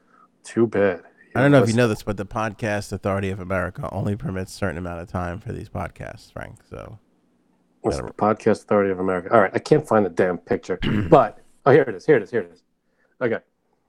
Too 0.45 0.67
bad. 0.67 1.03
I 1.35 1.43
don't 1.43 1.51
know 1.51 1.63
if 1.63 1.69
you 1.69 1.75
know 1.75 1.89
this, 1.89 2.03
but 2.03 2.17
the 2.17 2.27
Podcast 2.27 2.93
Authority 2.93 3.31
of 3.31 3.39
America 3.41 3.89
only 3.93 4.17
permits 4.17 4.53
certain 4.53 4.79
amount 4.79 5.01
of 5.01 5.09
time 5.09 5.41
for 5.41 5.53
these 5.53 5.69
podcasts, 5.69 6.33
Frank. 6.33 6.57
So 6.69 6.99
What's 7.83 7.99
the 7.99 8.05
Podcast 8.05 8.63
Authority 8.65 8.91
of 8.91 8.99
America? 8.99 9.33
All 9.33 9.41
right, 9.41 9.53
I 9.55 9.59
can't 9.59 9.87
find 9.87 10.05
the 10.05 10.11
damn 10.11 10.39
picture, 10.39 10.79
but 11.11 11.39
oh, 11.69 11.73
here 11.73 11.83
it 11.83 11.95
is. 11.95 12.07
Here 12.07 12.17
it 12.17 12.23
is. 12.23 12.31
Here 12.31 12.41
it 12.41 12.51
is. 12.53 12.63
Okay, 13.21 13.39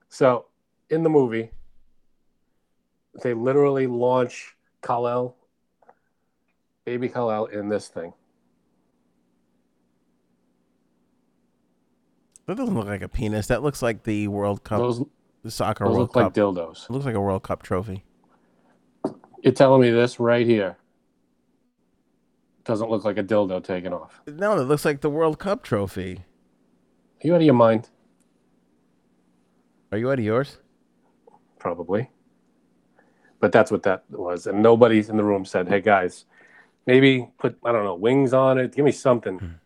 so 0.08 0.46
in 0.90 1.02
the 1.02 1.08
movie, 1.08 1.50
they 3.22 3.32
literally 3.32 3.86
launch 3.86 4.56
Kal-El, 4.82 5.36
baby 6.84 7.08
Kal-El, 7.08 7.46
in 7.46 7.68
this 7.68 7.88
thing. 7.88 8.12
that 12.46 12.56
doesn't 12.56 12.74
look 12.74 12.86
like 12.86 13.02
a 13.02 13.08
penis. 13.08 13.46
That 13.46 13.62
looks 13.62 13.80
like 13.80 14.02
the 14.02 14.26
World 14.26 14.64
Cup, 14.64 14.80
Those, 14.80 15.04
the 15.44 15.52
soccer 15.52 15.84
those 15.84 15.94
World 15.94 16.08
look 16.08 16.16
like 16.16 16.24
Cup. 16.26 16.34
dildos. 16.34 16.84
it 16.84 16.90
looks 16.90 17.04
like 17.04 17.14
a 17.14 17.20
World 17.20 17.44
Cup 17.44 17.62
trophy. 17.62 18.04
You're 19.44 19.52
telling 19.52 19.80
me 19.82 19.90
this 19.90 20.18
right 20.18 20.44
here 20.44 20.76
doesn't 22.64 22.90
look 22.90 23.04
like 23.04 23.18
a 23.18 23.22
dildo 23.24 23.62
taken 23.62 23.92
off? 23.92 24.20
No, 24.26 24.58
it 24.58 24.64
looks 24.64 24.84
like 24.84 25.00
the 25.00 25.10
World 25.10 25.38
Cup 25.38 25.62
trophy. 25.62 26.24
Are 27.22 27.26
you 27.26 27.34
out 27.34 27.40
of 27.40 27.42
your 27.42 27.54
mind? 27.54 27.88
Are 29.92 29.98
you 29.98 30.10
out 30.10 30.18
of 30.18 30.24
yours? 30.24 30.58
probably. 31.58 32.08
But 33.38 33.52
that's 33.52 33.70
what 33.70 33.82
that 33.82 34.04
was. 34.10 34.46
And 34.46 34.62
nobody 34.62 34.98
in 35.06 35.18
the 35.18 35.24
room 35.24 35.44
said, 35.44 35.68
hey, 35.68 35.82
guys, 35.82 36.24
maybe 36.86 37.28
put, 37.38 37.58
I 37.66 37.72
don't 37.72 37.84
know, 37.84 37.94
wings 37.94 38.32
on 38.32 38.56
it. 38.56 38.74
Give 38.74 38.84
me 38.84 38.92
something. 38.92 39.56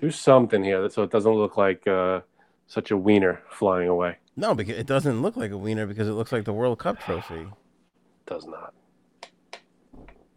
Do 0.00 0.10
something 0.10 0.64
here 0.64 0.88
so 0.88 1.02
it 1.02 1.10
doesn't 1.10 1.30
look 1.32 1.58
like 1.58 1.86
uh, 1.86 2.20
such 2.68 2.90
a 2.90 2.96
wiener 2.96 3.42
flying 3.50 3.88
away. 3.88 4.16
No, 4.34 4.54
because 4.54 4.78
it 4.78 4.86
doesn't 4.86 5.20
look 5.20 5.36
like 5.36 5.50
a 5.50 5.58
wiener 5.58 5.86
because 5.86 6.08
it 6.08 6.12
looks 6.12 6.32
like 6.32 6.44
the 6.44 6.52
World 6.54 6.78
Cup 6.78 6.98
trophy. 7.04 7.46
does 8.26 8.46
not. 8.46 8.72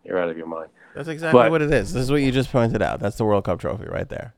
You're 0.03 0.19
out 0.21 0.27
of 0.29 0.38
your 0.38 0.47
mind. 0.47 0.69
That's 0.95 1.07
exactly 1.07 1.39
But- 1.39 1.51
what 1.51 1.61
it 1.61 1.71
is. 1.71 1.93
This 1.93 2.03
is 2.03 2.11
what 2.11 2.21
you 2.21 2.31
just 2.33 2.51
pointed 2.51 2.81
out. 2.81 2.99
That's 2.99 3.15
the 3.17 3.23
World 3.23 3.45
Cup 3.45 3.59
trophy 3.61 3.85
right 3.85 4.09
there. 4.09 4.33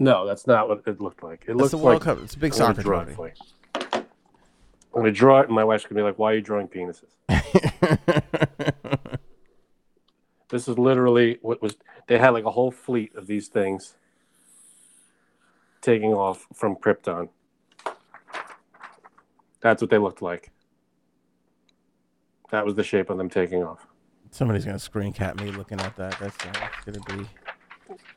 No, 0.00 0.26
that's 0.26 0.46
not 0.46 0.68
what 0.68 0.82
it 0.86 1.00
looked 1.00 1.22
like. 1.22 1.44
It 1.46 1.56
looks 1.56 1.74
like 1.74 2.00
Cup. 2.00 2.18
It's 2.22 2.34
a 2.34 2.38
big 2.38 2.54
soccer 2.54 2.82
trophy. 2.82 3.34
I'm 3.92 5.02
gonna 5.02 5.12
draw 5.12 5.40
it, 5.40 5.46
and 5.46 5.54
my 5.54 5.62
wife's 5.62 5.84
gonna 5.84 6.00
be 6.00 6.02
like, 6.02 6.18
"Why 6.18 6.32
are 6.32 6.34
you 6.36 6.40
drawing 6.40 6.66
penises?" 6.66 7.14
This 10.50 10.66
is 10.66 10.78
literally 10.78 11.38
what 11.42 11.62
was. 11.62 11.76
They 12.08 12.18
had 12.18 12.30
like 12.30 12.44
a 12.44 12.50
whole 12.50 12.72
fleet 12.72 13.14
of 13.14 13.28
these 13.28 13.46
things 13.46 13.94
taking 15.80 16.12
off 16.12 16.46
from 16.52 16.74
Krypton. 16.74 17.28
That's 19.60 19.80
what 19.80 19.90
they 19.90 19.98
looked 19.98 20.20
like. 20.20 20.50
That 22.50 22.66
was 22.66 22.74
the 22.74 22.82
shape 22.82 23.10
of 23.10 23.16
them 23.16 23.30
taking 23.30 23.62
off. 23.62 23.86
Somebody's 24.32 24.64
gonna 24.64 24.80
screen 24.80 25.12
cap 25.12 25.40
me 25.40 25.52
looking 25.52 25.80
at 25.80 25.94
that. 25.96 26.18
That's 26.18 26.36
that's 26.36 26.84
gonna 26.84 27.22
be 27.22 27.28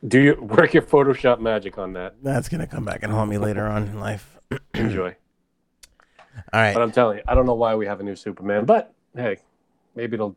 Do 0.06 0.20
you 0.20 0.34
work 0.40 0.74
your 0.74 0.82
Photoshop 0.82 1.40
magic 1.40 1.78
on 1.78 1.92
that? 1.94 2.14
that's 2.22 2.48
gonna 2.48 2.66
come 2.66 2.84
back 2.84 3.02
and 3.02 3.12
haunt 3.12 3.30
me 3.30 3.38
later 3.38 3.66
on 3.66 3.84
in 3.84 3.98
life. 4.00 4.38
Enjoy. 4.74 5.14
All 6.52 6.60
right. 6.60 6.74
But 6.74 6.82
I'm 6.82 6.92
telling 6.92 7.18
you, 7.18 7.24
I 7.28 7.34
don't 7.34 7.46
know 7.46 7.54
why 7.54 7.74
we 7.74 7.86
have 7.86 8.00
a 8.00 8.02
new 8.02 8.16
Superman, 8.16 8.64
but 8.64 8.92
hey, 9.16 9.38
maybe 9.94 10.14
it'll 10.14 10.36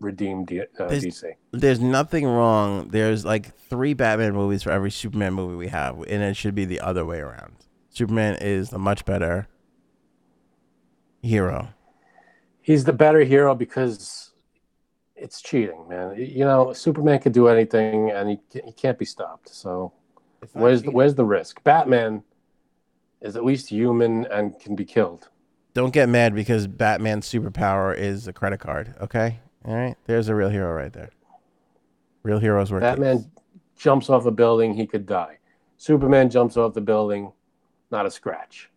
redeem 0.00 0.44
D- 0.44 0.60
uh, 0.60 0.86
There's- 0.86 1.04
DC. 1.04 1.32
There's 1.52 1.80
nothing 1.80 2.24
wrong. 2.26 2.88
There's 2.88 3.24
like 3.24 3.56
three 3.68 3.94
Batman 3.94 4.34
movies 4.34 4.62
for 4.62 4.70
every 4.70 4.90
Superman 4.90 5.34
movie 5.34 5.56
we 5.56 5.68
have, 5.68 5.98
and 6.02 6.22
it 6.22 6.36
should 6.36 6.54
be 6.54 6.64
the 6.64 6.80
other 6.80 7.04
way 7.04 7.18
around. 7.20 7.54
Superman 7.90 8.36
is 8.40 8.70
the 8.70 8.78
much 8.78 9.04
better 9.04 9.48
hero. 11.22 11.68
He's 12.60 12.84
the 12.84 12.92
better 12.92 13.20
hero 13.20 13.54
because 13.54 14.27
it's 15.18 15.42
cheating, 15.42 15.86
man. 15.88 16.14
You 16.16 16.44
know, 16.44 16.72
Superman 16.72 17.18
can 17.18 17.32
do 17.32 17.48
anything, 17.48 18.10
and 18.10 18.30
he, 18.30 18.38
he 18.64 18.72
can't 18.72 18.98
be 18.98 19.04
stopped. 19.04 19.48
So 19.48 19.92
It's 20.42 20.54
not 20.54 20.62
where's 20.62 20.82
the, 20.82 20.90
where's 20.90 21.14
the 21.14 21.24
risk? 21.24 21.62
Batman 21.64 22.22
is 23.20 23.36
at 23.36 23.44
least 23.44 23.68
human 23.68 24.26
and 24.26 24.58
can 24.58 24.76
be 24.76 24.84
killed. 24.84 25.28
Don't 25.74 25.92
get 25.92 26.08
mad 26.08 26.34
because 26.34 26.66
Batman's 26.66 27.28
superpower 27.28 27.96
is 27.96 28.26
a 28.26 28.32
credit 28.32 28.58
card. 28.58 28.94
Okay, 29.00 29.38
all 29.64 29.74
right. 29.74 29.96
There's 30.06 30.28
a 30.28 30.34
real 30.34 30.48
hero 30.48 30.72
right 30.72 30.92
there. 30.92 31.10
Real 32.22 32.38
heroes 32.38 32.72
work. 32.72 32.80
Batman 32.80 33.30
jumps 33.76 34.10
off 34.10 34.26
a 34.26 34.30
building, 34.30 34.74
he 34.74 34.86
could 34.86 35.06
die. 35.06 35.38
Superman 35.76 36.30
jumps 36.30 36.56
off 36.56 36.74
the 36.74 36.80
building, 36.80 37.32
not 37.90 38.06
a 38.06 38.10
scratch. 38.10 38.70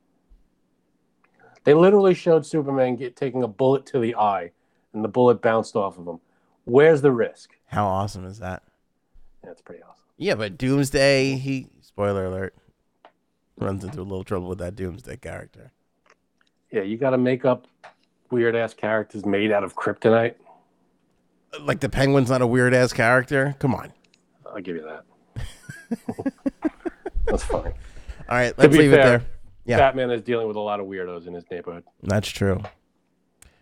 They 1.63 1.73
literally 1.73 2.13
showed 2.13 2.45
Superman 2.45 2.95
get, 2.95 3.15
taking 3.15 3.43
a 3.43 3.47
bullet 3.47 3.85
to 3.87 3.99
the 3.99 4.15
eye, 4.15 4.51
and 4.93 5.03
the 5.03 5.07
bullet 5.07 5.41
bounced 5.41 5.75
off 5.75 5.97
of 5.97 6.07
him. 6.07 6.19
Where's 6.65 7.01
the 7.01 7.11
risk? 7.11 7.51
How 7.65 7.87
awesome 7.87 8.25
is 8.25 8.39
that? 8.39 8.63
That's 9.43 9.61
pretty 9.61 9.81
awesome. 9.83 10.03
Yeah, 10.17 10.35
but 10.35 10.57
Doomsday, 10.57 11.35
he 11.37 11.67
spoiler 11.81 12.25
alert, 12.25 12.55
runs 13.57 13.83
into 13.83 13.99
a 13.99 14.03
little 14.03 14.23
trouble 14.23 14.49
with 14.49 14.59
that 14.59 14.75
Doomsday 14.75 15.17
character. 15.17 15.71
Yeah, 16.71 16.83
you 16.83 16.97
got 16.97 17.11
to 17.11 17.17
make 17.17 17.43
up 17.43 17.67
weird 18.29 18.55
ass 18.55 18.73
characters 18.73 19.25
made 19.25 19.51
out 19.51 19.63
of 19.63 19.75
kryptonite. 19.75 20.35
Like 21.59 21.79
the 21.79 21.89
Penguin's 21.89 22.29
not 22.29 22.41
a 22.41 22.47
weird 22.47 22.73
ass 22.73 22.93
character. 22.93 23.55
Come 23.59 23.75
on. 23.75 23.91
I'll 24.45 24.61
give 24.61 24.75
you 24.75 24.83
that. 24.83 25.03
That's 27.25 27.43
funny. 27.43 27.71
All 28.29 28.37
right, 28.37 28.57
let's 28.57 28.75
leave 28.75 28.93
it 28.93 28.97
there. 28.97 29.23
Yeah. 29.65 29.77
Batman 29.77 30.11
is 30.11 30.21
dealing 30.21 30.47
with 30.47 30.55
a 30.55 30.61
lot 30.61 30.79
of 30.79 30.85
weirdos 30.85 31.27
in 31.27 31.33
his 31.33 31.43
neighborhood. 31.51 31.83
That's 32.01 32.29
true. 32.29 32.61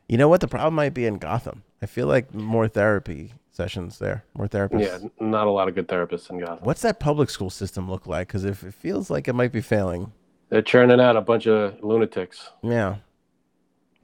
You 0.07 0.17
know 0.17 0.27
what? 0.27 0.41
The 0.41 0.47
problem 0.47 0.75
might 0.75 0.93
be 0.93 1.05
in 1.05 1.17
Gotham. 1.17 1.63
I 1.81 1.85
feel 1.85 2.07
like 2.07 2.33
more 2.33 2.67
therapy 2.67 3.33
sessions 3.51 3.99
there, 3.99 4.23
more 4.35 4.47
therapists. 4.47 4.81
Yeah, 4.81 5.07
not 5.19 5.47
a 5.47 5.49
lot 5.51 5.67
of 5.67 5.75
good 5.75 5.87
therapists 5.87 6.29
in 6.29 6.39
Gotham. 6.39 6.63
What's 6.63 6.81
that 6.81 6.99
public 6.99 7.29
school 7.29 7.49
system 7.49 7.89
look 7.89 8.07
like? 8.07 8.27
Because 8.27 8.43
if 8.45 8.63
it 8.63 8.73
feels 8.73 9.09
like 9.09 9.27
it 9.27 9.33
might 9.33 9.51
be 9.51 9.61
failing, 9.61 10.11
They're 10.49 10.61
churning 10.61 10.99
out 10.99 11.15
a 11.15 11.21
bunch 11.21 11.47
of 11.47 11.81
lunatics. 11.83 12.49
yeah. 12.63 12.97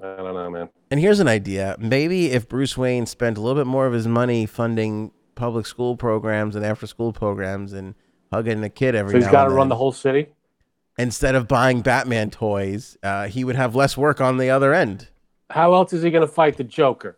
I 0.04 0.18
don't 0.18 0.34
know, 0.34 0.50
man. 0.50 0.70
And 0.92 1.00
here's 1.00 1.22
an 1.22 1.30
idea: 1.30 1.78
maybe 1.80 2.32
if 2.32 2.50
Bruce 2.50 2.78
Wayne 2.78 3.06
spent 3.06 3.38
a 3.38 3.42
little 3.42 3.56
bit 3.62 3.66
more 3.68 3.88
of 3.88 3.94
his 3.94 4.08
money 4.08 4.46
funding 4.46 5.12
public 5.36 5.66
school 5.66 5.96
programs 5.96 6.56
and 6.56 6.66
after-school 6.66 7.14
programs 7.14 7.72
and 7.72 7.96
hugging 8.32 8.60
the 8.62 8.70
kid 8.70 8.94
every 8.94 9.12
So 9.14 9.18
he's 9.20 9.28
got 9.28 9.46
to 9.46 9.52
run 9.52 9.70
the 9.70 9.76
whole 9.78 9.94
city. 9.94 10.28
instead 10.98 11.34
of 11.36 11.48
buying 11.48 11.82
Batman 11.82 12.30
toys, 12.30 12.98
uh, 13.04 13.28
he 13.28 13.44
would 13.46 13.56
have 13.56 13.74
less 13.74 13.96
work 13.96 14.20
on 14.20 14.38
the 14.38 14.50
other 14.50 14.74
end. 14.74 15.08
How 15.50 15.74
else 15.74 15.94
is 15.94 16.04
he 16.04 16.12
going 16.12 16.28
to 16.28 16.34
fight 16.34 16.58
the 16.58 16.64
Joker? 16.66 17.18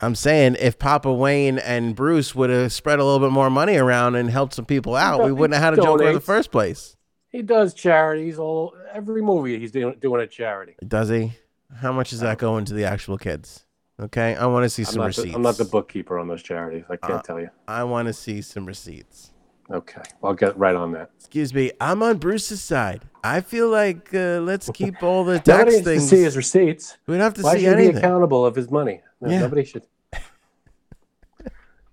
I'm 0.00 0.14
saying 0.14 0.56
if 0.60 0.78
Papa 0.78 1.12
Wayne 1.12 1.58
and 1.58 1.96
Bruce 1.96 2.34
would 2.34 2.50
have 2.50 2.72
spread 2.72 3.00
a 3.00 3.04
little 3.04 3.18
bit 3.18 3.32
more 3.32 3.50
money 3.50 3.76
around 3.76 4.14
and 4.14 4.30
helped 4.30 4.54
some 4.54 4.64
people 4.64 4.94
out, 4.94 5.24
we 5.24 5.32
wouldn't 5.32 5.54
have 5.54 5.62
had 5.62 5.78
a 5.78 5.82
Joker 5.82 6.06
in 6.08 6.14
the 6.14 6.20
first 6.20 6.52
place. 6.52 6.96
He 7.30 7.42
does 7.42 7.74
charities. 7.74 8.38
All 8.38 8.74
every 8.92 9.22
movie 9.22 9.58
he's 9.58 9.72
doing 9.72 9.96
doing 10.00 10.22
a 10.22 10.26
charity. 10.26 10.76
Does 10.86 11.08
he? 11.08 11.32
How 11.80 11.92
much 11.92 12.12
is 12.12 12.20
that 12.20 12.38
going 12.38 12.64
to 12.66 12.74
the 12.74 12.84
actual 12.84 13.18
kids? 13.18 13.64
Okay, 14.00 14.36
I 14.36 14.46
want 14.46 14.62
to 14.64 14.70
see 14.70 14.82
I'm 14.82 14.86
some 14.92 15.02
receipts. 15.04 15.28
the, 15.30 15.34
I'm 15.34 15.42
not 15.42 15.56
the 15.58 15.64
bookkeeper 15.64 16.18
on 16.18 16.28
those 16.28 16.42
charities. 16.42 16.84
I 16.88 16.96
can't 16.96 17.14
Uh, 17.14 17.22
tell 17.22 17.40
you. 17.40 17.50
I 17.66 17.82
want 17.84 18.06
to 18.06 18.12
see 18.12 18.40
some 18.40 18.64
receipts. 18.64 19.32
Okay, 19.70 20.00
I'll 20.22 20.32
get 20.34 20.56
right 20.56 20.74
on 20.76 20.92
that. 20.92 21.10
Excuse 21.18 21.52
me, 21.52 21.72
I'm 21.80 22.02
on 22.02 22.16
Bruce's 22.18 22.62
side. 22.62 23.02
I 23.24 23.40
feel 23.42 23.68
like 23.68 24.14
uh, 24.14 24.38
let's 24.40 24.70
keep 24.72 25.02
all 25.02 25.24
the 25.24 25.32
Nobody 25.46 25.72
tax 25.72 25.72
needs 25.74 25.84
to 25.84 26.00
see 26.00 26.22
his 26.22 26.36
receipts. 26.36 26.96
we 27.06 27.14
don't 27.16 27.22
have 27.24 27.34
to 27.34 27.42
Why 27.42 27.56
see 27.56 27.64
should 27.64 27.78
he 27.78 27.90
be 27.90 27.96
accountable 27.98 28.46
of 28.46 28.54
his 28.54 28.70
money? 28.70 29.02
No, 29.20 29.30
Yeah. 29.30 29.40
Nobody 29.40 29.64
should 29.64 29.82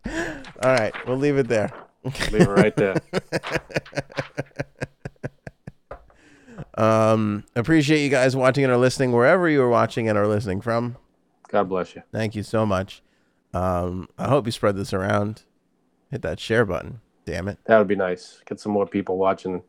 All 0.08 0.72
right, 0.72 0.94
we'll 1.08 1.18
leave 1.18 1.38
it 1.38 1.48
there. 1.48 1.72
leave 2.04 2.42
it 2.42 2.48
right 2.50 2.76
there. 2.76 2.96
Um, 6.78 7.46
appreciate 7.56 8.04
you 8.04 8.10
guys 8.10 8.36
watching 8.36 8.64
and 8.64 8.74
or 8.74 8.78
listening 8.78 9.12
wherever 9.14 9.48
you 9.48 9.62
are 9.62 9.70
watching 9.70 10.10
and 10.10 10.18
are 10.18 10.28
listening 10.28 10.60
from. 10.62 10.98
God 11.50 11.70
bless 11.70 11.96
you. 11.96 12.04
Thank 12.12 12.36
you 12.36 12.44
so 12.44 12.66
much. 12.66 13.02
Um, 13.54 14.10
I 14.18 14.28
hope 14.28 14.46
you 14.46 14.52
spread 14.52 14.76
this 14.76 14.94
around. 14.94 15.44
Hit 16.12 16.22
that 16.24 16.40
share 16.40 16.66
button. 16.66 17.00
Damn 17.26 17.48
it. 17.48 17.60
That 17.66 17.78
would 17.78 17.88
be 17.88 17.96
nice. 17.96 18.42
Get 18.46 18.60
some 18.60 18.74
more 18.74 18.86
people 18.86 19.18
watching 19.18 19.64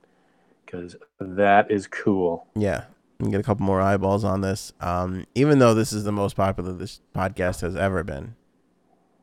because 0.64 0.96
that 1.20 1.70
is 1.70 1.86
cool. 1.86 2.48
Yeah. 2.56 2.84
And 3.18 3.30
get 3.30 3.40
a 3.40 3.42
couple 3.42 3.64
more 3.64 3.80
eyeballs 3.80 4.24
on 4.24 4.42
this. 4.42 4.72
Um, 4.80 5.24
even 5.34 5.58
though 5.58 5.72
this 5.72 5.92
is 5.92 6.04
the 6.04 6.12
most 6.12 6.36
popular 6.36 6.72
this 6.72 7.00
podcast 7.14 7.62
has 7.62 7.74
ever 7.74 8.04
been. 8.04 8.34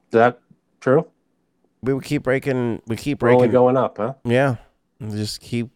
Is 0.08 0.14
that 0.14 0.40
true? 0.80 1.08
We 1.84 1.94
would 1.94 2.04
keep 2.04 2.24
breaking 2.24 2.82
we 2.88 2.96
keep 2.96 3.22
We're 3.22 3.30
only 3.30 3.42
breaking 3.42 3.52
going 3.52 3.78
up, 3.78 3.98
huh? 3.98 4.14
Yeah. 4.24 4.56
Just 5.02 5.42
keep 5.42 5.70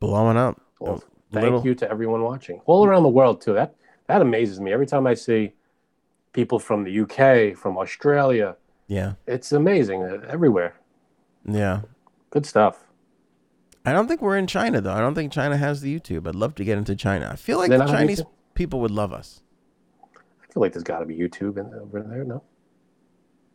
blowing 0.00 0.36
up. 0.36 0.60
Well, 0.78 1.02
thank 1.32 1.44
little- 1.44 1.64
you 1.64 1.74
to 1.74 1.90
everyone 1.90 2.22
watching 2.22 2.60
all 2.64 2.86
around 2.86 3.02
the 3.02 3.08
world 3.10 3.40
too. 3.40 3.52
That 3.52 3.74
that 4.06 4.22
amazes 4.22 4.60
me 4.60 4.72
every 4.72 4.86
time 4.86 5.06
I 5.06 5.14
see 5.14 5.52
people 6.32 6.58
from 6.58 6.84
the 6.84 7.00
UK, 7.00 7.56
from 7.56 7.76
Australia. 7.76 8.56
Yeah. 8.86 9.14
It's 9.26 9.52
amazing 9.52 10.04
uh, 10.04 10.20
everywhere. 10.28 10.76
Yeah. 11.44 11.82
Good 12.30 12.46
stuff. 12.46 12.85
I 13.86 13.92
don't 13.92 14.08
think 14.08 14.20
we're 14.20 14.36
in 14.36 14.48
China 14.48 14.80
though. 14.80 14.92
I 14.92 14.98
don't 14.98 15.14
think 15.14 15.32
China 15.32 15.56
has 15.56 15.80
the 15.80 15.98
YouTube. 15.98 16.26
I'd 16.26 16.34
love 16.34 16.56
to 16.56 16.64
get 16.64 16.76
into 16.76 16.96
China. 16.96 17.30
I 17.32 17.36
feel 17.36 17.58
like 17.58 17.70
the 17.70 17.86
Chinese 17.86 18.20
people 18.54 18.80
would 18.80 18.90
love 18.90 19.12
us. 19.12 19.42
I 20.14 20.52
feel 20.52 20.60
like 20.60 20.72
there's 20.72 20.82
got 20.82 20.98
to 20.98 21.06
be 21.06 21.16
YouTube 21.16 21.56
in, 21.56 21.72
over 21.72 22.02
there. 22.02 22.24
No, 22.24 22.42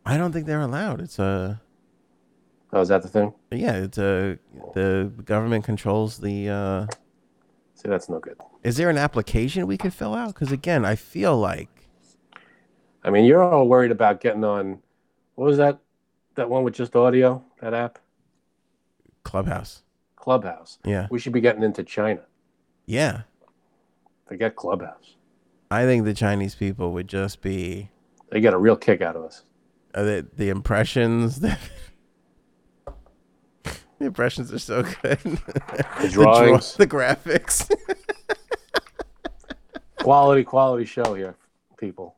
I 0.06 0.16
don't 0.16 0.32
think 0.32 0.46
they're 0.46 0.62
allowed. 0.62 1.02
It's 1.02 1.18
a 1.18 1.60
oh, 2.72 2.80
is 2.80 2.88
that 2.88 3.02
the 3.02 3.08
thing? 3.08 3.34
yeah, 3.50 3.74
it's 3.74 3.98
a 3.98 4.38
the 4.72 5.12
government 5.24 5.66
controls 5.66 6.18
the 6.18 6.48
uh 6.48 6.86
See, 7.74 7.88
that's 7.88 8.08
no 8.08 8.18
good. 8.18 8.38
Is 8.62 8.76
there 8.78 8.88
an 8.88 8.98
application 8.98 9.66
we 9.66 9.76
could 9.76 9.92
fill 9.92 10.14
out? 10.14 10.34
Cuz 10.34 10.50
again, 10.50 10.86
I 10.86 10.94
feel 10.94 11.36
like 11.36 11.68
I 13.04 13.10
mean, 13.10 13.26
you're 13.26 13.42
all 13.42 13.68
worried 13.68 13.90
about 13.90 14.20
getting 14.22 14.44
on. 14.44 14.78
What 15.34 15.44
was 15.44 15.58
that? 15.58 15.80
That 16.36 16.48
one 16.48 16.64
with 16.64 16.72
just 16.72 16.96
audio? 16.96 17.44
That 17.60 17.74
app, 17.74 17.98
Clubhouse. 19.24 19.82
Clubhouse. 20.26 20.78
Yeah. 20.84 21.08
We 21.10 21.18
should 21.18 21.32
be 21.32 21.40
getting 21.40 21.64
into 21.64 21.82
China. 21.82 22.20
Yeah. 22.86 23.22
Forget 24.28 24.54
Clubhouse. 24.54 25.16
I 25.68 25.82
think 25.84 26.04
the 26.04 26.14
Chinese 26.14 26.54
people 26.54 26.92
would 26.92 27.08
just 27.08 27.42
be 27.42 27.90
They 28.30 28.40
get 28.40 28.54
a 28.54 28.58
real 28.58 28.76
kick 28.76 29.02
out 29.02 29.16
of 29.16 29.24
us. 29.24 29.42
the 29.92 30.24
the 30.36 30.48
impressions 30.48 31.40
the, 31.40 31.58
the 33.64 34.04
impressions 34.06 34.52
are 34.52 34.60
so 34.60 34.82
good. 34.84 35.18
the 35.18 36.08
draw- 36.12 36.44
drawings. 36.44 36.74
the 36.76 36.86
graphics. 36.86 37.68
Quality, 39.98 40.42
quality 40.44 40.84
show 40.84 41.14
here, 41.14 41.36
people. 41.78 42.16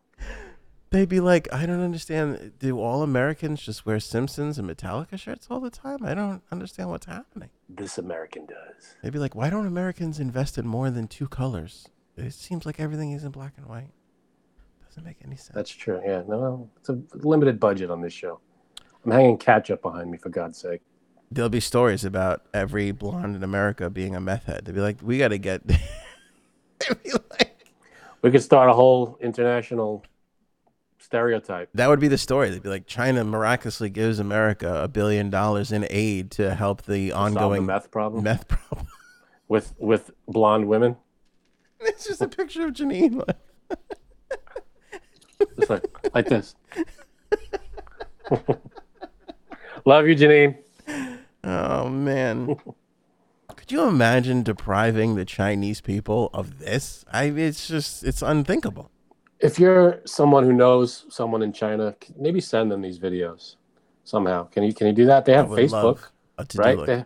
They'd 0.94 1.08
be 1.08 1.18
like, 1.18 1.52
I 1.52 1.66
don't 1.66 1.80
understand. 1.80 2.52
Do 2.60 2.78
all 2.78 3.02
Americans 3.02 3.60
just 3.60 3.84
wear 3.84 3.98
Simpsons 3.98 4.60
and 4.60 4.70
Metallica 4.70 5.18
shirts 5.18 5.48
all 5.50 5.58
the 5.58 5.68
time? 5.68 6.04
I 6.04 6.14
don't 6.14 6.40
understand 6.52 6.88
what's 6.88 7.06
happening. 7.06 7.50
This 7.68 7.98
American 7.98 8.46
does. 8.46 8.94
They'd 9.02 9.12
be 9.12 9.18
like, 9.18 9.34
why 9.34 9.50
don't 9.50 9.66
Americans 9.66 10.20
invest 10.20 10.56
in 10.56 10.68
more 10.68 10.90
than 10.90 11.08
two 11.08 11.26
colors? 11.26 11.88
It 12.16 12.32
seems 12.32 12.64
like 12.64 12.78
everything 12.78 13.10
is 13.10 13.24
in 13.24 13.32
black 13.32 13.54
and 13.56 13.66
white. 13.66 13.90
Doesn't 14.86 15.04
make 15.04 15.16
any 15.24 15.34
sense. 15.34 15.50
That's 15.52 15.72
true. 15.72 16.00
Yeah, 16.06 16.22
no, 16.28 16.70
it's 16.76 16.90
a 16.90 17.02
limited 17.12 17.58
budget 17.58 17.90
on 17.90 18.00
this 18.00 18.12
show. 18.12 18.38
I'm 19.04 19.10
hanging 19.10 19.36
catch 19.36 19.72
up 19.72 19.82
behind 19.82 20.12
me 20.12 20.16
for 20.16 20.28
God's 20.28 20.58
sake. 20.58 20.80
There'll 21.28 21.48
be 21.48 21.58
stories 21.58 22.04
about 22.04 22.42
every 22.54 22.92
blonde 22.92 23.34
in 23.34 23.42
America 23.42 23.90
being 23.90 24.14
a 24.14 24.20
meth 24.20 24.44
head. 24.44 24.64
They'd 24.64 24.76
be 24.76 24.80
like, 24.80 24.98
we 25.02 25.18
got 25.18 25.28
to 25.28 25.38
get. 25.38 25.66
They'd 25.66 27.02
be 27.02 27.10
like, 27.32 27.66
We 28.22 28.30
could 28.30 28.44
start 28.44 28.70
a 28.70 28.72
whole 28.72 29.18
international 29.20 30.04
stereotype. 31.05 31.68
that 31.74 31.89
would 31.89 32.01
be 32.01 32.09
the 32.09 32.18
story. 32.18 32.51
They'd 32.51 32.62
be 32.62 32.68
like, 32.68 32.86
China 32.86 33.24
miraculously 33.24 33.90
gives 33.90 34.18
America 34.18 34.82
a 34.82 34.89
billion 34.89 35.28
dollars 35.31 35.70
in 35.70 35.86
aid 35.90 36.31
to 36.32 36.55
help 36.55 36.82
the 36.82 36.94
the 36.94 37.12
ongoing 37.12 37.66
meth 37.66 37.90
problem 37.90 38.22
meth 38.24 38.48
problem. 38.48 38.86
with 39.48 39.74
with 39.78 40.10
blonde 40.28 40.66
women. 40.68 40.97
it's 41.81 42.06
just 42.06 42.20
a 42.20 42.28
picture 42.28 42.66
of 42.66 42.72
Janine. 42.72 43.22
Like 45.68 45.85
like 46.14 46.26
this. 46.28 46.55
Love 49.85 50.06
you, 50.06 50.16
Janine. 50.16 50.56
Oh 51.43 51.89
man. 51.89 52.56
Could 53.56 53.70
you 53.72 53.82
imagine 53.89 54.43
depriving 54.43 55.14
the 55.14 55.24
Chinese 55.24 55.81
people 55.81 56.31
of 56.32 56.59
this? 56.59 57.05
I 57.12 57.24
it's 57.24 57.68
just 57.68 58.05
it's 58.05 58.22
unthinkable. 58.22 58.90
If 59.44 59.58
you're 59.58 60.00
someone 60.06 60.44
who 60.44 60.52
knows 60.52 61.06
someone 61.10 61.42
in 61.42 61.52
China, 61.52 61.94
maybe 62.16 62.40
send 62.40 62.70
them 62.70 62.80
these 62.80 62.98
videos 62.98 63.56
somehow. 64.04 64.44
Can 64.44 64.62
you 64.62 64.72
can 64.72 64.86
you 64.86 64.92
do 64.92 65.06
that? 65.06 65.24
They 65.24 65.34
have 65.34 65.48
Facebook, 65.48 66.10
right? 66.56 66.86
They, 66.86 67.04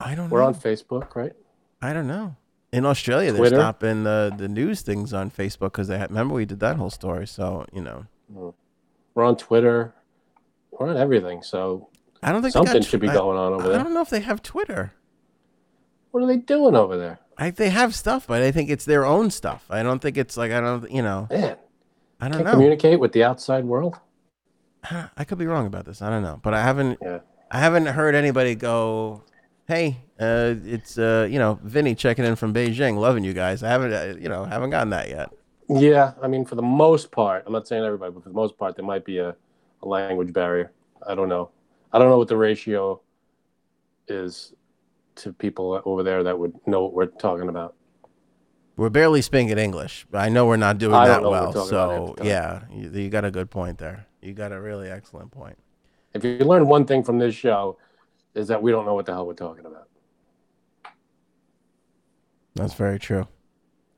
I 0.00 0.14
don't 0.14 0.28
know. 0.28 0.32
we're 0.32 0.40
know. 0.40 0.46
on 0.46 0.54
Facebook, 0.54 1.14
right? 1.14 1.32
I 1.80 1.92
don't 1.92 2.06
know. 2.06 2.36
In 2.72 2.86
Australia, 2.86 3.32
Twitter? 3.32 3.50
they're 3.50 3.58
stopping 3.58 4.04
the 4.04 4.32
the 4.36 4.48
news 4.48 4.82
things 4.82 5.12
on 5.12 5.30
Facebook 5.30 5.72
because 5.72 5.88
they 5.88 5.98
had, 5.98 6.10
remember 6.10 6.34
we 6.34 6.44
did 6.44 6.60
that 6.60 6.76
whole 6.76 6.90
story. 6.90 7.26
So 7.26 7.66
you 7.72 7.82
know, 7.82 8.06
hmm. 8.32 8.50
We're 9.14 9.24
on 9.24 9.36
Twitter. 9.36 9.94
We're 10.70 10.88
on 10.88 10.96
everything. 10.96 11.42
So 11.42 11.88
I 12.22 12.32
don't 12.32 12.42
think 12.42 12.54
they 12.54 12.60
got 12.60 12.68
something 12.68 12.82
should 12.82 13.00
be 13.00 13.08
going 13.08 13.36
on 13.38 13.52
over 13.52 13.64
I 13.64 13.68
there. 13.68 13.80
I 13.80 13.82
don't 13.82 13.94
know 13.94 14.00
if 14.00 14.10
they 14.10 14.20
have 14.20 14.42
Twitter. 14.42 14.92
What 16.12 16.22
are 16.22 16.26
they 16.26 16.36
doing 16.36 16.74
over 16.74 16.96
there? 16.96 17.20
I 17.38 17.50
they 17.50 17.70
have 17.70 17.94
stuff, 17.94 18.26
but 18.26 18.42
I 18.42 18.52
think 18.52 18.70
it's 18.70 18.84
their 18.84 19.04
own 19.04 19.30
stuff. 19.30 19.66
I 19.68 19.82
don't 19.82 20.00
think 20.00 20.16
it's 20.16 20.36
like 20.36 20.52
I 20.52 20.60
don't 20.60 20.90
you 20.90 21.02
know 21.02 21.28
Man, 21.30 21.56
I 22.22 22.28
don't 22.28 22.38
can't 22.38 22.44
know. 22.44 22.52
communicate 22.52 23.00
with 23.00 23.12
the 23.12 23.24
outside 23.24 23.64
world. 23.64 23.98
I 25.16 25.24
could 25.24 25.38
be 25.38 25.46
wrong 25.46 25.66
about 25.66 25.84
this. 25.84 26.02
I 26.02 26.08
don't 26.08 26.22
know, 26.22 26.40
but 26.42 26.54
I 26.54 26.62
haven't 26.62 26.98
Yeah. 27.02 27.18
I 27.50 27.58
haven't 27.58 27.86
heard 27.86 28.14
anybody 28.14 28.54
go. 28.54 29.22
hey, 29.66 29.98
uh, 30.20 30.54
it's 30.64 30.98
uh, 30.98 31.26
you 31.30 31.38
know 31.38 31.58
Vinny 31.62 31.94
checking 31.94 32.24
in 32.24 32.36
from 32.36 32.54
Beijing, 32.54 32.96
loving 32.96 33.24
you 33.24 33.32
guys. 33.32 33.62
I 33.62 33.68
haven't 33.68 33.92
uh, 33.92 34.14
you 34.18 34.28
know 34.28 34.44
haven't 34.44 34.70
gotten 34.70 34.90
that 34.90 35.08
yet. 35.08 35.30
Yeah, 35.68 36.12
I 36.22 36.28
mean, 36.28 36.44
for 36.44 36.54
the 36.54 36.62
most 36.62 37.10
part, 37.10 37.44
I'm 37.46 37.52
not 37.52 37.66
saying 37.66 37.84
everybody, 37.84 38.12
but 38.12 38.22
for 38.22 38.28
the 38.28 38.34
most 38.34 38.58
part, 38.58 38.76
there 38.76 38.84
might 38.84 39.04
be 39.04 39.18
a, 39.18 39.34
a 39.82 39.88
language 39.88 40.32
barrier. 40.32 40.70
I 41.06 41.14
don't 41.14 41.28
know. 41.28 41.50
I 41.92 41.98
don't 41.98 42.08
know 42.08 42.18
what 42.18 42.28
the 42.28 42.36
ratio 42.36 43.00
is 44.08 44.54
to 45.16 45.32
people 45.32 45.80
over 45.84 46.02
there 46.02 46.22
that 46.24 46.38
would 46.38 46.54
know 46.66 46.82
what 46.82 46.92
we're 46.94 47.06
talking 47.06 47.48
about. 47.48 47.74
We're 48.82 48.90
barely 48.90 49.22
speaking 49.22 49.56
English, 49.58 50.06
but 50.10 50.18
I 50.18 50.28
know 50.28 50.44
we're 50.44 50.56
not 50.56 50.76
doing 50.78 50.92
I 50.92 51.06
that 51.06 51.14
don't 51.20 51.22
know 51.22 51.30
what 51.30 51.40
well. 51.40 51.46
we're 51.64 51.70
talking 51.70 51.70
about 51.76 51.90
So 51.90 52.06
half 52.08 52.16
the 52.16 52.22
time. 52.24 52.26
yeah, 52.26 52.90
you, 52.92 53.02
you 53.04 53.10
got 53.10 53.24
a 53.24 53.30
good 53.30 53.48
point 53.48 53.78
there. 53.78 54.06
You 54.20 54.32
got 54.32 54.50
a 54.50 54.60
really 54.60 54.90
excellent 54.90 55.30
point. 55.30 55.56
If 56.14 56.24
you 56.24 56.36
learn 56.38 56.66
one 56.66 56.84
thing 56.84 57.04
from 57.04 57.20
this 57.20 57.32
show, 57.32 57.78
is 58.34 58.48
that 58.48 58.60
we 58.60 58.72
don't 58.72 58.84
know 58.84 58.94
what 58.94 59.06
the 59.06 59.12
hell 59.12 59.24
we're 59.24 59.34
talking 59.34 59.66
about. 59.66 59.86
That's 62.56 62.74
very 62.74 62.98
true. 62.98 63.28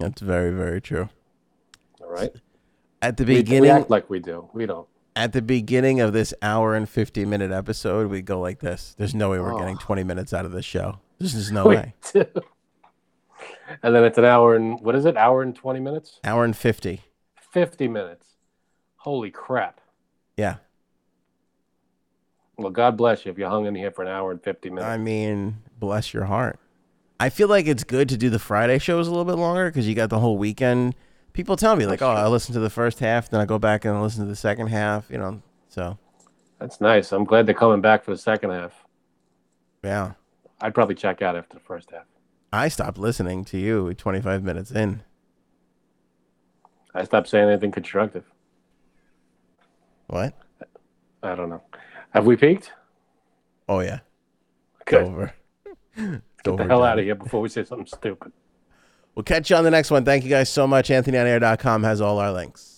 That's 0.01 0.21
very 0.21 0.51
very 0.51 0.83
true. 0.83 1.09
All 2.03 2.11
right. 2.11 2.33
At 3.01 3.17
the 3.17 3.25
We- 3.25 3.37
we, 3.37 3.41
beginning, 3.43 3.71
act 3.71 3.89
like 3.89 4.11
we 4.11 4.19
do. 4.21 4.51
We 4.53 4.67
don't. 4.67 4.87
at 5.17 5.33
the 5.33 5.41
beginning 5.41 6.03
of 6.03 6.13
this 6.13 6.35
hour 6.43 6.75
and 6.75 6.87
50 6.87 7.25
minute 7.25 7.53
episode, 7.53 8.11
we 8.11 8.21
go 8.21 8.39
like 8.39 8.59
this. 8.61 8.95
There's 8.99 9.15
no 9.15 9.31
way 9.31 9.39
we're 9.41 9.55
Oh. 9.55 9.59
getting 9.59 9.79
20 9.79 10.05
minutes 10.05 10.35
out 10.35 10.45
of 10.45 10.53
this 10.53 10.67
show. 10.67 10.99
There's 11.19 11.33
just 11.33 11.53
no 11.53 11.65
We 11.69 11.77
way. 11.77 11.95
do. 12.13 12.27
And 13.83 13.95
then 13.95 14.05
it's 14.05 14.19
an 14.19 14.25
hour 14.25 14.55
and 14.55 14.81
what 14.81 14.95
is 14.95 15.05
it? 15.05 15.17
Hour 15.17 15.43
and 15.43 15.55
twenty 15.55 15.81
minutes? 15.81 16.21
Hour 16.25 16.45
and 16.45 16.57
50. 16.57 17.03
Fifty 17.53 17.89
minutes. 17.89 18.27
Holy 18.97 19.31
crap. 19.31 19.81
Yeah. 20.37 20.57
Well, 22.57 22.71
God 22.71 22.97
bless 22.97 23.25
you 23.25 23.33
if 23.33 23.39
you 23.39 23.47
hung 23.47 23.67
in 23.67 23.75
here 23.75 23.91
for 23.91 24.03
an 24.03 24.09
hour 24.09 24.31
and 24.31 24.43
fifty 24.43 24.71
minutes. 24.71 24.87
I 24.87 24.97
mean, 24.97 25.59
bless 25.79 26.15
your 26.15 26.25
heart. 26.25 26.59
I 27.19 27.29
feel 27.31 27.49
like 27.49 27.67
it's 27.67 27.85
good 27.85 28.09
to 28.11 28.17
do 28.17 28.31
the 28.31 28.39
Friday 28.39 28.79
shows 28.79 29.07
a 29.07 29.11
little 29.11 29.25
bit 29.25 29.37
longer 29.37 29.71
because 29.71 29.89
you 29.89 29.95
got 29.95 30.11
the 30.11 30.19
whole 30.19 30.39
weekend. 30.39 30.95
People 31.33 31.57
tell 31.57 31.75
me 31.75 31.87
like, 31.87 32.01
"Oh. 32.03 32.09
I 32.11 32.29
listen 32.29 32.53
to 32.55 32.61
the 32.61 32.71
first 32.71 33.01
half, 33.01 33.29
then 33.29 33.41
I 33.41 33.45
go 33.45 33.59
back 33.59 33.85
and 33.85 34.01
listen 34.03 34.23
to 34.25 34.29
the 34.29 34.37
second 34.37 34.69
half." 34.69 35.11
You 35.11 35.19
know, 35.19 35.43
so 35.69 35.99
That's 36.61 36.81
nice. 36.81 37.11
I'm 37.13 37.25
glad 37.25 37.47
they're 37.47 37.55
coming 37.55 37.81
back 37.81 38.05
for 38.05 38.13
the 38.13 38.19
second 38.19 38.51
half. 38.51 38.73
yeah. 39.83 40.13
I'd 40.61 40.75
probably 40.75 40.95
check 40.95 41.21
out 41.21 41.37
after 41.37 41.55
the 41.55 41.61
first 41.65 41.91
half. 41.91 42.05
I 42.55 42.69
stopped 42.69 42.99
listening 42.99 43.45
to 43.47 43.59
you 43.59 43.95
25 43.95 44.45
minutes 44.45 44.71
in. 44.71 45.03
I 46.95 47.03
stopped 47.03 47.29
saying 47.29 47.49
anything 47.49 47.73
constructive. 47.73 48.25
What? 50.07 50.35
I 51.25 51.35
don't 51.35 51.49
know. 51.49 51.63
Have 52.11 52.27
we 52.27 52.37
peaked? 52.37 52.71
Oh 53.69 53.81
yeah, 53.81 54.01
it's 54.83 54.93
over. 54.93 55.35
Get 55.97 56.23
the 56.45 56.53
over, 56.53 56.65
hell 56.69 56.85
out 56.85 56.99
of 56.99 57.05
here 57.05 57.17
before 57.17 57.41
we 57.41 57.49
say 57.49 57.65
something 57.65 57.87
stupid. 57.87 58.31
We'll 59.17 59.25
catch 59.25 59.51
you 59.51 59.57
on 59.57 59.65
the 59.65 59.71
next 59.71 59.91
one. 59.91 60.05
Thank 60.05 60.23
you 60.23 60.31
guys 60.31 60.49
so 60.49 60.67
much. 60.69 60.91
AnthonyOnAir.com 60.91 61.83
has 61.83 62.01
all 62.01 62.19
our 62.19 62.31
links. 62.33 62.73